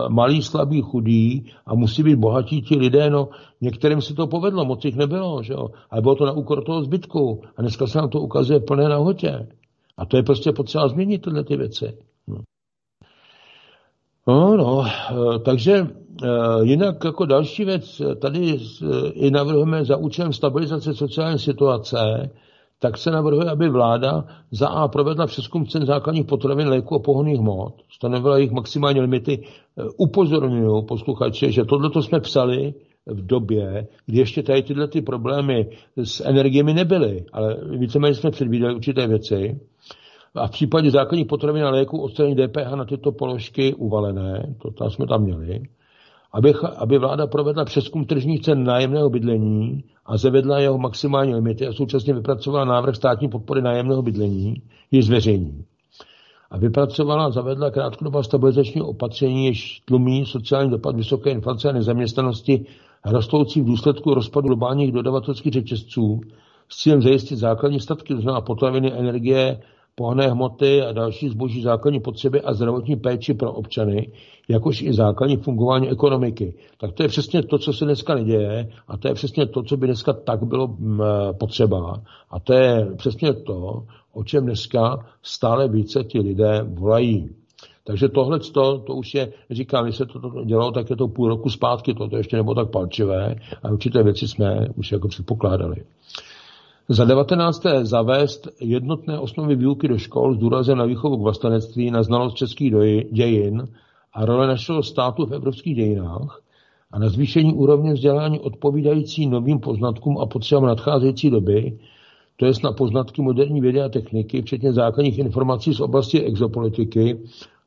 malý, 0.10 0.42
slabý, 0.42 0.82
chudý 0.82 1.46
a 1.66 1.76
musí 1.76 2.04
být 2.04 2.16
bohatí 2.16 2.62
ti 2.62 2.76
lidé. 2.76 3.10
No, 3.10 3.30
některým 3.62 4.02
se 4.02 4.14
to 4.14 4.28
povedlo, 4.28 4.66
moc 4.66 4.86
jich 4.86 4.96
nebylo, 4.96 5.44
že 5.44 5.54
jo? 5.54 5.68
ale 5.90 6.02
bylo 6.02 6.16
to 6.16 6.26
na 6.26 6.32
úkor 6.32 6.64
toho 6.64 6.84
zbytku. 6.84 7.42
A 7.58 7.62
dneska 7.62 7.88
se 7.88 7.98
nám 7.98 8.10
to 8.10 8.20
ukazuje 8.20 8.60
plné 8.60 8.90
nahotě. 8.90 9.48
A 10.02 10.06
to 10.06 10.18
je 10.18 10.24
prostě 10.24 10.52
potřeba 10.52 10.88
změnit 10.88 11.22
tyhle 11.22 11.44
ty 11.44 11.58
věci. 11.58 11.98
No. 12.28 12.38
No, 14.28 14.58
no, 14.58 14.86
takže 15.40 15.74
eh, 15.74 16.28
jinak 16.62 17.04
jako 17.04 17.26
další 17.26 17.66
věc, 17.66 18.02
tady 18.22 18.60
i 19.14 19.32
navrhujeme 19.32 19.86
za 19.86 19.98
účelem 19.98 20.34
stabilizace 20.34 20.94
sociální 20.94 21.40
situace, 21.40 22.30
tak 22.80 22.98
se 22.98 23.12
navrhuje, 23.12 23.50
aby 23.50 23.70
vláda 23.70 24.26
za 24.52 24.68
A 24.68 24.88
provedla 24.88 25.28
přeskum 25.28 25.66
cen 25.66 25.86
základních 25.86 26.26
potravin, 26.26 26.68
léků 26.68 26.96
a 26.96 27.00
pohonných 27.00 27.40
hmot, 27.40 27.74
stanovila 27.92 28.38
jejich 28.38 28.52
maximální 28.52 29.02
limity. 29.02 29.44
Eh, 29.44 29.84
upozorňuji 29.98 30.82
posluchače, 30.82 31.52
že 31.52 31.66
tohle 31.66 32.04
jsme 32.04 32.20
psali 32.20 32.74
v 33.06 33.26
době, 33.26 33.88
kdy 34.06 34.18
ještě 34.18 34.44
tady 34.44 34.64
tyhle 34.64 34.88
ty 34.88 35.02
problémy 35.02 35.70
s 36.04 36.26
energiemi 36.26 36.74
nebyly, 36.74 37.26
ale 37.34 37.58
víceméně 37.78 38.16
jsme 38.16 38.32
předvídali 38.32 38.76
určité 38.76 39.08
věci. 39.08 39.60
A 40.36 40.48
v 40.48 40.52
případě 40.52 40.92
základních 40.92 41.28
potravin 41.28 41.64
a 41.64 41.70
léků 41.70 42.02
odstranění 42.02 42.36
DPH 42.36 42.72
na 42.76 42.86
tyto 42.86 43.12
položky 43.12 43.74
uvalené, 43.74 44.56
to 44.62 44.72
tam 44.72 44.90
jsme 44.90 45.08
tam 45.08 45.24
měli, 45.24 45.62
aby, 46.34 46.54
aby 46.78 46.98
vláda 46.98 47.28
provedla 47.28 47.66
přeskum 47.66 48.06
tržních 48.06 48.42
cen 48.42 48.64
nájemného 48.64 49.10
bydlení 49.10 49.84
a 50.06 50.18
zavedla 50.18 50.60
jeho 50.60 50.78
maximální 50.78 51.36
limity 51.36 51.68
a 51.68 51.74
současně 51.74 52.14
vypracovala 52.14 52.66
návrh 52.66 52.96
státní 52.96 53.30
podpory 53.30 53.62
nájemného 53.62 54.02
bydlení, 54.02 54.62
je 54.92 55.04
zveřejní. 55.04 55.66
A 56.52 56.58
vypracovala 56.58 57.26
a 57.26 57.32
zavedla 57.32 57.72
krátkodobá 57.72 58.24
stabilizační 58.24 58.82
opatření, 58.82 59.46
jež 59.46 59.80
tlumí 59.86 60.26
sociální 60.26 60.72
dopad 60.72 60.96
vysoké 60.96 61.30
inflace 61.30 61.70
a 61.70 61.72
nezaměstnanosti 61.72 62.66
rostoucí 63.06 63.62
v 63.62 63.66
důsledku 63.66 64.14
rozpadu 64.14 64.48
globálních 64.48 64.92
dodavatelských 64.92 65.54
řetězců 65.54 66.22
s 66.70 66.78
cílem 66.78 67.02
zajistit 67.02 67.36
základní 67.36 67.80
statky, 67.80 68.14
to 68.14 68.22
znamená 68.22 68.42
potraviny, 68.42 68.94
energie, 68.94 69.62
pohonné 70.02 70.28
hmoty 70.30 70.82
a 70.82 70.92
další 70.92 71.30
zboží 71.30 71.62
základní 71.62 72.00
potřeby 72.00 72.42
a 72.42 72.54
zdravotní 72.54 72.96
péči 72.96 73.34
pro 73.34 73.54
občany, 73.54 74.12
jakož 74.50 74.82
i 74.82 74.94
základní 74.94 75.38
fungování 75.38 75.90
ekonomiky. 75.90 76.54
Tak 76.78 76.92
to 76.92 77.04
je 77.04 77.10
přesně 77.10 77.44
to, 77.44 77.58
co 77.58 77.74
se 77.74 77.86
dneska 77.86 78.16
neděje 78.16 78.70
a 78.88 78.98
to 78.98 79.08
je 79.08 79.14
přesně 79.14 79.46
to, 79.46 79.64
co 79.64 79.78
by 79.78 79.88
dneska 79.88 80.14
tak 80.14 80.44
bylo 80.44 80.68
mm, 80.68 81.02
potřeba. 81.40 82.02
A 82.32 82.40
to 82.40 82.54
je 82.54 82.88
přesně 82.98 83.34
to, 83.34 83.86
o 84.14 84.24
čem 84.24 84.44
dneska 84.46 85.06
stále 85.24 85.68
více 85.68 86.04
ti 86.04 86.20
lidé 86.20 86.66
volají. 86.68 87.30
Takže 87.84 88.10
tohle 88.10 88.40
to, 88.40 88.80
to 88.80 88.96
už 88.96 89.14
je, 89.14 89.34
říkám, 89.52 89.84
když 89.86 89.96
se 89.96 90.06
to, 90.06 90.20
dělalo, 90.46 90.72
tak 90.72 90.90
je 90.90 90.96
to 90.96 91.08
půl 91.08 91.28
roku 91.28 91.50
zpátky, 91.50 91.94
to 91.94 92.18
ještě 92.18 92.38
nebylo 92.38 92.56
tak 92.56 92.70
palčivé 92.70 93.36
a 93.64 93.70
určité 93.70 94.04
věci 94.04 94.28
jsme 94.28 94.68
už 94.76 94.92
jako 94.92 95.08
předpokládali. 95.08 95.76
Za 96.92 97.06
19. 97.06 97.64
zavést 97.82 98.48
jednotné 98.62 99.20
osnovy 99.20 99.56
výuky 99.56 99.88
do 99.88 99.98
škol 99.98 100.34
s 100.36 100.38
důrazem 100.38 100.78
na 100.78 100.86
výchovu 100.86 101.18
k 101.18 101.22
vlastenectví, 101.22 101.92
na 101.92 102.04
znalost 102.04 102.34
českých 102.34 102.74
dějin 103.12 103.68
a 104.14 104.26
role 104.26 104.48
našeho 104.48 104.84
státu 104.84 105.26
v 105.26 105.34
evropských 105.34 105.76
dějinách 105.76 106.42
a 106.92 107.00
na 107.00 107.10
zvýšení 107.10 107.54
úrovně 107.54 107.94
vzdělání 107.94 108.40
odpovídající 108.40 109.28
novým 109.28 109.60
poznatkům 109.60 110.18
a 110.18 110.26
potřebám 110.26 110.66
nadcházející 110.66 111.30
doby, 111.30 111.80
to 112.36 112.46
je 112.46 112.52
na 112.64 112.72
poznatky 112.72 113.22
moderní 113.22 113.62
vědy 113.62 113.82
a 113.82 113.90
techniky, 113.90 114.42
včetně 114.42 114.74
základních 114.74 115.20
informací 115.20 115.74
z 115.74 115.80
oblasti 115.80 116.24
exopolitiky 116.24 117.20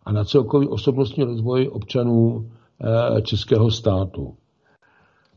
a 0.05 0.13
na 0.13 0.25
celkový 0.25 0.69
osobnostní 0.69 1.25
rozvoj 1.25 1.69
občanů 1.73 2.51
eh, 3.17 3.23
českého 3.23 3.71
státu. 3.71 4.35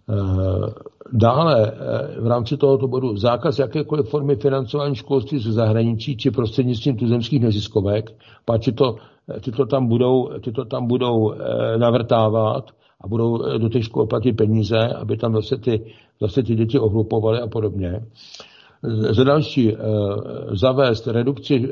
Eh, 0.10 0.74
dále 1.12 1.72
eh, 1.72 2.22
v 2.22 2.28
rámci 2.28 2.58
tohoto 2.58 2.88
bodu 2.88 3.18
zákaz 3.18 3.60
jakékoliv 3.60 4.10
formy 4.10 4.36
financování 4.36 4.96
školství 4.96 5.40
ze 5.40 5.52
zahraničí 5.52 6.18
či 6.18 6.32
prostřednictvím 6.32 6.98
tuzemských 6.98 7.42
neziskovek, 7.42 8.12
páči 8.46 8.72
to, 8.72 8.96
ty 9.42 9.52
to 9.52 9.66
tam 9.66 9.88
budou, 9.88 10.30
ty 10.44 10.52
to 10.52 10.66
tam 10.66 10.88
budou 10.88 11.34
navrtávat 11.78 12.72
a 13.02 13.08
budou 13.08 13.58
do 13.58 13.70
těch 13.70 13.84
škol 13.84 14.08
platit 14.08 14.34
peníze, 14.34 14.78
aby 14.78 15.18
tam 15.18 15.34
zase 15.34 15.58
ty, 15.58 15.94
zase 16.22 16.44
ty 16.44 16.56
děti 16.56 16.80
ohlupovaly 16.80 17.40
a 17.40 17.48
podobně. 17.48 18.02
Za 19.12 19.24
další, 19.24 19.74
eh, 19.74 19.78
zavést 20.52 21.08
redukci 21.08 21.70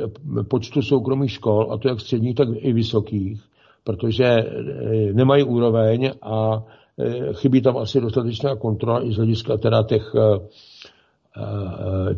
počtu 0.50 0.82
soukromých 0.82 1.32
škol, 1.32 1.68
a 1.72 1.78
to 1.78 1.88
jak 1.88 2.00
středních, 2.00 2.36
tak 2.36 2.48
i 2.56 2.74
vysokých, 2.74 3.44
protože 3.84 4.26
eh, 4.26 5.14
nemají 5.14 5.44
úroveň 5.44 6.12
a 6.22 6.64
eh, 6.68 6.85
chybí 7.34 7.62
tam 7.62 7.78
asi 7.78 8.02
dostatečná 8.02 8.56
kontrola 8.56 9.06
i 9.06 9.12
z 9.12 9.16
hlediska 9.16 9.58
teda 9.58 9.84
těch, 9.84 10.16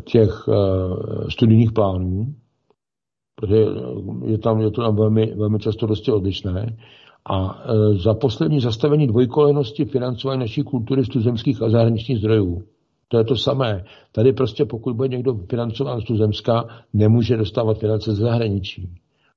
těch 0.04 0.48
studijních 1.28 1.72
plánů, 1.72 2.34
protože 3.34 3.56
je, 4.26 4.38
tam, 4.38 4.60
je 4.60 4.70
to 4.70 4.82
tam 4.82 4.96
velmi, 4.96 5.34
velmi 5.34 5.58
často 5.58 5.86
dosti 5.86 6.12
odlišné. 6.12 6.76
A 7.30 7.64
za 7.92 8.14
poslední 8.14 8.60
zastavení 8.60 9.06
dvojkolejnosti 9.06 9.84
financování 9.84 10.40
naší 10.40 10.62
kultury 10.62 11.04
z 11.04 11.08
tuzemských 11.08 11.62
a 11.62 11.70
zahraničních 11.70 12.18
zdrojů. 12.18 12.62
To 13.08 13.18
je 13.18 13.24
to 13.24 13.36
samé. 13.36 13.84
Tady 14.12 14.32
prostě 14.32 14.64
pokud 14.64 14.96
bude 14.96 15.08
někdo 15.08 15.34
financován 15.50 16.00
z 16.00 16.04
tuzemska, 16.04 16.64
nemůže 16.92 17.36
dostávat 17.36 17.78
finance 17.78 18.14
z 18.14 18.18
zahraničí. 18.18 18.88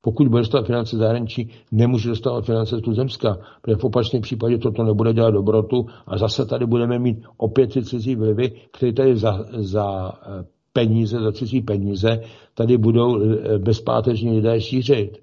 Pokud 0.01 0.27
bude 0.27 0.41
dostávat 0.41 0.65
finance 0.65 0.97
zahraničí, 0.97 1.49
nemůže 1.71 2.09
dostávat 2.09 2.45
finance 2.45 2.77
z 2.77 2.81
tuzemska, 2.81 3.37
protože 3.61 3.75
v 3.77 3.83
opačném 3.83 4.21
případě 4.21 4.57
toto 4.57 4.83
nebude 4.83 5.13
dělat 5.13 5.31
dobrotu 5.31 5.85
a 6.07 6.17
zase 6.17 6.45
tady 6.45 6.65
budeme 6.65 6.99
mít 6.99 7.23
opět 7.37 7.73
ty 7.73 7.83
cizí 7.85 8.15
vlivy, 8.15 8.51
které 8.71 8.93
tady 8.93 9.17
za, 9.17 9.45
za 9.51 10.11
eh, 10.11 10.45
peníze, 10.73 11.19
za 11.19 11.31
cizí 11.31 11.61
peníze, 11.61 12.21
tady 12.53 12.77
budou 12.77 13.21
eh, 13.21 13.57
bezpáteřní 13.59 14.31
lidé 14.31 14.61
šířit. 14.61 15.17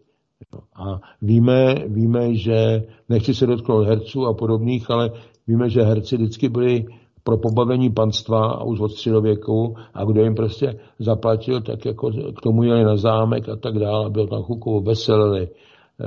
A 0.74 1.00
víme, 1.22 1.74
víme, 1.86 2.34
že 2.34 2.82
nechci 3.08 3.34
se 3.34 3.46
dotknout 3.46 3.86
herců 3.86 4.26
a 4.26 4.34
podobných, 4.34 4.90
ale 4.90 5.10
víme, 5.46 5.70
že 5.70 5.82
herci 5.82 6.16
vždycky 6.16 6.48
byli 6.48 6.86
pro 7.28 7.38
pobavení 7.38 7.90
panstva 7.90 8.46
a 8.46 8.64
už 8.64 8.80
od 8.80 8.88
středověku 8.88 9.76
a 9.94 10.04
kdo 10.04 10.22
jim 10.22 10.34
prostě 10.34 10.78
zaplatil, 10.98 11.60
tak 11.60 11.84
jako 11.84 12.10
k 12.10 12.40
tomu 12.42 12.62
jeli 12.62 12.84
na 12.84 12.96
zámek 12.96 13.48
a 13.48 13.56
tak 13.56 13.78
dále, 13.78 14.10
byl 14.10 14.26
tam 14.26 14.42
chukovo 14.42 14.80
veselili. 14.80 15.48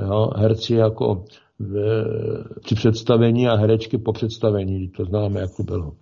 Jo, 0.06 0.30
herci 0.36 0.74
jako 0.74 1.24
v, 1.58 2.04
při 2.64 2.74
představení 2.74 3.48
a 3.48 3.56
herečky 3.56 3.98
po 3.98 4.12
představení, 4.12 4.88
to 4.88 5.04
známe, 5.04 5.40
jak 5.40 5.50
to 5.56 5.62
bylo. 5.62 5.92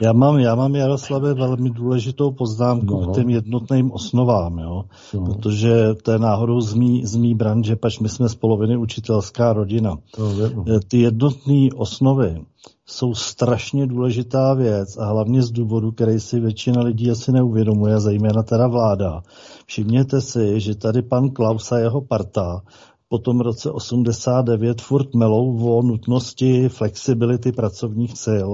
Já 0.00 0.12
mám, 0.12 0.38
já 0.38 0.54
mám 0.54 0.74
Jaroslave 0.74 1.34
velmi 1.34 1.70
důležitou 1.70 2.30
poznámku 2.30 3.00
no. 3.00 3.06
k 3.06 3.14
těm 3.14 3.30
jednotným 3.30 3.92
osnovám, 3.92 4.58
jo? 4.58 4.82
No. 5.14 5.24
protože 5.24 5.94
to 6.02 6.12
je 6.12 6.18
náhodou 6.18 6.60
z 6.60 6.74
mý, 6.74 7.06
z 7.06 7.16
mý 7.16 7.34
branže, 7.34 7.76
pač 7.76 7.98
my 7.98 8.08
jsme 8.08 8.28
z 8.28 8.34
poloviny 8.34 8.76
učitelská 8.76 9.52
rodina. 9.52 9.98
No, 10.18 10.80
Ty 10.88 10.98
jednotné 10.98 11.68
osnovy 11.76 12.44
jsou 12.86 13.14
strašně 13.14 13.86
důležitá 13.86 14.54
věc 14.54 14.96
a 14.96 15.06
hlavně 15.06 15.42
z 15.42 15.50
důvodu, 15.50 15.92
který 15.92 16.20
si 16.20 16.40
většina 16.40 16.82
lidí 16.82 17.10
asi 17.10 17.32
neuvědomuje, 17.32 18.00
zejména 18.00 18.42
teda 18.42 18.66
vláda. 18.66 19.22
Všimněte 19.66 20.20
si, 20.20 20.60
že 20.60 20.74
tady 20.74 21.02
pan 21.02 21.30
Klaus 21.30 21.72
a 21.72 21.78
jeho 21.78 22.00
parta 22.00 22.62
po 23.08 23.18
tom 23.18 23.40
roce 23.40 23.70
89 23.70 24.80
furt 24.80 25.14
melou 25.14 25.76
o 25.78 25.82
nutnosti 25.82 26.68
flexibility 26.68 27.52
pracovních 27.52 28.18
sil. 28.24 28.48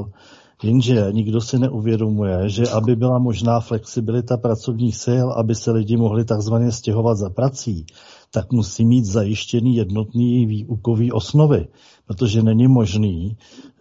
Jenže 0.63 1.09
nikdo 1.13 1.41
si 1.41 1.59
neuvědomuje, 1.59 2.49
že 2.49 2.69
aby 2.69 2.97
byla 2.97 3.19
možná 3.19 3.61
flexibilita 3.61 4.37
pracovních 4.37 4.97
sil, 5.05 5.27
aby 5.33 5.55
se 5.55 5.71
lidi 5.71 5.97
mohli 5.97 6.25
takzvaně 6.25 6.73
stěhovat 6.73 7.17
za 7.17 7.31
prací, 7.31 7.87
tak 8.33 8.53
musí 8.53 8.85
mít 8.85 9.05
zajištěný 9.05 9.77
jednotný 9.77 10.47
výukový 10.47 11.13
osnovy, 11.13 11.69
protože 12.07 12.43
není 12.43 12.69
možný, 12.69 13.37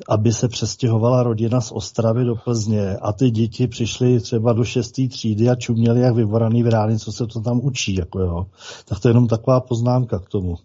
aby 0.09 0.33
se 0.33 0.47
přestěhovala 0.47 1.23
rodina 1.23 1.61
z 1.61 1.71
Ostravy 1.71 2.25
do 2.25 2.35
Plzně 2.35 2.97
a 3.01 3.13
ty 3.13 3.31
děti 3.31 3.67
přišly 3.67 4.19
třeba 4.19 4.53
do 4.53 4.63
šesté 4.63 5.07
třídy 5.07 5.49
a 5.49 5.55
čuměli 5.55 6.01
jak 6.01 6.15
vyvoraný 6.15 6.63
v 6.63 6.67
ráni, 6.67 6.99
co 6.99 7.11
se 7.11 7.27
to 7.27 7.41
tam 7.41 7.59
učí. 7.63 7.95
Jako 7.95 8.19
jo. 8.19 8.45
Tak 8.85 8.99
to 8.99 9.07
je 9.07 9.09
jenom 9.09 9.27
taková 9.27 9.59
poznámka 9.59 10.19
k 10.19 10.29
tomu. 10.29 10.55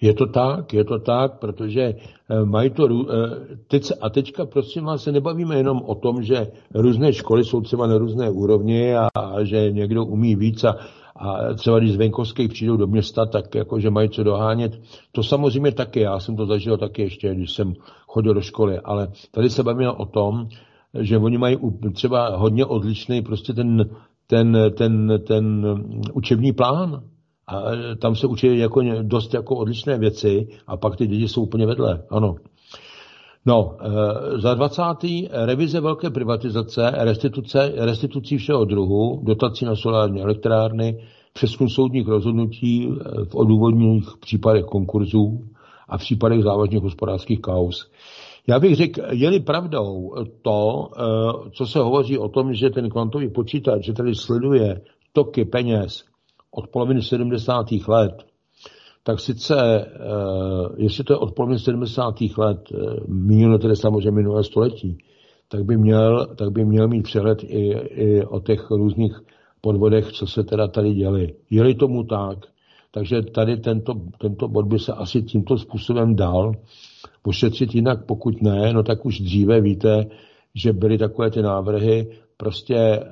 Je 0.00 0.14
to 0.14 0.26
tak, 0.26 0.72
je 0.72 0.84
to 0.84 0.98
tak, 0.98 1.38
protože 1.38 1.82
eh, 1.82 2.44
mají 2.44 2.70
to, 2.70 2.84
eh, 2.84 3.56
teď, 3.68 3.92
a 4.00 4.10
teďka 4.10 4.46
prosím 4.46 4.84
vás 4.84 5.02
se 5.02 5.12
nebavíme 5.12 5.56
jenom 5.56 5.82
o 5.86 5.94
tom, 5.94 6.22
že 6.22 6.46
různé 6.74 7.12
školy 7.12 7.44
jsou 7.44 7.60
třeba 7.60 7.86
na 7.86 7.98
různé 7.98 8.30
úrovni 8.30 8.96
a, 8.96 9.08
a 9.14 9.44
že 9.44 9.70
někdo 9.70 10.04
umí 10.04 10.36
víc 10.36 10.64
a, 10.64 10.76
a 11.22 11.54
třeba 11.54 11.78
když 11.78 11.92
z 11.92 11.96
venkovských 11.96 12.48
přijdou 12.48 12.76
do 12.76 12.86
města, 12.86 13.26
tak 13.26 13.54
jako, 13.54 13.80
že 13.80 13.90
mají 13.90 14.08
co 14.08 14.22
dohánět. 14.22 14.80
To 15.12 15.22
samozřejmě 15.22 15.72
taky, 15.72 16.00
já 16.00 16.20
jsem 16.20 16.36
to 16.36 16.46
zažil 16.46 16.78
taky 16.78 17.02
ještě, 17.02 17.34
když 17.34 17.52
jsem 17.52 17.74
chodil 18.06 18.34
do 18.34 18.40
školy, 18.40 18.78
ale 18.78 19.08
tady 19.30 19.50
se 19.50 19.62
bavíme 19.62 19.90
o 19.90 20.06
tom, 20.06 20.48
že 21.00 21.18
oni 21.18 21.38
mají 21.38 21.56
třeba 21.94 22.36
hodně 22.36 22.64
odlišný 22.64 23.22
prostě 23.22 23.52
ten, 23.52 23.90
ten, 24.26 24.58
ten, 24.76 25.20
ten 25.26 25.66
učební 26.12 26.52
plán. 26.52 27.02
A 27.46 27.62
tam 27.98 28.16
se 28.16 28.26
učí 28.26 28.58
jako 28.58 28.82
dost 29.02 29.34
jako 29.34 29.56
odlišné 29.56 29.98
věci 29.98 30.48
a 30.66 30.76
pak 30.76 30.96
ty 30.96 31.06
děti 31.06 31.28
jsou 31.28 31.42
úplně 31.42 31.66
vedle. 31.66 32.02
Ano. 32.10 32.34
No, 33.46 33.76
e, 33.80 34.40
za 34.40 34.54
20. 34.54 34.82
revize 35.30 35.80
velké 35.80 36.10
privatizace, 36.10 36.92
restituce, 36.94 37.72
restitucí 37.76 38.38
všeho 38.38 38.64
druhu, 38.64 39.20
dotací 39.24 39.64
na 39.64 39.76
solární 39.76 40.22
elektrárny, 40.22 40.98
přeskum 41.32 41.68
soudních 41.68 42.08
rozhodnutí 42.08 42.88
eh, 42.88 43.24
v 43.24 43.34
odůvodněných 43.34 44.08
případech 44.20 44.64
konkurzů 44.64 45.44
a 45.88 45.98
v 45.98 46.00
případech 46.00 46.42
závažných 46.42 46.82
hospodářských 46.82 47.40
kaus. 47.40 47.90
Já 48.46 48.60
bych 48.60 48.76
řekl, 48.76 49.00
je-li 49.10 49.40
pravdou 49.40 50.14
to, 50.42 50.88
eh, 50.96 51.50
co 51.50 51.66
se 51.66 51.78
hovoří 51.78 52.18
o 52.18 52.28
tom, 52.28 52.54
že 52.54 52.70
ten 52.70 52.90
kvantový 52.90 53.28
počítač, 53.28 53.84
že 53.84 53.92
tady 53.92 54.14
sleduje 54.14 54.80
toky 55.12 55.44
peněz 55.44 56.04
od 56.50 56.68
poloviny 56.68 57.02
70. 57.02 57.88
let, 57.88 58.24
tak 59.02 59.20
sice, 59.20 59.56
eh, 59.56 59.88
jestli 60.76 61.04
to 61.04 61.12
je 61.12 61.16
od 61.16 61.34
poloviny 61.34 61.58
70. 61.58 62.38
let, 62.38 62.58
eh, 62.74 62.76
míněno 63.08 63.58
tedy 63.58 63.76
samozřejmě 63.76 64.10
minulé 64.10 64.44
století, 64.44 64.98
tak 65.48 65.64
by 65.64 65.76
měl, 65.76 66.26
tak 66.36 66.50
by 66.50 66.64
měl 66.64 66.88
mít 66.88 67.02
přehled 67.02 67.44
i, 67.44 67.70
i 67.78 68.24
o 68.24 68.40
těch 68.40 68.70
různých 68.70 69.20
podvodech, 69.60 70.12
co 70.12 70.26
se 70.26 70.44
teda 70.44 70.68
tady 70.68 70.94
děli. 70.94 71.34
Je-li 71.50 71.74
tomu 71.74 72.04
tak, 72.04 72.38
takže 72.90 73.22
tady 73.22 73.56
tento, 73.56 73.94
tento 74.18 74.48
bod 74.48 74.66
by 74.66 74.78
se 74.78 74.92
asi 74.92 75.22
tímto 75.22 75.58
způsobem 75.58 76.16
dal 76.16 76.52
pošetřit 77.22 77.74
jinak, 77.74 78.06
pokud 78.06 78.42
ne, 78.42 78.72
no 78.72 78.82
tak 78.82 79.06
už 79.06 79.20
dříve 79.20 79.60
víte, 79.60 80.06
že 80.54 80.72
byly 80.72 80.98
takové 80.98 81.30
ty 81.30 81.42
návrhy 81.42 82.10
prostě 82.36 82.76
e, 82.76 83.02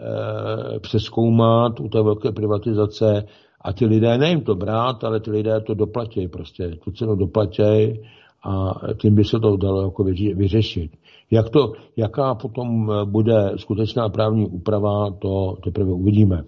přeskoumat 0.81 1.81
u 1.81 1.89
té 1.89 2.03
velké 2.03 2.33
privatizace 2.33 3.25
a 3.61 3.73
ti 3.73 3.87
lidé 3.87 4.19
nejim 4.19 4.41
to 4.41 4.55
brát, 4.55 5.05
ale 5.05 5.21
ty 5.21 5.31
lidé 5.31 5.61
to 5.61 5.75
doplatí 5.75 6.29
prostě, 6.29 6.69
tu 6.85 6.91
cenu 6.91 7.17
doplatí 7.17 8.01
a 8.43 8.75
tím 9.01 9.15
by 9.15 9.25
se 9.25 9.41
to 9.41 9.57
dalo 9.57 9.83
jako 9.83 10.05
vyřešit. 10.35 10.97
Jak 11.31 11.51
to, 11.51 11.73
jaká 11.97 12.35
potom 12.35 12.93
bude 13.05 13.53
skutečná 13.57 14.09
právní 14.09 14.47
úprava, 14.47 15.11
to 15.11 15.57
teprve 15.65 15.93
uvidíme. 15.93 16.45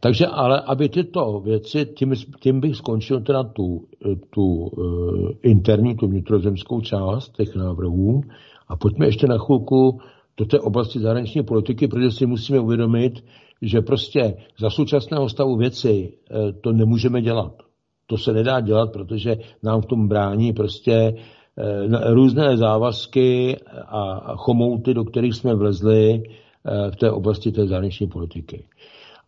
Takže 0.00 0.26
ale, 0.26 0.60
aby 0.60 0.88
tyto 0.88 1.40
věci, 1.40 1.86
tím, 1.86 2.14
tím 2.40 2.60
bych 2.60 2.76
skončil 2.76 3.20
teda 3.20 3.44
tu, 3.44 3.86
tu 4.30 4.42
uh, 4.42 5.30
interní, 5.42 5.96
tu 5.96 6.06
vnitrozemskou 6.06 6.80
část 6.80 7.32
těch 7.32 7.54
návrhů 7.54 8.20
a 8.68 8.76
pojďme 8.76 9.06
ještě 9.06 9.26
na 9.26 9.38
chvilku 9.38 10.00
do 10.36 10.44
té 10.44 10.60
oblasti 10.60 11.00
zahraniční 11.00 11.42
politiky, 11.42 11.88
protože 11.88 12.10
si 12.10 12.26
musíme 12.26 12.60
uvědomit, 12.60 13.24
že 13.62 13.80
prostě 13.80 14.36
za 14.58 14.70
současného 14.70 15.28
stavu 15.28 15.56
věci 15.56 16.12
uh, 16.30 16.52
to 16.60 16.72
nemůžeme 16.72 17.22
dělat. 17.22 17.62
To 18.06 18.18
se 18.18 18.32
nedá 18.32 18.60
dělat, 18.60 18.92
protože 18.92 19.36
nám 19.62 19.80
v 19.80 19.86
tom 19.86 20.08
brání 20.08 20.52
prostě 20.52 21.12
uh, 21.12 22.14
různé 22.14 22.56
závazky 22.56 23.56
a 23.86 24.32
chomouty, 24.36 24.94
do 24.94 25.04
kterých 25.04 25.34
jsme 25.34 25.54
vlezli 25.54 26.22
v 26.90 26.96
té 26.96 27.10
oblasti 27.10 27.52
té 27.52 27.66
zahraniční 27.66 28.06
politiky. 28.06 28.64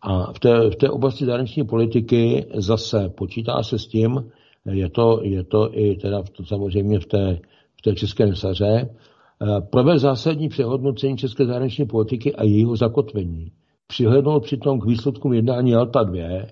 A 0.01 0.33
v 0.33 0.39
té, 0.39 0.69
v 0.69 0.75
té 0.75 0.89
oblasti 0.89 1.25
zahraniční 1.25 1.63
politiky 1.63 2.45
zase 2.53 3.09
počítá 3.09 3.63
se 3.63 3.79
s 3.79 3.87
tím, 3.87 4.31
je 4.65 4.89
to, 4.89 5.19
je 5.23 5.43
to 5.43 5.69
i 5.79 5.95
teda 5.95 6.21
v 6.21 6.29
to, 6.29 6.45
samozřejmě 6.45 6.99
v 6.99 7.05
té, 7.05 7.39
v 7.79 7.81
té 7.81 7.95
české 7.95 8.25
nesaře, 8.25 8.89
eh, 8.89 9.61
provést 9.61 10.01
zásadní 10.01 10.49
přehodnocení 10.49 11.17
české 11.17 11.45
zahraniční 11.45 11.85
politiky 11.85 12.35
a 12.35 12.43
jejího 12.43 12.75
zakotvení. 12.75 13.51
Přihlednout 13.91 14.43
přitom 14.43 14.79
k 14.79 14.85
výsledkům 14.85 15.33
jednání 15.33 15.75
Alta 15.75 16.03
2 16.03 16.45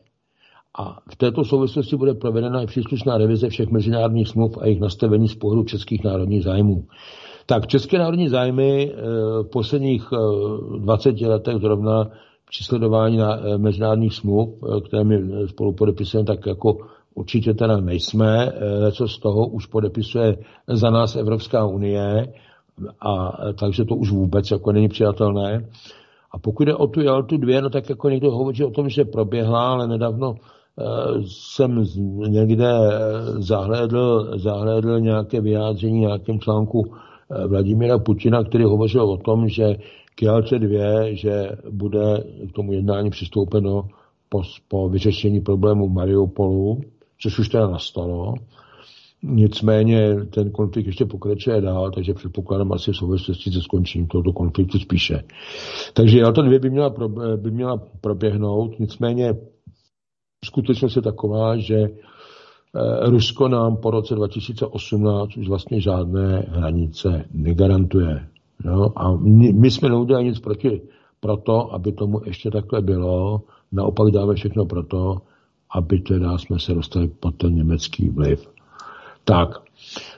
a 0.80 1.00
v 1.12 1.16
této 1.16 1.44
souvislosti 1.44 1.96
bude 1.96 2.14
provedena 2.14 2.62
i 2.62 2.66
příslušná 2.66 3.18
revize 3.18 3.50
všech 3.50 3.70
mezinárodních 3.70 4.28
smluv 4.28 4.58
a 4.58 4.66
jejich 4.66 4.82
nastavení 4.82 5.28
z 5.28 5.36
pohledu 5.36 5.64
českých 5.64 6.04
národních 6.04 6.44
zájmů. 6.44 6.84
Tak 7.46 7.68
české 7.68 7.98
národní 7.98 8.30
zájmy 8.30 8.92
eh, 8.92 8.96
v 9.44 9.50
posledních 9.52 10.10
20 10.78 11.22
eh, 11.22 11.28
letech 11.28 11.56
zrovna 11.58 12.10
při 12.50 12.64
sledování 12.64 13.18
na 13.18 13.38
eh, 13.38 13.58
mezinárodních 13.58 14.14
smluv, 14.14 14.50
které 14.88 15.04
my 15.04 15.48
spolu 15.48 15.74
podepisujeme, 15.74 16.26
tak 16.28 16.46
jako 16.46 16.78
určitě 17.16 17.54
teda 17.54 17.78
nejsme. 17.78 18.52
Co 18.92 19.08
z 19.08 19.20
toho 19.20 19.48
už 19.48 19.66
podepisuje 19.66 20.38
za 20.68 20.90
nás 20.90 21.16
Evropská 21.16 21.66
unie, 21.66 22.34
a 23.00 23.38
takže 23.60 23.86
to 23.86 23.96
už 23.96 24.12
vůbec 24.12 24.52
jako 24.52 24.72
není 24.72 24.88
přijatelné. 24.88 25.66
A 26.32 26.40
pokud 26.40 26.64
jde 26.64 26.76
o 26.76 26.88
tu 26.88 27.02
Jaltu 27.02 27.38
2, 27.38 27.62
no 27.62 27.70
tak 27.70 27.90
jako 27.90 28.10
někdo 28.10 28.32
hovoří 28.32 28.64
o 28.64 28.72
tom, 28.72 28.90
že 28.90 29.06
proběhla, 29.06 29.68
ale 29.68 29.88
nedávno 29.88 30.36
jsem 31.28 31.84
někde 32.28 32.72
zahlédl, 33.38 34.32
zahlédl 34.40 35.00
nějaké 35.00 35.42
vyjádření 35.42 36.00
nějakém 36.00 36.40
článku 36.40 36.84
Vladimíra 37.48 38.00
Putina, 38.00 38.44
který 38.44 38.64
hovořil 38.64 39.04
o 39.04 39.18
tom, 39.18 39.50
že 39.50 39.76
Kielce 40.16 40.60
2, 40.60 41.16
že 41.16 41.50
bude 41.72 42.24
k 42.50 42.52
tomu 42.52 42.74
jednání 42.74 43.10
přistoupeno 43.10 43.88
po, 44.30 44.42
po 44.68 44.90
vyřešení 44.90 45.42
problému 45.42 45.90
Mariupolu, 45.90 46.82
což 47.22 47.40
už 47.40 47.50
teda 47.50 47.68
nastalo. 47.68 48.34
Nicméně 49.30 50.16
ten 50.26 50.52
konflikt 50.52 50.86
ještě 50.86 51.06
pokračuje 51.06 51.62
dál, 51.62 51.92
takže 51.92 52.14
předpokládám 52.14 52.74
asi 52.74 52.92
v 52.92 52.98
souvislosti 52.98 53.52
se 53.52 53.62
skončením 53.62 54.08
tohoto 54.08 54.34
konfliktu 54.34 54.80
spíše. 54.80 55.24
Takže 55.94 56.20
Jalta 56.20 56.42
2 56.42 56.60
by 56.60 56.70
měla, 56.70 56.94
by 57.36 57.52
měla 57.52 57.82
proběhnout, 58.02 58.80
nicméně 58.80 59.34
skutečnost 60.46 60.96
je 60.96 61.02
taková, 61.02 61.58
že 61.58 61.76
eh, 61.76 63.10
Rusko 63.10 63.48
nám 63.48 63.78
po 63.78 63.92
roce 63.92 64.16
2018 64.16 65.38
už 65.38 65.48
vlastně 65.48 65.82
žádné 65.82 66.46
hranice 66.50 67.26
negarantuje. 67.34 68.28
Jo? 68.66 68.92
A 68.96 69.16
my, 69.16 69.54
my 69.54 69.72
jsme 69.72 69.90
neudělali 69.90 70.26
nic 70.26 70.40
proti 70.40 70.82
proto, 71.20 71.74
aby 71.74 71.92
tomu 71.92 72.22
ještě 72.26 72.52
takhle 72.52 72.82
bylo. 72.82 73.42
Naopak 73.72 74.12
dáme 74.12 74.34
všechno 74.34 74.66
proto, 74.66 75.18
aby 75.76 76.00
teda 76.00 76.38
jsme 76.38 76.60
se 76.60 76.74
dostali 76.74 77.08
pod 77.08 77.36
ten 77.36 77.56
německý 77.56 78.10
vliv. 78.10 78.57
Tak, 79.28 79.50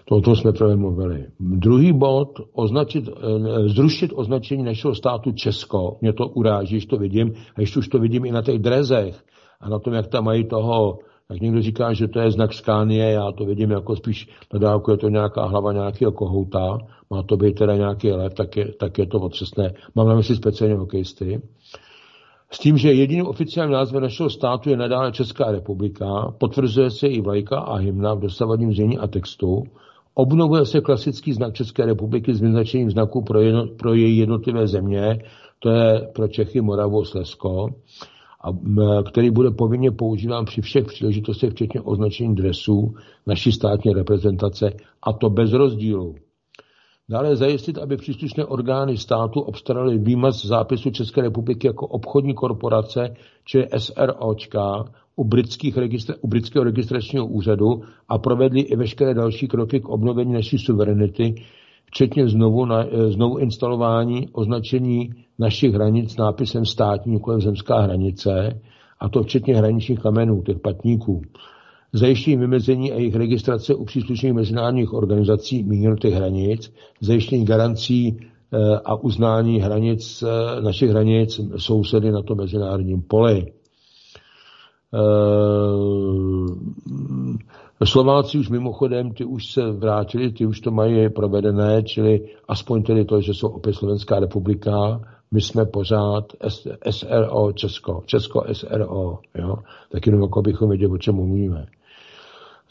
toto 0.06 0.36
jsme 0.36 0.52
právě 0.52 0.76
mluvili. 0.76 1.26
Druhý 1.40 1.94
bod, 1.94 2.40
označit, 2.54 3.10
eh, 3.10 3.70
zrušit 3.70 4.12
označení 4.16 4.64
našeho 4.64 4.96
státu 4.96 5.32
Česko. 5.32 5.98
Mě 6.02 6.14
to 6.14 6.28
uráží, 6.28 6.76
když 6.76 6.86
to 6.86 6.98
vidím, 6.98 7.34
a 7.56 7.62
ještě 7.62 7.80
už 7.80 7.88
to 7.88 8.00
vidím 8.00 8.26
i 8.26 8.32
na 8.32 8.42
těch 8.42 8.60
drezech 8.60 9.24
a 9.62 9.70
na 9.70 9.80
tom, 9.80 9.94
jak 9.94 10.08
tam 10.08 10.24
mají 10.24 10.44
toho 10.44 11.00
tak 11.32 11.42
někdo 11.42 11.62
říká, 11.62 11.94
že 11.94 12.08
to 12.08 12.20
je 12.20 12.32
znak 12.32 12.54
Skánie, 12.54 13.12
já 13.12 13.32
to 13.32 13.46
vidím 13.46 13.72
jako 13.72 13.96
spíš 13.96 14.30
na 14.54 14.60
dálku, 14.60 14.92
je 14.92 14.98
to 14.98 15.10
nějaká 15.10 15.46
hlava 15.46 15.74
nějakého 15.74 16.12
kohouta, 16.12 16.78
má 17.10 17.24
to 17.24 17.38
být 17.38 17.54
teda 17.54 17.76
nějaký 17.76 18.12
lev, 18.12 18.34
tak 18.34 18.58
je, 18.58 18.74
tak 18.74 18.98
je 18.98 19.06
to 19.06 19.18
otřesné. 19.18 19.74
Mám 19.96 20.08
na 20.08 20.16
mysli 20.16 20.36
speciálně 20.36 20.76
hokejisty. 20.76 21.42
S 22.52 22.60
tím, 22.60 22.78
že 22.78 22.94
jediným 22.94 23.26
oficiálním 23.26 23.74
názvem 23.74 24.04
našeho 24.04 24.30
státu 24.30 24.70
je 24.70 24.78
nadále 24.78 25.12
Česká 25.12 25.52
republika, 25.52 26.34
potvrzuje 26.38 26.92
se 26.92 27.08
i 27.08 27.22
vlajka 27.22 27.60
a 27.60 27.76
hymna 27.76 28.14
v 28.14 28.20
dosavadním 28.20 28.74
znění 28.74 28.98
a 28.98 29.08
textu, 29.08 29.64
obnovuje 30.14 30.66
se 30.66 30.82
klasický 30.82 31.34
znak 31.34 31.54
České 31.54 31.86
republiky 31.86 32.34
s 32.34 32.42
vyznačením 32.42 32.92
znaku 32.92 33.24
pro, 33.24 33.42
jedno, 33.42 33.68
pro 33.68 33.94
její 33.94 34.18
jednotlivé 34.18 34.68
země, 34.68 35.20
to 35.60 35.70
je 35.70 36.08
pro 36.16 36.28
Čechy, 36.28 36.62
Moravu, 36.62 37.06
Slesko, 37.06 37.68
a, 38.42 38.52
který 39.04 39.32
bude 39.32 39.52
povinně 39.52 39.92
používán 39.92 40.46
při 40.46 40.62
všech 40.62 40.86
příležitostech, 40.86 41.52
včetně 41.52 41.82
označení 41.82 42.36
dresů 42.36 42.94
naší 43.28 43.52
státní 43.52 43.94
reprezentace, 43.94 44.74
a 45.04 45.14
to 45.14 45.30
bez 45.30 45.54
rozdílu. 45.54 46.16
Dále 47.10 47.36
zajistit, 47.36 47.78
aby 47.78 47.98
příslušné 47.98 48.46
orgány 48.46 48.98
státu 48.98 49.42
obstaraly 49.42 49.98
výmaz 49.98 50.46
zápisu 50.46 50.90
České 50.90 51.22
republiky 51.22 51.68
jako 51.68 51.88
obchodní 51.88 52.34
korporace, 52.34 53.14
či 53.46 53.68
SROčka, 53.78 54.84
u, 55.16 55.24
britských 55.24 55.78
u 56.22 56.28
britského 56.28 56.64
registračního 56.64 57.28
úřadu 57.28 57.82
a 58.10 58.18
provedli 58.18 58.62
i 58.62 58.76
veškeré 58.76 59.14
další 59.14 59.48
kroky 59.48 59.80
k 59.80 59.90
obnovení 59.90 60.34
naší 60.34 60.58
suverenity, 60.58 61.36
včetně 61.86 62.28
znovu, 62.28 62.66
na, 62.66 62.86
eh, 62.86 63.12
znovu 63.12 63.38
instalování 63.38 64.28
označení 64.32 65.10
našich 65.40 65.74
hranic 65.74 66.18
nápisem 66.18 66.66
státní, 66.66 67.14
nikoli 67.14 67.42
zemská 67.42 67.80
hranice, 67.80 68.62
a 69.00 69.10
to 69.10 69.24
včetně 69.24 69.56
hraničních 69.56 70.00
kamenů, 70.00 70.42
těch 70.42 70.60
patníků. 70.60 71.22
Zajištění 71.94 72.38
vymezení 72.38 72.92
a 72.92 72.96
jejich 72.96 73.16
registrace 73.16 73.76
u 73.76 73.86
příslušných 73.86 74.34
mezinárodních 74.34 74.94
organizací 74.94 75.64
míněno 75.64 75.96
těch 75.96 76.14
hranic, 76.14 76.74
zajištění 77.02 77.46
garancí 77.46 78.18
eh, 78.20 78.80
a 78.86 78.96
uznání 78.96 79.62
hranic, 79.62 80.24
eh, 80.24 80.62
našich 80.62 80.90
hranic 80.90 81.42
sousedy 81.58 82.12
na 82.12 82.22
to 82.22 82.36
mezinárodním 82.36 83.02
poli. 83.02 83.46
Slováci 87.84 88.38
už 88.38 88.50
mimochodem, 88.50 89.12
ty 89.12 89.26
už 89.26 89.52
se 89.52 89.72
vrátili, 89.72 90.32
ty 90.32 90.46
už 90.46 90.60
to 90.60 90.72
mají 90.72 91.10
provedené, 91.10 91.84
čili 91.84 92.30
aspoň 92.48 92.84
tedy 92.84 93.06
to, 93.06 93.22
že 93.22 93.34
jsou 93.34 93.48
opět 93.48 93.74
Slovenská 93.74 94.20
republika, 94.20 95.02
my 95.32 95.42
jsme 95.42 95.66
pořád 95.66 96.26
SRO 96.90 97.52
Česko, 97.54 98.04
Česko 98.06 98.44
SRO, 98.54 99.20
jo? 99.36 99.56
tak 99.92 100.06
jenom 100.06 100.22
jako 100.22 100.42
bychom 100.42 100.70
věděli, 100.70 100.92
o 100.92 100.98
čem 100.98 101.16
mluvíme. 101.16 101.66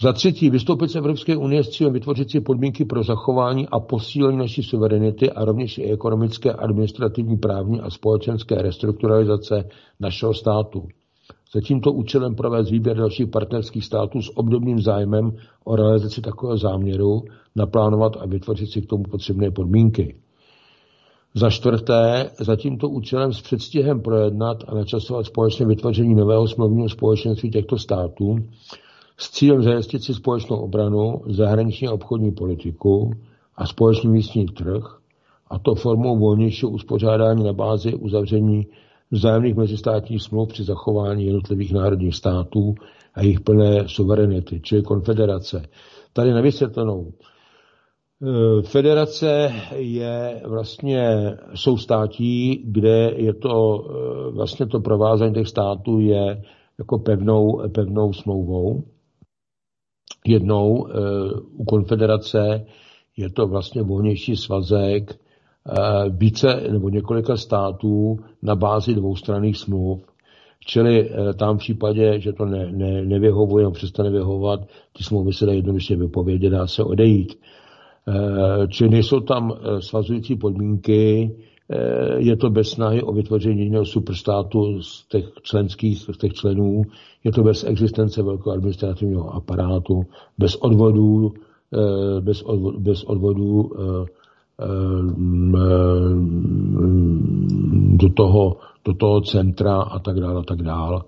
Za 0.01 0.13
třetí, 0.13 0.51
vystoupit 0.51 0.89
z 0.89 0.97
Evropské 0.97 1.37
unie 1.37 1.65
s 1.65 1.69
cílem 1.69 1.93
vytvořit 1.93 2.31
si 2.31 2.41
podmínky 2.41 2.85
pro 2.85 3.03
zachování 3.03 3.69
a 3.69 3.81
posílení 3.81 4.39
naší 4.39 4.63
suverenity 4.63 5.31
a 5.31 5.45
rovněž 5.45 5.79
i 5.79 5.83
ekonomické, 5.83 6.53
administrativní, 6.53 7.37
právní 7.37 7.81
a 7.81 7.91
společenské 7.91 8.63
restrukturalizace 8.63 9.69
našeho 10.01 10.35
státu. 10.35 10.89
Za 11.55 11.61
tímto 11.61 11.93
účelem 11.93 12.35
provést 12.35 12.71
výběr 12.71 12.97
dalších 12.97 13.27
partnerských 13.27 13.85
států 13.85 14.23
s 14.23 14.37
obdobným 14.37 14.81
zájmem 14.81 15.33
o 15.65 15.77
realizaci 15.77 16.21
takového 16.21 16.59
záměru, 16.59 17.23
naplánovat 17.57 18.13
a 18.21 18.27
vytvořit 18.27 18.71
si 18.71 18.83
k 18.83 18.87
tomu 18.87 19.03
potřebné 19.03 19.51
podmínky. 19.51 20.17
Za 21.35 21.51
čtvrté, 21.51 22.31
za 22.41 22.57
tímto 22.57 22.89
účelem 22.89 23.33
s 23.33 23.41
předstihem 23.41 24.01
projednat 24.01 24.65
a 24.69 24.75
načasovat 24.75 25.27
společné 25.27 25.67
vytvoření 25.67 26.15
nového 26.15 26.49
smluvního 26.49 26.89
společenství 26.89 27.51
těchto 27.51 27.79
států 27.79 28.37
s 29.21 29.31
cílem 29.31 29.63
zajistit 29.63 30.05
si 30.05 30.15
společnou 30.15 30.57
obranu, 30.57 31.21
zahraniční 31.27 31.89
obchodní 31.89 32.33
politiku 32.33 33.11
a 33.57 33.67
společný 33.67 34.11
místní 34.11 34.47
trh, 34.47 34.99
a 35.51 35.59
to 35.59 35.75
formou 35.75 36.19
volnějšího 36.19 36.71
uspořádání 36.71 37.45
na 37.45 37.53
bázi 37.53 37.95
uzavření 37.95 38.67
vzájemných 39.11 39.55
mezistátních 39.55 40.23
smluv 40.23 40.49
při 40.49 40.65
zachování 40.65 41.27
jednotlivých 41.27 41.73
národních 41.73 42.15
států 42.15 42.75
a 43.15 43.23
jejich 43.23 43.41
plné 43.41 43.89
suverenity, 43.89 44.61
čili 44.61 44.83
konfederace. 44.83 45.63
Tady 46.13 46.33
na 46.33 46.41
vysvětlenou. 46.41 47.13
E, 48.23 48.63
federace 48.63 49.53
je 49.77 50.43
vlastně 50.47 51.37
soustátí, 51.55 52.63
kde 52.67 53.13
je 53.17 53.35
to 53.35 53.85
e, 53.85 54.31
vlastně 54.31 54.67
to 54.67 54.81
provázání 54.81 55.35
těch 55.35 55.49
států 55.49 56.01
je 56.01 56.43
jako 56.79 56.99
pevnou, 56.99 57.63
pevnou 57.75 58.13
smlouvou. 58.13 58.85
Jednou 60.27 60.87
e, 60.87 60.93
u 61.57 61.65
konfederace 61.65 62.67
je 63.17 63.31
to 63.31 63.47
vlastně 63.47 63.83
volnější 63.83 64.37
svazek 64.37 65.19
více 66.09 66.63
nebo 66.71 66.89
několika 66.89 67.37
států 67.37 68.19
na 68.43 68.55
bázi 68.55 68.95
dvoustranných 68.95 69.57
smluv, 69.57 70.03
Čili 70.67 71.11
tam 71.39 71.57
v 71.57 71.59
případě, 71.59 72.21
že 72.21 72.33
to 72.33 72.45
ne, 72.45 72.73
ne, 72.73 73.05
nevyhovuje, 73.05 73.63
nebo 73.63 73.73
přestane 73.73 74.11
vyhovovat, 74.11 74.61
ty 74.93 75.05
smlouvy 75.05 75.33
se 75.33 75.47
dají 75.47 75.59
jednoduše 75.59 75.97
vypovědět 75.97 76.55
a 76.55 76.67
se 76.67 76.85
odejít. 76.85 77.39
Čili 78.69 78.91
nejsou 78.91 79.21
tam 79.21 79.53
svazující 79.81 80.37
podmínky, 80.37 81.31
je 82.17 82.37
to 82.37 82.51
bez 82.51 82.71
snahy 82.71 83.03
o 83.03 83.13
vytvoření 83.13 83.63
jiného 83.63 83.85
superstátu 83.85 84.83
z 84.83 85.07
těch 85.09 85.25
členských, 85.43 85.99
z 85.99 86.19
těch 86.19 86.33
členů, 86.33 86.83
je 87.25 87.33
to 87.33 87.43
bez 87.43 87.65
existence 87.65 88.23
velkého 88.23 88.53
administrativního 88.53 89.35
aparátu, 89.35 90.03
bez 90.39 90.57
odvodů, 90.57 91.33
bez, 92.21 92.43
odvodů, 92.43 92.81
bez 92.81 93.05
odvodů 93.05 93.71
do 97.97 98.09
toho, 98.09 98.57
do 98.85 98.95
toho 98.95 99.21
centra 99.21 99.83
a 99.83 99.99
tak 99.99 100.21
dále 100.21 100.41
a 100.41 100.43
tak 100.43 100.63
dále. 100.63 101.03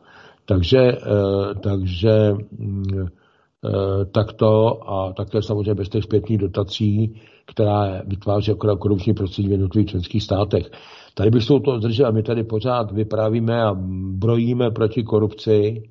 Takže, 0.44 0.78
eh, 0.78 1.54
takže 1.60 2.34
eh, 2.34 4.04
takto 4.12 4.80
a 4.90 5.12
také 5.12 5.42
samozřejmě 5.42 5.74
bez 5.74 5.88
těch 5.88 6.04
zpětných 6.04 6.38
dotací, 6.38 7.14
která 7.50 8.02
vytváří 8.06 8.52
akorát 8.52 8.78
korupční 8.78 9.14
prostředí 9.14 9.48
v 9.48 9.52
jednotlivých 9.52 9.90
členských 9.90 10.22
státech. 10.22 10.70
Tady 11.14 11.30
bych 11.30 11.42
se 11.42 11.52
to 11.64 11.78
zdržel 11.78 12.06
a 12.06 12.10
my 12.10 12.22
tady 12.22 12.44
pořád 12.44 12.92
vyprávíme 12.92 13.62
a 13.62 13.74
brojíme 14.12 14.70
proti 14.70 15.02
korupci. 15.02 15.82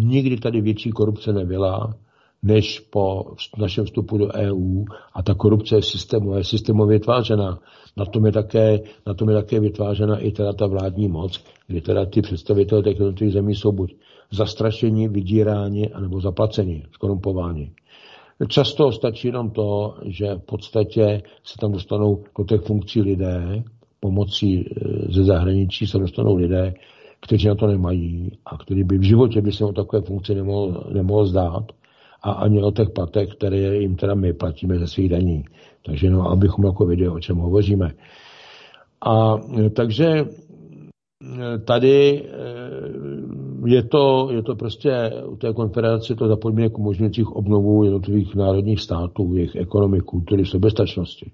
Nikdy 0.00 0.36
tady 0.36 0.60
větší 0.60 0.90
korupce 0.90 1.32
nebyla 1.32 1.94
než 2.42 2.80
po 2.80 3.24
našem 3.58 3.84
vstupu 3.84 4.18
do 4.18 4.28
EU 4.34 4.84
a 5.14 5.22
ta 5.22 5.34
korupce 5.34 5.76
je 5.76 5.82
systémově, 5.82 6.44
systémově 6.44 6.98
vytvářena. 6.98 7.58
Na 7.96 8.04
tom, 8.04 8.26
je 8.26 8.32
také, 8.32 8.80
na 9.06 9.14
tom 9.14 9.28
je 9.28 9.34
také 9.34 9.60
vytvářena 9.60 10.18
i 10.18 10.30
teda 10.30 10.52
ta 10.52 10.66
vládní 10.66 11.08
moc, 11.08 11.44
kdy 11.66 11.80
teda 11.80 12.06
ty 12.06 12.22
představitelé 12.22 12.82
těch 12.82 12.94
jednotlivých 12.94 13.34
zemí 13.34 13.54
jsou 13.54 13.72
buď 13.72 13.94
zastrašení, 14.30 15.08
vydíráni, 15.08 15.90
anebo 15.90 16.20
zaplaceni, 16.20 16.84
skorumpováni. 16.92 17.72
Často 18.46 18.92
stačí 18.92 19.28
jenom 19.28 19.50
to, 19.50 19.94
že 20.06 20.34
v 20.34 20.42
podstatě 20.46 21.22
se 21.44 21.54
tam 21.60 21.72
dostanou 21.72 22.24
do 22.38 22.44
těch 22.44 22.60
funkcí 22.60 23.02
lidé, 23.02 23.62
pomocí 24.00 24.60
e, 24.60 24.64
ze 25.12 25.24
zahraničí 25.24 25.86
se 25.86 25.98
dostanou 25.98 26.36
lidé, 26.36 26.74
kteří 27.20 27.48
na 27.48 27.54
to 27.54 27.66
nemají 27.66 28.30
a 28.46 28.58
kteří 28.58 28.84
by 28.84 28.98
v 28.98 29.02
životě 29.02 29.42
by 29.42 29.52
se 29.52 29.64
o 29.64 29.72
takové 29.72 30.02
funkci 30.02 30.34
nemohl, 30.34 30.84
nemohl 30.92 31.26
zdát 31.26 31.64
a 32.22 32.32
ani 32.32 32.62
o 32.62 32.70
těch 32.70 32.90
platech, 32.90 33.28
které 33.28 33.76
jim 33.76 33.96
teda 33.96 34.14
my 34.14 34.32
platíme 34.32 34.78
ze 34.78 34.86
svých 34.86 35.08
daní. 35.08 35.44
Takže 35.86 36.10
no, 36.10 36.30
abychom 36.30 36.64
jako 36.64 36.86
viděli, 36.86 37.08
o 37.08 37.20
čem 37.20 37.36
hovoříme. 37.36 37.92
A 39.06 39.36
takže 39.76 40.06
eh, 40.06 41.58
tady 41.58 42.24
je 43.66 43.82
to, 43.82 44.28
je 44.32 44.42
to 44.42 44.56
prostě 44.56 45.12
u 45.26 45.36
té 45.36 45.52
konfederace 45.52 46.14
to 46.14 46.28
za 46.28 46.36
podmínek 46.36 46.78
umožňujících 46.78 47.30
obnovu 47.30 47.84
jednotlivých 47.84 48.34
národních 48.34 48.80
států, 48.80 49.34
jejich 49.34 49.56
ekonomik, 49.56 50.04
kultury, 50.04 50.46
soběstačnosti. 50.46 51.30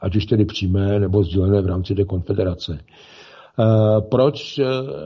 Ať 0.00 0.16
už 0.16 0.26
tedy 0.26 0.44
přímé 0.44 1.00
nebo 1.00 1.22
sdílené 1.22 1.62
v 1.62 1.66
rámci 1.66 1.94
té 1.94 2.04
konfederace. 2.04 2.78
Eh, 2.80 4.00
proč 4.10 4.60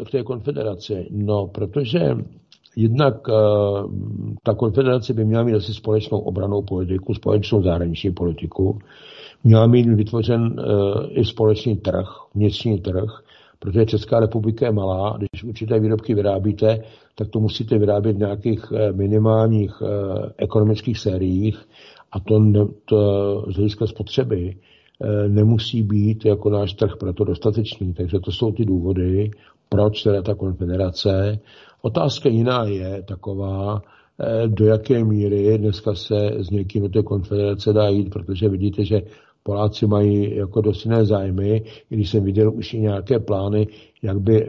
k 0.07 0.11
té 0.11 0.23
konfederaci? 0.23 1.07
No, 1.11 1.47
protože 1.47 2.17
Jednak 2.77 3.29
uh, 3.29 3.91
ta 4.43 4.55
konfederace 4.55 5.15
by 5.15 5.25
měla 5.25 5.43
mít 5.43 5.55
asi 5.55 5.75
společnou 5.75 6.19
obranou 6.19 6.63
politiku, 6.63 7.15
společnou 7.15 7.63
zahraniční 7.63 8.13
politiku, 8.13 8.79
měla 9.45 9.67
mít 9.67 9.87
vytvořen 9.87 10.57
i 11.11 11.25
společný 11.25 11.77
trh, 11.77 12.07
vnitřní 12.35 12.81
trh, 12.81 13.23
protože 13.61 13.87
Česká 13.87 14.21
republika 14.21 14.67
je 14.67 14.73
malá, 14.73 15.19
když 15.19 15.45
určité 15.45 15.81
výrobky 15.81 16.15
vyrábíte, 16.15 16.83
tak 17.15 17.29
to 17.29 17.41
musíte 17.41 17.79
vyrábět 17.79 18.13
v 18.13 18.19
nějakých 18.19 18.73
uh, 18.73 18.79
minimálních 18.93 19.83
uh, 19.83 19.89
ekonomických 20.37 20.99
sériích 20.99 21.59
a 22.13 22.21
to, 22.21 22.41
to 22.85 22.99
z 23.49 23.55
hlediska 23.55 23.87
spotřeby 23.87 24.57
nemusí 25.29 25.83
být 25.83 26.25
jako 26.25 26.51
náš 26.51 26.73
trh 26.73 26.91
proto 27.01 27.25
dostatečný. 27.25 27.95
Takže 27.95 28.21
to 28.21 28.33
jsou 28.33 28.53
ty 28.53 28.65
důvody, 28.65 29.31
proč 29.69 30.03
teda 30.03 30.23
ta 30.23 30.35
konfederace 30.35 31.41
Otázka 31.83 32.29
jiná 32.29 32.65
je 32.65 33.03
taková, 33.03 33.83
eh, 34.21 34.49
do 34.49 34.67
jaké 34.67 35.05
míry 35.05 35.59
dneska 35.59 35.95
se 35.95 36.31
s 36.39 36.51
někým 36.51 36.83
do 36.83 36.89
té 36.89 37.03
konfederace 37.03 37.73
dá 37.73 37.89
jít, 37.89 38.11
protože 38.11 38.49
vidíte, 38.49 38.85
že 38.85 39.03
Poláci 39.43 39.87
mají 39.87 40.37
jako 40.37 40.61
dost 40.61 40.85
jiné 40.85 41.05
zájmy, 41.05 41.63
když 41.89 42.11
jsem 42.11 42.25
viděl 42.25 42.53
už 42.55 42.75
i 42.75 42.81
nějaké 42.81 43.19
plány, 43.19 43.67
jak 44.03 44.21
by 44.21 44.45
eh, 44.45 44.49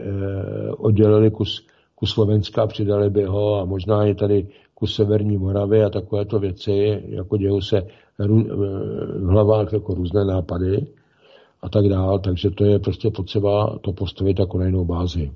oddělili 0.76 1.30
kus, 1.30 1.66
kus 1.94 2.10
Slovenska, 2.10 2.66
přidali 2.66 3.10
by 3.10 3.24
ho. 3.24 3.60
A 3.60 3.64
možná 3.64 4.06
i 4.06 4.14
tady 4.14 4.48
kus 4.74 4.94
Severní 4.94 5.38
Moravy 5.38 5.84
a 5.84 5.90
takovéto 5.90 6.38
věci, 6.38 7.02
jako 7.08 7.36
dějou 7.36 7.60
se 7.60 7.82
v 8.18 9.26
hlavách 9.28 9.72
jako 9.72 9.94
různé 9.94 10.24
nápady 10.24 10.86
a 11.62 11.68
tak 11.68 11.88
dále, 11.88 12.18
takže 12.18 12.50
to 12.50 12.64
je 12.64 12.78
prostě 12.78 13.10
potřeba 13.10 13.78
to 13.80 13.92
postavit 13.92 14.38
jako 14.38 14.58
na 14.58 14.66
jinou 14.66 14.84
bázi. 14.84 15.32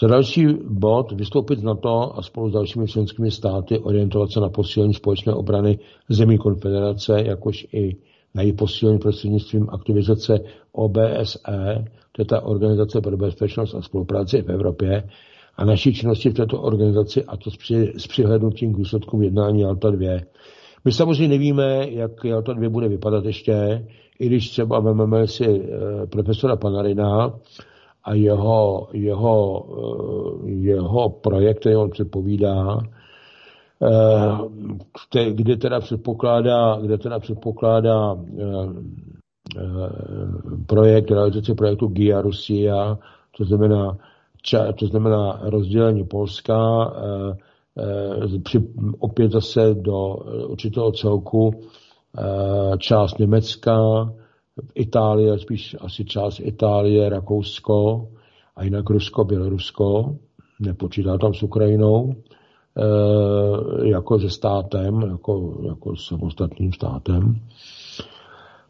Za 0.00 0.06
další 0.06 0.46
bod 0.68 1.12
vystoupit 1.12 1.58
z 1.58 1.62
NATO 1.62 2.18
a 2.18 2.22
spolu 2.22 2.50
s 2.50 2.52
dalšími 2.52 2.86
členskými 2.86 3.30
státy 3.30 3.78
orientovat 3.78 4.32
se 4.32 4.40
na 4.40 4.48
posílení 4.48 4.94
společné 4.94 5.34
obrany 5.34 5.78
zemí 6.08 6.38
konfederace, 6.38 7.22
jakož 7.26 7.66
i 7.72 7.96
na 8.34 8.42
její 8.42 8.52
posílení 8.52 8.98
prostřednictvím 8.98 9.66
aktivizace 9.70 10.40
OBSE, 10.72 11.84
to 12.12 12.22
je 12.22 12.26
ta 12.26 12.40
Organizace 12.40 13.00
pro 13.00 13.16
bezpečnost 13.16 13.74
a 13.74 13.82
spolupráci 13.82 14.42
v 14.42 14.50
Evropě, 14.50 15.08
a 15.56 15.64
naší 15.64 15.94
činnosti 15.94 16.30
v 16.30 16.34
této 16.34 16.60
organizaci, 16.62 17.24
a 17.24 17.36
to 17.36 17.50
s, 17.50 17.56
při, 17.56 17.92
s 17.96 18.06
přihlednutím 18.06 18.74
k 18.74 18.78
výsledkům 18.78 19.22
jednání 19.22 19.60
Jalta 19.60 19.90
2. 19.90 20.20
My 20.84 20.92
samozřejmě 20.92 21.28
nevíme, 21.28 21.86
jak 21.90 22.24
Jalta 22.24 22.52
2 22.52 22.68
bude 22.68 22.88
vypadat 22.88 23.24
ještě, 23.24 23.86
i 24.18 24.26
když 24.26 24.50
třeba 24.50 24.80
vezmeme 24.80 25.26
si 25.26 25.44
e, 25.44 26.06
profesora 26.06 26.56
Panarina, 26.56 27.32
a 28.04 28.14
jeho, 28.14 28.88
jeho, 28.92 29.66
eh, 30.46 30.50
jeho 30.50 31.08
projekt, 31.08 31.60
který 31.60 31.76
on 31.76 31.90
předpovídá, 31.90 32.78
eh, 32.82 32.99
kde 35.30 35.56
teda 35.56 35.80
předpokládá, 35.80 36.78
kde 36.80 36.98
teda 36.98 37.18
předpokládá 37.18 38.16
eh, 38.38 38.46
projekt, 40.66 41.10
realizace 41.10 41.54
projektu 41.54 41.86
GIA 41.86 42.20
Rusia, 42.20 42.98
to 43.36 43.44
znamená, 43.44 43.98
to 44.78 44.86
znamená 44.86 45.40
rozdělení 45.42 46.04
Polska, 46.04 46.56
opět 48.98 49.32
zase 49.32 49.74
do 49.74 50.14
určitého 50.48 50.92
celku 50.92 51.50
část 52.78 53.18
Německa, 53.18 53.78
Itálie, 54.74 55.38
spíš 55.38 55.76
asi 55.80 56.04
část 56.04 56.40
Itálie, 56.40 57.08
Rakousko 57.08 58.08
a 58.56 58.64
jinak 58.64 58.90
Rusko, 58.90 59.24
Bělorusko, 59.24 60.16
nepočítá 60.60 61.18
tam 61.18 61.34
s 61.34 61.42
Ukrajinou, 61.42 62.14
jako 63.82 64.18
se 64.18 64.30
státem, 64.30 65.02
jako, 65.10 65.58
jako 65.68 65.96
samostatným 65.96 66.72
státem. 66.72 67.36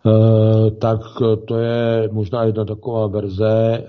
E, 0.06 0.70
tak 0.70 1.00
to 1.44 1.58
je 1.58 2.08
možná 2.12 2.44
jedna 2.44 2.64
taková 2.64 3.06
verze, 3.06 3.78
e, 3.78 3.84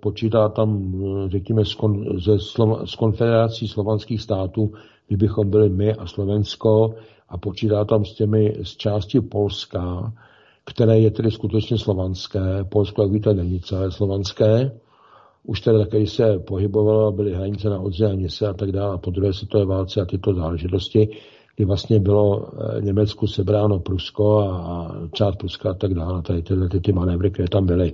počítá 0.00 0.48
tam, 0.48 0.94
řekněme, 1.26 1.64
z, 1.64 1.74
kon, 1.74 2.20
ze 2.20 2.38
Slova, 2.38 2.86
z 2.86 2.94
konfederací 2.94 3.68
slovanských 3.68 4.22
států, 4.22 4.72
kdybychom 5.08 5.50
byli 5.50 5.68
my 5.68 5.94
a 5.94 6.06
Slovensko, 6.06 6.94
a 7.28 7.38
počítá 7.38 7.84
tam 7.84 8.04
s 8.04 8.14
těmi 8.14 8.56
z 8.62 8.76
části 8.76 9.20
Polska, 9.20 10.12
které 10.64 10.98
je 10.98 11.10
tedy 11.10 11.30
skutečně 11.30 11.78
slovanské. 11.78 12.64
Polsko, 12.68 13.02
jak 13.02 13.12
víte, 13.12 13.34
není 13.34 13.60
celé 13.60 13.90
slovanské. 13.90 14.70
Už 15.44 15.60
tedy 15.60 15.78
také 15.78 16.06
se 16.06 16.38
pohybovalo, 16.38 17.12
byly 17.12 17.34
hranice 17.34 17.70
na 17.70 17.80
Odře 17.80 18.06
a 18.06 18.14
Nise 18.14 18.48
a 18.48 18.54
tak 18.54 18.72
dále. 18.72 18.94
A 18.94 18.98
po 18.98 19.10
druhé 19.10 19.32
světové 19.32 19.64
válce 19.64 20.00
a 20.00 20.04
tyto 20.04 20.34
záležitosti, 20.34 21.08
kdy 21.56 21.64
vlastně 21.64 22.00
bylo 22.00 22.48
eh, 22.48 22.80
Německu 22.80 23.26
sebráno 23.26 23.78
Prusko 23.78 24.38
a 24.40 24.92
část 25.12 25.36
Pruska 25.36 25.70
a 25.70 25.74
tak 25.74 25.94
dále. 25.94 26.22
Tady 26.22 26.42
tyhle 26.42 26.68
ty, 26.68 26.80
ty 26.80 26.92
manévry, 26.92 27.30
které 27.30 27.48
tam 27.48 27.66
byly. 27.66 27.92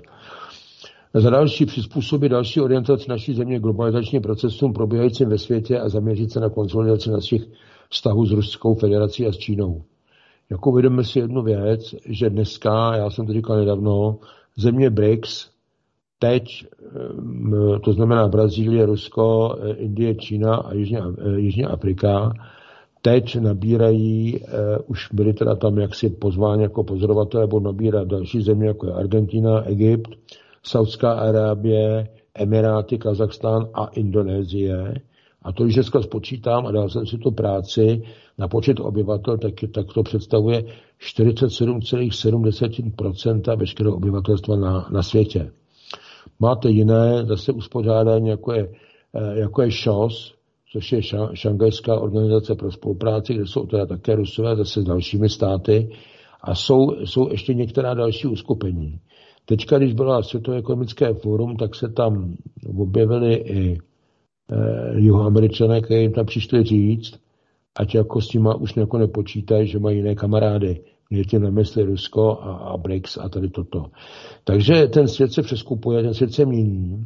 Za 1.14 1.30
další 1.30 1.66
přizpůsobit 1.66 2.32
další 2.32 2.60
orientaci 2.60 3.10
naší 3.10 3.34
země 3.34 3.60
globalizačním 3.60 4.22
procesům 4.22 4.72
probíhajícím 4.72 5.28
ve 5.28 5.38
světě 5.38 5.80
a 5.80 5.88
zaměřit 5.88 6.32
se 6.32 6.40
na 6.40 6.48
konsolidaci 6.48 7.10
našich 7.10 7.42
vztahů 7.90 8.26
s 8.26 8.32
Ruskou 8.32 8.74
federací 8.74 9.26
a 9.26 9.32
s 9.32 9.36
Čínou. 9.36 9.82
Jako 10.50 10.70
uvědomíme 10.70 11.04
si 11.04 11.18
jednu 11.18 11.42
věc, 11.42 11.94
že 12.06 12.30
dneska, 12.30 12.96
já 12.96 13.10
jsem 13.10 13.26
to 13.26 13.32
říkal 13.32 13.56
nedávno, 13.56 14.18
země 14.56 14.90
BRICS, 14.90 15.55
teď, 16.18 16.66
eh, 17.76 17.78
to 17.84 17.92
znamená 17.92 18.28
Brazílie, 18.28 18.86
Rusko, 18.86 19.56
eh, 19.60 19.72
Indie, 19.72 20.14
Čína 20.14 20.56
a 20.56 20.74
Jižní, 20.74 20.98
eh, 20.98 21.40
Jižní 21.40 21.64
Afrika, 21.64 22.32
teď 23.02 23.40
nabírají, 23.40 24.40
už 24.86 25.08
byli 25.12 25.32
teda 25.32 25.54
tam 25.54 25.78
jaksi 25.78 26.10
pozváni 26.10 26.62
jako 26.62 26.84
pozorovatelé, 26.84 27.42
nebo 27.42 27.60
nabírat 27.60 28.08
další 28.08 28.42
země, 28.42 28.66
jako 28.66 28.86
je 28.86 28.92
Argentina, 28.92 29.62
Egypt, 29.62 30.10
Saudská 30.62 31.12
Arábie, 31.12 32.08
Emiráty, 32.34 32.98
Kazachstán 32.98 33.68
a 33.74 33.86
Indonésie. 33.86 34.94
A 35.42 35.52
to, 35.52 35.64
když 35.64 35.74
dneska 35.74 36.02
spočítám 36.02 36.66
a 36.66 36.70
dal 36.70 36.88
jsem 36.88 37.06
si 37.06 37.18
tu 37.18 37.30
práci 37.30 38.02
na 38.38 38.48
počet 38.48 38.80
obyvatel, 38.80 39.38
tak, 39.38 39.54
tak 39.74 39.86
to 39.94 40.02
představuje 40.02 40.64
47,7% 41.00 43.58
veškerého 43.58 43.96
obyvatelstva 43.96 44.56
na, 44.56 44.88
na 44.92 45.02
světě. 45.02 45.50
Máte 46.40 46.70
jiné 46.70 47.24
zase 47.26 47.52
uspořádání, 47.52 48.28
jako 48.28 48.52
je, 48.52 48.68
eh, 49.14 49.38
jako 49.38 49.62
je 49.62 49.70
ŠOS, 49.70 50.34
což 50.72 50.92
je 50.92 51.00
Šangajská 51.34 52.00
organizace 52.00 52.54
pro 52.54 52.72
spolupráci, 52.72 53.34
kde 53.34 53.46
jsou 53.46 53.66
teda 53.66 53.86
také 53.86 54.14
Rusové 54.14 54.56
zase 54.56 54.82
s 54.82 54.84
dalšími 54.84 55.28
státy 55.28 55.90
a 56.40 56.54
jsou, 56.54 56.90
jsou 57.04 57.30
ještě 57.30 57.54
některá 57.54 57.94
další 57.94 58.26
uskupení. 58.26 58.98
Teďka, 59.44 59.78
když 59.78 59.94
byla 59.94 60.22
Světové 60.22 60.58
ekonomické 60.58 61.14
fórum, 61.14 61.56
tak 61.56 61.74
se 61.74 61.88
tam 61.88 62.34
objevili 62.76 63.34
i 63.34 63.78
eh, 64.52 65.00
jihoameričané, 65.00 65.80
kteří 65.80 66.00
jim 66.00 66.12
tam 66.12 66.26
přišli 66.26 66.62
říct, 66.62 67.20
ať 67.76 67.94
jako 67.94 68.20
s 68.20 68.32
nima 68.32 68.54
už 68.54 68.76
jako 68.76 68.98
nepočítají, 68.98 69.66
že 69.66 69.78
mají 69.78 69.96
jiné 69.96 70.14
kamarády. 70.14 70.80
Je 71.10 71.24
tím 71.24 71.42
na 71.42 71.50
mysli 71.50 71.82
Rusko 71.82 72.38
a, 72.40 72.52
a 72.56 72.76
BRICS 72.76 73.18
a 73.18 73.28
tady 73.28 73.48
toto. 73.48 73.86
Takže 74.44 74.86
ten 74.86 75.08
svět 75.08 75.32
se 75.32 75.42
přeskupuje, 75.42 76.02
ten 76.02 76.14
svět 76.14 76.32
se 76.34 76.44
mění 76.44 77.04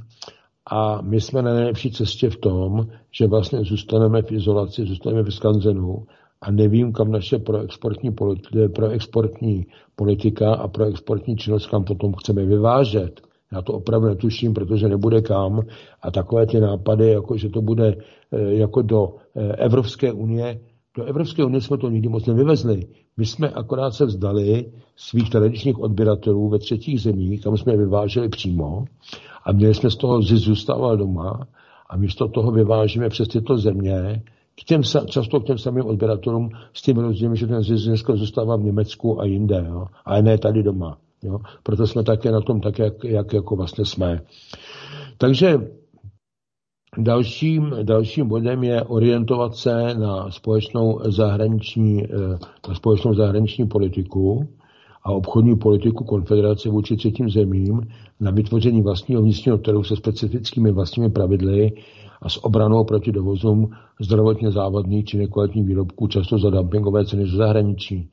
a 0.71 1.03
my 1.03 1.21
jsme 1.21 1.43
na 1.43 1.55
nejlepší 1.55 1.91
cestě 1.91 2.31
v 2.31 2.37
tom, 2.37 2.87
že 3.13 3.27
vlastně 3.27 3.65
zůstaneme 3.65 4.23
v 4.23 4.33
izolaci, 4.33 4.85
zůstaneme 4.87 5.23
v 5.23 5.35
skanzenu 5.35 6.07
a 6.41 6.51
nevím, 6.51 6.93
kam 6.93 7.11
naše 7.13 7.39
proexportní, 7.39 8.11
politi- 8.11 8.69
proexportní 8.73 9.67
politika 9.97 10.55
a 10.55 10.69
proexportní 10.69 11.37
činnost, 11.37 11.67
kam 11.67 11.85
potom 11.85 12.15
chceme 12.15 12.45
vyvážet. 12.45 13.21
Já 13.53 13.63
to 13.63 13.73
opravdu 13.73 14.07
netuším, 14.09 14.55
protože 14.55 14.89
nebude 14.89 15.23
kam. 15.23 15.61
A 16.03 16.11
takové 16.11 16.47
ty 16.47 16.61
nápady, 16.61 17.11
jako 17.11 17.37
že 17.37 17.49
to 17.49 17.63
bude 17.63 17.97
eh, 18.33 18.55
jako 18.55 18.83
do 18.83 19.15
eh, 19.37 19.53
Evropské 19.57 20.13
unie, 20.13 20.61
do 20.97 21.05
Evropské 21.05 21.45
unie 21.45 21.61
jsme 21.61 21.79
to 21.79 21.91
nikdy 21.91 22.09
moc 22.09 22.27
nevyvezli. 22.27 22.87
My 23.21 23.27
jsme 23.27 23.49
akorát 23.49 23.91
se 23.91 24.07
vzdali 24.07 24.73
svých 24.97 25.31
tradičních 25.31 25.79
odběratelů 25.79 26.49
ve 26.49 26.59
třetích 26.59 27.01
zemích, 27.01 27.43
kam 27.43 27.57
jsme 27.57 27.73
je 27.73 27.77
vyváželi 27.77 28.29
přímo 28.29 28.85
a 29.45 29.53
měli 29.53 29.75
jsme 29.75 29.91
z 29.91 29.97
toho 29.97 30.23
zisk 30.23 30.45
zůstával 30.45 30.97
doma 30.97 31.47
a 31.91 31.97
místo 31.97 32.29
toho 32.29 32.53
vyvážíme 32.53 33.09
přes 33.09 33.29
tyto 33.29 33.59
země 33.59 34.23
k 34.61 34.65
těm, 34.65 34.83
často 35.07 35.41
k 35.41 35.45
těm 35.45 35.59
samým 35.59 35.85
odběratelům 35.85 36.51
s 36.73 36.83
tím 36.83 36.97
rozdílem, 36.97 37.37
že 37.37 37.47
ten 37.47 37.63
zisk 37.63 37.87
dneska 37.87 38.17
zůstává 38.17 38.57
v 38.57 38.63
Německu 38.63 39.21
a 39.21 39.25
jinde, 39.25 39.65
jo? 39.69 39.87
a 40.05 40.21
ne 40.21 40.39
tady 40.39 40.63
doma. 40.63 40.99
Jo? 41.23 41.39
Proto 41.63 41.87
jsme 41.87 42.03
také 42.03 42.33
na 42.33 42.41
tom 42.41 42.61
tak, 42.61 42.79
jak, 42.79 43.05
jak 43.05 43.33
jako 43.33 43.57
vlastně 43.57 43.85
jsme. 43.85 44.21
Takže 45.19 45.59
dalším, 46.99 47.75
dalším 47.83 48.29
bodem 48.29 48.65
je 48.65 48.83
orientovat 48.83 49.57
se 49.57 49.95
na 49.95 50.31
společnou 50.31 51.01
zahraniční, 51.05 52.05
eh, 52.05 52.39
na 52.69 52.75
společnou 52.75 53.15
zahraniční 53.15 53.67
politiku 53.67 54.49
a 55.05 55.13
obchodní 55.13 55.57
politiku 55.57 56.05
konfederace 56.05 56.69
vůči 56.69 56.97
třetím 56.97 57.31
zemím 57.31 57.81
na 58.21 58.31
vytvoření 58.31 58.83
vlastního 58.83 59.23
vnitřního 59.23 59.59
trhu 59.59 59.85
se 59.85 59.97
specifickými 59.97 60.73
vlastními 60.73 61.11
pravidly 61.11 61.73
a 62.23 62.29
s 62.29 62.45
obranou 62.45 62.85
proti 62.85 63.13
dovozům 63.13 63.71
zdravotně 64.01 64.51
závadných 64.51 65.05
či 65.05 65.19
nekvalitních 65.19 65.67
výrobků, 65.67 66.07
často 66.07 66.39
za 66.39 66.51
dumpingové 66.51 67.05
ceny 67.05 67.27
ze 67.27 67.37
zahraničí. 67.37 68.11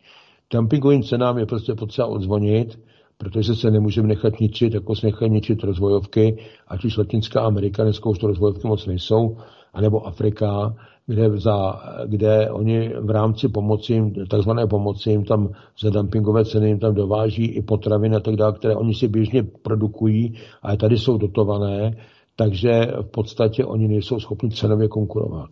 Dumpingovým 0.54 1.04
cenám 1.04 1.38
je 1.38 1.46
prostě 1.46 1.76
potřeba 1.76 2.08
odzvonit, 2.08 2.80
protože 3.18 3.56
se 3.56 3.72
nemůžeme 3.72 4.08
nechat 4.08 4.40
ničit, 4.40 4.74
jako 4.74 4.96
se 4.96 5.08
nechají 5.08 5.32
ničit 5.32 5.64
rozvojovky, 5.64 6.38
ať 6.68 6.86
už 6.86 6.98
Latinská 6.98 7.42
Amerika, 7.42 7.84
dneska 7.84 8.10
už 8.10 8.20
to 8.20 8.28
rozvojovky 8.28 8.68
moc 8.68 8.86
nejsou, 8.86 9.38
anebo 9.74 10.08
Afrika, 10.08 10.76
kde, 11.08 11.40
za, 11.40 11.82
kde 12.06 12.52
oni 12.52 12.94
v 13.00 13.10
rámci 13.10 13.50
pomoci, 13.50 14.14
takzvané 14.30 14.68
pomoci 14.68 15.10
jim 15.10 15.24
tam 15.24 15.50
za 15.82 15.90
dumpingové 15.90 16.46
ceny 16.46 16.68
jim 16.68 16.80
tam 16.80 16.96
dováží 16.96 17.46
i 17.46 17.62
potraviny 17.62 18.16
a 18.16 18.20
tak 18.20 18.36
dále, 18.36 18.54
které 18.54 18.76
oni 18.76 18.94
si 18.94 19.08
běžně 19.08 19.44
produkují, 19.44 20.34
ale 20.62 20.78
tady 20.78 20.98
jsou 20.98 21.18
dotované, 21.18 21.98
takže 22.36 22.88
v 23.02 23.12
podstatě 23.12 23.66
oni 23.66 23.88
nejsou 23.88 24.20
schopni 24.20 24.52
cenově 24.52 24.88
konkurovat. 24.88 25.50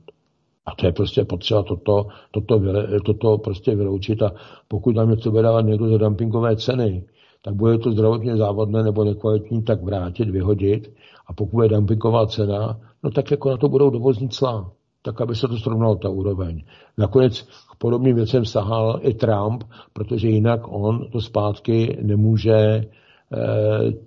A 0.66 0.76
to 0.76 0.86
je 0.86 0.92
prostě 0.92 1.26
potřeba 1.26 1.64
toto, 1.64 2.08
toto, 2.32 2.62
toto 3.06 3.38
prostě 3.38 3.76
vyloučit 3.76 4.22
a 4.22 4.32
pokud 4.68 4.96
nám 4.96 5.10
něco 5.10 5.32
vydávat 5.32 5.66
někdo 5.66 5.90
za 5.90 5.98
dumpingové 5.98 6.56
ceny, 6.56 7.04
tak 7.46 7.54
bude 7.54 7.78
to 7.78 7.92
zdravotně 7.92 8.38
závadné 8.38 8.84
nebo 8.84 9.04
nekvalitní, 9.04 9.64
tak 9.64 9.84
vrátit, 9.84 10.30
vyhodit 10.30 10.94
a 11.28 11.34
pokud 11.34 11.62
je 11.62 11.70
dumpingová 11.70 12.28
cena, 12.28 12.80
no 13.04 13.12
tak 13.12 13.32
jako 13.32 13.50
na 13.50 13.58
to 13.58 13.70
budou 13.70 13.90
dovozní 13.90 14.30
cla 14.30 14.72
tak 15.06 15.22
aby 15.22 15.36
se 15.36 15.48
to 15.48 15.58
srovnalo 15.58 15.96
ta 15.96 16.10
úroveň. 16.10 16.64
Nakonec 16.98 17.42
k 17.42 17.76
podobným 17.78 18.16
věcem 18.16 18.46
sahal 18.46 19.00
i 19.02 19.14
Trump, 19.14 19.64
protože 19.94 20.28
jinak 20.28 20.62
on 20.64 21.12
to 21.12 21.22
zpátky 21.22 21.98
nemůže 22.02 22.86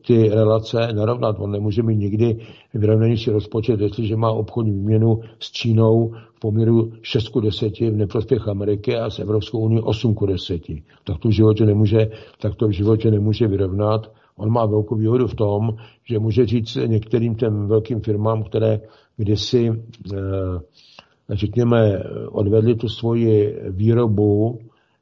ty 0.07 0.28
relace 0.28 0.93
narovnat. 0.93 1.36
On 1.39 1.51
nemůže 1.51 1.82
mít 1.82 1.97
nikdy 1.97 2.36
vyrovnanější 2.74 3.31
rozpočet, 3.31 3.81
jestliže 3.81 4.16
má 4.16 4.31
obchodní 4.31 4.73
výměnu 4.73 5.20
s 5.39 5.51
Čínou 5.51 6.15
v 6.35 6.40
poměru 6.40 6.93
6 7.03 7.28
k 7.28 7.40
10 7.40 7.81
v 7.81 7.97
neprospěch 7.97 8.49
Ameriky 8.49 8.97
a 8.97 9.11
s 9.11 9.19
Evropskou 9.19 9.59
unii 9.59 9.81
8 9.81 10.15
k 10.15 10.27
10. 10.27 10.62
Tak 11.05 11.19
to 11.19 11.28
v 11.28 11.32
životě 11.32 11.66
nemůže, 11.66 12.11
tak 12.40 12.55
to 12.55 12.69
v 12.69 12.70
životě 12.70 13.11
nemůže 13.11 13.47
vyrovnat. 13.47 14.12
On 14.36 14.51
má 14.53 14.66
velkou 14.66 14.95
výhodu 14.95 15.27
v 15.27 15.35
tom, 15.35 15.77
že 16.05 16.19
může 16.19 16.47
říct 16.47 16.78
některým 16.86 17.35
těm 17.35 17.66
velkým 17.69 18.01
firmám, 18.01 18.43
které 18.43 18.81
kdysi 19.16 19.69
e, 19.69 20.16
řekněme, 21.31 22.03
odvedli 22.31 22.74
tu 22.74 22.89
svoji 22.89 23.59
výrobu, 23.70 24.59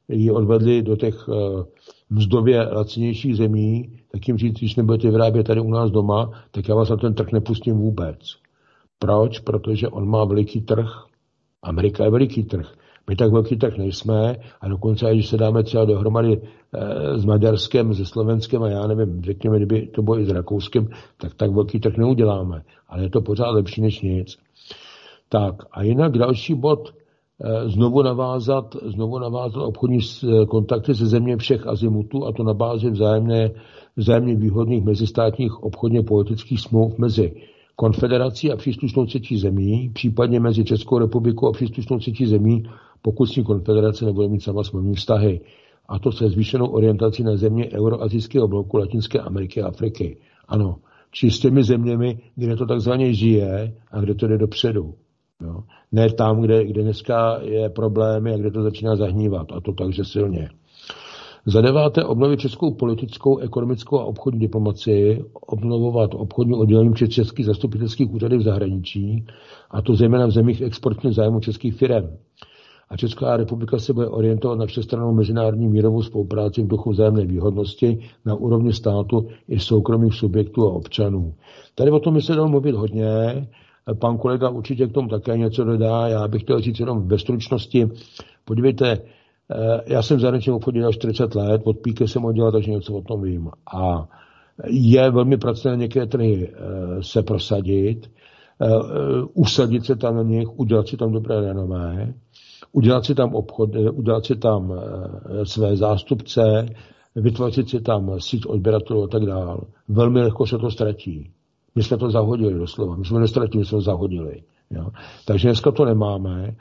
ji 0.09 0.31
odvedli 0.31 0.81
do 0.81 0.95
těch 0.95 1.29
eh, 1.29 1.63
mzdově 2.09 2.67
lacinějších 2.67 3.35
zemí, 3.37 3.89
tak 4.11 4.27
jim 4.27 4.37
říct, 4.37 4.57
když 4.57 4.75
nebudete 4.75 5.11
vyrábět 5.11 5.43
tady 5.43 5.61
u 5.61 5.69
nás 5.69 5.91
doma, 5.91 6.31
tak 6.51 6.69
já 6.69 6.75
vás 6.75 6.89
na 6.89 6.97
ten 6.97 7.13
trh 7.13 7.31
nepustím 7.31 7.77
vůbec. 7.77 8.19
Proč? 8.99 9.39
Protože 9.39 9.87
on 9.87 10.09
má 10.09 10.25
veliký 10.25 10.61
trh. 10.61 10.89
Amerika 11.63 12.03
je 12.03 12.11
veliký 12.11 12.43
trh. 12.43 12.73
My 13.09 13.15
tak 13.15 13.31
velký 13.31 13.57
trh 13.57 13.77
nejsme 13.77 14.35
a 14.61 14.67
dokonce, 14.67 15.13
když 15.13 15.27
se 15.27 15.37
dáme 15.37 15.63
třeba 15.63 15.85
dohromady 15.85 16.41
e, 16.73 17.19
s 17.19 17.25
Maďarskem, 17.25 17.93
se 17.93 18.05
Slovenskem 18.05 18.63
a 18.63 18.69
já 18.69 18.87
nevím, 18.87 19.21
řekněme, 19.21 19.57
kdyby 19.57 19.87
to 19.87 20.01
bylo 20.01 20.19
i 20.19 20.25
s 20.25 20.29
Rakouskem, 20.29 20.87
tak 21.17 21.33
tak 21.33 21.51
velký 21.51 21.79
trh 21.79 21.97
neuděláme. 21.97 22.63
Ale 22.87 23.03
je 23.03 23.09
to 23.09 23.21
pořád 23.21 23.49
lepší 23.49 23.81
než 23.81 24.01
nic. 24.01 24.37
Tak 25.29 25.55
a 25.71 25.83
jinak 25.83 26.11
další 26.11 26.55
bod, 26.55 26.93
znovu 27.65 28.01
navázat, 28.01 28.75
znovu 28.85 29.19
navázat 29.19 29.63
obchodní 29.63 29.99
eh, 29.99 30.45
kontakty 30.45 30.95
se 30.95 31.05
země 31.05 31.37
všech 31.37 31.67
azimutů 31.67 32.25
a 32.25 32.31
to 32.31 32.43
na 32.43 32.53
bázi 32.53 32.89
vzájemné, 32.89 33.51
vzájemně 33.95 34.35
výhodných 34.35 34.83
mezistátních 34.83 35.63
obchodně 35.63 36.03
politických 36.03 36.61
smluv 36.61 36.97
mezi 36.97 37.35
konfederací 37.75 38.51
a 38.51 38.55
příslušnou 38.55 39.05
třetí 39.05 39.37
zemí, 39.37 39.89
případně 39.93 40.39
mezi 40.39 40.63
Českou 40.63 40.97
republikou 40.97 41.47
a 41.47 41.51
příslušnou 41.51 41.97
třetí 41.97 42.25
zemí, 42.25 42.63
pokud 43.01 43.25
s 43.25 43.35
ní 43.35 43.43
konfederace 43.43 44.05
nebude 44.05 44.27
mít 44.27 44.43
sama 44.43 44.63
smluvní 44.63 44.95
vztahy. 44.95 45.41
A 45.89 45.99
to 45.99 46.11
se 46.11 46.29
zvýšenou 46.29 46.67
orientací 46.67 47.23
na 47.23 47.37
země 47.37 47.69
euroazijského 47.71 48.47
bloku 48.47 48.77
Latinské 48.77 49.19
Ameriky 49.19 49.61
a 49.61 49.67
Afriky. 49.67 50.17
Ano, 50.47 50.75
či 51.11 51.31
s 51.31 51.39
těmi 51.39 51.63
zeměmi, 51.63 52.19
kde 52.35 52.55
to 52.55 52.65
takzvaně 52.65 53.13
žije 53.13 53.73
a 53.91 54.01
kde 54.01 54.15
to 54.15 54.27
jde 54.27 54.37
dopředu. 54.37 54.93
Jo. 55.41 55.63
Ne 55.91 56.09
tam, 56.13 56.41
kde, 56.41 56.65
kde 56.65 56.81
dneska 56.83 57.39
je 57.41 57.69
problémy 57.69 58.33
a 58.33 58.37
kde 58.37 58.51
to 58.51 58.63
začíná 58.63 58.95
zahnívat. 58.95 59.51
A 59.51 59.61
to 59.61 59.73
takže 59.73 60.03
silně. 60.03 60.49
Za 61.45 61.61
deváté 61.61 62.03
obnovit 62.03 62.39
českou 62.39 62.73
politickou, 62.73 63.37
ekonomickou 63.37 63.99
a 63.99 64.03
obchodní 64.03 64.39
diplomaci, 64.39 65.23
obnovovat 65.33 66.13
obchodní 66.13 66.53
oddělení 66.53 66.93
před 66.93 67.07
českých 67.07 67.45
zastupitelských 67.45 68.11
úřady 68.11 68.37
v 68.37 68.41
zahraničí, 68.41 69.25
a 69.71 69.81
to 69.81 69.95
zejména 69.95 70.25
v 70.25 70.31
zemích 70.31 70.61
exportního 70.61 71.13
zájmu 71.13 71.39
českých 71.39 71.75
firm. 71.75 72.17
A 72.89 72.97
Česká 72.97 73.37
republika 73.37 73.79
se 73.79 73.93
bude 73.93 74.07
orientovat 74.07 74.59
na 74.59 74.65
všestrannou 74.65 75.13
mezinárodní 75.13 75.67
mírovou 75.67 76.01
spolupráci 76.01 76.61
v 76.61 76.67
duchu 76.67 76.89
vzájemné 76.91 77.25
výhodnosti 77.25 77.99
na 78.25 78.35
úrovni 78.35 78.73
státu 78.73 79.27
i 79.47 79.59
soukromých 79.59 80.13
subjektů 80.13 80.67
a 80.67 80.73
občanů. 80.73 81.33
Tady 81.75 81.91
o 81.91 81.99
tom 81.99 82.13
by 82.13 82.21
se 82.21 82.35
dalo 82.35 82.49
mluvit 82.49 82.75
hodně, 82.75 83.47
Pan 83.93 84.17
kolega 84.17 84.49
určitě 84.49 84.87
k 84.87 84.91
tomu 84.91 85.07
také 85.07 85.37
něco 85.37 85.63
dodá. 85.63 86.07
Já 86.07 86.27
bych 86.27 86.41
chtěl 86.41 86.61
říct 86.61 86.79
jenom 86.79 87.07
ve 87.07 87.19
stručnosti. 87.19 87.89
Podívejte, 88.45 88.91
eh, 88.91 89.81
já 89.87 90.01
jsem 90.01 90.17
v 90.17 90.19
zahraničním 90.19 90.55
obchodě 90.55 90.79
dělal 90.79 90.93
40 90.93 91.35
let, 91.35 91.61
od 91.63 91.77
píky 91.77 92.07
jsem 92.07 92.25
oddělal, 92.25 92.51
takže 92.51 92.71
něco 92.71 92.93
o 92.93 93.01
tom 93.01 93.21
vím. 93.21 93.49
A 93.73 94.07
je 94.67 95.11
velmi 95.11 95.37
pracné 95.37 95.77
některé 95.77 96.07
trhy 96.07 96.49
eh, 96.49 97.03
se 97.03 97.23
prosadit, 97.23 98.11
eh, 98.61 98.67
usadit 99.33 99.85
se 99.85 99.95
tam 99.95 100.15
na 100.15 100.23
nich, 100.23 100.59
udělat 100.59 100.87
si 100.87 100.97
tam 100.97 101.11
dobré 101.11 101.41
renomé, 101.41 102.13
udělat 102.71 103.05
si 103.05 103.15
tam 103.15 103.35
obchod, 103.35 103.69
udělat 103.93 104.25
si 104.25 104.35
tam 104.35 104.73
své 105.43 105.77
zástupce, 105.77 106.65
vytvořit 107.15 107.69
si 107.69 107.81
tam 107.81 108.19
síť 108.19 108.45
odběratelů 108.45 109.03
a 109.03 109.07
tak 109.07 109.25
dále. 109.25 109.57
Velmi 109.87 110.21
lehko 110.21 110.47
se 110.47 110.57
to 110.57 110.71
ztratí. 110.71 111.31
My 111.77 111.83
jsme 111.83 111.97
to 111.97 112.09
zahodili 112.09 112.59
doslova. 112.59 112.95
My 112.95 113.05
jsme 113.05 113.19
nestratili, 113.19 113.59
my 113.59 113.65
jsme 113.65 113.75
to 113.75 113.81
zahodili. 113.81 114.41
Jo. 114.71 114.87
Takže 115.25 115.47
dneska 115.47 115.71
to 115.71 115.85
nemáme. 115.85 116.47
E, 116.47 116.55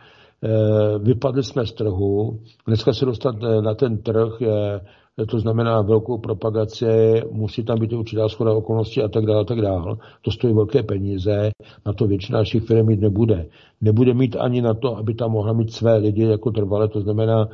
vypadli 0.98 1.42
jsme 1.42 1.66
z 1.66 1.72
trhu. 1.72 2.38
Dneska 2.66 2.92
se 2.92 3.04
dostat 3.04 3.34
eh, 3.42 3.62
na 3.62 3.74
ten 3.74 3.98
trh 3.98 4.40
je, 4.40 4.80
to 5.26 5.38
znamená 5.38 5.82
velkou 5.82 6.18
propagaci, 6.18 7.22
musí 7.32 7.64
tam 7.64 7.78
být 7.78 7.92
určitá 7.92 8.28
schoda 8.28 8.52
okolností 8.52 9.02
a 9.02 9.08
tak 9.08 9.26
dále, 9.26 9.40
a 9.40 9.44
tak 9.44 9.60
dále. 9.60 9.96
To 10.22 10.30
stojí 10.30 10.54
velké 10.54 10.82
peníze, 10.82 11.50
na 11.86 11.92
to 11.92 12.06
většina 12.06 12.38
našich 12.38 12.62
firm 12.62 12.86
mít 12.86 13.00
nebude. 13.00 13.46
Nebude 13.80 14.14
mít 14.14 14.36
ani 14.36 14.62
na 14.62 14.74
to, 14.74 14.96
aby 14.96 15.14
tam 15.14 15.30
mohla 15.30 15.52
mít 15.52 15.72
své 15.72 15.96
lidi 15.96 16.24
jako 16.24 16.50
trvale, 16.50 16.88
to 16.88 17.00
znamená, 17.00 17.48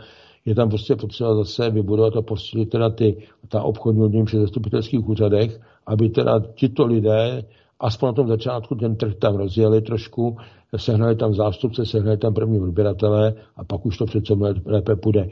je 0.44 0.54
tam 0.54 0.68
prostě 0.68 0.96
potřeba 0.96 1.34
zase 1.34 1.70
vybudovat 1.70 2.16
a 2.16 2.22
posílit 2.22 2.70
teda 2.70 2.90
ty, 2.90 3.16
ta 3.48 3.62
obchodní 3.62 4.02
oddělení 4.02 4.26
při 4.26 4.38
zastupitelských 4.40 5.08
úřadech, 5.08 5.60
aby 5.86 6.08
teda 6.08 6.40
tito 6.54 6.86
lidé 6.86 7.42
aspoň 7.80 8.06
na 8.06 8.12
tom 8.12 8.28
začátku 8.28 8.74
ten 8.74 8.96
trh 8.96 9.14
tam 9.14 9.36
rozjeli 9.36 9.82
trošku, 9.82 10.36
sehnali 10.76 11.16
tam 11.16 11.34
zástupce, 11.34 11.86
sehnali 11.86 12.16
tam 12.16 12.34
první 12.34 12.60
odběratele 12.60 13.34
a 13.56 13.64
pak 13.64 13.86
už 13.86 13.98
to 13.98 14.04
přece 14.04 14.34
lépe 14.64 14.96
půjde. 14.96 15.28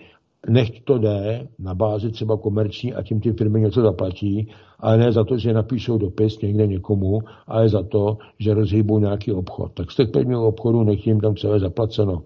Nech 0.49 0.81
to 0.85 0.99
jde 0.99 1.49
na 1.59 1.75
bázi 1.75 2.11
třeba 2.11 2.37
komerční 2.37 2.95
a 2.95 3.03
tím 3.03 3.21
ty 3.21 3.33
firmy 3.33 3.61
něco 3.61 3.83
zaplatí, 3.83 4.49
ale 4.79 4.99
ne 4.99 5.13
za 5.13 5.25
to, 5.25 5.39
že 5.39 5.53
napíšou 5.53 5.99
dopis 5.99 6.41
někde 6.41 6.67
někomu, 6.67 7.21
ale 7.47 7.69
za 7.69 7.83
to, 7.83 8.19
že 8.39 8.55
rozhýbou 8.55 8.99
nějaký 8.99 9.33
obchod. 9.33 9.73
Tak 9.75 9.91
z 9.91 9.97
těch 9.97 10.09
prvního 10.09 10.49
obchodu 10.49 10.85
nech 10.85 11.07
jim 11.07 11.21
tam 11.21 11.37
celé 11.37 11.61
zaplaceno. 11.61 12.23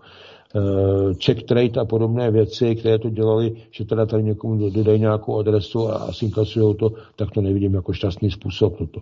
Eh, 0.57 1.15
check 1.15 1.43
trade 1.43 1.81
a 1.81 1.85
podobné 1.85 2.31
věci, 2.31 2.77
které 2.77 2.99
to 2.99 3.11
dělali, 3.11 3.53
že 3.71 3.85
teda 3.85 4.07
tady 4.07 4.23
někomu 4.23 4.71
dodají 4.71 5.01
nějakou 5.01 5.39
adresu 5.39 5.89
a 5.89 5.95
asi 5.95 6.31
to, 6.75 6.93
tak 7.17 7.31
to 7.31 7.41
nevidím 7.41 7.75
jako 7.75 7.93
šťastný 7.93 8.31
způsob 8.31 8.79
toto. 8.79 9.01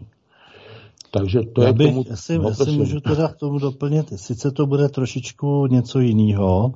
Takže 1.14 1.40
to 1.54 1.62
Já 1.62 1.68
je 1.68 1.72
bych, 1.72 1.88
tomu... 1.88 2.04
Jestli, 2.10 2.38
no, 2.38 2.48
jestli 2.48 2.72
můžu 2.72 3.00
teda 3.00 3.28
k 3.28 3.36
tomu 3.36 3.58
doplnit, 3.58 4.12
sice 4.16 4.50
to 4.50 4.66
bude 4.66 4.88
trošičku 4.88 5.66
něco 5.66 6.00
jiného, 6.00 6.72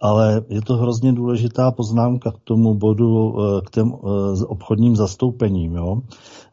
ale 0.00 0.42
je 0.48 0.62
to 0.62 0.76
hrozně 0.76 1.12
důležitá 1.12 1.70
poznámka 1.70 2.30
k 2.30 2.38
tomu 2.44 2.74
bodu, 2.74 3.36
eh, 3.38 3.60
k 3.66 3.70
těm 3.70 3.92
eh, 3.94 4.44
obchodním 4.44 4.96
zastoupením. 4.96 5.74
Jo? 5.74 6.02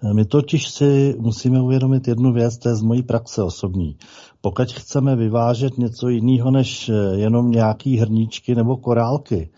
Eh, 0.03 0.13
my 0.13 0.25
totiž 0.25 0.69
si 0.69 1.15
musíme 1.19 1.61
uvědomit 1.61 2.07
jednu 2.07 2.33
věc, 2.33 2.57
to 2.57 2.69
je 2.69 2.75
z 2.75 2.81
mojí 2.81 3.03
praxe 3.03 3.43
osobní. 3.43 3.97
Pokud 4.41 4.71
chceme 4.71 5.15
vyvážet 5.15 5.77
něco 5.77 6.09
jiného 6.09 6.51
než 6.51 6.91
jenom 7.13 7.51
nějaký 7.51 7.97
hrníčky 7.97 8.55
nebo 8.55 8.77
korálky, 8.77 9.49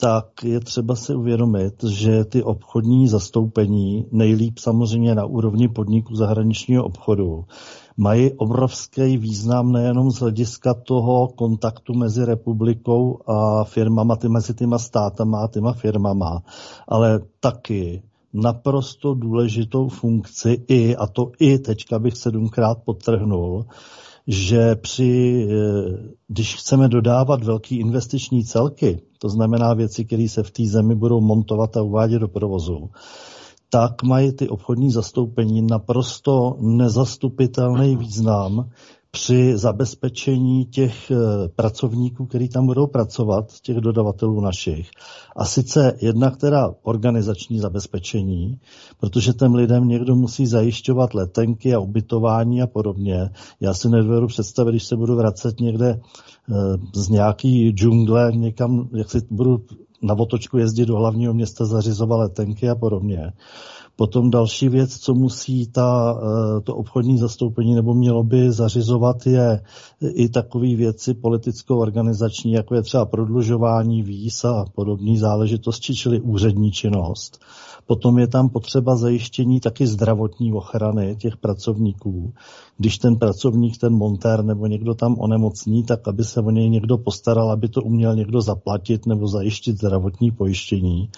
tak 0.00 0.44
je 0.44 0.60
třeba 0.60 0.94
si 0.96 1.14
uvědomit, 1.14 1.84
že 1.84 2.24
ty 2.24 2.42
obchodní 2.42 3.08
zastoupení, 3.08 4.06
nejlíp 4.12 4.58
samozřejmě 4.58 5.14
na 5.14 5.24
úrovni 5.24 5.68
podniku 5.68 6.16
zahraničního 6.16 6.84
obchodu, 6.84 7.44
mají 7.96 8.32
obrovský 8.32 9.16
význam 9.16 9.72
nejenom 9.72 10.10
z 10.10 10.18
hlediska 10.18 10.74
toho 10.74 11.28
kontaktu 11.28 11.94
mezi 11.94 12.24
republikou 12.24 13.20
a 13.26 13.64
firmama, 13.64 14.16
ty 14.16 14.28
mezi 14.28 14.54
těma 14.54 14.78
státama 14.78 15.44
a 15.44 15.48
těma 15.48 15.72
firmama, 15.72 16.42
ale 16.88 17.20
taky 17.40 18.02
naprosto 18.32 19.14
důležitou 19.14 19.88
funkci 19.88 20.64
i, 20.68 20.96
a 20.96 21.06
to 21.06 21.32
i 21.38 21.58
teďka 21.58 21.98
bych 21.98 22.16
sedmkrát 22.16 22.78
podtrhnul, 22.84 23.66
že 24.26 24.74
při, 24.74 25.46
eh, 25.50 26.14
když 26.28 26.56
chceme 26.56 26.88
dodávat 26.88 27.44
velký 27.44 27.78
investiční 27.78 28.44
celky, 28.44 29.00
to 29.18 29.28
znamená 29.28 29.74
věci, 29.74 30.04
které 30.04 30.28
se 30.28 30.42
v 30.42 30.50
té 30.50 30.66
zemi 30.66 30.94
budou 30.94 31.20
montovat 31.20 31.76
a 31.76 31.82
uvádět 31.82 32.20
do 32.20 32.28
provozu, 32.28 32.90
tak 33.70 34.02
mají 34.02 34.32
ty 34.32 34.48
obchodní 34.48 34.90
zastoupení 34.90 35.62
naprosto 35.62 36.56
nezastupitelný 36.60 37.96
význam 37.96 38.70
při 39.16 39.58
zabezpečení 39.58 40.64
těch 40.64 41.10
eh, 41.10 41.16
pracovníků, 41.56 42.26
kteří 42.26 42.48
tam 42.48 42.66
budou 42.66 42.86
pracovat, 42.86 43.60
těch 43.62 43.76
dodavatelů 43.76 44.40
našich. 44.40 44.90
A 45.36 45.44
sice 45.44 45.96
jednak 46.00 46.36
teda 46.36 46.74
organizační 46.82 47.58
zabezpečení, 47.58 48.58
protože 49.00 49.32
těm 49.32 49.54
lidem 49.54 49.88
někdo 49.88 50.16
musí 50.16 50.46
zajišťovat 50.46 51.14
letenky 51.14 51.74
a 51.74 51.78
ubytování 51.78 52.62
a 52.62 52.66
podobně. 52.66 53.30
Já 53.60 53.74
si 53.74 53.88
nedovedu 53.88 54.26
představit, 54.26 54.70
když 54.70 54.84
se 54.84 54.96
budu 54.96 55.16
vracet 55.16 55.60
někde 55.60 55.88
eh, 55.88 56.54
z 56.94 57.08
nějaký 57.08 57.70
džungle 57.70 58.32
někam, 58.34 58.88
jak 58.92 59.10
si 59.10 59.18
budu 59.30 59.64
na 60.02 60.14
otočku 60.14 60.58
jezdit 60.58 60.86
do 60.86 60.96
hlavního 60.96 61.34
města, 61.34 61.64
zařizovat 61.64 62.18
letenky 62.18 62.68
a 62.68 62.74
podobně. 62.74 63.32
Potom 63.96 64.30
další 64.30 64.68
věc, 64.68 64.98
co 64.98 65.14
musí 65.14 65.66
ta, 65.66 66.18
eh, 66.18 66.60
to 66.60 66.76
obchodní 66.76 67.18
zastoupení 67.18 67.74
nebo 67.74 67.94
mělo 67.94 68.24
by 68.24 68.52
zařizovat, 68.52 69.26
je 69.26 69.60
i 70.00 70.28
takové 70.28 70.74
věci 70.74 71.14
politicko-organizační, 71.14 72.52
jako 72.52 72.74
je 72.74 72.82
třeba 72.82 73.06
prodlužování 73.06 74.02
víz 74.02 74.44
a 74.44 74.64
podobné 74.74 75.18
záležitosti, 75.18 75.94
čili 75.94 76.20
úřední 76.20 76.72
činnost. 76.72 77.38
Potom 77.86 78.18
je 78.18 78.26
tam 78.26 78.48
potřeba 78.48 78.96
zajištění 78.96 79.60
taky 79.60 79.86
zdravotní 79.86 80.52
ochrany 80.52 81.16
těch 81.16 81.36
pracovníků. 81.36 82.32
Když 82.78 82.98
ten 82.98 83.16
pracovník, 83.16 83.78
ten 83.78 83.92
montér 83.92 84.44
nebo 84.44 84.66
někdo 84.66 84.94
tam 84.94 85.16
onemocní, 85.18 85.84
tak 85.84 86.08
aby 86.08 86.24
se 86.24 86.40
o 86.40 86.50
něj 86.50 86.70
někdo 86.70 86.98
postaral, 86.98 87.50
aby 87.50 87.68
to 87.68 87.82
uměl 87.82 88.14
někdo 88.14 88.40
zaplatit 88.40 89.06
nebo 89.06 89.28
zajištit 89.28 89.76
zdravotní 89.76 90.30
pojištění. 90.30 91.10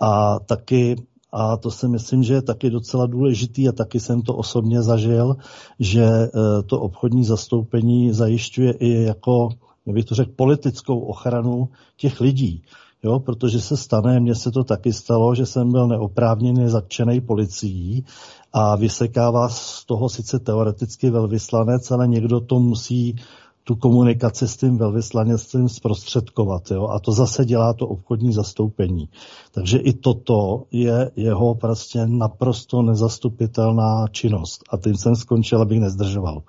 A 0.00 0.38
taky 0.38 0.96
a 1.32 1.56
to 1.56 1.70
si 1.70 1.88
myslím, 1.88 2.22
že 2.22 2.34
je 2.34 2.42
taky 2.42 2.70
docela 2.70 3.06
důležitý 3.06 3.68
a 3.68 3.72
taky 3.72 4.00
jsem 4.00 4.22
to 4.22 4.34
osobně 4.34 4.82
zažil, 4.82 5.36
že 5.78 6.04
e, 6.04 6.30
to 6.66 6.80
obchodní 6.80 7.24
zastoupení 7.24 8.12
zajišťuje 8.12 8.72
i 8.72 9.02
jako, 9.02 9.48
bych 9.86 10.04
to 10.04 10.14
řekl, 10.14 10.32
politickou 10.36 10.98
ochranu 10.98 11.68
těch 11.96 12.20
lidí. 12.20 12.62
Jo, 13.02 13.18
protože 13.18 13.60
se 13.60 13.76
stane, 13.76 14.20
mně 14.20 14.34
se 14.34 14.50
to 14.50 14.64
taky 14.64 14.92
stalo, 14.92 15.34
že 15.34 15.46
jsem 15.46 15.72
byl 15.72 15.88
neoprávněně 15.88 16.68
zatčený 16.68 17.20
policií 17.20 18.04
a 18.52 18.76
vysekává 18.76 19.48
z 19.48 19.84
toho 19.84 20.08
sice 20.08 20.38
teoreticky 20.38 21.10
velvyslanec, 21.10 21.90
ale 21.90 22.08
někdo 22.08 22.40
to 22.40 22.58
musí 22.58 23.16
tu 23.64 23.76
komunikaci 23.76 24.48
s 24.48 24.56
tím 24.56 24.78
velvyslanectvím 24.78 25.68
zprostředkovat. 25.68 26.70
Jo? 26.70 26.88
A 26.88 26.98
to 26.98 27.12
zase 27.12 27.44
dělá 27.44 27.72
to 27.72 27.88
obchodní 27.88 28.32
zastoupení. 28.32 29.08
Takže 29.54 29.78
i 29.78 29.92
toto 29.92 30.62
je 30.70 31.10
jeho 31.16 31.54
prostě 31.54 32.06
naprosto 32.06 32.82
nezastupitelná 32.82 34.06
činnost. 34.10 34.64
A 34.70 34.76
tím 34.76 34.94
jsem 34.94 35.16
skončil, 35.16 35.62
abych 35.62 35.80
nezdržoval. 35.80 36.42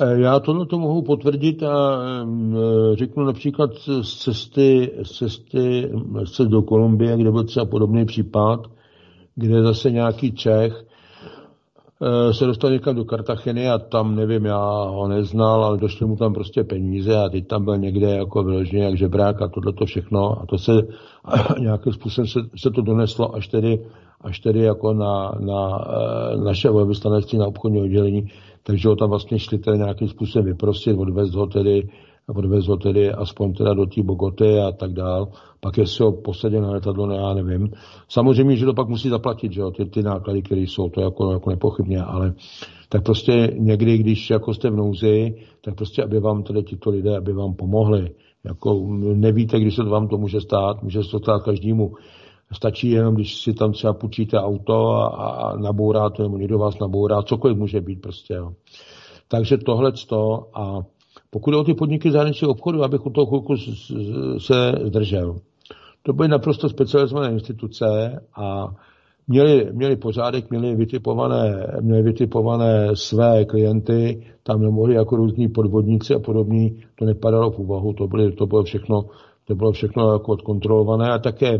E, 0.00 0.20
já 0.20 0.40
tohle 0.40 0.66
to 0.66 0.78
mohu 0.78 1.02
potvrdit 1.02 1.62
a 1.62 1.98
e, 2.02 2.96
řeknu 2.96 3.24
například 3.24 3.70
z 4.02 4.18
cesty, 4.18 4.90
z 5.02 5.10
cesty, 5.10 5.90
z 6.24 6.30
cesty 6.30 6.50
do 6.50 6.62
Kolumbie, 6.62 7.16
kde 7.16 7.30
byl 7.30 7.44
třeba 7.44 7.66
podobný 7.66 8.04
případ, 8.04 8.60
kde 9.34 9.62
zase 9.62 9.90
nějaký 9.90 10.32
Čech 10.32 10.72
Eh, 10.72 10.93
se 12.32 12.46
dostal 12.46 12.70
někam 12.70 12.96
do 12.96 13.04
Kartacheny 13.04 13.70
a 13.70 13.78
tam, 13.78 14.16
nevím, 14.16 14.44
já 14.44 14.84
ho 14.84 15.08
neznal, 15.08 15.64
ale 15.64 15.78
došly 15.78 16.06
mu 16.06 16.16
tam 16.16 16.34
prostě 16.34 16.64
peníze 16.64 17.16
a 17.16 17.28
teď 17.28 17.46
tam 17.46 17.64
byl 17.64 17.78
někde 17.78 18.10
jako 18.10 18.42
vyložený 18.42 18.82
jak 18.82 18.96
žebrák 18.96 19.42
a 19.42 19.48
tohle 19.48 19.72
to 19.72 19.86
všechno. 19.86 20.42
A 20.42 20.46
to 20.46 20.58
se 20.58 20.72
a 21.24 21.54
nějakým 21.60 21.92
způsobem 21.92 22.28
se, 22.28 22.40
se, 22.56 22.70
to 22.70 22.82
doneslo 22.82 23.34
až 23.34 23.48
tedy, 23.48 23.86
až 24.20 24.40
tedy 24.40 24.60
jako 24.60 24.92
na, 24.92 25.32
na 25.40 25.86
eh, 25.88 26.36
naše 26.36 26.70
velvyslanectví 26.70 27.38
na 27.38 27.46
obchodní 27.46 27.80
oddělení, 27.82 28.28
takže 28.62 28.88
ho 28.88 28.96
tam 28.96 29.10
vlastně 29.10 29.38
šli 29.38 29.58
tedy 29.58 29.78
nějakým 29.78 30.08
způsobem 30.08 30.46
vyprostit, 30.46 30.98
odvést 30.98 31.34
ho 31.34 31.46
tedy 31.46 31.88
odvez 32.28 32.66
ho 32.66 32.76
tedy 32.76 33.12
aspoň 33.12 33.52
teda 33.52 33.74
do 33.74 33.86
té 33.86 34.02
Bogoty 34.02 34.58
a 34.60 34.72
tak 34.72 34.92
dál. 34.92 35.28
Pak 35.60 35.78
jestli 35.78 36.04
ho 36.04 36.12
posadil 36.12 36.62
na 36.62 36.70
letadlo, 36.70 37.06
no 37.06 37.14
já 37.14 37.34
nevím. 37.34 37.70
Samozřejmě, 38.08 38.56
že 38.56 38.66
to 38.66 38.74
pak 38.74 38.88
musí 38.88 39.08
zaplatit, 39.08 39.52
že 39.52 39.60
jo, 39.60 39.70
ty, 39.70 39.84
ty 39.84 40.02
náklady, 40.02 40.42
které 40.42 40.60
jsou, 40.60 40.88
to 40.88 41.00
jako, 41.00 41.32
jako 41.32 41.50
nepochybně, 41.50 42.02
ale 42.02 42.34
tak 42.88 43.02
prostě 43.04 43.50
někdy, 43.58 43.98
když 43.98 44.30
jako 44.30 44.54
jste 44.54 44.70
v 44.70 44.76
nouzi, 44.76 45.34
tak 45.64 45.74
prostě, 45.74 46.04
aby 46.04 46.20
vám 46.20 46.42
tedy 46.42 46.62
tito 46.62 46.90
lidé, 46.90 47.16
aby 47.16 47.32
vám 47.32 47.54
pomohli. 47.54 48.10
Jako 48.44 48.86
nevíte, 49.14 49.60
když 49.60 49.74
se 49.74 49.82
to 49.82 49.90
vám 49.90 50.08
to 50.08 50.18
může 50.18 50.40
stát, 50.40 50.82
může 50.82 51.02
se 51.02 51.10
to 51.10 51.18
stát 51.18 51.42
každému. 51.42 51.92
Stačí 52.52 52.90
jenom, 52.90 53.14
když 53.14 53.40
si 53.40 53.54
tam 53.54 53.72
třeba 53.72 53.92
půjčíte 53.92 54.38
auto 54.38 54.90
a, 54.90 55.06
a 55.06 55.56
nabouráte, 55.56 56.22
nebo 56.22 56.38
někdo 56.38 56.58
vás 56.58 56.78
nabourá, 56.78 57.22
cokoliv 57.22 57.58
může 57.58 57.80
být 57.80 58.00
prostě. 58.00 58.34
Jo. 58.34 58.52
Takže 59.28 59.58
tohle 59.58 59.92
a 60.54 60.78
pokud 61.34 61.54
o 61.54 61.64
ty 61.64 61.74
podniky 61.74 62.10
zahraničního 62.10 62.50
obchodu, 62.50 62.84
abych 62.84 63.06
u 63.06 63.10
toho 63.10 63.26
chvilku 63.26 63.56
se 64.38 64.72
zdržel. 64.84 65.38
To 66.02 66.12
byly 66.12 66.28
naprosto 66.28 66.68
specializované 66.68 67.32
instituce 67.32 68.20
a 68.36 68.68
měli, 69.28 69.68
měli 69.72 69.96
pořádek, 69.96 70.50
měli 70.50 70.74
vytipované, 70.74 71.66
měli 71.80 72.02
vytipované 72.02 72.88
své 72.94 73.44
klienty, 73.44 74.26
tam 74.42 74.62
nemohli 74.62 74.94
jako 74.94 75.16
různí 75.16 75.48
podvodníci 75.48 76.14
a 76.14 76.18
podobní, 76.18 76.82
to 76.98 77.04
nepadalo 77.04 77.50
v 77.50 77.58
úvahu, 77.58 77.92
to, 77.92 78.06
byly, 78.08 78.32
to 78.32 78.46
bylo 78.46 78.62
všechno, 78.62 79.04
to 79.44 79.54
bylo 79.54 79.72
všechno 79.72 80.12
jako 80.12 80.32
odkontrolované 80.32 81.10
a 81.12 81.18
také, 81.18 81.58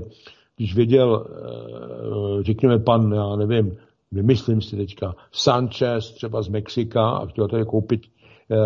když 0.57 0.75
věděl, 0.75 1.27
eh, 1.27 2.43
řekněme 2.43 2.79
pan, 2.79 3.13
já 3.13 3.37
nevím, 3.37 3.77
vymyslím 4.13 4.61
si 4.61 4.77
teďka, 4.77 5.15
Sanchez 5.33 6.13
třeba 6.13 6.43
z 6.43 6.49
Mexika 6.49 7.09
a 7.09 7.27
chtěl 7.27 7.49
tady 7.49 7.65
koupit, 7.65 8.01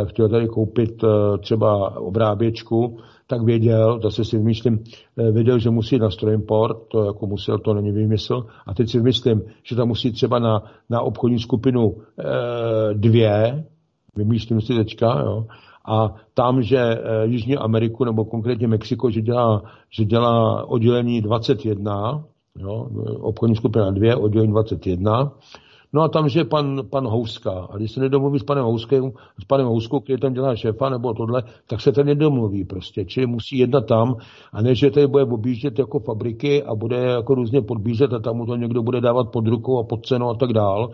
chtěl 0.05 0.29
tady 0.29 0.49
koupit 0.49 1.05
eh, 1.05 1.39
třeba 1.39 1.97
obráběčku, 1.97 2.99
tak 3.27 3.43
věděl, 3.43 4.01
zase 4.03 4.25
si 4.25 4.39
vymyslím, 4.39 4.85
eh, 5.19 5.33
věděl, 5.33 5.59
že 5.59 5.71
musí 5.71 5.99
na 5.99 6.11
strojimport, 6.11 6.77
to 6.89 7.05
jako 7.05 7.27
musel, 7.27 7.59
to 7.59 7.75
není 7.75 7.93
výmysl, 7.93 8.47
a 8.67 8.75
teď 8.75 8.91
si 8.91 8.99
vymyslím, 8.99 9.43
že 9.63 9.77
tam 9.77 9.89
musí 9.89 10.13
třeba 10.13 10.39
na, 10.39 10.63
na 10.91 11.01
obchodní 11.01 11.39
skupinu 11.39 11.97
e, 12.19 12.95
dvě, 12.95 13.65
vymýšlím 14.17 14.61
si 14.61 14.75
teďka, 14.75 15.21
jo, 15.21 15.47
a 15.85 16.15
tam, 16.35 16.63
že 16.63 16.99
Jižní 17.25 17.57
Ameriku, 17.57 18.05
nebo 18.05 18.25
konkrétně 18.25 18.69
Mexiko, 18.69 19.11
že 19.11 19.21
dělá, 19.21 19.63
že 19.91 20.05
dělá 20.05 20.65
oddělení 20.69 21.21
21, 21.21 22.25
jo, 22.59 22.89
obchodní 23.21 23.57
skupina 23.57 23.91
2, 23.91 24.17
oddělení 24.17 24.53
21, 24.53 25.33
No 25.93 26.03
a 26.03 26.09
tam, 26.09 26.29
že 26.29 26.45
pan, 26.45 26.83
pan 26.91 27.07
Houska, 27.07 27.69
a 27.71 27.77
když 27.77 27.93
se 27.93 28.01
nedomluví 28.01 28.39
s 28.39 28.43
panem 28.43 28.65
Houskem, 28.65 29.11
s 29.41 29.45
panem 29.45 29.67
Houskou, 29.67 30.01
který 30.01 30.21
tam 30.21 30.33
dělá 30.33 30.57
šéfa 30.57 30.89
nebo 30.89 31.15
tohle, 31.15 31.43
tak 31.67 31.81
se 31.81 31.93
to 31.93 32.05
nedomluví 32.05 32.65
prostě. 32.65 33.05
Čili 33.05 33.27
musí 33.27 33.59
jednat 33.59 33.87
tam 33.87 34.17
a 34.53 34.63
ne, 34.63 34.75
že 34.75 34.91
tady 34.91 35.07
bude 35.07 35.25
objíždět 35.25 35.79
jako 35.79 36.01
fabriky 36.01 36.63
a 36.63 36.75
bude 36.75 36.97
jako 36.97 37.35
různě 37.35 37.63
podbízet 37.63 38.13
a 38.13 38.19
tam 38.19 38.37
mu 38.37 38.47
to 38.47 38.57
někdo 38.57 38.83
bude 38.83 39.01
dávat 39.01 39.31
pod 39.33 39.47
rukou 39.47 39.79
a 39.79 39.85
pod 39.85 40.07
cenu 40.07 40.29
a 40.29 40.35
tak 40.35 40.53
dál. 40.53 40.91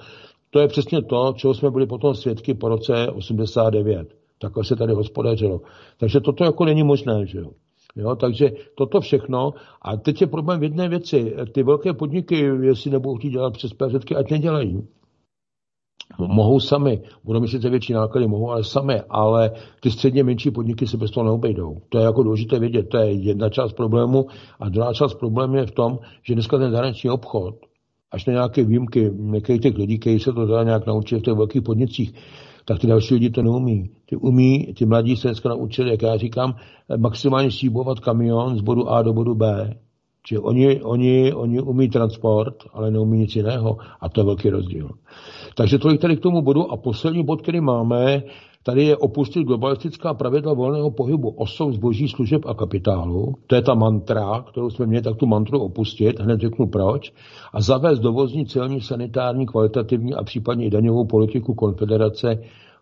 To 0.50 0.60
je 0.60 0.68
přesně 0.68 1.02
to, 1.02 1.32
čeho 1.36 1.54
jsme 1.54 1.70
byli 1.70 1.86
potom 1.86 2.14
svědky 2.14 2.54
po 2.54 2.68
roce 2.68 3.10
89. 3.10 4.08
Takhle 4.38 4.64
se 4.64 4.76
tady 4.76 4.92
hospodařilo. 4.92 5.60
Takže 5.98 6.20
toto 6.20 6.44
jako 6.44 6.64
není 6.64 6.82
možné, 6.82 7.26
že 7.26 7.38
jo. 7.38 7.50
Jo, 7.96 8.16
takže 8.16 8.52
toto 8.74 9.00
všechno. 9.00 9.54
A 9.82 9.96
teď 9.96 10.20
je 10.20 10.26
problém 10.26 10.60
v 10.60 10.62
jedné 10.62 10.88
věci. 10.88 11.34
Ty 11.52 11.62
velké 11.62 11.92
podniky, 11.92 12.50
jestli 12.62 12.90
nebudou 12.90 13.16
chtít 13.16 13.30
dělat 13.30 13.52
přes 13.52 13.72
PZky, 13.72 14.16
ať 14.16 14.30
nedělají. 14.30 14.88
Mohou 16.18 16.60
sami, 16.60 17.02
budou 17.24 17.40
mít 17.40 17.48
sice 17.48 17.70
větší 17.70 17.92
náklady, 17.92 18.26
mohou 18.26 18.50
ale 18.50 18.64
sami, 18.64 19.00
ale 19.10 19.50
ty 19.80 19.90
středně 19.90 20.24
menší 20.24 20.50
podniky 20.50 20.86
se 20.86 20.96
bez 20.96 21.10
toho 21.10 21.24
neobejdou. 21.24 21.76
To 21.88 21.98
je 21.98 22.04
jako 22.04 22.22
důležité 22.22 22.58
vědět, 22.58 22.88
to 22.88 22.98
je 22.98 23.12
jedna 23.12 23.48
část 23.48 23.72
problému. 23.72 24.26
A 24.60 24.68
druhá 24.68 24.92
část 24.92 25.14
problému 25.14 25.56
je 25.56 25.66
v 25.66 25.70
tom, 25.70 25.98
že 26.22 26.34
dneska 26.34 26.58
ten 26.58 26.70
zahraniční 26.70 27.10
obchod, 27.10 27.54
až 28.10 28.26
na 28.26 28.32
nějaké 28.32 28.64
výjimky 28.64 29.10
některých 29.14 29.60
těch 29.60 29.76
lidí, 29.76 29.98
kteří 29.98 30.20
se 30.20 30.32
to 30.32 30.46
teda 30.46 30.62
nějak 30.62 30.86
naučili 30.86 31.20
v 31.20 31.24
těch 31.24 31.34
velkých 31.34 31.62
podnicích, 31.62 32.14
tak 32.64 32.78
ty 32.78 32.86
další 32.86 33.14
lidi 33.14 33.30
to 33.30 33.42
neumí. 33.42 33.90
Ty 34.06 34.16
umí, 34.16 34.74
ty 34.78 34.86
mladí 34.86 35.16
se 35.16 35.28
dneska 35.28 35.48
naučili, 35.48 35.90
jak 35.90 36.02
já 36.02 36.16
říkám, 36.16 36.54
maximálně 36.96 37.50
šíbovat 37.50 38.00
kamion 38.00 38.56
z 38.56 38.60
bodu 38.60 38.90
A 38.90 39.02
do 39.02 39.12
bodu 39.12 39.34
B. 39.34 39.74
Čili 40.26 40.40
oni, 40.40 40.82
oni, 40.82 41.32
oni 41.32 41.60
umí 41.60 41.88
transport, 41.88 42.54
ale 42.72 42.90
neumí 42.90 43.18
nic 43.18 43.36
jiného 43.36 43.76
a 44.00 44.08
to 44.08 44.20
je 44.20 44.24
velký 44.24 44.50
rozdíl. 44.50 44.90
Takže 45.56 45.78
tolik 45.78 46.00
tady 46.00 46.16
k 46.16 46.20
tomu 46.20 46.42
bodu 46.42 46.72
a 46.72 46.76
poslední 46.76 47.24
bod, 47.24 47.42
který 47.42 47.60
máme, 47.60 48.22
Tady 48.66 48.84
je 48.84 48.96
opustit 48.96 49.46
globalistická 49.46 50.14
pravidla 50.14 50.52
volného 50.52 50.90
pohybu 50.90 51.30
osob, 51.30 51.72
zboží, 51.72 52.08
služeb 52.08 52.46
a 52.46 52.54
kapitálu. 52.54 53.34
To 53.46 53.54
je 53.54 53.62
ta 53.62 53.74
mantra, 53.74 54.44
kterou 54.48 54.70
jsme 54.70 54.86
měli, 54.86 55.02
tak 55.02 55.16
tu 55.16 55.26
mantru 55.26 55.60
opustit, 55.60 56.20
hned 56.20 56.40
řeknu 56.40 56.66
proč, 56.66 57.12
a 57.52 57.60
zavést 57.60 57.98
dovozní, 57.98 58.46
celní, 58.46 58.80
sanitární, 58.80 59.46
kvalitativní 59.46 60.14
a 60.14 60.24
případně 60.24 60.66
i 60.66 60.70
daňovou 60.70 61.04
politiku 61.04 61.54
konfederace 61.54 62.38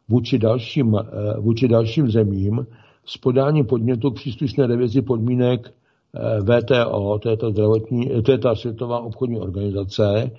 vůči 0.09 0.39
dalším, 0.39 0.97
eh, 0.97 1.41
vůči 1.41 1.69
dalším 1.69 2.11
zemím 2.11 2.67
s 3.05 3.19
podáním 3.19 3.67
podnětu 3.67 4.11
příslušné 4.11 4.67
revizi 4.67 5.03
podmínek 5.03 5.75
eh, 6.15 6.41
VTO, 6.41 7.19
to 7.19 7.31
je 7.31 7.37
ta, 7.37 7.51
zdravotní, 7.51 8.11
to 8.23 8.33
je 8.33 8.39
ta 8.39 8.55
světová 8.55 9.01
obchodní 9.01 9.39
organizace, 9.39 10.31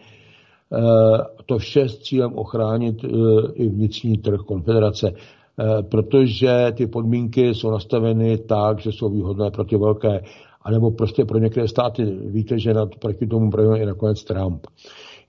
to 1.46 1.58
vše 1.58 1.90
s 1.90 2.00
cílem 2.00 2.34
ochránit 2.36 3.04
eh, 3.04 3.08
i 3.54 3.70
vnitřní 3.70 4.18
trh 4.18 4.42
konfederace, 4.42 5.14
eh, 5.14 5.84
protože 5.84 6.74
ty 6.76 6.88
podmínky 6.88 7.56
jsou 7.56 7.72
nastaveny 7.72 8.38
tak, 8.38 8.80
že 8.80 8.92
jsou 8.92 9.10
výhodné 9.10 9.52
pro 9.52 9.64
ty 9.64 9.78
velké, 9.78 10.24
anebo 10.62 10.92
prostě 10.92 11.26
pro 11.26 11.38
některé 11.38 11.68
státy. 11.68 12.06
Víte, 12.26 12.60
že 12.60 12.74
na, 12.74 12.86
proti 12.86 13.28
tomu 13.28 13.52
projevil 13.52 13.78
i 13.78 13.86
nakonec 13.86 14.24
Trump. 14.24 14.68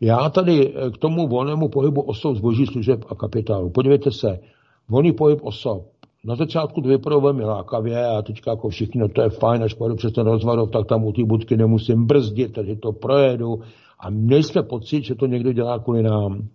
Já 0.01 0.29
tady 0.29 0.75
k 0.95 0.99
tomu 0.99 1.29
volnému 1.29 1.69
pohybu 1.69 2.01
osob, 2.01 2.37
zboží, 2.37 2.67
služeb 2.67 3.05
a 3.09 3.15
kapitálu. 3.15 3.71
Podívejte 3.71 4.11
se, 4.11 4.39
volný 4.89 5.13
pohyb 5.13 5.39
osob. 5.43 5.83
Na 6.25 6.37
začátku 6.37 6.81
to 6.81 6.89
vypadalo 6.89 7.21
velmi 7.21 7.45
lákavě 7.45 8.07
a 8.07 8.23
teďka 8.23 8.51
jako 8.51 8.69
všichni, 8.69 9.01
no 9.01 9.09
to 9.09 9.23
je 9.23 9.31
fajn, 9.31 9.63
až 9.63 9.75
pojedu 9.75 9.97
přes 9.97 10.13
ten 10.13 10.27
rozvarov, 10.27 10.71
tak 10.71 10.87
tam 10.87 11.05
u 11.05 11.13
té 11.13 11.25
budky 11.25 11.57
nemusím 11.57 12.07
brzdit, 12.07 12.53
takže 12.53 12.77
to 12.77 12.93
projedu 12.93 13.61
a 14.05 14.11
měli 14.11 14.43
jsme 14.43 14.63
pocit, 14.63 15.05
že 15.05 15.15
to 15.15 15.27
někdo 15.27 15.53
dělá 15.53 15.79
kvůli 15.79 16.03
nám. 16.03 16.49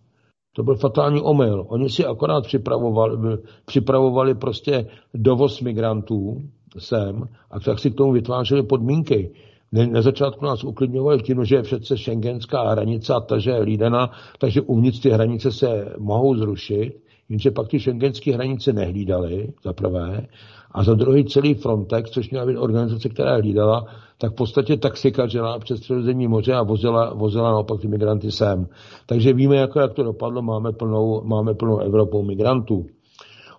To 0.56 0.64
byl 0.64 0.76
fatální 0.76 1.22
omyl. 1.22 1.66
Oni 1.68 1.90
si 1.90 2.06
akorát 2.06 2.46
připravovali, 2.46 3.38
připravovali 3.66 4.36
prostě 4.36 4.88
dovoz 5.14 5.62
migrantů 5.62 6.42
sem 6.78 7.24
a 7.52 7.60
tak 7.60 7.80
si 7.80 7.92
k 7.92 7.96
tomu 7.96 8.12
vytvářeli 8.12 8.64
podmínky. 8.64 9.32
Na 9.72 10.02
začátku 10.02 10.46
nás 10.46 10.64
uklidňovali 10.64 11.22
tím, 11.22 11.46
že 11.46 11.56
je 11.56 11.62
přece 11.62 11.98
šengenská 11.98 12.70
hranice 12.70 13.14
a 13.14 13.20
ta, 13.20 13.40
že 13.40 13.52
je 13.52 13.62
lídena, 13.62 14.12
takže 14.40 14.62
uvnitř 14.62 15.00
ty 15.00 15.10
hranice 15.10 15.52
se 15.52 15.96
mohou 16.00 16.36
zrušit, 16.36 16.94
jenže 17.30 17.52
pak 17.52 17.68
ty 17.68 17.80
šengenské 17.80 18.34
hranice 18.34 18.74
nehlídali, 18.74 19.54
za 19.64 19.74
prvé, 19.74 20.28
a 20.72 20.84
za 20.84 20.94
druhý 20.94 21.26
celý 21.26 21.54
Frontex, 21.54 22.12
což 22.12 22.30
měla 22.30 22.46
být 22.46 22.58
organizace, 22.58 23.10
která 23.10 23.36
hlídala, 23.36 23.86
tak 24.18 24.32
v 24.32 24.36
podstatě 24.36 24.78
taxikařila 24.78 25.60
přes 25.60 25.80
středozemní 25.80 26.28
moře 26.28 26.54
a 26.54 26.64
vozila, 26.64 27.14
vozila 27.14 27.52
naopak 27.52 27.82
ty 27.82 27.88
migranty 27.88 28.32
sem. 28.32 28.68
Takže 29.06 29.34
víme, 29.34 29.56
jako, 29.56 29.80
jak 29.80 29.94
to 29.94 30.04
dopadlo, 30.04 30.42
máme 30.42 30.72
plnou, 30.72 31.22
máme 31.24 31.54
plnou 31.54 31.80
Evropou 31.80 32.24
migrantů. 32.24 32.86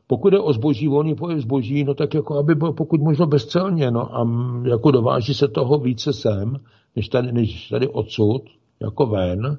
Pokud 0.06 0.32
je 0.32 0.40
o 0.40 0.52
zboží, 0.52 0.88
volný 0.88 1.14
pohyb 1.14 1.38
zboží, 1.38 1.84
no 1.84 1.94
tak 1.94 2.14
jako 2.14 2.38
aby 2.38 2.54
bylo 2.54 2.72
pokud 2.72 3.00
možno 3.00 3.26
bezcelně, 3.26 3.90
no 3.90 4.16
a 4.16 4.28
jako 4.64 4.90
dováží 4.90 5.34
se 5.34 5.48
toho 5.48 5.78
více 5.78 6.12
sem, 6.12 6.56
než 6.96 7.08
tady, 7.08 7.32
než 7.32 7.68
tady 7.68 7.88
odsud, 7.88 8.42
jako 8.80 9.06
ven, 9.06 9.58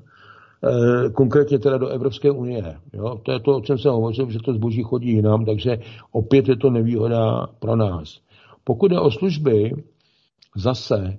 konkrétně 1.14 1.60
teda 1.60 1.78
do 1.78 1.88
Evropské 1.88 2.32
unie. 2.32 2.76
Jo? 2.94 3.20
To 3.24 3.32
je 3.32 3.40
to, 3.40 3.58
o 3.58 3.62
čem 3.62 3.78
jsem 3.78 3.92
hovořil, 3.92 4.30
že 4.30 4.40
to 4.40 4.54
zboží 4.54 4.84
chodí 4.84 5.12
jinam, 5.12 5.46
takže 5.46 5.78
opět 6.12 6.48
je 6.48 6.56
to 6.56 6.70
nevýhoda 6.70 7.48
pro 7.60 7.76
nás. 7.76 8.20
Pokud 8.64 8.92
je 8.92 9.00
o 9.00 9.12
služby, 9.12 9.72
Zase 10.56 11.18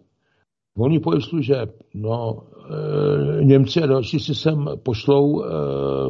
volný 0.77 1.01
pohyb 1.01 1.23
služeb, 1.23 1.71
no, 1.95 2.43
e, 3.41 3.45
Němci 3.45 3.83
a 3.83 3.87
další 3.87 4.21
si 4.21 4.35
sem 4.35 4.71
pošlou, 4.83 5.45
e, 5.45 5.47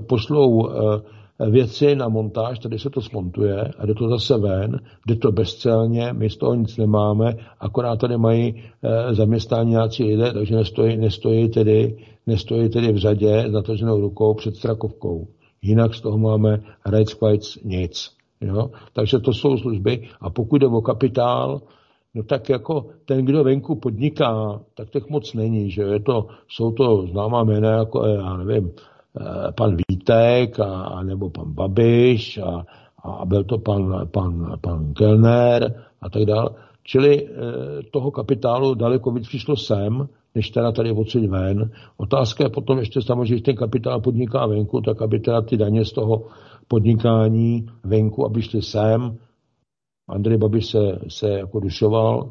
pošlou 0.00 0.70
e, 0.70 1.02
věci 1.50 1.96
na 1.96 2.08
montáž, 2.08 2.58
tady 2.58 2.78
se 2.78 2.90
to 2.90 3.00
smontuje 3.00 3.60
a 3.78 3.86
jde 3.86 3.94
to 3.94 4.08
zase 4.08 4.38
ven, 4.38 4.80
jde 5.06 5.16
to 5.16 5.32
bezcelně, 5.32 6.12
my 6.12 6.30
z 6.30 6.36
toho 6.36 6.54
nic 6.54 6.76
nemáme, 6.76 7.32
akorát 7.60 7.96
tady 7.96 8.18
mají 8.18 8.62
e, 8.82 9.14
zaměstnání 9.14 9.70
nějací 9.70 10.04
lidé, 10.04 10.32
takže 10.32 10.56
nestojí, 10.56 10.96
nestojí, 10.96 11.48
tedy, 11.48 11.96
nestojí 12.26 12.68
tedy 12.68 12.92
v 12.92 12.96
řadě 12.96 13.44
zataženou 13.48 14.00
rukou 14.00 14.34
před 14.34 14.56
strakovkou. 14.56 15.26
Jinak 15.62 15.94
z 15.94 16.00
toho 16.00 16.18
máme 16.18 16.62
Reichsquajc 16.86 17.58
nic. 17.64 18.10
Jo? 18.40 18.70
Takže 18.92 19.18
to 19.18 19.32
jsou 19.32 19.58
služby 19.58 20.08
a 20.20 20.30
pokud 20.30 20.58
jde 20.58 20.66
o 20.66 20.80
kapitál, 20.80 21.62
No 22.14 22.22
tak 22.22 22.48
jako 22.48 22.86
ten, 23.04 23.24
kdo 23.24 23.44
venku 23.44 23.74
podniká, 23.74 24.60
tak 24.74 24.90
těch 24.90 25.08
moc 25.08 25.34
není, 25.34 25.70
že 25.70 25.82
je 25.82 26.00
to, 26.00 26.26
jsou 26.48 26.72
to 26.72 27.06
známá 27.06 27.44
jména 27.44 27.70
jako, 27.70 28.04
eh, 28.04 28.14
já 28.14 28.36
nevím, 28.36 28.72
eh, 29.20 29.52
pan 29.52 29.76
Vítek 29.88 30.60
a, 30.60 30.82
a 30.82 31.02
nebo 31.02 31.30
pan 31.30 31.52
Babiš 31.52 32.38
a, 32.38 32.66
a 33.04 33.24
byl 33.24 33.44
to 33.44 33.58
pan, 33.58 34.08
pan, 34.12 34.58
pan 34.60 34.94
Kellner 34.94 35.84
a 36.00 36.10
tak 36.10 36.24
dále. 36.24 36.50
Čili 36.82 37.28
eh, 37.28 37.82
toho 37.90 38.10
kapitálu 38.10 38.74
daleko 38.74 39.10
víc 39.10 39.28
přišlo 39.28 39.56
sem, 39.56 40.08
než 40.34 40.50
teda 40.50 40.72
tady 40.72 40.92
odsud 40.92 41.24
ven. 41.24 41.70
Otázka 41.96 42.44
je 42.44 42.50
potom 42.50 42.78
ještě 42.78 43.02
samozřejmě, 43.02 43.36
že 43.36 43.42
ten 43.42 43.56
kapitál 43.56 44.00
podniká 44.00 44.46
venku, 44.46 44.80
tak 44.80 45.02
aby 45.02 45.20
teda 45.20 45.42
ty 45.42 45.56
daně 45.56 45.84
z 45.84 45.92
toho 45.92 46.26
podnikání 46.68 47.66
venku, 47.84 48.26
aby 48.26 48.42
šly 48.42 48.62
sem, 48.62 49.18
Andrej 50.08 50.38
Babiš 50.38 50.66
se, 50.66 50.98
se 51.08 51.28
jako 51.28 51.60
dušoval 51.60 52.30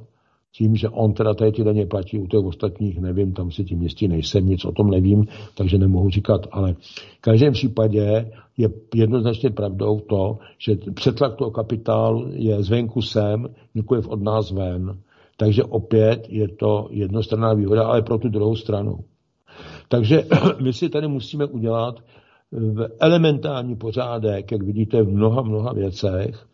tím, 0.54 0.76
že 0.76 0.90
on 0.90 1.14
teda 1.14 1.34
tady 1.34 1.52
ty 1.52 1.64
daně 1.64 1.86
platí, 1.86 2.20
u 2.20 2.28
těch 2.28 2.46
ostatních 2.46 3.00
nevím, 3.00 3.34
tam 3.34 3.52
si 3.52 3.64
tím 3.64 3.82
jistý 3.82 4.08
nejsem, 4.08 4.46
nic 4.46 4.66
o 4.66 4.72
tom 4.72 4.90
nevím, 4.90 5.28
takže 5.58 5.78
nemohu 5.78 6.10
říkat, 6.10 6.48
ale 6.52 6.74
v 7.18 7.22
každém 7.22 7.54
případě 7.54 8.32
je 8.58 8.70
jednoznačně 8.96 9.50
pravdou 9.50 10.00
to, 10.00 10.38
že 10.58 10.76
přetlak 10.94 11.36
toho 11.36 11.52
kapitálu 11.52 12.28
je 12.34 12.64
zvenku 12.64 13.02
sem, 13.02 13.48
nikoliv 13.76 14.08
od 14.08 14.22
nás 14.22 14.52
ven. 14.52 14.98
Takže 15.42 15.64
opět 15.64 16.30
je 16.30 16.48
to 16.48 16.88
jednostranná 16.92 17.54
výhoda, 17.54 17.84
ale 17.84 18.02
pro 18.02 18.18
tu 18.18 18.30
druhou 18.30 18.56
stranu. 18.56 18.98
Takže 19.88 20.24
my 20.64 20.74
si 20.74 20.90
tady 20.90 21.08
musíme 21.08 21.46
udělat 21.46 21.96
v 22.52 22.88
elementární 23.00 23.76
pořádek, 23.76 24.52
jak 24.52 24.64
vidíte 24.64 25.02
v 25.02 25.14
mnoha, 25.14 25.42
mnoha 25.42 25.74
věcech, 25.74 26.46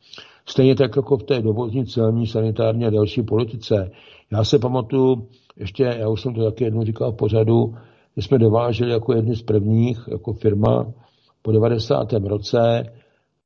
Stejně 0.49 0.75
tak 0.75 0.95
jako 0.95 1.17
v 1.17 1.23
té 1.23 1.41
dovozní 1.41 1.85
celní, 1.85 2.27
sanitární 2.27 2.85
a 2.85 2.89
další 2.89 3.23
politice. 3.23 3.91
Já 4.31 4.43
se 4.43 4.59
pamatuju, 4.59 5.27
ještě, 5.57 5.83
já 5.99 6.09
už 6.09 6.21
jsem 6.21 6.33
to 6.33 6.43
taky 6.43 6.63
jednou 6.63 6.83
říkal 6.83 7.11
v 7.11 7.15
pořadu, 7.15 7.73
My 8.15 8.21
jsme 8.21 8.37
dováželi 8.39 8.91
jako 8.91 9.13
jedni 9.13 9.35
z 9.35 9.43
prvních, 9.43 9.99
jako 10.11 10.33
firma 10.33 10.93
po 11.41 11.51
90. 11.51 12.13
roce 12.13 12.83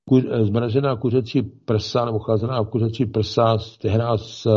ku, 0.05 0.21
zmrazená 0.41 0.95
kuřecí 0.95 1.41
prsa 1.41 2.05
nebo 2.05 2.19
chlazená 2.19 2.63
kuřecí 2.63 3.05
prsa 3.05 3.57
tehdy 3.81 4.03
z, 4.15 4.47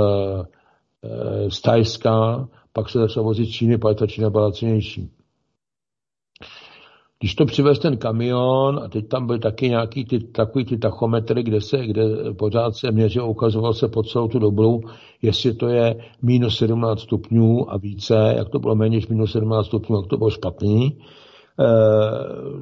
z 1.49 1.61
Tajska, 1.61 2.49
pak 2.73 2.89
se 2.89 2.99
začala 2.99 3.25
vozit 3.25 3.51
Číny, 3.51 3.79
pak 3.79 3.99
ta 3.99 4.07
Čína 4.07 4.31
byla 4.31 4.53
cenější. 4.53 5.11
Když 7.21 7.35
to 7.35 7.45
přivez 7.45 7.79
ten 7.79 7.97
kamion, 7.97 8.81
a 8.85 8.89
teď 8.89 9.09
tam 9.09 9.27
byly 9.27 9.39
taky 9.39 9.69
nějaký 9.69 10.05
ty, 10.05 10.19
takový 10.19 10.65
ty 10.65 10.79
tachometry, 10.79 11.43
kde 11.43 11.61
se, 11.61 11.87
kde 11.87 12.03
pořád 12.39 12.77
se 12.77 12.91
měřil, 12.93 13.31
ukazoval 13.31 13.73
se 13.73 13.89
po 13.89 14.03
celou 14.03 14.29
tu 14.29 14.39
dobu, 14.39 14.81
jestli 15.23 15.55
to 15.55 15.69
je 15.69 15.95
minus 16.23 16.59
17 16.59 17.01
stupňů 17.01 17.73
a 17.73 17.77
více, 17.77 18.35
jak 18.37 18.49
to 18.49 18.59
bylo 18.59 18.75
méně 18.75 18.97
než 18.97 19.09
minus 19.09 19.33
17 19.33 19.67
stupňů, 19.67 19.97
jak 19.97 20.07
to 20.07 20.17
bylo 20.17 20.31
špatný. 20.31 20.99
E, 21.61 21.65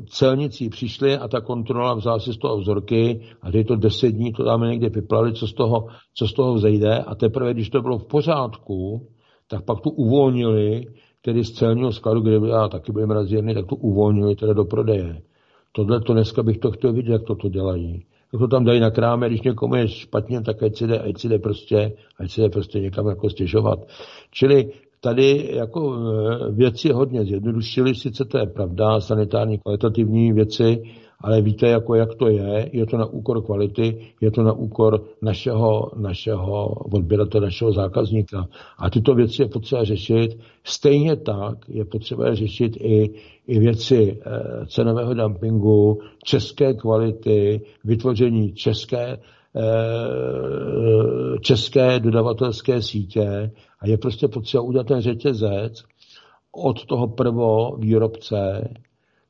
celníci 0.07 0.69
přišli 0.69 1.19
a 1.19 1.29
ta 1.29 1.41
kontrola 1.41 1.95
vzala 1.95 2.19
si 2.19 2.33
z 2.33 2.39
toho 2.39 2.59
vzorky 2.59 3.21
a 3.43 3.51
teď 3.51 3.67
to 3.67 3.77
10 3.77 4.09
dní 4.09 4.33
to 4.33 4.45
dáme 4.45 4.69
někde 4.69 4.89
vyplali, 4.89 5.33
co 5.33 5.47
z 5.47 5.53
toho, 5.53 5.87
co 6.15 6.29
z 6.29 6.33
toho 6.33 6.55
vzejde 6.55 6.99
a 6.99 7.15
teprve, 7.15 7.55
když 7.55 7.71
to 7.71 7.83
bylo 7.83 7.99
v 7.99 8.07
pořádku, 8.07 9.09
tak 9.49 9.65
pak 9.65 9.81
tu 9.81 9.91
uvolnili 9.91 10.87
tedy 11.23 11.45
z 11.45 11.53
celního 11.53 11.93
skladu, 11.93 12.21
kde 12.21 12.41
byla, 12.41 12.69
taky 12.69 12.93
byly 12.93 13.07
mrazírny, 13.07 13.55
tak 13.55 13.67
to 13.67 13.77
uvolnili 13.77 14.37
teda 14.37 14.53
do 14.53 14.65
prodeje. 14.65 15.23
Tohle 15.73 16.01
to 16.01 16.13
dneska 16.13 16.43
bych 16.43 16.59
to 16.59 16.71
chtěl 16.71 16.93
vidět, 16.93 17.13
jak 17.13 17.23
to 17.23 17.35
to 17.35 17.49
dělají. 17.49 18.05
Jak 18.33 18.41
to 18.41 18.49
tam 18.49 18.65
dají 18.65 18.81
na 18.81 18.91
kráme, 18.91 19.29
když 19.29 19.43
někomu 19.43 19.75
je 19.75 19.89
špatně, 19.89 20.41
tak 20.41 20.63
ať 20.63 20.77
si 20.77 20.87
jde, 20.87 20.99
ať 20.99 21.19
si 21.19 21.29
jde 21.29 21.39
prostě, 21.39 21.93
ať 22.19 22.31
si 22.31 22.41
jde 22.41 22.49
prostě 22.49 22.81
někam 22.81 23.07
jako 23.07 23.31
stěžovat. 23.31 23.79
Čili 24.31 24.73
tady 25.03 25.51
jako 25.53 25.95
e, 25.95 26.53
věci 26.53 26.93
hodně 26.93 27.25
zjednodušili, 27.25 27.95
sice 27.95 28.25
to 28.25 28.39
je 28.39 28.47
pravda, 28.47 29.01
sanitární 29.01 29.59
kvalitativní 29.59 30.33
věci, 30.33 30.83
ale 31.21 31.43
víte, 31.43 31.69
jako 31.69 31.95
jak 31.95 32.15
to 32.15 32.29
je, 32.29 32.71
je 32.73 32.87
to 32.87 32.97
na 32.97 33.07
úkor 33.07 33.45
kvality, 33.45 33.99
je 34.21 34.31
to 34.31 34.43
na 34.43 34.53
úkor 34.53 35.05
našeho, 35.23 35.91
našeho 35.97 36.69
odběratele, 36.69 37.45
našeho 37.45 37.73
zákazníka. 37.73 38.49
A 38.79 38.91
tyto 38.91 39.15
věci 39.15 39.43
je 39.43 39.49
potřeba 39.49 39.85
řešit. 39.85 40.39
Stejně 40.65 41.17
tak 41.17 41.59
je 41.69 41.85
potřeba 41.85 42.35
řešit 42.35 42.77
i, 42.81 43.11
i 43.47 43.59
věci 43.59 44.19
eh, 44.27 44.67
cenového 44.67 45.15
dumpingu, 45.15 45.99
české 46.25 46.75
kvality, 46.75 47.61
vytvoření 47.85 48.53
české, 48.53 49.13
eh, 49.13 49.19
české 51.41 52.01
dodavatelské 52.01 52.83
sítě 52.83 53.51
a 53.81 53.87
je 53.87 53.99
prostě 53.99 54.29
potřeba 54.29 54.63
udělat 54.63 54.87
ten 54.87 55.01
řetězec 55.01 55.85
od 56.53 56.87
toho 56.87 57.09
prvo 57.09 57.77
výrobce 57.77 58.69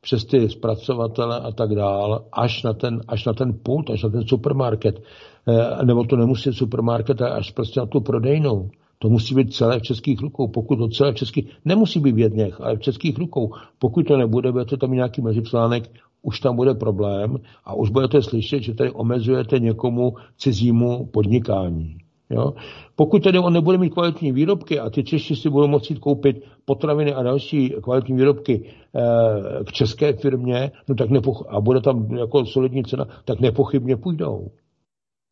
přes 0.01 0.25
ty 0.25 0.49
zpracovatele 0.49 1.41
a 1.41 1.53
tak 1.53 1.75
dál, 1.75 2.25
až 2.33 2.63
na 2.63 2.73
ten, 2.73 3.01
až 3.09 3.25
na 3.25 3.33
ten 3.33 3.59
pult, 3.63 3.91
až 3.91 4.03
na 4.03 4.09
ten 4.09 4.23
supermarket. 4.27 5.03
E, 5.49 5.85
nebo 5.85 6.05
to 6.05 6.17
nemusí 6.17 6.53
supermarket, 6.53 7.23
až 7.23 7.51
prostě 7.51 7.81
na 7.81 7.87
tu 7.87 8.01
prodejnou. 8.01 8.71
To 8.99 9.09
musí 9.09 9.35
být 9.35 9.55
celé 9.55 9.79
v 9.79 9.83
českých 9.83 10.21
rukou. 10.21 10.49
Pokud 10.49 10.77
to 10.77 10.89
celé 10.89 11.13
v 11.13 11.15
českých, 11.15 11.51
nemusí 11.65 12.01
být 12.01 12.15
v 12.15 12.19
jedněch, 12.19 12.61
ale 12.61 12.77
v 12.77 12.81
českých 12.81 13.19
rukou. 13.19 13.53
Pokud 13.79 14.07
to 14.07 14.17
nebude, 14.17 14.53
budete 14.53 14.77
tam 14.77 14.91
mít 14.91 14.97
nějaký 14.97 15.23
mezičlánek, 15.23 15.91
už 16.23 16.41
tam 16.41 16.57
bude 16.57 16.75
problém 16.75 17.37
a 17.65 17.75
už 17.75 17.91
budete 17.91 18.23
slyšet, 18.23 18.63
že 18.63 18.75
tady 18.75 18.91
omezujete 18.91 19.59
někomu 19.59 20.15
cizímu 20.37 21.07
podnikání. 21.07 21.97
Jo? 22.31 22.53
Pokud 22.97 23.23
tedy 23.23 23.39
on 23.39 23.53
nebude 23.53 23.79
mít 23.79 23.91
kvalitní 23.91 24.33
výrobky 24.33 24.79
a 24.81 24.91
ty 24.91 25.05
Češi 25.05 25.37
si 25.37 25.51
budou 25.51 25.69
moci 25.69 25.95
koupit 25.95 26.45
potraviny 26.65 27.15
a 27.15 27.23
další 27.23 27.75
kvalitní 27.83 28.17
výrobky 28.17 28.65
e, 28.95 29.65
k 29.65 29.73
české 29.73 30.13
firmě, 30.13 30.71
no 30.89 30.95
tak 30.95 31.11
nepoch- 31.11 31.45
a 31.49 31.61
bude 31.61 31.81
tam 31.81 32.17
jako 32.17 32.47
solidní 32.47 32.85
cena, 32.85 33.07
tak 33.25 33.41
nepochybně 33.41 33.97
půjdou. 33.97 34.49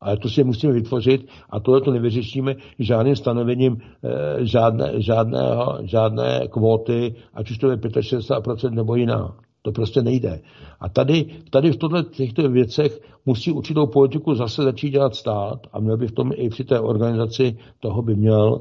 Ale 0.00 0.16
to 0.16 0.28
si 0.28 0.44
musíme 0.44 0.72
vytvořit 0.72 1.28
a 1.50 1.60
tohle 1.60 1.80
to 1.80 1.90
nevyřešíme 1.90 2.54
žádným 2.78 3.16
stanovením 3.16 3.80
e, 4.04 4.44
žádné, 4.44 4.92
žádného, 4.96 5.78
žádné 5.82 6.48
kvóty, 6.50 7.14
ať 7.34 7.50
už 7.50 7.58
to 7.58 7.70
je 7.70 7.76
65% 7.76 8.70
nebo 8.70 8.96
jiná. 8.96 9.36
To 9.62 9.72
prostě 9.72 10.02
nejde. 10.02 10.40
A 10.80 10.88
tady, 10.88 11.26
tady 11.50 11.70
v 11.70 11.76
tohle, 11.76 12.02
těchto 12.02 12.48
věcech 12.48 13.00
musí 13.26 13.52
určitou 13.52 13.86
politiku 13.86 14.34
zase 14.34 14.62
začít 14.62 14.90
dělat 14.90 15.14
stát 15.14 15.66
a 15.72 15.80
měl 15.80 15.96
by 15.96 16.06
v 16.06 16.12
tom 16.12 16.30
i 16.34 16.48
při 16.48 16.64
té 16.64 16.80
organizaci 16.80 17.56
toho 17.80 18.02
by 18.02 18.14
měl 18.14 18.60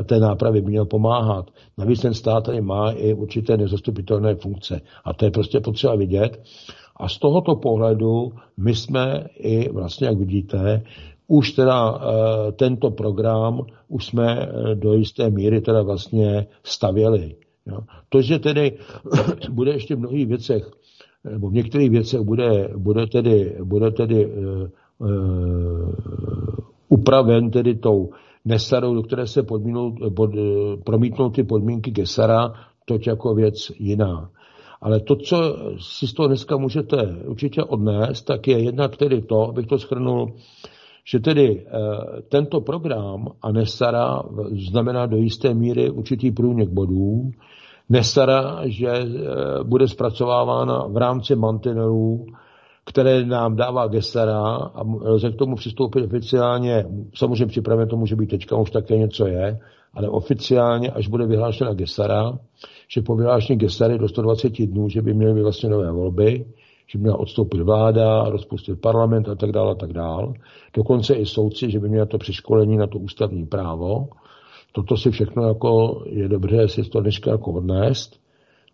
eh, 0.00 0.04
té 0.04 0.18
nápravy 0.18 0.60
by 0.60 0.70
měl 0.70 0.86
pomáhat. 0.86 1.50
Navíc 1.78 2.00
ten 2.00 2.14
stát 2.14 2.44
tady 2.44 2.60
má 2.60 2.90
i 2.90 3.14
určité 3.14 3.56
nezastupitelné 3.56 4.34
funkce. 4.34 4.80
A 5.04 5.14
to 5.14 5.24
je 5.24 5.30
prostě 5.30 5.60
potřeba 5.60 5.96
vidět. 5.96 6.42
A 6.96 7.08
z 7.08 7.18
tohoto 7.18 7.56
pohledu 7.56 8.32
my 8.56 8.74
jsme 8.74 9.24
i 9.38 9.72
vlastně, 9.72 10.06
jak 10.06 10.18
vidíte, 10.18 10.82
už 11.28 11.52
teda 11.52 11.90
e, 11.90 12.52
tento 12.52 12.90
program 12.90 13.60
už 13.88 14.06
jsme 14.06 14.40
e, 14.40 14.74
do 14.74 14.94
jisté 14.94 15.30
míry 15.30 15.60
teda 15.60 15.82
vlastně 15.82 16.46
stavěli. 16.62 17.36
Jo. 17.66 17.78
To, 18.08 18.22
že 18.22 18.38
tedy 18.38 18.78
bude 19.50 19.70
ještě 19.72 19.96
v 19.96 19.98
mnohých 19.98 20.26
věcech, 20.26 20.70
nebo 21.30 21.50
v 21.50 21.52
některých 21.52 21.90
věcech 21.90 22.20
bude, 22.20 22.70
bude 22.76 23.06
tedy, 23.06 23.56
bude 23.64 23.90
tedy 23.90 24.26
uh, 24.26 24.68
uh, 24.98 25.94
upraven 26.88 27.50
tedy 27.50 27.74
tou 27.74 28.10
Nesarou, 28.44 28.94
do 28.94 29.02
které 29.02 29.26
se 29.26 29.42
podmínou, 29.42 29.96
pod, 30.16 30.30
promítnou 30.84 31.30
ty 31.30 31.44
podmínky 31.44 31.90
Gesara, 31.90 32.54
to 32.84 32.98
jako 33.06 33.34
věc 33.34 33.70
jiná. 33.78 34.30
Ale 34.80 35.00
to, 35.00 35.16
co 35.16 35.56
si 35.80 36.06
z 36.06 36.12
toho 36.12 36.26
dneska 36.28 36.56
můžete 36.56 36.96
určitě 37.26 37.62
odnést, 37.64 38.22
tak 38.22 38.48
je 38.48 38.58
jednak 38.62 38.96
tedy 38.96 39.22
to, 39.22 39.48
abych 39.48 39.66
to 39.66 39.78
schrnul, 39.78 40.32
že 41.06 41.20
tedy 41.20 41.46
e, 41.46 41.62
tento 42.28 42.60
program 42.60 43.28
a 43.42 43.52
Nesara 43.52 44.22
znamená 44.70 45.06
do 45.06 45.16
jisté 45.16 45.54
míry 45.54 45.90
určitý 45.90 46.30
průnik 46.30 46.68
bodů, 46.68 47.30
Nesara, 47.88 48.60
že 48.64 48.88
e, 48.88 49.06
bude 49.64 49.88
zpracovávána 49.88 50.86
v 50.86 50.96
rámci 50.96 51.36
mantinelů, 51.36 52.26
které 52.84 53.24
nám 53.24 53.56
dává 53.56 53.86
Gesara 53.86 54.42
a 54.54 54.82
lze 55.02 55.30
k 55.30 55.36
tomu 55.36 55.56
přistoupit 55.56 56.04
oficiálně. 56.04 56.86
Samozřejmě 57.14 57.46
připravené 57.46 57.86
to 57.86 57.96
může 57.96 58.16
být 58.16 58.30
teďka, 58.30 58.56
už 58.56 58.70
také 58.70 58.98
něco 58.98 59.26
je, 59.26 59.58
ale 59.94 60.08
oficiálně, 60.08 60.90
až 60.90 61.08
bude 61.08 61.26
vyhlášena 61.26 61.74
Gesara, 61.74 62.38
že 62.88 63.02
po 63.02 63.16
vyhlášení 63.16 63.58
Gesary 63.58 63.98
do 63.98 64.08
120 64.08 64.66
dnů, 64.66 64.88
že 64.88 65.02
by 65.02 65.14
měly 65.14 65.34
být 65.34 65.42
vlastně 65.42 65.68
nové 65.68 65.92
volby, 65.92 66.46
že 66.88 66.98
měla 66.98 67.18
odstoupit 67.18 67.60
vláda, 67.60 68.28
rozpustit 68.28 68.80
parlament 68.80 69.28
a 69.28 69.34
tak 69.34 69.52
dále 69.52 69.72
a 69.72 69.74
tak 69.74 69.92
dále. 69.92 70.32
Dokonce 70.74 71.14
i 71.14 71.26
soudci, 71.26 71.70
že 71.70 71.80
by 71.80 71.88
měla 71.88 72.06
to 72.06 72.18
přeškolení 72.18 72.76
na 72.76 72.86
to 72.86 72.98
ústavní 72.98 73.46
právo 73.46 74.08
toto 74.76 74.96
si 74.96 75.10
všechno 75.10 75.48
jako 75.48 76.02
je 76.06 76.28
dobře 76.28 76.68
si 76.68 76.82
to 76.82 77.00
dneška 77.00 77.30
jako 77.30 77.52
odnést. 77.52 78.20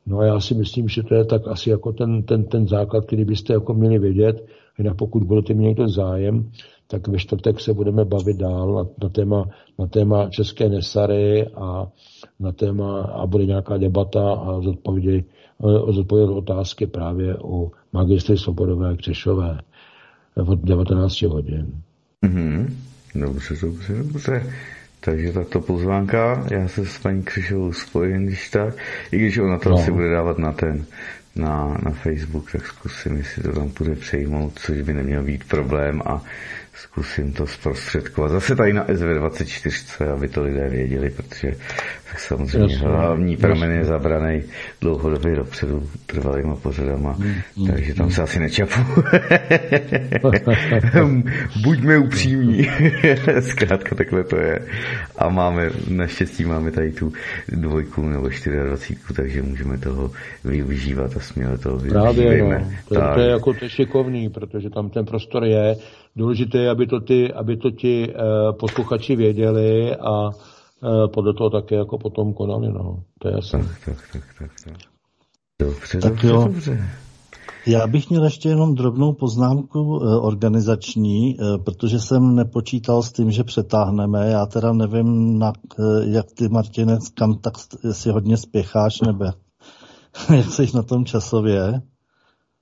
No 0.06 0.18
a 0.18 0.24
já 0.24 0.40
si 0.40 0.55
myslím, 0.55 0.89
že 0.89 1.02
to 1.02 1.14
je 1.14 1.24
tak 1.24 1.48
asi 1.48 1.70
jako 1.70 1.93
ten, 1.93 2.22
ten, 2.22 2.44
ten 2.44 2.68
základ, 2.68 3.06
který 3.06 3.24
byste 3.24 3.52
jako 3.52 3.74
měli 3.74 3.98
vědět. 3.98 4.47
A 4.90 4.94
pokud 4.94 5.22
budete 5.22 5.55
mít 5.55 5.64
někdo 5.64 5.89
zájem, 5.89 6.51
tak 6.86 7.09
ve 7.09 7.18
čtvrtek 7.18 7.60
se 7.60 7.74
budeme 7.74 8.05
bavit 8.05 8.36
dál 8.36 8.74
na, 8.74 8.84
na, 9.02 9.09
téma, 9.09 9.44
na 9.78 9.86
téma 9.86 10.28
české 10.30 10.68
nesary 10.68 11.47
a 11.47 11.86
na 12.40 12.52
téma 12.52 13.02
a 13.02 13.26
bude 13.26 13.47
nějaká 13.47 13.76
debata 13.76 14.32
a 14.32 14.60
zodpovědi, 14.60 15.24
zodpovědět 15.89 16.32
otázky 16.32 16.86
právě 16.86 17.36
o 17.39 17.70
magistry 17.93 18.39
Svobodové 18.39 18.97
Křešové 18.97 19.59
od 20.35 20.59
19 20.64 21.23
hodin. 21.23 21.66
Mm-hmm. 22.23 22.66
Dobře, 23.14 23.55
dobře, 23.62 23.94
dobře. 23.94 24.52
Takže 25.01 25.32
tato 25.32 25.60
pozvánka, 25.60 26.47
já 26.51 26.69
se 26.69 26.86
s 26.86 26.98
paní 26.98 27.23
Křišovou 27.23 27.73
spojím, 27.73 28.27
když 28.27 28.51
tak, 28.51 28.74
i 29.12 29.19
když 29.19 29.39
ona 29.39 29.59
to 29.59 29.69
no. 29.69 29.77
asi 29.77 29.90
bude 29.90 30.10
dávat 30.10 30.39
na 30.39 30.52
ten, 30.52 30.85
na, 31.36 31.78
na 31.82 31.90
Facebook, 31.90 32.52
tak 32.52 32.66
zkusím, 32.66 33.16
jestli 33.16 33.43
to 33.43 33.52
tam 33.52 33.73
bude 33.78 33.94
přejmout, 33.94 34.52
což 34.59 34.82
by 34.82 34.93
neměl 34.94 35.23
být 35.23 35.44
problém 35.44 36.02
a 36.06 36.23
zkusím 36.82 37.32
to 37.32 37.46
zprostředkovat. 37.46 38.30
Zase 38.30 38.56
tady 38.56 38.72
na 38.72 38.86
SV24, 38.86 40.12
aby 40.12 40.28
to 40.28 40.42
lidé 40.42 40.68
věděli, 40.68 41.10
protože 41.10 41.52
tak 42.12 42.20
samozřejmě 42.20 42.74
jasně, 42.74 42.88
hlavní 42.88 43.36
pramen 43.36 43.70
je 43.70 43.84
zabraný 43.84 44.42
dlouhodobě 44.80 45.36
dopředu 45.36 45.88
trvalýma 46.06 46.56
pořadama, 46.56 47.16
mm, 47.18 47.34
mm, 47.56 47.66
takže 47.66 47.94
tam 47.94 48.06
mm. 48.06 48.12
se 48.12 48.22
asi 48.22 48.40
nečapu. 48.40 48.80
Buďme 51.62 51.98
upřímní. 51.98 52.62
Zkrátka 53.40 53.94
takhle 53.94 54.24
to 54.24 54.36
je. 54.36 54.59
A 55.18 55.28
máme, 55.28 55.70
naštěstí 55.88 56.44
máme 56.44 56.70
tady 56.70 56.92
tu 56.92 57.12
dvojku 57.48 58.09
nebo 58.09 58.28
24, 58.28 58.96
takže 59.16 59.42
můžeme 59.42 59.78
toho 59.78 60.10
využívat 60.44 61.16
a 61.16 61.20
směle 61.20 61.59
toho 61.59 61.78
Právě, 61.78 62.42
no. 62.42 62.48
to, 62.88 62.94
je, 62.94 63.00
to 63.14 63.20
je 63.20 63.30
jako 63.30 63.52
to 63.52 63.68
šikovný, 63.68 64.28
protože 64.28 64.70
tam 64.70 64.90
ten 64.90 65.04
prostor 65.04 65.44
je. 65.44 65.76
Důležité 66.16 66.59
je, 66.59 66.70
aby 66.70 66.86
to, 66.86 67.01
ty, 67.01 67.32
aby 67.32 67.56
to 67.56 67.70
ti 67.70 68.09
uh, 68.09 68.59
posluchači 68.59 69.16
věděli 69.16 69.97
a 69.97 70.30
podle 71.14 71.34
toho 71.34 71.51
také 71.51 71.74
jako 71.74 71.98
potom 71.98 72.34
konali, 72.34 72.72
no. 72.72 73.02
To 73.18 73.28
je 73.28 73.34
jasné. 73.34 73.59
Tak, 73.59 73.84
tak, 73.84 73.97
tak, 74.12 74.22
tak, 74.39 74.51
tak. 74.64 74.76
Dobře, 75.60 75.98
Tak 75.98 76.12
dobře, 76.12 76.28
jo. 76.28 76.44
dobře. 76.44 76.89
Já 77.66 77.86
bych 77.86 78.10
měl 78.10 78.24
ještě 78.24 78.48
jenom 78.48 78.74
drobnou 78.74 79.12
poznámku 79.12 80.01
eh, 80.02 80.16
organizační, 80.16 81.36
eh, 81.40 81.59
protože 81.59 82.01
jsem 82.01 82.34
nepočítal 82.34 83.02
s 83.02 83.12
tím, 83.12 83.30
že 83.30 83.44
přetáhneme. 83.44 84.30
Já 84.30 84.47
teda 84.47 84.72
nevím, 84.72 85.39
na, 85.39 85.52
eh, 85.78 85.82
jak 86.05 86.26
ty, 86.32 86.48
Martinec, 86.48 87.09
kam 87.09 87.34
tak, 87.34 87.55
jestli 87.84 88.12
hodně 88.12 88.36
spěcháš, 88.36 89.01
nebo 89.01 89.24
jak 90.36 90.47
jsi 90.47 90.66
na 90.74 90.82
tom 90.82 91.05
časově. 91.05 91.82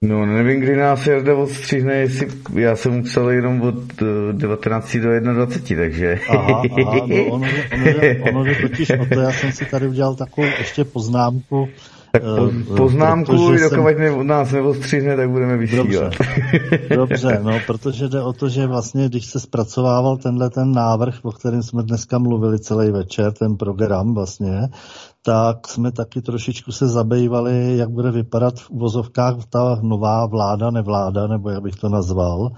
No, 0.05 0.27
nevím, 0.27 0.61
kdy 0.61 0.77
nás 0.77 1.07
Jarda 1.07 1.35
odstřihne, 1.35 1.95
jestli 1.95 2.29
já 2.55 2.77
jsem 2.77 2.93
musel 2.93 3.31
jenom 3.31 3.63
od 3.63 4.03
eh, 4.03 4.33
19 4.33 4.97
do 4.97 5.35
21, 5.35 5.85
takže... 5.85 6.21
Aha, 6.29 6.63
aha, 6.83 7.07
no 7.07 7.25
ono, 7.25 7.47
ono, 7.75 8.31
ono 8.31 8.45
jde 8.45 8.55
totiž 8.55 8.91
o 8.91 9.07
to, 9.15 9.21
já 9.21 9.31
jsem 9.33 9.53
si 9.53 9.65
tady 9.65 9.89
udělal 9.89 10.15
takovou 10.15 10.47
ještě 10.59 10.85
poznámku. 10.85 11.69
tak 12.13 12.23
eh, 12.23 12.65
po, 12.69 12.75
poznámku, 12.77 13.33
protože 13.33 13.69
jsem- 13.69 13.79
dokud 13.79 13.99
ne, 13.99 14.25
nás 14.25 14.53
neodstřihne, 14.53 15.17
tak 15.17 15.31
budeme 15.31 15.57
vysílat. 15.57 15.87
Dobře. 15.87 16.11
Dobře, 16.97 17.41
no, 17.43 17.61
protože 17.67 18.09
jde 18.09 18.23
o 18.23 18.33
to, 18.33 18.49
že 18.49 18.67
vlastně, 18.67 19.09
když 19.09 19.27
se 19.27 19.41
zpracovával 19.41 20.17
tenhle 20.17 20.51
ten 20.51 20.73
návrh, 20.73 21.15
o 21.23 21.33
kterém 21.33 21.63
jsme 21.63 21.83
dneska 21.83 22.19
mluvili 22.19 22.59
celý 22.59 22.91
večer, 22.91 23.33
ten 23.33 23.57
program 23.57 24.15
vlastně, 24.15 24.51
tak 25.23 25.69
jsme 25.69 25.93
taky 25.93 26.23
trošičku 26.23 26.73
se 26.73 26.89
zabývali, 26.89 27.77
jak 27.77 27.91
bude 27.91 28.11
vypadat 28.11 28.61
v 28.61 28.71
uvozovkách 28.71 29.35
ta 29.49 29.79
nová 29.83 30.27
vláda, 30.27 30.71
nevláda, 30.71 31.27
nebo 31.27 31.51
jak 31.51 31.63
bych 31.63 31.77
to 31.77 31.89
nazval. 31.89 32.51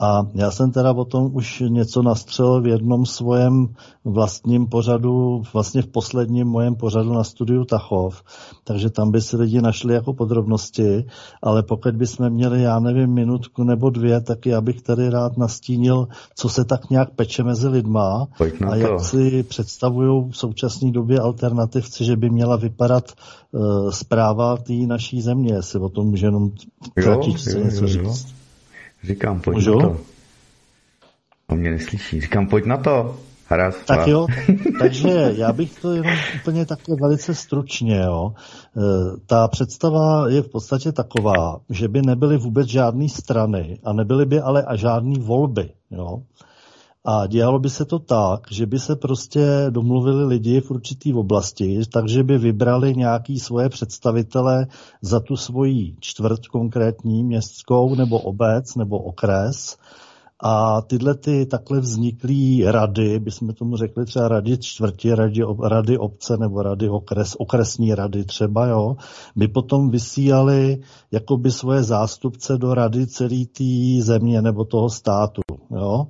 A 0.00 0.26
já 0.34 0.50
jsem 0.50 0.72
teda 0.72 0.92
o 0.92 1.04
tom 1.04 1.30
už 1.32 1.62
něco 1.68 2.02
nastřelil 2.02 2.60
v 2.60 2.66
jednom 2.66 3.06
svojem 3.06 3.68
vlastním 4.04 4.66
pořadu, 4.66 5.42
vlastně 5.52 5.82
v 5.82 5.86
posledním 5.86 6.46
mojem 6.46 6.74
pořadu 6.74 7.12
na 7.12 7.24
studiu 7.24 7.64
Tachov, 7.64 8.22
takže 8.64 8.90
tam 8.90 9.10
by 9.10 9.20
si 9.20 9.36
lidi 9.36 9.60
našli 9.60 9.94
jako 9.94 10.14
podrobnosti, 10.14 11.04
ale 11.42 11.62
pokud 11.62 11.96
bychom 11.96 12.30
měli, 12.30 12.62
já 12.62 12.78
nevím, 12.78 13.10
minutku 13.14 13.64
nebo 13.64 13.90
dvě, 13.90 14.20
tak 14.20 14.46
já 14.46 14.60
bych 14.60 14.82
tady 14.82 15.10
rád 15.10 15.36
nastínil, 15.36 16.08
co 16.34 16.48
se 16.48 16.64
tak 16.64 16.90
nějak 16.90 17.10
peče 17.10 17.42
mezi 17.42 17.68
lidma 17.68 18.26
a 18.70 18.76
jak 18.76 19.00
si 19.00 19.42
představují 19.42 20.30
v 20.30 20.36
současné 20.36 20.90
době 20.90 21.20
alternativci, 21.20 22.04
že 22.04 22.16
by 22.16 22.30
měla 22.30 22.56
vypadat 22.56 23.04
uh, 23.52 23.90
zpráva 23.90 24.56
té 24.56 24.72
naší 24.72 25.20
země, 25.22 25.54
jestli 25.54 25.80
o 25.80 25.88
tom 25.88 26.06
může 26.06 26.26
jenom 26.26 26.50
Jo, 26.96 27.04
kratičce 27.04 27.58
jo, 27.58 27.64
něco 27.64 27.86
jo, 27.86 28.02
jo. 28.02 28.12
říct. 28.12 28.39
Říkám, 29.02 29.40
pojď 29.40 29.54
Můžu? 29.54 29.78
na 29.78 29.88
to. 29.88 30.00
On 31.46 31.58
mě 31.58 31.70
neslyší. 31.70 32.20
Říkám, 32.20 32.46
pojď 32.46 32.64
na 32.64 32.76
to. 32.76 33.16
Hraz, 33.46 33.74
Tak 33.86 34.06
jo, 34.06 34.26
takže 34.78 35.34
já 35.36 35.52
bych 35.52 35.80
to 35.80 35.92
jenom 35.94 36.12
úplně 36.40 36.66
takhle 36.66 36.96
velice 37.00 37.34
stručně, 37.34 37.96
jo. 37.96 38.32
E, 38.32 38.80
Ta 39.26 39.48
představa 39.48 40.28
je 40.28 40.42
v 40.42 40.48
podstatě 40.48 40.92
taková, 40.92 41.60
že 41.70 41.88
by 41.88 42.02
nebyly 42.02 42.36
vůbec 42.36 42.68
žádné 42.68 43.08
strany 43.08 43.78
a 43.84 43.92
nebyly 43.92 44.26
by 44.26 44.40
ale 44.40 44.62
a 44.62 44.76
žádné 44.76 45.18
volby, 45.18 45.70
jo. 45.90 46.22
A 47.04 47.26
dělalo 47.26 47.58
by 47.58 47.70
se 47.70 47.84
to 47.84 47.98
tak, 47.98 48.40
že 48.50 48.66
by 48.66 48.78
se 48.78 48.96
prostě 48.96 49.66
domluvili 49.70 50.24
lidi 50.24 50.60
v 50.60 50.70
určitý 50.70 51.14
oblasti, 51.14 51.80
takže 51.92 52.22
by 52.22 52.38
vybrali 52.38 52.94
nějaký 52.94 53.38
svoje 53.38 53.68
představitele 53.68 54.66
za 55.02 55.20
tu 55.20 55.36
svoji 55.36 55.96
čtvrt 56.00 56.46
konkrétní 56.46 57.24
městskou 57.24 57.94
nebo 57.94 58.18
obec 58.18 58.74
nebo 58.74 58.98
okres 58.98 59.76
a 60.42 60.80
tyhle 60.80 61.14
ty 61.14 61.46
takhle 61.46 61.80
vzniklý 61.80 62.64
rady, 62.64 63.18
bychom 63.18 63.54
tomu 63.54 63.76
řekli 63.76 64.04
třeba 64.06 64.28
rady 64.28 64.58
čtvrti, 64.58 65.14
rady, 65.14 65.40
rady 65.62 65.98
obce 65.98 66.36
nebo 66.36 66.62
rady 66.62 66.88
okres, 66.88 67.36
okresní 67.38 67.94
rady 67.94 68.24
třeba, 68.24 68.66
jo, 68.66 68.96
by 69.36 69.48
potom 69.48 69.90
vysílali 69.90 70.82
jakoby 71.12 71.50
svoje 71.50 71.82
zástupce 71.82 72.58
do 72.58 72.74
rady 72.74 73.06
celé 73.06 73.44
té 73.44 74.02
země 74.02 74.42
nebo 74.42 74.64
toho 74.64 74.90
státu, 74.90 75.40
jo. 75.70 76.06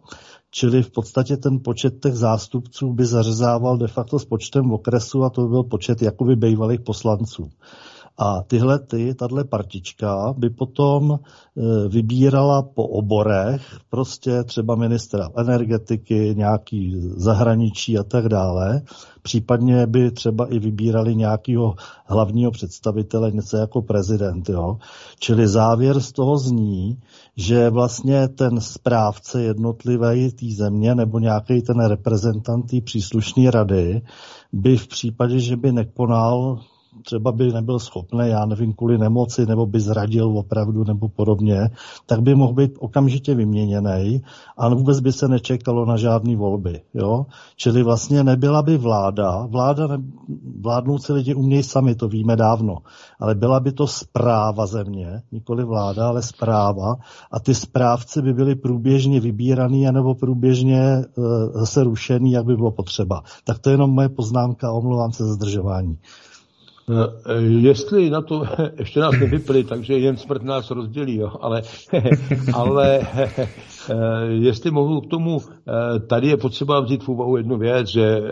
Čili 0.50 0.82
v 0.82 0.90
podstatě 0.90 1.36
ten 1.36 1.60
počet 1.64 2.00
těch 2.02 2.14
zástupců 2.14 2.92
by 2.92 3.06
zařezával 3.06 3.78
de 3.78 3.88
facto 3.88 4.18
s 4.18 4.24
počtem 4.24 4.72
okresu 4.72 5.24
a 5.24 5.30
to 5.30 5.42
by 5.42 5.48
byl 5.48 5.62
počet 5.62 6.02
jakoby 6.02 6.36
bývalých 6.36 6.80
poslanců. 6.80 7.50
A 8.22 8.42
tyhle 8.42 8.78
ty, 8.78 9.14
tahle 9.14 9.44
partička 9.44 10.34
by 10.36 10.50
potom 10.50 11.12
e, 11.12 11.18
vybírala 11.88 12.62
po 12.62 12.88
oborech, 12.88 13.62
prostě 13.90 14.44
třeba 14.44 14.74
ministra 14.74 15.28
energetiky, 15.36 16.34
nějaký 16.36 16.96
zahraničí 17.16 17.98
a 17.98 18.02
tak 18.02 18.28
dále. 18.28 18.82
Případně 19.22 19.86
by 19.86 20.10
třeba 20.10 20.46
i 20.46 20.58
vybírali 20.58 21.14
nějakého 21.14 21.74
hlavního 22.04 22.50
představitele, 22.50 23.30
něco 23.32 23.56
jako 23.56 23.82
prezident. 23.82 24.48
Jo? 24.48 24.78
Čili 25.18 25.48
závěr 25.48 26.00
z 26.00 26.12
toho 26.12 26.38
zní, 26.38 26.98
že 27.36 27.70
vlastně 27.70 28.28
ten 28.28 28.60
správce 28.60 29.42
jednotlivé 29.42 30.30
té 30.30 30.46
země 30.56 30.94
nebo 30.94 31.18
nějaký 31.18 31.62
ten 31.62 31.86
reprezentant 31.86 32.70
té 32.70 32.80
příslušné 32.80 33.50
rady 33.50 34.02
by 34.52 34.76
v 34.76 34.86
případě, 34.86 35.40
že 35.40 35.56
by 35.56 35.72
nekonal 35.72 36.60
třeba 37.04 37.32
by 37.32 37.52
nebyl 37.52 37.78
schopný, 37.78 38.28
já 38.28 38.46
nevím, 38.46 38.72
kvůli 38.72 38.98
nemoci, 38.98 39.46
nebo 39.46 39.66
by 39.66 39.80
zradil 39.80 40.38
opravdu, 40.38 40.84
nebo 40.84 41.08
podobně, 41.08 41.70
tak 42.06 42.22
by 42.22 42.34
mohl 42.34 42.52
být 42.52 42.72
okamžitě 42.78 43.34
vyměněný 43.34 44.22
a 44.56 44.68
vůbec 44.68 45.00
by 45.00 45.12
se 45.12 45.28
nečekalo 45.28 45.86
na 45.86 45.96
žádné 45.96 46.36
volby. 46.36 46.80
Jo? 46.94 47.26
Čili 47.56 47.82
vlastně 47.82 48.24
nebyla 48.24 48.62
by 48.62 48.78
vláda, 48.78 49.46
vláda 49.46 49.86
ne, 49.86 49.98
vládnoucí 50.60 51.12
lidi 51.12 51.34
umějí 51.34 51.62
sami, 51.62 51.94
to 51.94 52.08
víme 52.08 52.36
dávno, 52.36 52.78
ale 53.20 53.34
byla 53.34 53.60
by 53.60 53.72
to 53.72 53.86
zpráva 53.86 54.66
země, 54.66 55.22
nikoli 55.32 55.64
vláda, 55.64 56.08
ale 56.08 56.22
zpráva 56.22 56.96
a 57.32 57.40
ty 57.40 57.54
správci 57.54 58.22
by 58.22 58.32
byli 58.32 58.54
průběžně 58.54 59.20
vybíraný 59.20 59.88
anebo 59.88 60.14
průběžně 60.14 61.04
uh, 61.16 61.24
zase 61.52 61.84
rušený, 61.84 62.32
jak 62.32 62.44
by 62.44 62.56
bylo 62.56 62.70
potřeba. 62.70 63.22
Tak 63.44 63.58
to 63.58 63.70
je 63.70 63.74
jenom 63.74 63.90
moje 63.90 64.08
poznámka, 64.08 64.72
omlouvám 64.72 65.12
se 65.12 65.24
za 65.24 65.32
zdržování. 65.32 65.98
Eh, 66.90 67.32
Jestli 67.42 68.10
na 68.10 68.20
to 68.20 68.42
ještě 68.78 69.00
nás 69.00 69.14
nevypili, 69.20 69.64
takže 69.64 69.98
jen 69.98 70.16
smrt 70.16 70.42
nás 70.42 70.70
rozdělí, 70.70 71.16
jo, 71.16 71.30
ale, 71.40 71.62
ale 72.54 73.00
eh, 73.14 73.48
jestli 74.26 74.70
mohu 74.70 75.00
k 75.00 75.10
tomu, 75.10 75.38
eh, 75.40 76.00
tady 76.00 76.28
je 76.28 76.36
potřeba 76.36 76.80
vzít 76.80 77.02
v 77.02 77.08
úvahu 77.08 77.36
jednu 77.36 77.58
věc, 77.58 77.88
že 77.88 78.22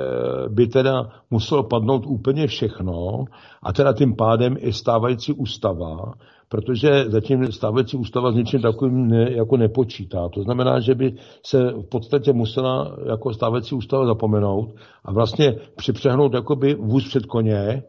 by 0.49 0.67
teda 0.67 1.11
muselo 1.31 1.63
padnout 1.63 2.07
úplně 2.07 2.47
všechno 2.47 3.25
a 3.63 3.73
teda 3.73 3.93
tím 3.93 4.17
pádem 4.17 4.57
i 4.59 4.73
stávající 4.73 5.33
ústava, 5.33 6.15
protože 6.49 7.05
zatím 7.09 7.53
stávající 7.53 7.97
ústava 7.97 8.33
s 8.33 8.35
ničím 8.35 8.61
takovým 8.61 9.09
ne, 9.09 9.33
jako 9.33 9.57
nepočítá. 9.57 10.29
To 10.29 10.43
znamená, 10.43 10.81
že 10.81 10.95
by 10.95 11.15
se 11.47 11.73
v 11.73 11.89
podstatě 11.89 12.33
musela 12.33 12.97
jako 13.09 13.35
stávající 13.35 13.75
ústava 13.75 14.07
zapomenout 14.07 14.75
a 15.05 15.13
vlastně 15.13 15.57
připřehnout 15.77 16.35
jakoby 16.35 16.75
vůz 16.75 17.09
před 17.09 17.27
koně, 17.27 17.83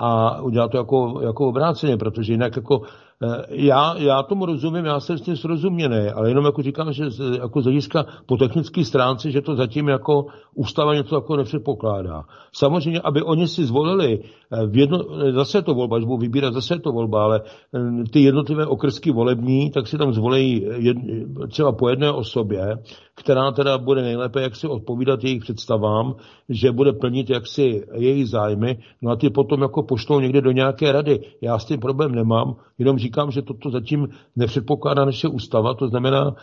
a 0.00 0.40
udělat 0.42 0.70
to 0.70 0.76
jako, 0.76 1.20
jako 1.22 1.48
obráceně, 1.48 1.96
protože 1.96 2.32
jinak 2.32 2.56
jako 2.56 2.82
já, 3.48 3.94
já 3.98 4.22
tomu 4.22 4.46
rozumím, 4.46 4.84
já 4.84 5.00
jsem 5.00 5.18
s 5.18 5.22
tím 5.22 5.36
srozuměný, 5.36 6.08
ale 6.14 6.30
jenom 6.30 6.44
jako 6.44 6.62
říkám, 6.62 6.92
že 6.92 7.10
z, 7.10 7.38
jako 7.38 7.60
z 7.60 7.64
hlediska 7.64 8.06
po 8.26 8.36
technické 8.36 8.84
stránce, 8.84 9.30
že 9.30 9.40
to 9.40 9.54
zatím 9.54 9.88
jako 9.88 10.26
ústava 10.54 10.94
něco 10.94 11.14
jako 11.14 11.36
nepředpokládá. 11.36 12.22
Samozřejmě, 12.52 13.00
aby 13.00 13.22
oni 13.22 13.48
si 13.48 13.64
zvolili, 13.64 14.18
v 14.66 14.76
jedno, 14.76 14.98
zase 15.32 15.58
je 15.58 15.62
to 15.62 15.74
volba, 15.74 16.00
že 16.00 16.06
budou 16.06 16.18
vybírat, 16.18 16.54
zase 16.54 16.74
je 16.74 16.80
to 16.80 16.92
volba, 16.92 17.24
ale 17.24 17.40
ty 18.12 18.20
jednotlivé 18.20 18.66
okrsky 18.66 19.12
volební, 19.12 19.70
tak 19.70 19.86
si 19.86 19.98
tam 19.98 20.12
zvolí 20.12 20.66
jed, 20.76 20.96
třeba 21.48 21.72
po 21.72 21.88
jedné 21.88 22.12
osobě, 22.12 22.76
která 23.20 23.52
teda 23.52 23.78
bude 23.78 24.02
nejlépe 24.02 24.42
jak 24.42 24.56
si 24.56 24.66
odpovídat 24.66 25.24
jejich 25.24 25.42
představám, 25.42 26.14
že 26.48 26.72
bude 26.72 26.92
plnit 26.92 27.30
jaksi 27.30 27.82
jejich 27.94 28.28
zájmy, 28.28 28.78
no 29.02 29.10
a 29.10 29.16
ty 29.16 29.30
potom 29.30 29.62
jako 29.62 29.82
pošlou 29.82 30.20
někde 30.20 30.40
do 30.40 30.50
nějaké 30.50 30.92
rady. 30.92 31.20
Já 31.40 31.58
s 31.58 31.64
tím 31.64 31.80
problém 31.80 32.14
nemám, 32.14 32.56
jenom 32.78 32.98
říkám, 32.98 33.30
že 33.30 33.42
toto 33.42 33.70
zatím 33.70 34.08
nepředpokládá 34.36 35.04
naše 35.04 35.28
ústava, 35.28 35.74
to 35.74 35.88
znamená, 35.88 36.34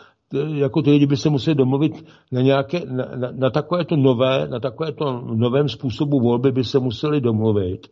jako 0.54 0.82
ty 0.82 0.92
lidi 0.92 1.06
by 1.06 1.18
se 1.18 1.30
museli 1.30 1.56
domluvit 1.56 2.06
na, 2.32 2.42
nějaké, 2.42 2.82
na, 2.86 3.06
na, 3.16 3.32
na 3.32 3.50
takovéto 3.50 3.96
nové, 3.96 4.48
na 4.48 4.60
takovéto 4.60 5.22
novém 5.36 5.70
způsobu 5.70 6.20
volby 6.20 6.52
by 6.52 6.64
se 6.64 6.80
museli 6.80 7.22
domluvit. 7.22 7.88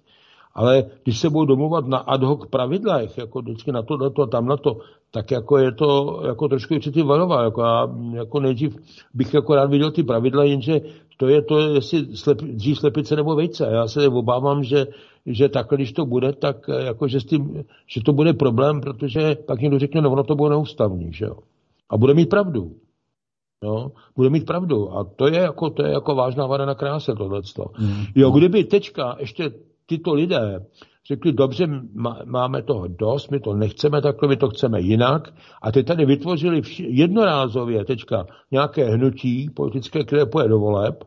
Ale 0.55 0.83
když 1.03 1.19
se 1.19 1.29
budou 1.29 1.45
domluvat 1.45 1.87
na 1.87 1.97
ad 1.97 2.23
hoc 2.23 2.49
pravidlech, 2.49 3.17
jako 3.17 3.41
vždycky 3.41 3.71
na 3.71 3.81
to, 3.81 3.97
na 3.97 4.09
to 4.09 4.21
a 4.21 4.27
tam 4.27 4.45
na 4.45 4.57
to, 4.57 4.77
tak 5.11 5.31
jako 5.31 5.57
je 5.57 5.71
to 5.71 6.21
jako 6.27 6.47
trošku 6.47 6.75
určitý 6.75 7.01
varová. 7.01 7.43
Jako 7.43 7.61
já 7.61 7.87
jako 8.13 8.39
nejdřív 8.39 8.77
bych 9.13 9.33
jako 9.33 9.55
rád 9.55 9.69
viděl 9.69 9.91
ty 9.91 10.03
pravidla, 10.03 10.43
jenže 10.43 10.81
to 11.17 11.27
je 11.27 11.41
to, 11.41 11.59
jestli 11.59 12.17
slep, 12.17 12.37
dřív 12.37 12.79
slepice 12.79 13.15
nebo 13.15 13.35
vejce. 13.35 13.67
Já 13.71 13.87
se 13.87 14.07
obávám, 14.07 14.63
že, 14.63 14.87
že 15.25 15.49
takhle, 15.49 15.77
když 15.77 15.93
to 15.93 16.05
bude, 16.05 16.33
tak 16.33 16.57
jako, 16.85 17.07
že, 17.07 17.19
s 17.19 17.25
tím, 17.25 17.63
že 17.87 18.01
to 18.01 18.13
bude 18.13 18.33
problém, 18.33 18.81
protože 18.81 19.35
pak 19.35 19.61
někdo 19.61 19.79
řekne, 19.79 20.01
no 20.01 20.11
ono 20.11 20.23
to 20.23 20.35
bylo 20.35 20.49
neústavní, 20.49 21.13
že 21.13 21.25
jo. 21.25 21.35
A 21.89 21.97
bude 21.97 22.13
mít 22.13 22.29
pravdu. 22.29 22.71
Jo? 23.63 23.91
Bude 24.15 24.29
mít 24.29 24.45
pravdu. 24.45 24.97
A 24.97 25.03
to 25.03 25.27
je 25.27 25.39
jako, 25.39 25.69
to 25.69 25.85
je 25.85 25.91
jako 25.91 26.15
vážná 26.15 26.47
vada 26.47 26.65
na 26.65 26.75
kráse 26.75 27.13
tohleto. 27.13 27.65
Mm. 27.79 28.03
Jo, 28.15 28.31
kdyby 28.31 28.63
teďka 28.63 29.15
ještě 29.19 29.51
tyto 29.85 30.13
lidé 30.13 30.59
řekli, 31.07 31.33
dobře, 31.33 31.67
máme 32.25 32.61
toho 32.61 32.87
dost, 32.87 33.31
my 33.31 33.39
to 33.39 33.53
nechceme 33.53 34.01
takhle, 34.01 34.29
my 34.29 34.37
to 34.37 34.49
chceme 34.49 34.81
jinak. 34.81 35.33
A 35.61 35.71
ty 35.71 35.83
tady 35.83 36.05
vytvořili 36.05 36.61
vši, 36.61 36.87
jednorázově 36.89 37.85
teďka 37.85 38.25
nějaké 38.51 38.85
hnutí 38.85 39.49
politické, 39.49 40.03
které 40.03 40.25
poje 40.25 40.47
do 40.47 40.59
voleb, 40.59 41.03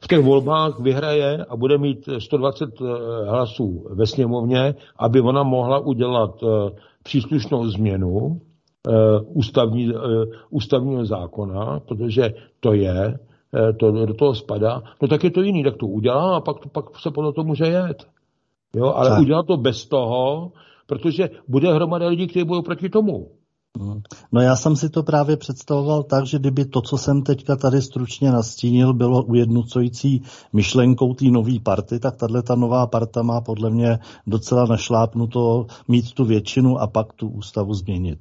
v 0.00 0.08
těch 0.08 0.20
volbách 0.20 0.80
vyhraje 0.80 1.44
a 1.48 1.56
bude 1.56 1.78
mít 1.78 2.08
120 2.18 2.70
eh, 2.80 2.84
hlasů 3.30 3.86
ve 3.90 4.06
sněmovně, 4.06 4.74
aby 4.96 5.20
ona 5.20 5.42
mohla 5.42 5.78
udělat 5.78 6.30
eh, 6.42 6.70
příslušnou 7.02 7.66
změnu 7.66 8.40
eh, 8.88 8.92
ústavní, 9.26 9.92
ústavního 10.50 11.04
zákona, 11.04 11.80
protože 11.80 12.34
to 12.60 12.72
je, 12.72 13.18
to 13.76 13.90
do 14.06 14.14
toho 14.14 14.34
spadá, 14.34 14.82
no 15.02 15.08
tak 15.08 15.24
je 15.24 15.30
to 15.30 15.42
jiný, 15.42 15.64
tak 15.64 15.76
to 15.76 15.86
udělá 15.86 16.36
a 16.36 16.40
pak, 16.40 16.56
pak 16.72 16.84
se 16.98 17.10
podle 17.10 17.32
toho 17.32 17.44
může 17.44 17.64
jet. 17.64 18.06
Jo, 18.76 18.92
ale 18.94 19.10
tak. 19.10 19.20
udělat 19.20 19.46
to 19.46 19.56
bez 19.56 19.86
toho, 19.86 20.52
protože 20.86 21.30
bude 21.48 21.74
hromada 21.74 22.08
lidí, 22.08 22.26
kteří 22.26 22.44
budou 22.44 22.62
proti 22.62 22.88
tomu. 22.88 23.38
Hmm. 23.80 24.00
No 24.32 24.40
já 24.40 24.56
jsem 24.56 24.76
si 24.76 24.90
to 24.90 25.02
právě 25.02 25.36
představoval 25.36 26.02
tak, 26.02 26.26
že 26.26 26.38
kdyby 26.38 26.64
to, 26.64 26.80
co 26.80 26.98
jsem 26.98 27.22
teďka 27.22 27.56
tady 27.56 27.82
stručně 27.82 28.30
nastínil, 28.30 28.94
bylo 28.94 29.22
ujednocující 29.22 30.22
myšlenkou 30.52 31.14
té 31.14 31.24
nové 31.24 31.60
party, 31.62 31.98
tak 31.98 32.16
tahle 32.16 32.42
ta 32.42 32.54
nová 32.54 32.86
parta 32.86 33.22
má 33.22 33.40
podle 33.40 33.70
mě 33.70 33.98
docela 34.26 34.66
našlápnuto 34.66 35.66
mít 35.88 36.12
tu 36.12 36.24
většinu 36.24 36.78
a 36.78 36.86
pak 36.86 37.12
tu 37.12 37.28
ústavu 37.28 37.74
změnit. 37.74 38.18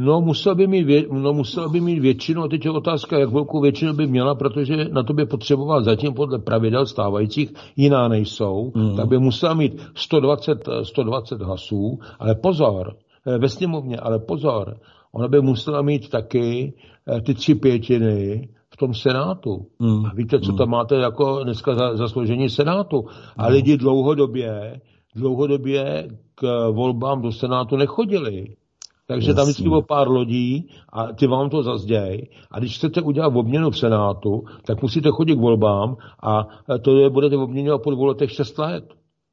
No 0.00 0.20
musel, 0.20 0.54
by 0.54 0.66
mít 0.66 0.84
vě, 0.84 1.04
no 1.10 1.32
musel 1.32 1.68
by 1.68 1.80
mít 1.80 1.98
většinu, 1.98 2.42
a 2.42 2.48
teď 2.48 2.64
je 2.64 2.70
otázka, 2.70 3.18
jak 3.18 3.30
velkou 3.30 3.60
většinu 3.60 3.92
by 3.92 4.06
měla, 4.06 4.34
protože 4.34 4.76
na 4.88 5.02
to 5.02 5.12
by 5.12 5.26
potřeboval 5.26 5.82
zatím 5.82 6.14
podle 6.14 6.38
pravidel 6.38 6.86
stávajících, 6.86 7.52
jiná 7.76 8.08
nejsou, 8.08 8.72
mm. 8.74 8.96
tak 8.96 9.08
by 9.08 9.18
musela 9.18 9.54
mít 9.54 9.82
120, 9.94 10.68
120 10.82 11.42
hlasů, 11.42 11.98
ale 12.18 12.34
pozor, 12.34 12.96
eh, 13.26 13.38
ve 13.38 13.48
sněmovně, 13.48 13.96
ale 13.96 14.18
pozor, 14.18 14.76
ona 15.12 15.28
by 15.28 15.40
musela 15.40 15.82
mít 15.82 16.08
taky 16.08 16.74
eh, 17.08 17.20
ty 17.20 17.34
tři 17.34 17.54
pětiny 17.54 18.48
v 18.70 18.76
tom 18.76 18.94
Senátu. 18.94 19.66
Mm. 19.78 20.06
A 20.06 20.14
víte, 20.14 20.40
co 20.40 20.52
mm. 20.52 20.58
tam 20.58 20.68
máte 20.68 20.94
jako 20.94 21.44
dneska 21.44 21.74
za, 21.74 21.96
za 21.96 22.08
složení 22.08 22.48
Senátu. 22.48 23.04
A 23.36 23.46
mm. 23.46 23.52
lidi 23.52 23.76
dlouhodobě, 23.76 24.80
dlouhodobě 25.16 26.08
k 26.34 26.70
volbám 26.70 27.22
do 27.22 27.32
Senátu 27.32 27.76
nechodili. 27.76 28.46
Takže 29.10 29.30
Jasně. 29.30 29.34
tam 29.34 29.44
vždycky 29.44 29.62
bylo 29.62 29.82
pár 29.82 30.08
lodí 30.08 30.68
a 30.92 31.06
ty 31.12 31.26
vám 31.26 31.50
to 31.50 31.62
zazděj. 31.62 32.28
A 32.50 32.58
když 32.58 32.76
chcete 32.76 33.00
udělat 33.00 33.36
obměnu 33.36 33.70
v 33.70 33.78
Senátu, 33.78 34.42
tak 34.66 34.82
musíte 34.82 35.10
chodit 35.10 35.36
k 35.36 35.40
volbám 35.40 35.96
a 36.22 36.46
to 36.82 36.96
je, 36.96 37.10
budete 37.10 37.36
obměňovat 37.36 37.82
po 37.82 37.90
dvou 37.90 38.04
letech 38.04 38.32
6 38.32 38.58
let. 38.58 38.84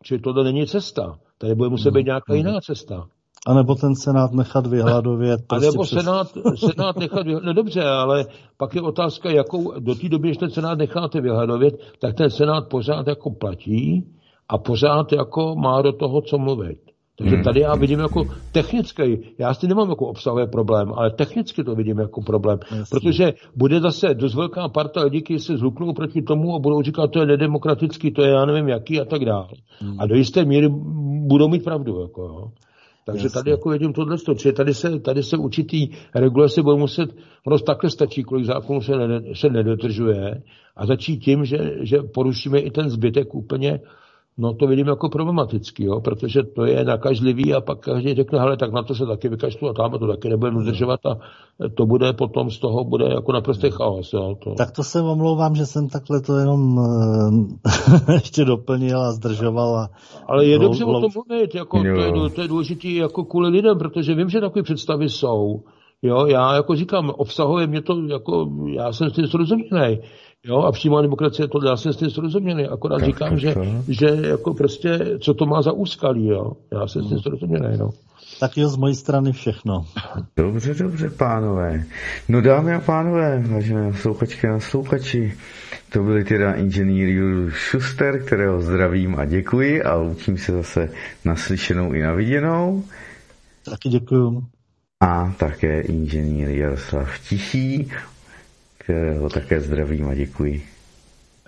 Čili 0.04 0.20
tohle 0.20 0.44
není 0.44 0.68
cesta. 0.68 1.20
Tady 1.38 1.56
bude 1.56 1.70
muset 1.70 1.92
být 1.92 2.06
nějaká 2.06 2.34
jiná 2.34 2.62
cesta. 2.62 3.08
A 3.48 3.54
nebo 3.54 3.76
ten 3.76 3.96
Senát 3.96 4.32
nechat 4.32 4.68
vyhladovět. 4.68 5.40
A 5.40 5.46
prostě 5.48 5.72
nebo 5.72 5.84
přes... 5.84 6.00
senát, 6.00 6.28
senát 6.56 6.98
nechat 6.98 7.24
vyhladovět. 7.24 7.44
No 7.46 7.54
dobře, 7.54 7.84
ale 7.84 8.26
pak 8.58 8.76
je 8.76 8.82
otázka, 8.82 9.30
jakou 9.30 9.80
do 9.80 9.96
té 9.96 10.10
doby, 10.10 10.28
když 10.28 10.38
ten 10.38 10.50
Senát 10.50 10.78
necháte 10.78 11.22
vyhladovět, 11.22 11.74
tak 12.00 12.16
ten 12.16 12.30
Senát 12.30 12.70
pořád 12.70 13.08
jako 13.08 13.30
platí 13.32 14.14
a 14.50 14.58
pořád 14.58 15.12
jako 15.12 15.56
má 15.56 15.82
do 15.82 15.94
toho, 15.94 16.22
co 16.22 16.38
mluvit. 16.38 16.95
Takže 17.18 17.36
hmm. 17.36 17.44
tady 17.44 17.60
já 17.60 17.76
vidím 17.76 18.00
jako 18.00 18.24
technický, 18.52 19.18
já 19.38 19.54
s 19.54 19.58
tím 19.58 19.70
nemám 19.70 19.90
jako 19.90 20.08
obsahové 20.08 20.48
problém, 20.48 20.94
ale 20.96 21.12
technicky 21.12 21.64
to 21.64 21.76
vidím 21.76 22.00
jako 22.00 22.22
problém, 22.22 22.60
Jasně. 22.72 23.00
protože 23.00 23.34
bude 23.56 23.80
zase 23.80 24.14
dost 24.14 24.36
velká 24.36 24.70
parta 24.70 25.04
lidí, 25.04 25.22
kteří 25.22 25.40
se 25.40 25.58
zhluknou 25.58 25.94
proti 25.94 26.22
tomu 26.22 26.56
a 26.56 26.60
budou 26.60 26.82
říkat, 26.82 27.12
to 27.12 27.20
je 27.20 27.26
nedemokratický, 27.26 28.12
to 28.12 28.22
je 28.22 28.30
já 28.30 28.46
nevím 28.46 28.68
jaký 28.68 29.02
a 29.02 29.06
tak 29.06 29.26
dále. 29.26 29.48
Hmm. 29.80 30.00
A 30.00 30.06
do 30.06 30.16
jisté 30.16 30.46
míry 30.46 30.68
budou 31.28 31.48
mít 31.48 31.64
pravdu. 31.64 32.02
Jako, 32.02 32.22
jo. 32.22 32.52
Takže 33.06 33.26
Jasně. 33.26 33.40
tady 33.40 33.52
jako 33.52 33.70
vidím 33.70 33.94
tohle, 33.94 34.18
že 34.42 34.52
tady 34.52 34.74
se, 34.74 35.00
tady 35.00 35.24
se 35.24 35.38
určitý 35.38 35.90
regulace 36.16 36.62
budou 36.62 36.78
muset, 36.78 37.16
ono 37.48 37.60
takhle 37.60 37.90
stačí, 37.90 38.24
kolik 38.24 38.46
zákonů 38.46 38.82
se, 38.82 38.92
ne, 38.98 39.22
se 39.34 39.50
nedodržuje 39.50 40.42
a 40.76 40.86
začít 40.86 41.18
tím, 41.18 41.46
že, 41.46 41.58
že 41.82 41.98
porušíme 42.14 42.60
i 42.60 42.72
ten 42.72 42.90
zbytek 42.90 43.36
úplně 43.36 43.80
No 44.38 44.54
to 44.54 44.68
vidím 44.68 44.88
jako 44.88 45.10
problematický, 45.10 45.84
jo, 45.84 46.02
protože 46.02 46.44
to 46.44 46.66
je 46.66 46.86
nakažlivý 46.86 47.54
a 47.54 47.62
pak 47.62 47.80
každý 47.80 48.14
řekne, 48.14 48.40
hele, 48.40 48.58
tak 48.58 48.72
na 48.72 48.84
to 48.84 48.96
se 48.96 49.06
taky 49.06 49.30
vykašlu 49.30 49.70
a 49.70 49.74
tam 49.74 49.92
to 49.92 50.08
taky 50.08 50.30
nebudeme 50.30 50.58
udržovat 50.58 51.00
a 51.06 51.18
to 51.74 51.86
bude 51.86 52.14
potom 52.14 52.52
z 52.52 52.60
toho 52.60 52.84
bude 52.84 53.06
jako 53.06 53.32
naprostý 53.32 53.72
chaos. 53.72 54.14
Jo, 54.14 54.36
to. 54.44 54.54
Tak 54.54 54.72
to 54.72 54.84
se 54.84 55.02
omlouvám, 55.02 55.56
že 55.56 55.66
jsem 55.66 55.90
takhle 55.90 56.22
to 56.22 56.38
jenom 56.38 56.78
uh, 56.78 58.14
ještě 58.14 58.46
doplnil 58.46 59.02
a 59.02 59.12
zdržoval. 59.12 59.76
A 59.76 59.90
Ale 60.28 60.46
je 60.46 60.60
dobře 60.60 60.86
o 60.86 61.02
tom 61.02 61.12
mluvit, 61.16 61.56
jako, 61.56 61.80
to, 61.80 61.88
je, 61.88 62.30
to 62.30 62.42
je 62.42 62.48
důležité 62.48 62.88
jako 62.88 63.24
kvůli 63.24 63.50
lidem, 63.50 63.78
protože 63.78 64.16
vím, 64.16 64.30
že 64.30 64.42
takové 64.42 64.64
představy 64.64 65.10
jsou. 65.10 65.64
Jo, 66.02 66.26
já 66.26 66.54
jako 66.54 66.76
říkám, 66.76 67.10
obsahově 67.10 67.68
mě 67.68 67.82
to, 67.82 68.02
jako, 68.08 68.50
já 68.66 68.94
jsem 68.94 69.10
s 69.10 69.14
tím 69.14 69.28
srozuměný. 69.28 70.00
Jo, 70.48 70.58
a 70.58 70.72
přímá 70.72 71.02
demokracie, 71.02 71.48
to 71.48 71.66
já 71.66 71.78
jsem 71.78 71.94
s 71.94 71.98
tím 71.98 72.10
srozuměný, 72.10 72.68
akorát 72.68 72.98
tak, 72.98 73.06
říkám, 73.06 73.40
že, 73.40 73.56
že 73.88 74.06
jako 74.06 74.54
prostě, 74.54 75.00
co 75.22 75.34
to 75.34 75.46
má 75.46 75.62
za 75.62 75.72
úskalí, 75.72 76.28
jo. 76.28 76.52
Já 76.72 76.88
jsem 76.88 77.04
s 77.04 77.10
tím 77.10 77.20
srozuměný, 77.20 77.78
no. 77.78 77.90
Tak 78.40 78.58
jo, 78.58 78.70
z 78.70 78.78
mojí 78.78 78.96
strany 78.96 79.32
všechno. 79.32 79.86
Dobře, 80.38 80.74
dobře, 80.74 81.10
pánové. 81.10 81.84
No 82.30 82.42
dámy 82.42 82.74
a 82.74 82.80
pánové, 82.80 83.44
vážené 83.48 83.92
posluchačky 83.92 84.48
a 84.48 84.54
posluchači, 84.54 85.34
to 85.94 86.04
byli 86.04 86.24
teda 86.24 86.54
inženýr 86.54 87.08
Julius 87.10 87.54
Schuster, 87.54 88.26
kterého 88.26 88.62
zdravím 88.62 89.16
a 89.20 89.26
děkuji 89.26 89.84
a 89.84 89.98
učím 89.98 90.38
se 90.38 90.52
zase 90.52 90.90
naslyšenou 91.26 91.94
i 91.94 92.02
na 92.02 92.14
viděnou. 92.14 92.84
Taky 93.66 93.90
děkuju. 93.90 94.44
A 95.00 95.34
také 95.38 95.82
inženýr 95.82 96.50
Jaroslav 96.50 97.20
Tichý, 97.30 97.92
kterého 98.86 99.30
také 99.30 99.62
zdravím 99.62 100.08
a 100.08 100.16
děkuji. 100.16 100.62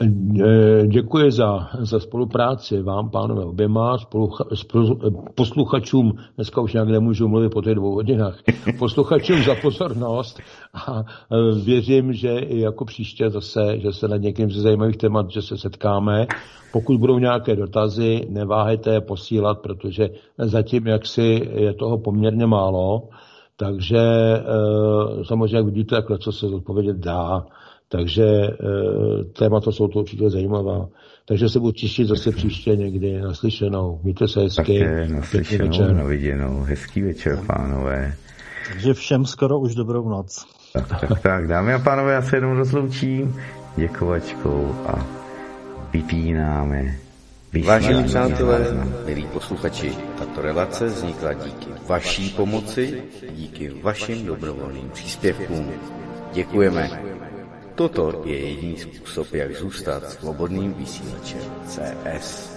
Eh, 0.02 0.88
děkuji 0.88 1.32
za, 1.32 1.70
za 1.80 2.00
spolupráci 2.00 2.82
vám, 2.82 3.10
pánové, 3.10 3.44
oběma, 3.46 3.98
spolucha, 3.98 4.46
spolu, 4.54 5.00
posluchačům, 5.36 6.14
dneska 6.36 6.62
už 6.62 6.74
nějak 6.74 6.88
nemůžu 6.90 7.28
mluvit 7.28 7.50
po 7.50 7.62
těch 7.62 7.76
dvou 7.76 7.94
hodinách, 7.94 8.40
posluchačům 8.80 9.44
za 9.44 9.56
pozornost 9.56 10.40
a 10.74 11.04
eh, 11.04 11.66
věřím, 11.66 12.14
že 12.14 12.40
i 12.40 12.60
jako 12.60 12.86
příště 12.86 13.30
zase, 13.30 13.80
že 13.80 13.94
se 13.94 14.08
nad 14.08 14.18
někým 14.18 14.52
ze 14.52 14.62
zajímavých 14.62 14.98
témat, 14.98 15.32
že 15.32 15.42
se 15.42 15.58
setkáme. 15.58 16.28
Pokud 16.72 17.00
budou 17.00 17.20
nějaké 17.20 17.56
dotazy, 17.56 18.28
neváhejte 18.30 18.94
je 18.94 19.02
posílat, 19.02 19.60
protože 19.60 20.10
zatím 20.38 20.88
jaksi 20.88 21.50
je 21.54 21.74
toho 21.74 21.98
poměrně 21.98 22.46
málo. 22.46 23.10
Takže 23.58 24.00
eh, 24.00 25.26
samozřejmě, 25.26 25.58
jak 25.58 25.66
vidíte, 25.66 25.96
jak 25.96 26.20
co 26.20 26.32
se 26.32 26.46
odpovědět 26.46 26.98
dá. 26.98 27.46
Takže 27.90 28.24
eh, 28.24 29.24
témata 29.24 29.72
jsou 29.72 29.88
to 29.88 30.00
určitě 30.00 30.30
zajímavá. 30.30 30.88
Takže 31.26 31.50
se 31.50 31.60
budu 31.60 31.72
těšit 31.72 32.08
zase 32.08 32.32
příště 32.32 32.76
někdy 32.76 33.22
naslyšenou. 33.22 34.00
Mějte 34.04 34.28
se 34.28 34.42
hezky. 34.42 34.80
Také 34.80 35.08
naslyšenou, 35.08 35.94
na 35.94 36.04
viděnou. 36.04 36.62
Hezký 36.62 37.02
večer, 37.02 37.40
pánové. 37.48 38.14
Takže 38.72 38.94
všem 38.94 39.26
skoro 39.26 39.60
už 39.60 39.76
dobrou 39.76 40.10
noc. 40.10 40.46
Tak, 40.74 40.88
tak, 40.88 41.22
tak. 41.22 41.48
Dámy 41.48 41.74
a 41.74 41.80
pánové, 41.80 42.14
já 42.14 42.22
se 42.22 42.38
jenom 42.38 42.58
rozloučím 42.58 43.36
děkovačkou 43.76 44.76
a 44.88 45.06
vypínáme. 45.94 46.96
Vážení 47.66 48.04
přátelé, 48.04 48.66
milí 49.06 49.28
posluchači, 49.34 49.96
tato 50.18 50.42
relace 50.42 50.86
vznikla 50.86 51.34
díky 51.34 51.77
vaší 51.88 52.30
pomoci, 52.30 53.04
díky 53.30 53.70
vašim 53.70 54.26
dobrovolným 54.26 54.90
příspěvkům. 54.90 55.72
Děkujeme. 56.34 57.04
Toto 57.76 58.22
je 58.26 58.40
jediný 58.40 58.78
způsob, 58.78 59.34
jak 59.34 59.56
zůstat 59.56 60.12
svobodným 60.12 60.74
vysílačem 60.74 61.42
CS. 61.68 62.57